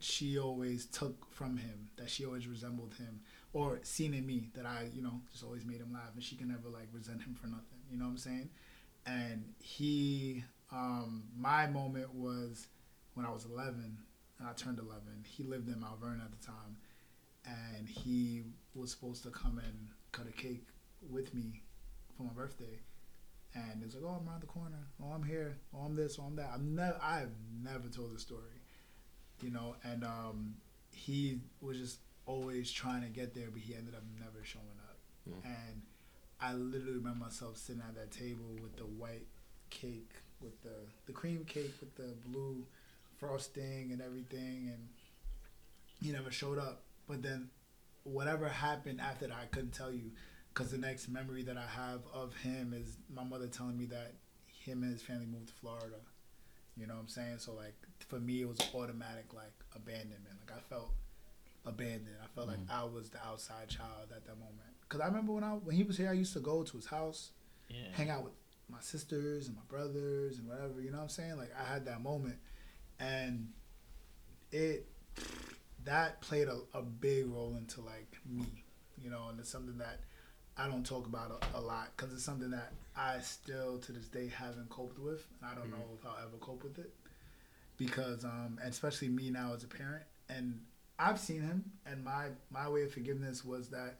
she 0.00 0.38
always 0.38 0.86
took 0.86 1.32
from 1.32 1.56
him. 1.56 1.88
That 1.96 2.10
she 2.10 2.24
always 2.24 2.46
resembled 2.46 2.94
him, 2.94 3.20
or 3.52 3.78
seen 3.82 4.12
in 4.12 4.26
me 4.26 4.50
that 4.54 4.66
I, 4.66 4.88
you 4.92 5.02
know, 5.02 5.20
just 5.30 5.44
always 5.44 5.64
made 5.64 5.80
him 5.80 5.92
laugh, 5.92 6.10
and 6.14 6.22
she 6.22 6.36
can 6.36 6.48
never 6.48 6.68
like 6.68 6.88
resent 6.92 7.22
him 7.22 7.34
for 7.40 7.46
nothing. 7.46 7.78
You 7.90 7.98
know 7.98 8.04
what 8.04 8.10
I'm 8.10 8.18
saying? 8.18 8.50
And 9.06 9.44
he, 9.58 10.42
um, 10.72 11.24
my 11.36 11.66
moment 11.66 12.12
was 12.14 12.66
when 13.14 13.24
I 13.24 13.30
was 13.30 13.44
11, 13.44 13.98
and 14.38 14.48
I 14.48 14.52
turned 14.54 14.78
11. 14.78 15.02
He 15.26 15.44
lived 15.44 15.68
in 15.68 15.80
Mount 15.80 16.00
Vernon 16.00 16.22
at 16.24 16.38
the 16.38 16.44
time, 16.44 16.76
and 17.46 17.88
he 17.88 18.42
was 18.74 18.90
supposed 18.90 19.22
to 19.24 19.30
come 19.30 19.58
and 19.58 19.88
cut 20.12 20.26
a 20.26 20.32
cake 20.32 20.66
with 21.08 21.34
me 21.34 21.62
for 22.16 22.24
my 22.24 22.32
birthday. 22.32 22.80
And 23.54 23.82
it's 23.84 23.94
like, 23.94 24.04
oh, 24.04 24.18
I'm 24.20 24.28
around 24.28 24.42
the 24.42 24.46
corner. 24.46 24.88
Oh, 25.02 25.12
I'm 25.14 25.22
here. 25.22 25.56
Oh, 25.74 25.84
I'm 25.84 25.94
this. 25.94 26.18
Oh, 26.20 26.24
I'm 26.24 26.36
that. 26.36 26.50
I've 26.52 26.62
never, 26.62 26.98
I've 27.00 27.30
never 27.62 27.88
told 27.88 28.14
this 28.14 28.22
story, 28.22 28.60
you 29.40 29.50
know. 29.50 29.76
And 29.84 30.02
um, 30.02 30.54
he 30.90 31.38
was 31.60 31.78
just 31.78 31.98
always 32.26 32.72
trying 32.72 33.02
to 33.02 33.08
get 33.08 33.34
there, 33.34 33.48
but 33.52 33.62
he 33.62 33.74
ended 33.74 33.94
up 33.94 34.02
never 34.18 34.44
showing 34.44 34.64
up. 34.88 34.98
Mm. 35.28 35.44
And 35.44 35.82
I 36.40 36.54
literally 36.54 36.96
remember 36.96 37.24
myself 37.26 37.56
sitting 37.56 37.82
at 37.86 37.94
that 37.94 38.10
table 38.10 38.58
with 38.60 38.76
the 38.76 38.84
white 38.84 39.26
cake, 39.70 40.10
with 40.40 40.60
the 40.62 40.86
the 41.06 41.12
cream 41.12 41.44
cake 41.46 41.74
with 41.80 41.94
the 41.96 42.14
blue 42.26 42.66
frosting 43.18 43.90
and 43.92 44.02
everything, 44.02 44.70
and 44.72 44.88
he 46.02 46.12
never 46.12 46.30
showed 46.30 46.58
up. 46.58 46.82
But 47.08 47.22
then, 47.22 47.50
whatever 48.02 48.48
happened 48.48 49.00
after 49.00 49.28
that, 49.28 49.36
I 49.36 49.46
couldn't 49.46 49.72
tell 49.72 49.92
you, 49.92 50.10
because 50.54 50.70
the 50.70 50.78
next 50.78 51.08
memory 51.08 51.42
that 51.42 51.56
I 51.56 51.66
have 51.66 52.02
of 52.12 52.34
him 52.36 52.72
is 52.72 52.96
my 53.12 53.24
mother 53.24 53.48
telling 53.48 53.76
me 53.76 53.86
that 53.86 54.12
him 54.46 54.82
and 54.84 54.92
his 54.92 55.02
family 55.02 55.26
moved 55.26 55.48
to 55.48 55.54
Florida. 55.54 55.96
You 56.76 56.86
know 56.86 56.94
what 56.94 57.00
I'm 57.00 57.08
saying? 57.08 57.38
So 57.38 57.54
like 57.54 57.74
for 58.08 58.20
me, 58.20 58.42
it 58.42 58.48
was 58.48 58.58
automatic 58.74 59.34
like 59.34 59.52
abandonment. 59.74 60.36
Like 60.46 60.56
I 60.56 60.60
felt 60.60 60.92
abandoned. 61.66 62.16
I 62.22 62.26
felt 62.34 62.48
like 62.48 62.64
mm. 62.64 62.70
I 62.70 62.84
was 62.84 63.10
the 63.10 63.18
outside 63.26 63.68
child 63.68 64.12
at 64.14 64.24
that 64.26 64.38
moment. 64.38 64.60
Cause 64.88 65.00
I 65.00 65.06
remember 65.06 65.32
when 65.32 65.44
I 65.44 65.52
when 65.52 65.74
he 65.74 65.82
was 65.82 65.96
here, 65.96 66.08
I 66.08 66.12
used 66.12 66.32
to 66.34 66.40
go 66.40 66.62
to 66.62 66.76
his 66.76 66.86
house, 66.86 67.30
Yeah. 67.68 67.88
hang 67.92 68.10
out 68.10 68.22
with 68.22 68.34
my 68.70 68.80
sisters 68.80 69.48
and 69.48 69.56
my 69.56 69.62
brothers 69.68 70.38
and 70.38 70.48
whatever. 70.48 70.80
You 70.80 70.90
know 70.90 70.98
what 70.98 71.04
I'm 71.04 71.08
saying? 71.08 71.36
Like 71.36 71.52
I 71.58 71.64
had 71.64 71.84
that 71.86 72.00
moment, 72.00 72.36
and 73.00 73.48
it 74.52 74.86
that 75.84 76.20
played 76.20 76.48
a, 76.48 76.60
a 76.74 76.82
big 76.82 77.26
role 77.26 77.56
into 77.56 77.80
like 77.80 78.16
me. 78.24 78.64
You 79.02 79.10
know, 79.10 79.26
and 79.28 79.40
it's 79.40 79.50
something 79.50 79.78
that 79.78 80.00
I 80.56 80.68
don't 80.68 80.86
talk 80.86 81.06
about 81.06 81.44
a, 81.54 81.58
a 81.58 81.60
lot 81.60 81.90
because 81.96 82.12
it's 82.12 82.24
something 82.24 82.50
that 82.50 82.72
I 82.96 83.18
still 83.20 83.78
to 83.78 83.92
this 83.92 84.06
day 84.06 84.28
haven't 84.28 84.68
coped 84.70 84.98
with, 84.98 85.26
and 85.40 85.50
I 85.50 85.54
don't 85.54 85.70
know 85.70 85.84
if 85.98 86.06
I'll 86.06 86.16
ever 86.22 86.36
cope 86.40 86.62
with 86.62 86.78
it 86.78 86.92
because 87.76 88.24
um, 88.24 88.58
and 88.62 88.70
especially 88.70 89.08
me 89.08 89.30
now 89.30 89.52
as 89.54 89.64
a 89.64 89.68
parent, 89.68 90.04
and 90.28 90.60
I've 90.98 91.18
seen 91.18 91.42
him, 91.42 91.64
and 91.86 92.04
my 92.04 92.26
my 92.50 92.68
way 92.68 92.82
of 92.84 92.92
forgiveness 92.92 93.44
was 93.44 93.68
that 93.70 93.98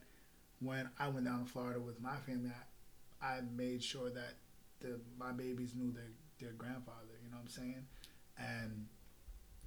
when 0.61 0.89
I 0.99 1.09
went 1.09 1.25
down 1.25 1.43
to 1.43 1.51
Florida 1.51 1.79
with 1.79 2.01
my 2.01 2.15
family, 2.25 2.51
I, 3.21 3.25
I 3.25 3.41
made 3.55 3.83
sure 3.83 4.09
that 4.09 4.35
the 4.79 4.99
my 5.19 5.31
babies 5.31 5.73
knew 5.75 5.91
their 5.91 6.11
their 6.39 6.53
grandfather. 6.53 7.19
You 7.23 7.31
know 7.31 7.37
what 7.37 7.43
I'm 7.43 7.47
saying? 7.49 7.85
And 8.37 8.87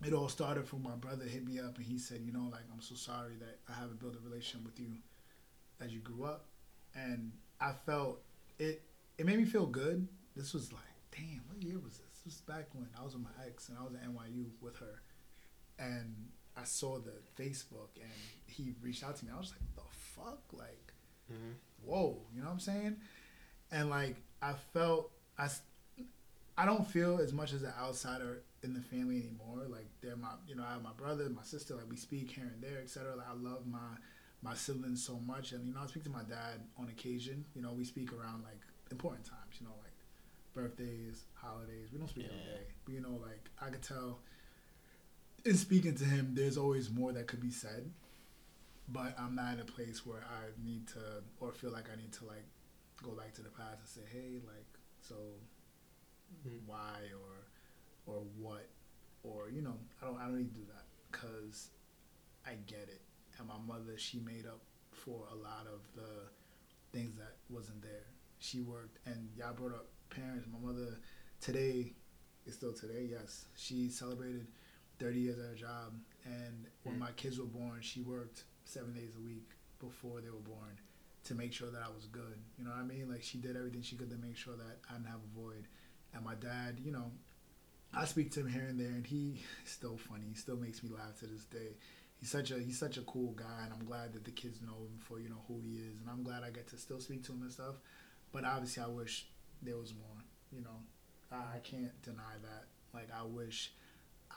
it 0.04 0.12
all 0.14 0.28
started 0.28 0.66
from 0.66 0.82
my 0.82 0.94
brother 0.94 1.24
hit 1.24 1.44
me 1.44 1.58
up 1.58 1.76
and 1.76 1.84
he 1.84 1.98
said, 1.98 2.20
you 2.24 2.32
know, 2.32 2.48
like 2.50 2.62
I'm 2.72 2.80
so 2.80 2.94
sorry 2.94 3.34
that 3.40 3.58
I 3.68 3.78
haven't 3.78 3.98
built 3.98 4.14
a 4.14 4.28
relationship 4.28 4.64
with 4.64 4.78
you 4.78 4.92
as 5.80 5.92
you 5.92 6.00
grew 6.00 6.24
up, 6.24 6.44
and 7.04 7.32
I 7.60 7.72
felt 7.86 8.20
it. 8.58 8.82
It 9.18 9.26
made 9.26 9.38
me 9.38 9.44
feel 9.44 9.66
good. 9.66 10.06
This 10.36 10.52
was 10.54 10.72
like, 10.72 10.82
damn, 11.10 11.42
what 11.48 11.62
year 11.62 11.78
was 11.78 11.98
this? 11.98 12.22
This 12.24 12.34
was 12.34 12.40
back 12.42 12.66
when 12.72 12.88
I 12.98 13.02
was 13.04 13.14
with 13.14 13.22
my 13.24 13.30
ex 13.46 13.68
and 13.68 13.76
I 13.78 13.82
was 13.84 13.94
at 13.94 14.04
NYU 14.04 14.46
with 14.60 14.76
her, 14.78 15.02
and 15.78 16.14
I 16.56 16.64
saw 16.64 16.98
the 16.98 17.12
Facebook 17.42 17.90
and 18.00 18.10
he 18.46 18.74
reached 18.82 19.04
out 19.04 19.16
to 19.16 19.24
me. 19.24 19.30
I 19.34 19.38
was 19.38 19.50
like, 19.52 19.60
the 19.76 19.82
fuck, 19.92 20.42
like, 20.52 20.92
Mhm. 21.32 21.54
whoa, 21.84 22.26
you 22.34 22.40
know 22.40 22.46
what 22.46 22.52
I'm 22.54 22.60
saying? 22.60 22.96
And 23.70 23.90
like, 23.90 24.16
I 24.42 24.52
felt 24.54 25.10
I. 25.38 25.48
I 26.60 26.66
don't 26.66 26.84
feel 26.84 27.18
as 27.18 27.32
much 27.32 27.52
as 27.52 27.62
an 27.62 27.72
outsider 27.78 28.42
in 28.64 28.74
the 28.74 28.80
family 28.80 29.18
anymore. 29.22 29.64
Like 29.68 29.86
they're 30.00 30.16
my, 30.16 30.32
you 30.48 30.56
know, 30.56 30.64
I 30.68 30.72
have 30.72 30.82
my 30.82 30.92
brother, 30.96 31.28
my 31.28 31.44
sister. 31.44 31.76
Like 31.76 31.88
we 31.88 31.96
speak 31.96 32.32
here 32.32 32.50
and 32.52 32.60
there, 32.60 32.80
etc. 32.82 33.14
Like 33.14 33.28
I 33.28 33.34
love 33.34 33.64
my 33.64 33.78
my 34.42 34.54
siblings 34.54 35.04
so 35.04 35.18
much, 35.18 35.52
and 35.52 35.66
you 35.66 35.74
know, 35.74 35.80
I 35.82 35.86
speak 35.86 36.04
to 36.04 36.10
my 36.10 36.22
dad 36.22 36.60
on 36.78 36.88
occasion. 36.88 37.44
You 37.54 37.62
know, 37.62 37.72
we 37.72 37.84
speak 37.84 38.12
around 38.12 38.42
like 38.44 38.60
important 38.90 39.24
times. 39.24 39.56
You 39.60 39.66
know, 39.66 39.74
like 39.82 39.92
birthdays, 40.54 41.24
holidays. 41.34 41.88
We 41.92 41.98
don't 41.98 42.08
speak 42.08 42.26
every 42.26 42.38
Yeah. 42.38 42.56
day, 42.58 42.66
but 42.84 42.94
you 42.94 43.00
know, 43.00 43.18
like 43.20 43.50
I 43.60 43.70
could 43.70 43.82
tell 43.82 44.20
in 45.44 45.56
speaking 45.56 45.94
to 45.96 46.04
him, 46.04 46.34
there's 46.34 46.56
always 46.58 46.90
more 46.90 47.12
that 47.12 47.26
could 47.26 47.40
be 47.40 47.50
said. 47.50 47.90
But 48.90 49.14
I'm 49.18 49.34
not 49.34 49.54
in 49.54 49.60
a 49.60 49.64
place 49.64 50.06
where 50.06 50.24
I 50.24 50.50
need 50.64 50.88
to 50.88 51.22
or 51.40 51.52
feel 51.52 51.70
like 51.70 51.88
I 51.92 51.96
need 51.96 52.12
to 52.14 52.24
like 52.24 52.46
go 53.02 53.10
back 53.10 53.34
to 53.34 53.42
the 53.42 53.50
past 53.50 53.80
and 53.80 53.88
say, 53.88 54.00
hey, 54.10 54.40
like, 54.46 54.66
so 55.00 55.14
Mhm. 56.46 56.64
why 56.66 57.10
or 57.14 57.44
or 58.14 58.20
what 58.36 58.68
or 59.22 59.50
you 59.50 59.62
know, 59.62 59.78
I 60.00 60.06
don't 60.06 60.16
I 60.18 60.24
don't 60.26 60.38
need 60.38 60.54
to 60.54 60.60
do 60.60 60.66
that 60.66 60.84
because 61.10 61.70
I 62.46 62.54
get 62.66 62.88
it. 62.88 63.02
And 63.38 63.46
my 63.48 63.58
mother, 63.66 63.96
she 63.96 64.18
made 64.18 64.46
up 64.46 64.60
for 64.92 65.26
a 65.32 65.34
lot 65.36 65.66
of 65.72 65.80
the 65.94 66.28
things 66.92 67.16
that 67.16 67.36
wasn't 67.50 67.82
there. 67.82 68.06
She 68.38 68.60
worked, 68.60 68.98
and 69.06 69.28
y'all 69.36 69.52
brought 69.54 69.72
up 69.74 69.88
parents. 70.10 70.46
My 70.52 70.58
mother 70.58 70.98
today 71.40 71.92
is 72.46 72.54
still 72.54 72.72
today. 72.72 73.08
Yes, 73.10 73.46
she 73.56 73.88
celebrated 73.88 74.46
30 74.98 75.18
years 75.20 75.38
at 75.38 75.44
her 75.46 75.54
job, 75.54 75.94
and 76.24 76.66
when 76.82 76.96
Mm. 76.96 77.00
my 77.00 77.12
kids 77.12 77.38
were 77.38 77.46
born, 77.46 77.80
she 77.80 78.00
worked 78.02 78.44
seven 78.64 78.92
days 78.94 79.14
a 79.16 79.20
week 79.20 79.48
before 79.78 80.20
they 80.20 80.30
were 80.30 80.40
born 80.40 80.78
to 81.24 81.34
make 81.34 81.52
sure 81.52 81.70
that 81.70 81.82
I 81.82 81.88
was 81.90 82.06
good. 82.06 82.38
You 82.58 82.64
know 82.64 82.70
what 82.70 82.80
I 82.80 82.84
mean? 82.84 83.08
Like 83.08 83.22
she 83.22 83.38
did 83.38 83.56
everything 83.56 83.82
she 83.82 83.96
could 83.96 84.10
to 84.10 84.16
make 84.16 84.36
sure 84.36 84.56
that 84.56 84.78
I 84.90 84.94
didn't 84.94 85.06
have 85.08 85.20
a 85.22 85.38
void. 85.40 85.68
And 86.14 86.24
my 86.24 86.34
dad, 86.34 86.80
you 86.80 86.90
know, 86.90 87.12
I 87.92 88.04
speak 88.06 88.30
to 88.32 88.40
him 88.40 88.48
here 88.48 88.64
and 88.64 88.78
there, 88.80 88.88
and 88.88 89.06
he 89.06 89.42
still 89.64 89.96
funny. 89.96 90.26
He 90.28 90.34
still 90.34 90.56
makes 90.56 90.82
me 90.82 90.90
laugh 90.90 91.18
to 91.20 91.26
this 91.26 91.44
day. 91.44 91.76
He's 92.20 92.30
such 92.30 92.50
a 92.50 92.58
he's 92.58 92.78
such 92.78 92.96
a 92.96 93.02
cool 93.02 93.32
guy, 93.32 93.64
and 93.64 93.72
I'm 93.72 93.86
glad 93.86 94.12
that 94.14 94.24
the 94.24 94.32
kids 94.32 94.60
know 94.60 94.74
him 94.74 94.98
for 94.98 95.20
you 95.20 95.28
know 95.28 95.42
who 95.46 95.60
he 95.60 95.76
is, 95.76 96.00
and 96.00 96.10
I'm 96.10 96.22
glad 96.22 96.42
I 96.42 96.50
get 96.50 96.68
to 96.68 96.76
still 96.76 97.00
speak 97.00 97.24
to 97.24 97.32
him 97.32 97.42
and 97.42 97.52
stuff. 97.52 97.76
But 98.32 98.44
obviously, 98.44 98.82
I 98.82 98.88
wish 98.88 99.26
there 99.62 99.76
was 99.76 99.94
more. 99.94 100.24
You 100.52 100.62
know, 100.62 100.82
I, 101.30 101.56
I 101.56 101.58
can't 101.62 102.00
deny 102.02 102.34
that. 102.42 102.64
Like 102.92 103.08
I 103.16 103.22
wish 103.24 103.72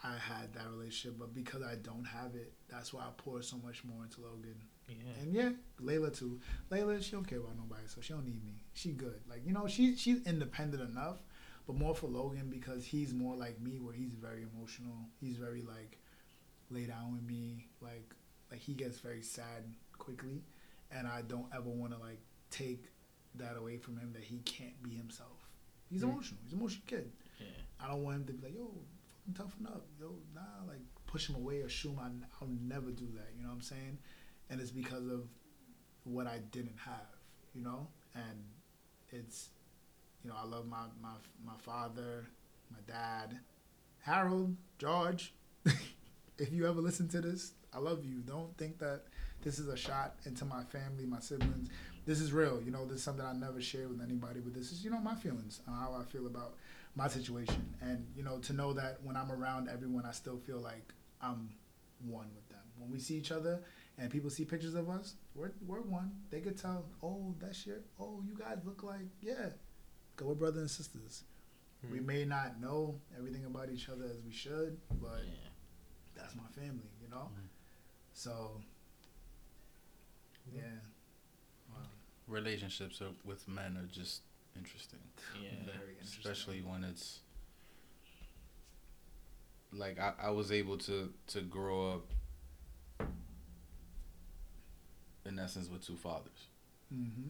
I 0.04 0.14
had 0.14 0.54
that 0.54 0.70
relationship, 0.72 1.18
but 1.20 1.34
because 1.34 1.64
I 1.64 1.76
don't 1.76 2.06
have 2.06 2.36
it, 2.36 2.54
that's 2.70 2.94
why 2.94 3.02
I 3.02 3.10
pour 3.18 3.42
so 3.42 3.58
much 3.64 3.84
more 3.84 4.04
into 4.04 4.22
Logan. 4.22 4.56
Yeah. 4.88 4.96
And 5.22 5.34
yeah, 5.34 5.50
Layla 5.82 6.16
too. 6.18 6.40
Layla, 6.72 7.02
she 7.02 7.12
don't 7.12 7.28
care 7.28 7.40
about 7.40 7.58
nobody, 7.58 7.88
so 7.88 8.02
she 8.02 8.14
don't 8.14 8.26
need 8.26 8.44
me. 8.46 8.64
She 8.74 8.92
good. 8.92 9.22
Like 9.30 9.42
you 9.46 9.54
know, 9.54 9.68
she 9.68 9.96
she's 9.96 10.22
independent 10.28 10.84
enough, 10.88 11.18
but 11.66 11.76
more 11.76 11.96
for 11.96 12.08
Logan 12.08 12.50
because 12.50 12.86
he's 12.86 13.14
more 13.14 13.36
like 13.36 13.60
me, 13.62 13.80
where 13.80 13.94
he's 13.94 14.14
very 14.14 14.46
emotional. 14.54 14.96
He's 15.20 15.38
very 15.38 15.62
like 15.62 15.98
lay 16.72 16.86
down 16.86 17.12
with 17.14 17.24
me. 17.24 17.68
Like 17.82 18.14
like 18.50 18.60
he 18.60 18.74
gets 18.74 19.00
very 19.00 19.22
sad 19.22 19.64
quickly, 19.98 20.44
and 20.92 21.08
I 21.08 21.22
don't 21.22 21.48
ever 21.56 21.70
want 21.70 21.94
to 21.94 22.00
like 22.00 22.20
take 22.50 22.86
that 23.36 23.56
away 23.58 23.78
from 23.78 23.98
him 23.98 24.12
that 24.14 24.24
he 24.24 24.40
can't 24.40 24.82
be 24.84 24.92
himself. 24.92 25.48
He's 25.90 26.02
Mm. 26.02 26.12
emotional. 26.12 26.40
He's 26.44 26.54
an 26.54 26.60
emotional 26.60 26.84
kid. 26.88 27.12
Yeah. 27.40 27.46
I 27.80 27.88
don't 27.88 28.04
want 28.04 28.18
him 28.18 28.26
to 28.26 28.34
be 28.34 28.48
like, 28.48 28.56
yo, 28.56 28.66
fucking 28.66 29.34
toughen 29.34 29.66
up. 29.68 29.86
Yo, 30.00 30.16
nah, 30.34 30.66
like 30.68 30.82
push 31.08 31.28
him 31.30 31.36
away 31.36 31.62
or 31.62 31.70
shoot 31.70 31.90
him. 31.92 32.00
I, 32.00 32.10
I'll 32.42 32.50
never 32.50 32.92
do 32.92 33.08
that. 33.16 33.30
You 33.36 33.44
know 33.44 33.50
what 33.50 33.56
I'm 33.56 33.62
saying? 33.62 33.98
and 34.50 34.60
it's 34.60 34.72
because 34.72 35.08
of 35.08 35.30
what 36.04 36.28
I 36.28 36.40
didn't 36.52 36.78
have, 36.78 37.08
you 37.56 37.62
know. 37.62 37.88
And 38.16 38.44
it's, 39.12 39.50
you 40.24 40.30
know, 40.30 40.36
I 40.38 40.46
love 40.46 40.68
my 40.68 40.84
my 41.02 41.14
my 41.46 41.58
father, 41.58 42.26
my 42.70 42.80
dad, 42.86 43.40
Harold, 44.00 44.56
George. 44.78 45.34
If 46.42 46.52
you 46.52 46.68
ever 46.68 46.82
listen 46.82 47.08
to 47.10 47.22
this, 47.22 47.52
I 47.72 47.78
love 47.78 48.04
you. 48.04 48.22
Don't 48.22 48.58
think 48.58 48.80
that 48.80 49.04
this 49.44 49.60
is 49.60 49.68
a 49.68 49.78
shot 49.78 50.16
into 50.26 50.44
my 50.44 50.64
family, 50.64 51.06
my 51.06 51.20
siblings. 51.20 51.70
This 52.06 52.20
is 52.20 52.34
real. 52.34 52.60
You 52.66 52.72
know, 52.72 52.86
this 52.86 52.98
is 52.98 53.04
something 53.04 53.24
I 53.24 53.34
never 53.34 53.62
share 53.62 53.88
with 53.88 54.02
anybody, 54.02 54.40
but 54.40 54.54
this 54.54 54.72
is, 54.72 54.84
you 54.84 54.90
know, 54.90 55.00
my 55.00 55.14
feelings 55.14 55.62
and 55.68 55.76
how 55.76 55.96
I 56.00 56.04
feel 56.04 56.26
about 56.26 56.56
my 56.96 57.08
situation. 57.08 57.74
And, 57.80 58.08
you 58.16 58.24
know, 58.24 58.40
to 58.40 58.54
know 58.54 58.74
that 58.74 58.98
when 59.04 59.16
I'm 59.16 59.32
around 59.32 59.70
everyone, 59.70 60.06
I 60.06 60.12
still 60.12 60.38
feel 60.38 60.58
like 60.58 60.94
I'm 61.22 61.50
one 62.08 62.28
with 62.36 62.50
them. 62.50 62.66
When 62.80 62.90
we 62.90 62.98
see 62.98 63.18
each 63.18 63.32
other 63.32 63.60
and 64.00 64.10
people 64.10 64.32
see 64.32 64.44
pictures 64.44 64.74
of 64.74 64.90
us, 64.90 65.14
we're, 65.36 65.52
we're 65.68 65.82
one. 65.82 66.12
They 66.32 66.40
could 66.40 66.58
tell, 66.58 66.86
oh, 67.04 67.36
that 67.40 67.56
shit, 67.56 67.86
oh, 68.00 68.24
you 68.26 68.36
guys 68.36 68.58
look 68.66 68.82
like, 68.82 69.06
yeah. 69.22 69.50
Because 70.16 70.28
we're 70.28 70.34
brothers 70.34 70.62
and 70.62 70.72
sisters. 70.72 71.24
We 71.92 72.00
hmm. 72.00 72.06
may 72.08 72.26
not 72.26 72.60
know 72.60 72.96
everything 73.16 73.46
about 73.46 73.70
each 73.72 73.90
other 73.90 74.06
as 74.06 74.18
we 74.26 74.32
should, 74.32 74.78
but 75.00 75.20
Yeah. 75.24 75.51
That's 76.22 76.36
my 76.36 76.48
family, 76.62 76.90
you 77.02 77.10
know? 77.10 77.30
So, 78.14 78.62
yeah. 80.54 80.62
Wow. 81.70 81.78
Relationships 82.28 83.02
are, 83.02 83.14
with 83.26 83.48
men 83.48 83.78
are 83.78 83.88
just 83.92 84.22
interesting. 84.58 85.00
Yeah. 85.42 85.50
Very 85.66 85.94
interesting. 86.00 86.20
especially 86.32 86.62
when 86.62 86.84
it's 86.84 87.20
like 89.74 90.00
I, 90.00 90.14
I 90.24 90.30
was 90.32 90.52
able 90.52 90.78
to 90.80 91.14
to 91.28 91.42
grow 91.42 91.92
up 91.92 93.08
in 95.26 95.40
essence 95.40 95.70
with 95.70 95.86
two 95.86 95.96
fathers 95.96 96.48
Mm-hmm. 96.94 97.30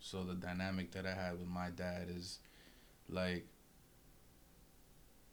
so 0.00 0.22
the 0.22 0.34
dynamic 0.34 0.90
that 0.92 1.06
i 1.06 1.14
had 1.14 1.38
with 1.38 1.48
my 1.48 1.70
dad 1.70 2.08
is 2.14 2.40
like 3.08 3.46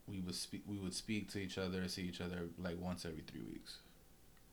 we 0.08 0.20
would 0.20 0.36
speak 0.36 0.64
we 0.68 0.78
would 0.78 0.94
speak 0.94 1.32
to 1.32 1.40
each 1.40 1.58
other 1.58 1.88
see 1.88 2.04
each 2.04 2.22
other 2.22 2.50
like 2.58 2.80
once 2.80 3.06
every 3.06 3.24
three 3.26 3.42
weeks. 3.44 3.80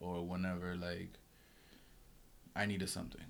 Or 0.00 0.26
whenever 0.26 0.74
like 0.76 1.12
i 2.56 2.66
needed 2.66 2.88
something. 2.88 3.24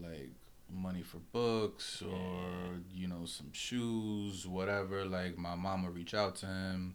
Like 0.00 0.30
money 0.70 1.02
for 1.02 1.18
books 1.32 2.02
or 2.02 2.80
you 2.94 3.06
know 3.06 3.24
some 3.24 3.52
shoes 3.52 4.46
whatever. 4.46 5.04
Like 5.04 5.36
my 5.38 5.54
mom 5.54 5.84
would 5.84 5.94
reach 5.94 6.14
out 6.14 6.36
to 6.36 6.46
him. 6.46 6.94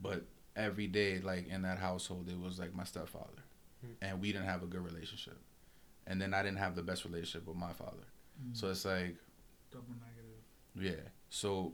But 0.00 0.24
every 0.56 0.86
day 0.86 1.20
like 1.20 1.48
in 1.48 1.62
that 1.62 1.78
household 1.78 2.28
it 2.28 2.38
was 2.38 2.58
like 2.58 2.74
my 2.74 2.84
stepfather. 2.84 3.42
Hmm. 3.80 3.92
and 4.00 4.20
we 4.20 4.32
didn't 4.32 4.46
have 4.46 4.62
a 4.62 4.66
good 4.66 4.84
relationship. 4.84 5.38
And 6.06 6.20
then 6.20 6.34
i 6.34 6.42
didn't 6.42 6.58
have 6.58 6.76
the 6.76 6.82
best 6.82 7.04
relationship 7.04 7.46
with 7.46 7.56
my 7.56 7.72
father. 7.72 8.06
So 8.52 8.68
it's 8.70 8.84
like 8.84 9.16
double 9.70 9.94
negative. 10.00 10.42
yeah. 11.00 11.08
So, 11.30 11.72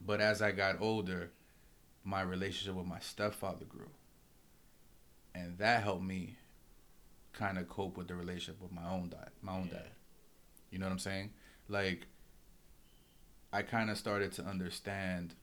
but 0.00 0.20
as 0.20 0.42
I 0.42 0.52
got 0.52 0.80
older, 0.80 1.30
my 2.04 2.20
relationship 2.22 2.74
with 2.74 2.86
my 2.86 2.98
stepfather 3.00 3.64
grew. 3.64 3.90
And 5.34 5.58
that 5.58 5.82
helped 5.82 6.04
me 6.04 6.36
kind 7.32 7.58
of 7.58 7.68
cope 7.68 7.96
with 7.96 8.06
the 8.08 8.14
relationship 8.14 8.60
with 8.62 8.70
my 8.72 8.88
own 8.88 9.08
dad, 9.08 9.30
my 9.42 9.56
own 9.56 9.66
Yeah. 9.66 9.78
dad. 9.78 9.90
You 10.70 10.78
know 10.78 10.86
what 10.86 10.92
I'm 10.92 10.98
saying? 10.98 11.32
Like 11.68 12.06
I 13.52 13.62
kind 13.62 13.90
of 13.90 13.98
started 13.98 14.32
to 14.32 14.44
understand 14.44 15.34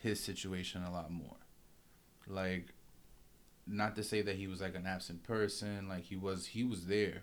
his 0.00 0.20
situation 0.22 0.82
a 0.82 0.90
lot 0.92 1.10
more. 1.10 1.36
Like 2.26 2.72
not 3.66 3.96
to 3.96 4.02
say 4.04 4.22
that 4.22 4.36
he 4.36 4.46
was 4.46 4.60
like 4.60 4.74
an 4.74 4.86
absent 4.86 5.22
person, 5.22 5.88
like 5.88 6.04
he 6.04 6.16
was 6.16 6.46
he 6.46 6.64
was 6.64 6.86
there. 6.86 7.22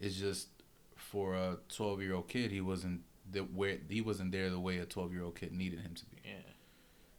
It's 0.00 0.16
just 0.16 0.48
for 0.96 1.34
a 1.34 1.58
12 1.68 2.02
year 2.02 2.14
old 2.14 2.28
kid, 2.28 2.50
he 2.50 2.60
wasn't 2.60 3.02
the 3.30 3.40
where 3.40 3.78
he 3.88 4.00
wasn't 4.00 4.32
there 4.32 4.50
the 4.50 4.60
way 4.60 4.78
a 4.78 4.86
12 4.86 5.12
year 5.12 5.22
old 5.22 5.36
kid 5.36 5.52
needed 5.52 5.80
him 5.80 5.94
to 5.94 6.04
be. 6.06 6.16
Yeah. 6.24 6.36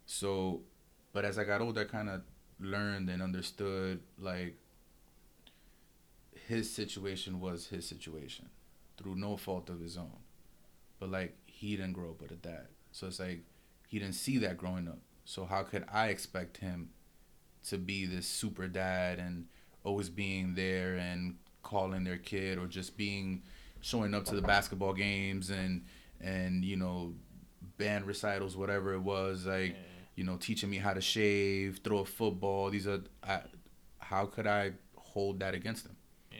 So, 0.06 0.62
but 1.12 1.24
as 1.24 1.38
I 1.38 1.44
got 1.44 1.60
older, 1.60 1.82
I 1.82 1.84
kind 1.84 2.08
of 2.08 2.22
learned 2.60 3.08
and 3.10 3.22
understood 3.22 4.00
like 4.18 4.56
his 6.48 6.70
situation 6.70 7.40
was 7.40 7.68
his 7.68 7.86
situation 7.86 8.48
through 8.96 9.16
no 9.16 9.36
fault 9.36 9.70
of 9.70 9.80
his 9.80 9.96
own. 9.96 10.18
But 11.00 11.10
like 11.10 11.36
he 11.46 11.76
didn't 11.76 11.92
grow 11.94 12.10
up 12.10 12.20
with 12.22 12.30
a 12.32 12.36
dad. 12.36 12.68
So 12.92 13.06
it's 13.06 13.20
like 13.20 13.42
he 13.88 13.98
didn't 13.98 14.14
see 14.14 14.38
that 14.38 14.56
growing 14.58 14.88
up. 14.88 14.98
So 15.24 15.44
how 15.44 15.62
could 15.62 15.84
I 15.92 16.08
expect 16.08 16.58
him 16.58 16.90
to 17.68 17.78
be 17.78 18.06
this 18.06 18.26
super 18.26 18.68
dad 18.68 19.18
and 19.18 19.46
always 19.84 20.10
being 20.10 20.54
there 20.54 20.96
and 20.96 21.36
calling 21.62 22.04
their 22.04 22.18
kid 22.18 22.58
or 22.58 22.66
just 22.66 22.96
being 22.96 23.42
showing 23.80 24.14
up 24.14 24.24
to 24.26 24.34
the 24.34 24.42
basketball 24.42 24.92
games 24.92 25.50
and 25.50 25.84
and 26.20 26.64
you 26.64 26.76
know 26.76 27.14
band 27.78 28.06
recitals 28.06 28.56
whatever 28.56 28.92
it 28.94 29.00
was 29.00 29.46
like 29.46 29.70
Yeah. 29.70 29.76
You 30.16 30.24
know 30.24 30.36
teaching 30.36 30.70
me 30.70 30.78
how 30.78 30.92
to 30.94 31.00
shave 31.00 31.80
throw 31.84 31.98
a 31.98 32.04
football 32.04 32.70
these 32.70 32.86
are 32.86 33.00
I, 33.22 33.40
how 33.98 34.26
could 34.26 34.46
i 34.46 34.72
hold 34.96 35.40
that 35.40 35.54
against 35.54 35.84
them? 35.84 35.96
Yeah. 36.32 36.38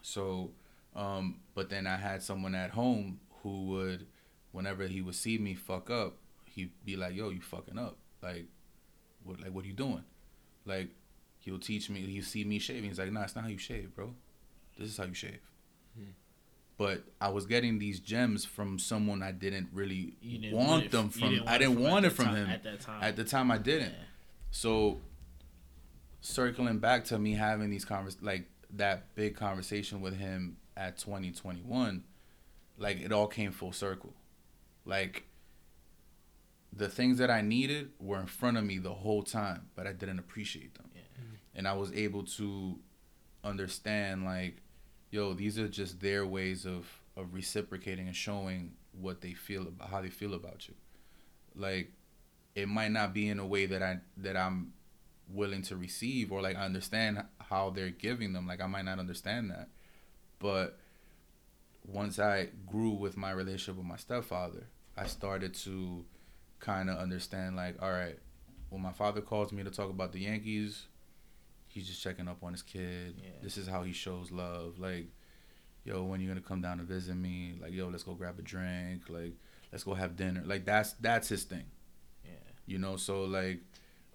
so 0.00 0.50
um 0.94 1.40
but 1.54 1.70
then 1.70 1.86
i 1.86 1.96
had 1.96 2.22
someone 2.22 2.54
at 2.54 2.70
home 2.70 3.20
who 3.42 3.66
would 3.66 4.06
whenever 4.52 4.86
he 4.86 5.00
would 5.00 5.14
see 5.14 5.38
me 5.38 5.54
fuck 5.54 5.90
up 5.90 6.16
he'd 6.44 6.70
be 6.84 6.96
like 6.96 7.14
yo 7.14 7.30
you 7.30 7.40
fucking 7.40 7.78
up 7.78 7.96
like 8.22 8.46
what 9.24 9.40
like 9.40 9.52
what 9.52 9.64
are 9.64 9.68
you 9.68 9.74
doing 9.74 10.04
like 10.66 10.90
he'll 11.40 11.58
teach 11.58 11.88
me 11.90 12.00
he'll 12.02 12.22
see 12.22 12.44
me 12.44 12.58
shaving 12.58 12.84
he's 12.90 12.98
like 12.98 13.10
nah 13.12 13.22
it's 13.22 13.34
not 13.34 13.44
how 13.44 13.50
you 13.50 13.58
shave 13.58 13.94
bro 13.94 14.14
this 14.78 14.88
is 14.88 14.96
how 14.96 15.04
you 15.04 15.14
shave 15.14 15.40
Hmm. 15.96 16.10
But 16.78 17.02
i 17.20 17.28
was 17.28 17.46
getting 17.46 17.78
these 17.78 18.00
gems 18.00 18.44
from 18.44 18.78
someone 18.78 19.22
i 19.22 19.30
didn't 19.32 19.68
really 19.72 20.14
didn't 20.22 20.52
want 20.56 20.90
them 20.90 21.08
from 21.10 21.42
i 21.46 21.58
didn't 21.58 21.78
want 21.80 22.04
it 22.04 22.10
from 22.10 22.26
time- 22.26 22.36
him 22.36 22.50
at 22.50 22.62
that 22.64 22.80
time. 22.80 23.02
at 23.02 23.16
the 23.16 23.24
time 23.24 23.50
i 23.50 23.58
didn't 23.58 23.90
Yeah. 23.92 24.04
so 24.50 25.00
circling 26.20 26.78
back 26.78 27.04
to 27.06 27.18
me 27.18 27.32
having 27.32 27.70
these 27.70 27.84
convers 27.84 28.16
like 28.22 28.48
that 28.74 29.14
big 29.14 29.36
conversation 29.36 30.00
with 30.00 30.16
him 30.16 30.56
at 30.76 30.96
2021 30.98 32.04
like 32.78 33.00
it 33.00 33.12
all 33.12 33.26
came 33.26 33.52
full 33.52 33.72
circle 33.72 34.14
like 34.84 35.24
the 36.72 36.88
things 36.88 37.18
that 37.18 37.30
i 37.30 37.40
needed 37.42 37.90
were 37.98 38.18
in 38.20 38.26
front 38.26 38.56
of 38.56 38.64
me 38.64 38.78
the 38.78 38.94
whole 38.94 39.22
time 39.22 39.68
but 39.74 39.86
i 39.86 39.92
didn't 39.92 40.18
appreciate 40.18 40.74
them 40.74 40.88
Yeah. 40.94 41.02
and 41.54 41.68
i 41.68 41.72
was 41.74 41.92
able 41.92 42.22
to 42.38 42.78
understand 43.44 44.24
like 44.24 44.61
yo 45.12 45.34
these 45.34 45.58
are 45.58 45.68
just 45.68 46.00
their 46.00 46.26
ways 46.26 46.66
of 46.66 47.00
of 47.16 47.32
reciprocating 47.34 48.06
and 48.08 48.16
showing 48.16 48.72
what 48.98 49.20
they 49.20 49.34
feel 49.34 49.62
about 49.62 49.90
how 49.90 50.00
they 50.00 50.08
feel 50.08 50.34
about 50.34 50.66
you. 50.66 50.74
Like 51.54 51.92
it 52.54 52.66
might 52.68 52.90
not 52.90 53.14
be 53.14 53.28
in 53.28 53.38
a 53.38 53.46
way 53.46 53.66
that 53.66 53.82
i 53.82 53.98
that 54.16 54.36
i'm 54.36 54.72
willing 55.28 55.62
to 55.62 55.76
receive 55.76 56.30
or 56.32 56.42
like 56.42 56.56
I 56.56 56.64
understand 56.64 57.22
how 57.38 57.70
they're 57.70 57.90
giving 57.90 58.32
them. 58.32 58.46
Like 58.48 58.60
i 58.60 58.66
might 58.66 58.84
not 58.86 58.98
understand 58.98 59.50
that. 59.50 59.68
But 60.38 60.78
once 61.86 62.18
i 62.18 62.48
grew 62.66 62.90
with 62.90 63.16
my 63.16 63.30
relationship 63.30 63.76
with 63.76 63.84
my 63.84 63.96
stepfather 63.96 64.68
i 64.96 65.04
started 65.04 65.52
to 65.52 66.04
kind 66.60 66.88
of 66.88 66.96
understand 66.96 67.56
like 67.56 67.74
all 67.82 67.90
right 67.90 68.18
when 68.70 68.80
my 68.80 68.92
father 68.92 69.20
calls 69.20 69.50
me 69.50 69.64
to 69.64 69.70
talk 69.70 69.90
about 69.90 70.12
the 70.12 70.20
yankees 70.20 70.86
he's 71.72 71.86
just 71.88 72.02
checking 72.02 72.28
up 72.28 72.42
on 72.42 72.52
his 72.52 72.62
kid 72.62 73.14
Yeah. 73.22 73.30
this 73.42 73.56
is 73.56 73.66
how 73.66 73.82
he 73.82 73.92
shows 73.92 74.30
love 74.30 74.78
like 74.78 75.06
yo 75.84 76.04
when 76.04 76.20
you 76.20 76.28
gonna 76.28 76.40
come 76.40 76.60
down 76.62 76.78
to 76.78 76.84
visit 76.84 77.14
me 77.16 77.54
like 77.60 77.72
yo 77.72 77.88
let's 77.88 78.02
go 78.04 78.14
grab 78.14 78.38
a 78.38 78.42
drink 78.42 79.08
like 79.08 79.32
let's 79.72 79.84
go 79.84 79.94
have 79.94 80.16
dinner 80.16 80.42
like 80.44 80.64
that's 80.64 80.92
that's 81.00 81.28
his 81.28 81.44
thing 81.44 81.64
Yeah. 82.24 82.30
you 82.66 82.78
know 82.78 82.96
so 82.96 83.24
like 83.24 83.60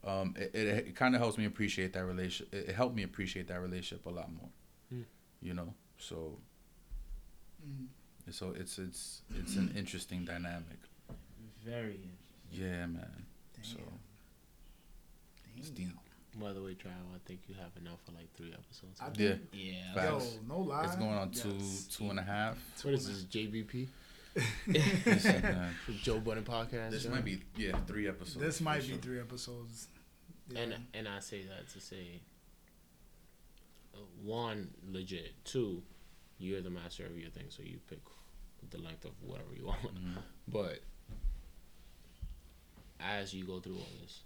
um 0.06 0.34
it, 0.38 0.52
it, 0.54 0.68
it 0.90 0.96
kind 0.96 1.16
of 1.16 1.22
helps 1.22 1.38
me 1.38 1.46
appreciate 1.46 1.94
that 1.94 2.06
relationship 2.06 2.54
it, 2.54 2.70
it 2.70 2.76
helped 2.76 2.96
me 2.96 3.04
appreciate 3.04 3.48
that 3.48 3.60
relationship 3.62 4.06
a 4.06 4.10
lot 4.10 4.32
more 4.32 4.50
Hmm. 4.90 5.02
you 5.42 5.54
know 5.54 5.74
so 5.98 6.38
Mm. 7.68 7.88
so 8.32 8.52
it's 8.56 8.78
it's 8.78 9.24
it's 9.40 9.56
an 9.56 9.74
interesting 9.76 10.24
dynamic 10.24 10.78
Very. 11.66 11.96
Interesting. 11.96 12.12
Yeah 12.52 12.86
man 12.86 13.26
Damn. 13.56 13.64
so 13.66 13.80
it's 15.58 15.70
Damn. 15.72 15.86
deep 15.88 15.98
By 16.39 16.53
the 16.53 16.61
way, 16.61 16.72
Trav, 16.76 16.91
I 17.15 17.19
think 17.26 17.41
you 17.47 17.55
have 17.55 17.72
enough 17.81 17.99
for 18.05 18.11
like 18.11 18.31
three 18.35 18.53
episodes. 18.53 18.99
I 19.01 19.07
Yeah. 19.07 19.35
think, 19.35 19.41
Yeah. 19.53 20.09
yo, 20.09 20.22
no 20.47 20.59
lie. 20.59 20.85
it's 20.85 20.95
going 20.95 21.09
on 21.18 21.31
two 21.31 21.49
yes. 21.57 21.88
two 21.89 22.09
and 22.09 22.19
a 22.19 22.23
half 22.23 22.57
What 22.84 22.93
is 22.93 23.07
this, 23.07 23.23
JBP? 23.26 23.88
Listen, 24.68 25.69
Joe 26.03 26.19
Budden 26.19 26.43
podcast? 26.43 26.91
this 26.91 27.05
yeah? 27.05 27.11
might 27.11 27.26
be 27.26 27.41
yeah 27.55 27.76
three 27.88 28.07
episodes 28.07 28.35
This 28.45 28.57
for 28.59 28.65
might 28.65 28.84
sure. 28.84 28.95
be 28.95 29.01
three 29.01 29.19
episodes. 29.19 29.88
Yeah. 30.51 30.59
And 30.61 30.76
and 30.93 31.07
I 31.07 31.19
say 31.19 31.41
that 31.43 31.68
to 31.73 31.81
say, 31.81 32.22
uh, 33.95 33.97
one, 34.23 34.69
legit. 34.88 35.43
Two, 35.43 35.81
you're 36.38 36.61
the 36.61 36.69
master 36.69 37.05
of 37.05 37.18
your 37.18 37.31
thing, 37.31 37.45
so 37.49 37.64
you 37.64 37.80
pick 37.89 37.99
the 38.69 38.77
length 38.77 39.05
of 39.05 39.11
whatever 39.23 39.53
you 39.55 39.65
want. 39.65 39.95
Mhm. 39.95 40.22
But 40.47 40.81
as 42.99 43.34
you 43.34 43.43
go 43.45 43.59
through 43.59 43.76
all 43.77 43.88
this, 44.01 44.22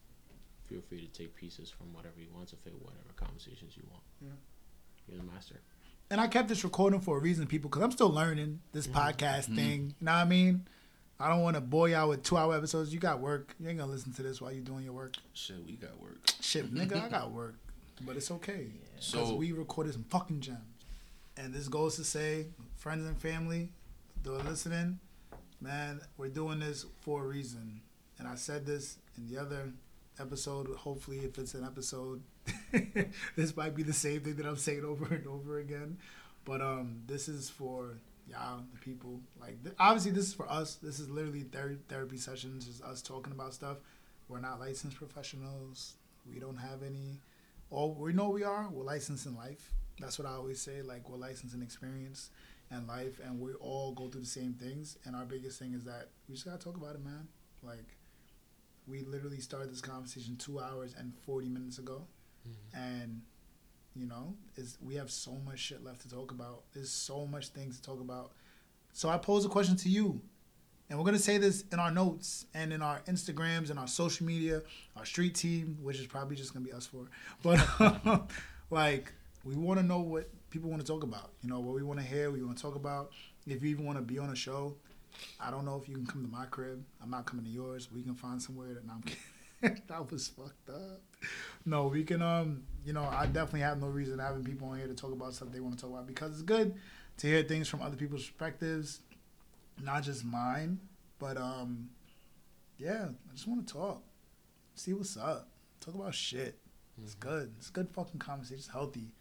feel 0.71 0.81
free 0.81 1.05
to 1.05 1.07
take 1.11 1.35
pieces 1.35 1.69
from 1.69 1.93
whatever 1.93 2.15
you 2.19 2.27
want 2.33 2.47
to 2.49 2.55
fit 2.55 2.73
whatever 2.79 3.09
conversations 3.15 3.75
you 3.75 3.83
want. 3.91 4.03
You're 5.07 5.17
the 5.17 5.23
master. 5.23 5.59
And 6.09 6.19
I 6.19 6.27
kept 6.27 6.47
this 6.47 6.63
recording 6.63 6.99
for 6.99 7.17
a 7.17 7.19
reason, 7.19 7.47
people, 7.47 7.69
because 7.69 7.83
I'm 7.83 7.91
still 7.91 8.09
learning 8.09 8.61
this 8.71 8.87
podcast 8.87 9.45
mm-hmm. 9.45 9.55
thing. 9.55 9.95
You 9.99 10.05
know 10.05 10.11
what 10.13 10.17
I 10.17 10.25
mean? 10.25 10.67
I 11.19 11.29
don't 11.29 11.41
want 11.41 11.55
to 11.55 11.61
bore 11.61 11.87
y'all 11.89 12.09
with 12.09 12.23
two 12.23 12.37
hour 12.37 12.55
episodes. 12.55 12.93
You 12.93 12.99
got 12.99 13.19
work. 13.19 13.53
You 13.59 13.69
ain't 13.69 13.79
gonna 13.79 13.91
listen 13.91 14.11
to 14.13 14.23
this 14.23 14.41
while 14.41 14.51
you're 14.51 14.63
doing 14.63 14.83
your 14.83 14.93
work. 14.93 15.15
Shit, 15.33 15.57
we 15.65 15.73
got 15.73 15.99
work. 16.01 16.17
Shit, 16.39 16.73
nigga, 16.73 17.05
I 17.05 17.09
got 17.09 17.31
work, 17.31 17.55
but 18.05 18.15
it's 18.15 18.31
okay 18.31 18.67
because 18.95 19.05
So- 19.05 19.35
we 19.35 19.51
recorded 19.51 19.93
some 19.93 20.05
fucking 20.05 20.41
gems. 20.41 20.59
And 21.37 21.53
this 21.53 21.69
goes 21.69 21.95
to 21.95 22.03
say, 22.03 22.47
friends 22.75 23.05
and 23.05 23.17
family, 23.19 23.69
are 24.27 24.31
listening, 24.43 24.99
man, 25.59 26.01
we're 26.17 26.27
doing 26.27 26.59
this 26.59 26.85
for 26.99 27.23
a 27.23 27.27
reason. 27.27 27.81
And 28.19 28.27
I 28.27 28.35
said 28.35 28.65
this 28.65 28.97
in 29.17 29.27
the 29.27 29.41
other 29.41 29.71
episode. 30.19 30.67
Hopefully, 30.75 31.19
if 31.19 31.37
it's 31.37 31.53
an 31.53 31.63
episode, 31.63 32.21
this 33.35 33.55
might 33.55 33.75
be 33.75 33.83
the 33.83 33.93
same 33.93 34.21
thing 34.21 34.35
that 34.35 34.45
I'm 34.45 34.57
saying 34.57 34.83
over 34.83 35.13
and 35.13 35.27
over 35.27 35.59
again. 35.59 35.97
But 36.45 36.61
um, 36.61 37.01
this 37.05 37.27
is 37.27 37.49
for 37.49 37.97
y'all, 38.27 38.61
the 38.73 38.79
people. 38.79 39.19
Like, 39.39 39.63
th- 39.63 39.75
obviously, 39.79 40.11
this 40.11 40.27
is 40.27 40.33
for 40.33 40.49
us. 40.49 40.75
This 40.75 40.99
is 40.99 41.09
literally 41.09 41.43
ther- 41.43 41.79
therapy 41.87 42.17
sessions, 42.17 42.65
just 42.65 42.83
us 42.83 43.01
talking 43.01 43.33
about 43.33 43.53
stuff. 43.53 43.77
We're 44.27 44.39
not 44.39 44.59
licensed 44.59 44.97
professionals. 44.97 45.95
We 46.25 46.39
don't 46.39 46.57
have 46.57 46.83
any. 46.83 47.21
All 47.69 47.93
we 47.93 48.13
know 48.13 48.29
we 48.29 48.43
are. 48.43 48.69
We're 48.71 48.83
licensed 48.83 49.25
in 49.25 49.35
life. 49.35 49.71
That's 49.99 50.17
what 50.17 50.27
I 50.27 50.33
always 50.33 50.59
say. 50.59 50.81
Like 50.81 51.09
we're 51.09 51.17
licensed 51.17 51.53
in 51.55 51.61
experience 51.61 52.29
and 52.69 52.87
life, 52.87 53.19
and 53.23 53.39
we 53.39 53.53
all 53.53 53.91
go 53.93 54.07
through 54.07 54.21
the 54.21 54.27
same 54.27 54.53
things. 54.53 54.97
And 55.05 55.15
our 55.15 55.25
biggest 55.25 55.59
thing 55.59 55.73
is 55.73 55.83
that 55.85 56.09
we 56.27 56.35
just 56.35 56.45
gotta 56.45 56.57
talk 56.57 56.77
about 56.77 56.95
it, 56.95 57.03
man. 57.03 57.27
Like 57.61 57.97
we 58.87 59.01
literally 59.01 59.39
started 59.39 59.71
this 59.71 59.81
conversation 59.81 60.35
two 60.37 60.59
hours 60.59 60.95
and 60.97 61.13
forty 61.25 61.49
minutes 61.49 61.77
ago, 61.77 62.05
mm-hmm. 62.47 62.77
and 62.77 63.21
you 63.95 64.05
know, 64.05 64.35
is 64.55 64.77
we 64.81 64.95
have 64.95 65.11
so 65.11 65.37
much 65.45 65.59
shit 65.59 65.83
left 65.83 66.01
to 66.01 66.09
talk 66.09 66.31
about. 66.31 66.63
There's 66.73 66.91
so 66.91 67.25
much 67.25 67.49
things 67.49 67.77
to 67.77 67.81
talk 67.81 67.99
about. 67.99 68.31
So 68.93 69.09
I 69.09 69.17
pose 69.17 69.45
a 69.45 69.49
question 69.49 69.75
to 69.77 69.89
you. 69.89 70.21
And 70.89 70.99
we're 70.99 71.05
gonna 71.05 71.19
say 71.19 71.37
this 71.37 71.63
in 71.71 71.79
our 71.79 71.91
notes 71.91 72.45
and 72.53 72.73
in 72.73 72.81
our 72.81 72.99
Instagrams 73.07 73.69
and 73.69 73.79
our 73.79 73.87
social 73.87 74.25
media, 74.25 74.61
our 74.97 75.05
street 75.05 75.35
team, 75.35 75.77
which 75.81 75.99
is 75.99 76.05
probably 76.05 76.35
just 76.35 76.53
gonna 76.53 76.65
be 76.65 76.73
us 76.73 76.85
four. 76.85 77.05
But 77.41 78.29
like, 78.69 79.13
we 79.45 79.55
want 79.55 79.79
to 79.79 79.85
know 79.85 79.99
what 79.99 80.29
people 80.49 80.69
want 80.69 80.81
to 80.81 80.87
talk 80.87 81.03
about. 81.03 81.31
You 81.41 81.49
know, 81.49 81.59
what 81.59 81.75
we 81.75 81.83
want 81.83 81.99
to 81.99 82.05
hear, 82.05 82.29
what 82.29 82.39
we 82.39 82.45
want 82.45 82.57
to 82.57 82.61
talk 82.61 82.75
about. 82.75 83.11
If 83.47 83.63
you 83.63 83.69
even 83.69 83.85
want 83.85 83.97
to 83.97 84.03
be 84.03 84.19
on 84.19 84.29
a 84.29 84.35
show, 84.35 84.75
I 85.39 85.51
don't 85.51 85.65
know 85.65 85.79
if 85.81 85.87
you 85.87 85.95
can 85.95 86.05
come 86.05 86.23
to 86.23 86.31
my 86.31 86.45
crib. 86.45 86.83
I'm 87.01 87.09
not 87.09 87.25
coming 87.25 87.45
to 87.45 87.51
yours. 87.51 87.89
We 87.93 88.01
can 88.03 88.15
find 88.15 88.41
somewhere 88.41 88.73
that 88.73 88.83
I'm 88.89 89.01
kidding. 89.61 89.81
that 89.87 90.11
was 90.11 90.27
fucked 90.27 90.69
up. 90.69 91.01
No, 91.65 91.87
we 91.87 92.03
can. 92.03 92.21
Um, 92.21 92.63
you 92.85 92.93
know, 92.93 93.03
I 93.03 93.25
definitely 93.25 93.61
have 93.61 93.79
no 93.79 93.87
reason 93.87 94.19
having 94.19 94.43
people 94.43 94.67
on 94.69 94.77
here 94.77 94.87
to 94.87 94.95
talk 94.95 95.11
about 95.11 95.33
stuff 95.33 95.49
they 95.51 95.59
want 95.59 95.77
to 95.77 95.81
talk 95.81 95.91
about 95.91 96.07
because 96.07 96.31
it's 96.33 96.41
good 96.41 96.75
to 97.17 97.27
hear 97.27 97.43
things 97.43 97.67
from 97.67 97.81
other 97.81 97.95
people's 97.95 98.23
perspectives, 98.23 99.01
not 99.81 100.03
just 100.03 100.25
mine. 100.25 100.79
But 101.19 101.37
um, 101.37 101.89
yeah, 102.77 103.09
I 103.29 103.33
just 103.33 103.47
want 103.47 103.67
to 103.67 103.73
talk, 103.73 104.03
see 104.73 104.93
what's 104.93 105.17
up, 105.17 105.49
talk 105.79 105.93
about 105.93 106.15
shit. 106.15 106.57
It's 107.03 107.15
good. 107.15 107.51
It's 107.57 107.69
good 107.69 107.89
fucking 107.89 108.19
conversation. 108.19 108.57
It's 108.57 108.67
healthy. 108.67 109.13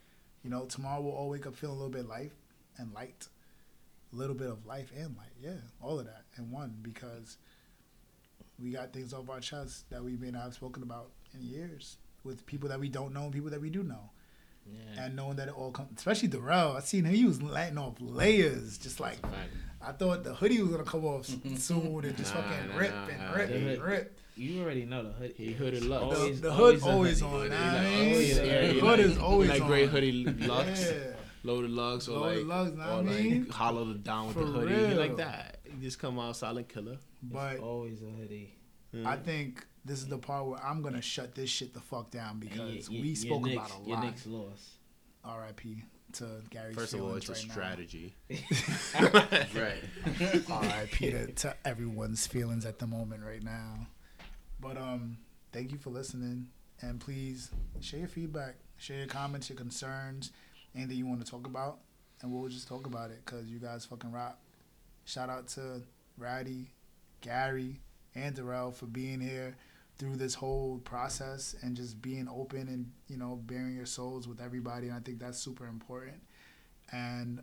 You 0.42 0.50
know, 0.50 0.64
tomorrow 0.64 1.00
we'll 1.00 1.12
all 1.12 1.28
wake 1.28 1.46
up 1.46 1.54
feeling 1.54 1.76
a 1.76 1.78
little 1.78 1.92
bit 1.92 2.08
life 2.08 2.34
and 2.78 2.92
light. 2.94 3.28
A 4.12 4.16
little 4.16 4.35
bit 4.35 4.49
of 4.51 4.66
life 4.66 4.91
and 4.97 5.16
light. 5.16 5.32
Yeah, 5.41 5.53
all 5.81 5.99
of 6.01 6.07
that 6.07 6.24
in 6.37 6.51
one 6.51 6.74
because 6.82 7.37
we 8.62 8.70
got 8.70 8.93
things 8.93 9.12
off 9.15 9.28
our 9.31 9.41
chest 9.41 9.89
that 9.91 10.03
we 10.03 10.16
may 10.16 10.31
not 10.31 10.43
have 10.43 10.55
spoken 10.55 10.82
about 10.82 11.11
in 11.35 11.43
years 11.47 11.97
with 12.24 12.45
people 12.47 12.69
that 12.69 12.81
we 12.81 12.89
don't 12.89 13.15
know 13.15 13.23
and 13.24 13.32
people 13.32 13.51
that 13.51 13.61
we 13.61 13.70
do 13.70 13.82
know. 13.82 14.11
Yeah. 14.66 15.05
And 15.05 15.16
knowing 15.16 15.37
that 15.37 15.49
it 15.49 15.55
all 15.57 15.70
comes, 15.70 15.89
especially 15.97 16.28
Darrell, 16.28 16.77
I 16.77 16.81
seen 16.81 17.05
him, 17.05 17.15
he 17.15 17.24
was 17.24 17.41
letting 17.41 17.78
off 17.78 17.95
layers, 17.99 18.77
just 18.78 19.01
like 19.01 19.20
That's 19.23 19.32
a 19.35 19.37
fact. 19.37 19.53
I 19.82 19.93
thought 19.93 20.24
the 20.24 20.35
hoodie 20.35 20.61
was 20.61 20.70
gonna 20.73 20.85
come 20.85 21.05
off 21.07 21.24
soon 21.57 22.05
and 22.05 22.16
just 22.16 22.35
Nah, 22.35 22.43
fucking 22.43 22.69
nah, 22.69 22.77
rip 22.78 22.91
nah, 22.95 23.07
and 23.07 23.19
nah. 23.20 23.32
rip 23.32 23.49
The 23.49 23.55
and 23.55 23.66
hood- 23.69 23.81
rip. 23.81 24.16
You 24.37 24.62
already 24.62 24.85
know 24.87 25.03
the 25.05 25.11
hood. 25.12 25.35
He 25.37 25.53
hooded 25.53 25.85
Lux. 25.85 26.19
The, 26.19 26.31
the 26.32 26.53
hood 26.53 26.82
always 26.82 27.23
always 27.23 27.23
on. 27.23 27.43
He 27.45 27.49
Nah, 27.49 27.57
like, 27.57 27.77
I 27.77 28.15
oh, 28.15 28.19
yeah, 28.19 28.61
the 28.66 28.73
hood 28.74 28.82
like- 28.82 28.99
is 29.01 29.19
always 29.19 29.49
like 29.51 29.62
on. 29.62 29.69
gray 29.69 29.87
hoodie 29.87 30.24
Lux, 30.24 30.82
Yeah. 30.82 30.97
Loaded 31.42 31.70
lugs 31.70 32.08
or 32.08 32.18
Loaded 32.18 32.46
like, 32.46 32.66
Lux, 32.66 32.76
know 32.76 32.84
or 32.84 33.02
what 33.02 33.12
I 33.12 33.20
mean? 33.20 33.44
like 33.44 33.52
hollowed 33.52 33.90
it 33.96 34.04
down 34.04 34.26
with 34.28 34.36
For 34.36 34.44
the 34.44 34.52
hoodie. 34.52 34.74
He 34.74 34.84
real. 34.86 34.96
like 34.96 35.16
that. 35.16 35.58
You 35.66 35.80
just 35.82 35.98
come 35.98 36.18
out 36.18 36.36
silent 36.36 36.68
killer. 36.68 36.98
But 37.22 37.58
always 37.58 38.00
a 38.02 38.06
hoodie. 38.06 38.54
I 39.06 39.16
think 39.16 39.64
this 39.84 40.00
is 40.00 40.08
the 40.08 40.18
part 40.18 40.46
where 40.46 40.62
I'm 40.64 40.82
gonna 40.82 41.00
shut 41.02 41.34
this 41.34 41.48
shit 41.50 41.72
the 41.74 41.80
fuck 41.80 42.10
down 42.10 42.30
And 42.32 42.40
because 42.40 42.90
your- 42.90 43.02
we 43.02 43.08
your 43.08 43.16
spoke 43.16 43.42
Knicks- 43.44 43.56
about 43.56 43.70
a 43.70 43.88
Your 43.88 43.96
lot. 43.96 44.04
Knicks 44.04 44.26
lost. 44.26 44.62
R.I.P. 45.24 45.82
to 46.14 46.26
Gary. 46.50 46.72
First 46.74 46.94
of 46.94 47.02
all, 47.02 47.14
it's 47.14 47.28
right 47.28 47.44
now. 47.46 47.52
strategy. 47.52 48.14
Right. 49.00 49.82
R.I.P. 50.50 51.10
to, 51.10 51.26
to 51.32 51.56
everyone's 51.64 52.26
feelings 52.26 52.64
at 52.66 52.78
the 52.78 52.86
moment 52.86 53.22
right 53.24 53.42
now. 53.42 53.86
But 54.60 54.76
um, 54.76 55.18
thank 55.52 55.72
you 55.72 55.78
for 55.78 55.90
listening, 55.90 56.48
and 56.80 57.00
please 57.00 57.50
share 57.80 58.00
your 58.00 58.08
feedback, 58.08 58.56
share 58.76 58.98
your 58.98 59.06
comments, 59.06 59.48
your 59.48 59.56
concerns, 59.56 60.32
anything 60.74 60.97
you 60.97 61.06
want 61.06 61.24
to 61.24 61.30
talk 61.30 61.47
about, 61.47 61.78
and 62.22 62.32
we'll 62.32 62.48
just 62.48 62.68
talk 62.68 62.86
about 62.86 63.10
it 63.10 63.22
because 63.24 63.47
you 63.48 63.59
guys 63.59 63.84
fucking 63.84 64.12
rock. 64.12 64.38
Shout 65.05 65.28
out 65.30 65.48
to 65.48 65.82
Radhy, 66.18 66.70
Gary, 67.20 67.80
and 68.14 68.34
Darrell 68.34 68.70
for 68.72 68.86
being 68.86 69.20
here 69.20 69.56
through 69.98 70.16
this 70.16 70.34
whole 70.34 70.78
process 70.84 71.55
and 71.62 71.76
just 71.76 72.01
being 72.01 72.26
open 72.28 72.68
and 72.68 72.90
you 73.09 73.16
know 73.18 73.38
bearing 73.47 73.74
your 73.74 73.86
souls 73.86 74.26
with 74.28 74.40
everybody. 74.40 74.86
And 74.88 74.97
I 74.97 75.01
think 75.01 75.18
that's 75.18 75.38
super 75.38 75.66
important. 75.66 76.16
And 76.92 77.42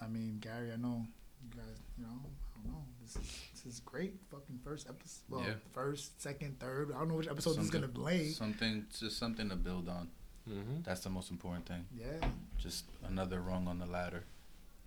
I 0.00 0.06
mean, 0.08 0.38
Gary, 0.40 0.72
I 0.72 0.76
know 0.76 1.02
you 1.42 1.50
guys, 1.56 1.78
you 1.96 2.04
know, 2.04 2.10
I 2.12 2.60
don't 2.62 2.72
know. 2.72 2.82
This 3.02 3.16
is, 3.16 3.40
this 3.54 3.74
is 3.74 3.80
great. 3.80 4.14
Fucking 4.30 4.58
first 4.64 4.88
episode. 4.88 5.22
Well, 5.28 5.42
Yeah. 5.42 5.54
first, 5.72 6.20
second, 6.20 6.58
third. 6.58 6.90
I 6.94 6.98
don't 6.98 7.08
know 7.08 7.14
which 7.14 7.28
episode 7.28 7.54
this 7.56 7.64
is 7.66 7.70
gonna 7.70 7.88
lay. 7.94 8.30
Something, 8.30 8.86
just 8.98 9.18
something 9.18 9.48
to 9.48 9.56
build 9.56 9.88
on. 9.88 10.08
Mm-hmm. 10.48 10.82
That's 10.84 11.00
the 11.00 11.10
most 11.10 11.30
important 11.30 11.66
thing. 11.66 11.86
Yeah. 11.96 12.28
Just 12.58 12.84
another 13.06 13.40
rung 13.40 13.66
on 13.68 13.78
the 13.78 13.86
ladder. 13.86 14.24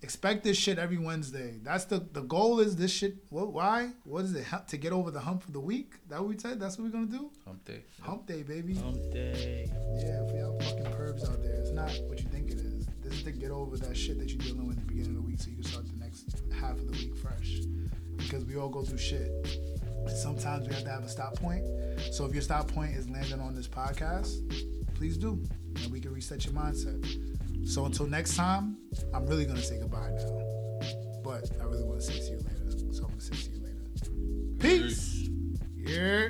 Expect 0.02 0.46
this 0.46 0.56
shit 0.56 0.80
every 0.80 0.98
Wednesday. 0.98 1.60
That's 1.62 1.84
the 1.84 2.00
the 2.14 2.22
goal. 2.22 2.62
Is 2.62 2.78
this 2.78 2.90
shit? 2.90 3.18
What? 3.30 3.52
Why? 3.52 3.90
What 4.06 4.24
is 4.24 4.34
it? 4.34 4.46
To 4.70 4.78
get 4.78 4.94
over 4.94 5.12
the 5.12 5.20
hump 5.20 5.44
for 5.44 5.52
the 5.52 5.60
week? 5.60 5.96
That 6.08 6.22
what 6.22 6.30
we 6.30 6.38
said. 6.38 6.58
That's 6.58 6.78
what 6.78 6.86
we're 6.86 6.92
gonna 6.92 7.08
do. 7.08 7.30
Hump 7.46 7.66
day. 7.66 7.82
Hump 8.02 8.26
day, 8.26 8.44
baby. 8.44 8.76
Hump 8.76 9.12
day. 9.12 9.70
Yeah, 9.98 10.26
for 10.30 10.38
y'all 10.38 10.60
fucking 10.62 10.86
pervs 10.86 11.30
out 11.30 11.44
there, 11.44 11.56
it's 11.56 11.72
not 11.72 11.92
what 12.08 12.20
you 12.22 12.30
think 12.30 12.50
it 12.50 12.60
is. 12.60 12.88
This 13.04 13.14
is 13.16 13.24
to 13.24 13.32
get 13.32 13.52
over 13.52 13.76
that 13.76 13.98
shit 13.98 14.18
that 14.20 14.30
you're 14.30 14.38
dealing 14.38 14.68
with 14.68 14.78
at 14.78 14.88
the 14.88 14.94
beginning 14.94 15.18
of 15.18 15.24
the 15.24 15.28
week 15.28 15.42
so 15.42 15.50
you 15.50 15.56
can 15.56 15.66
start 15.66 15.86
the 15.86 16.00
next 16.00 16.44
half 16.58 16.78
of 16.78 16.86
the 16.86 16.94
week 16.94 17.18
fresh. 17.18 17.60
Because 18.16 18.46
we 18.46 18.56
all 18.56 18.70
go 18.70 18.84
through 18.84 19.00
shit. 19.00 19.32
Sometimes 20.16 20.66
we 20.66 20.74
have 20.76 20.86
to 20.86 20.90
have 20.92 21.04
a 21.04 21.10
stop 21.10 21.36
point. 21.36 21.66
So 22.14 22.26
if 22.26 22.32
your 22.34 22.42
stop 22.42 22.70
point 22.70 22.96
is 22.96 23.10
landing 23.10 23.42
on 23.42 23.54
this 23.54 23.68
podcast, 23.68 24.40
please 25.00 25.18
do. 25.18 25.42
And 25.82 25.92
we 25.94 26.02
can 26.02 26.14
reset 26.14 26.44
your 26.44 26.54
mindset. 26.54 27.00
So 27.66 27.86
until 27.86 28.06
next 28.06 28.36
time, 28.36 28.76
I'm 29.14 29.26
really 29.28 29.46
going 29.46 29.56
to 29.56 29.64
say 29.64 29.80
goodbye 29.80 30.10
now. 30.10 30.42
But 31.24 31.50
I 31.62 31.64
really 31.64 31.84
want 31.84 32.02
to 32.02 32.06
say 32.06 32.20
see 32.20 32.32
you 32.32 32.40
later. 32.40 32.70
So 32.92 33.04
I'm 33.04 33.08
going 33.08 33.20
to 33.20 33.26
say 33.26 33.36
see 33.36 33.52
you 33.52 33.62
later. 33.64 33.80
Peace. 34.60 35.30
Peace. 35.78 35.98
Yeah. 35.98 36.30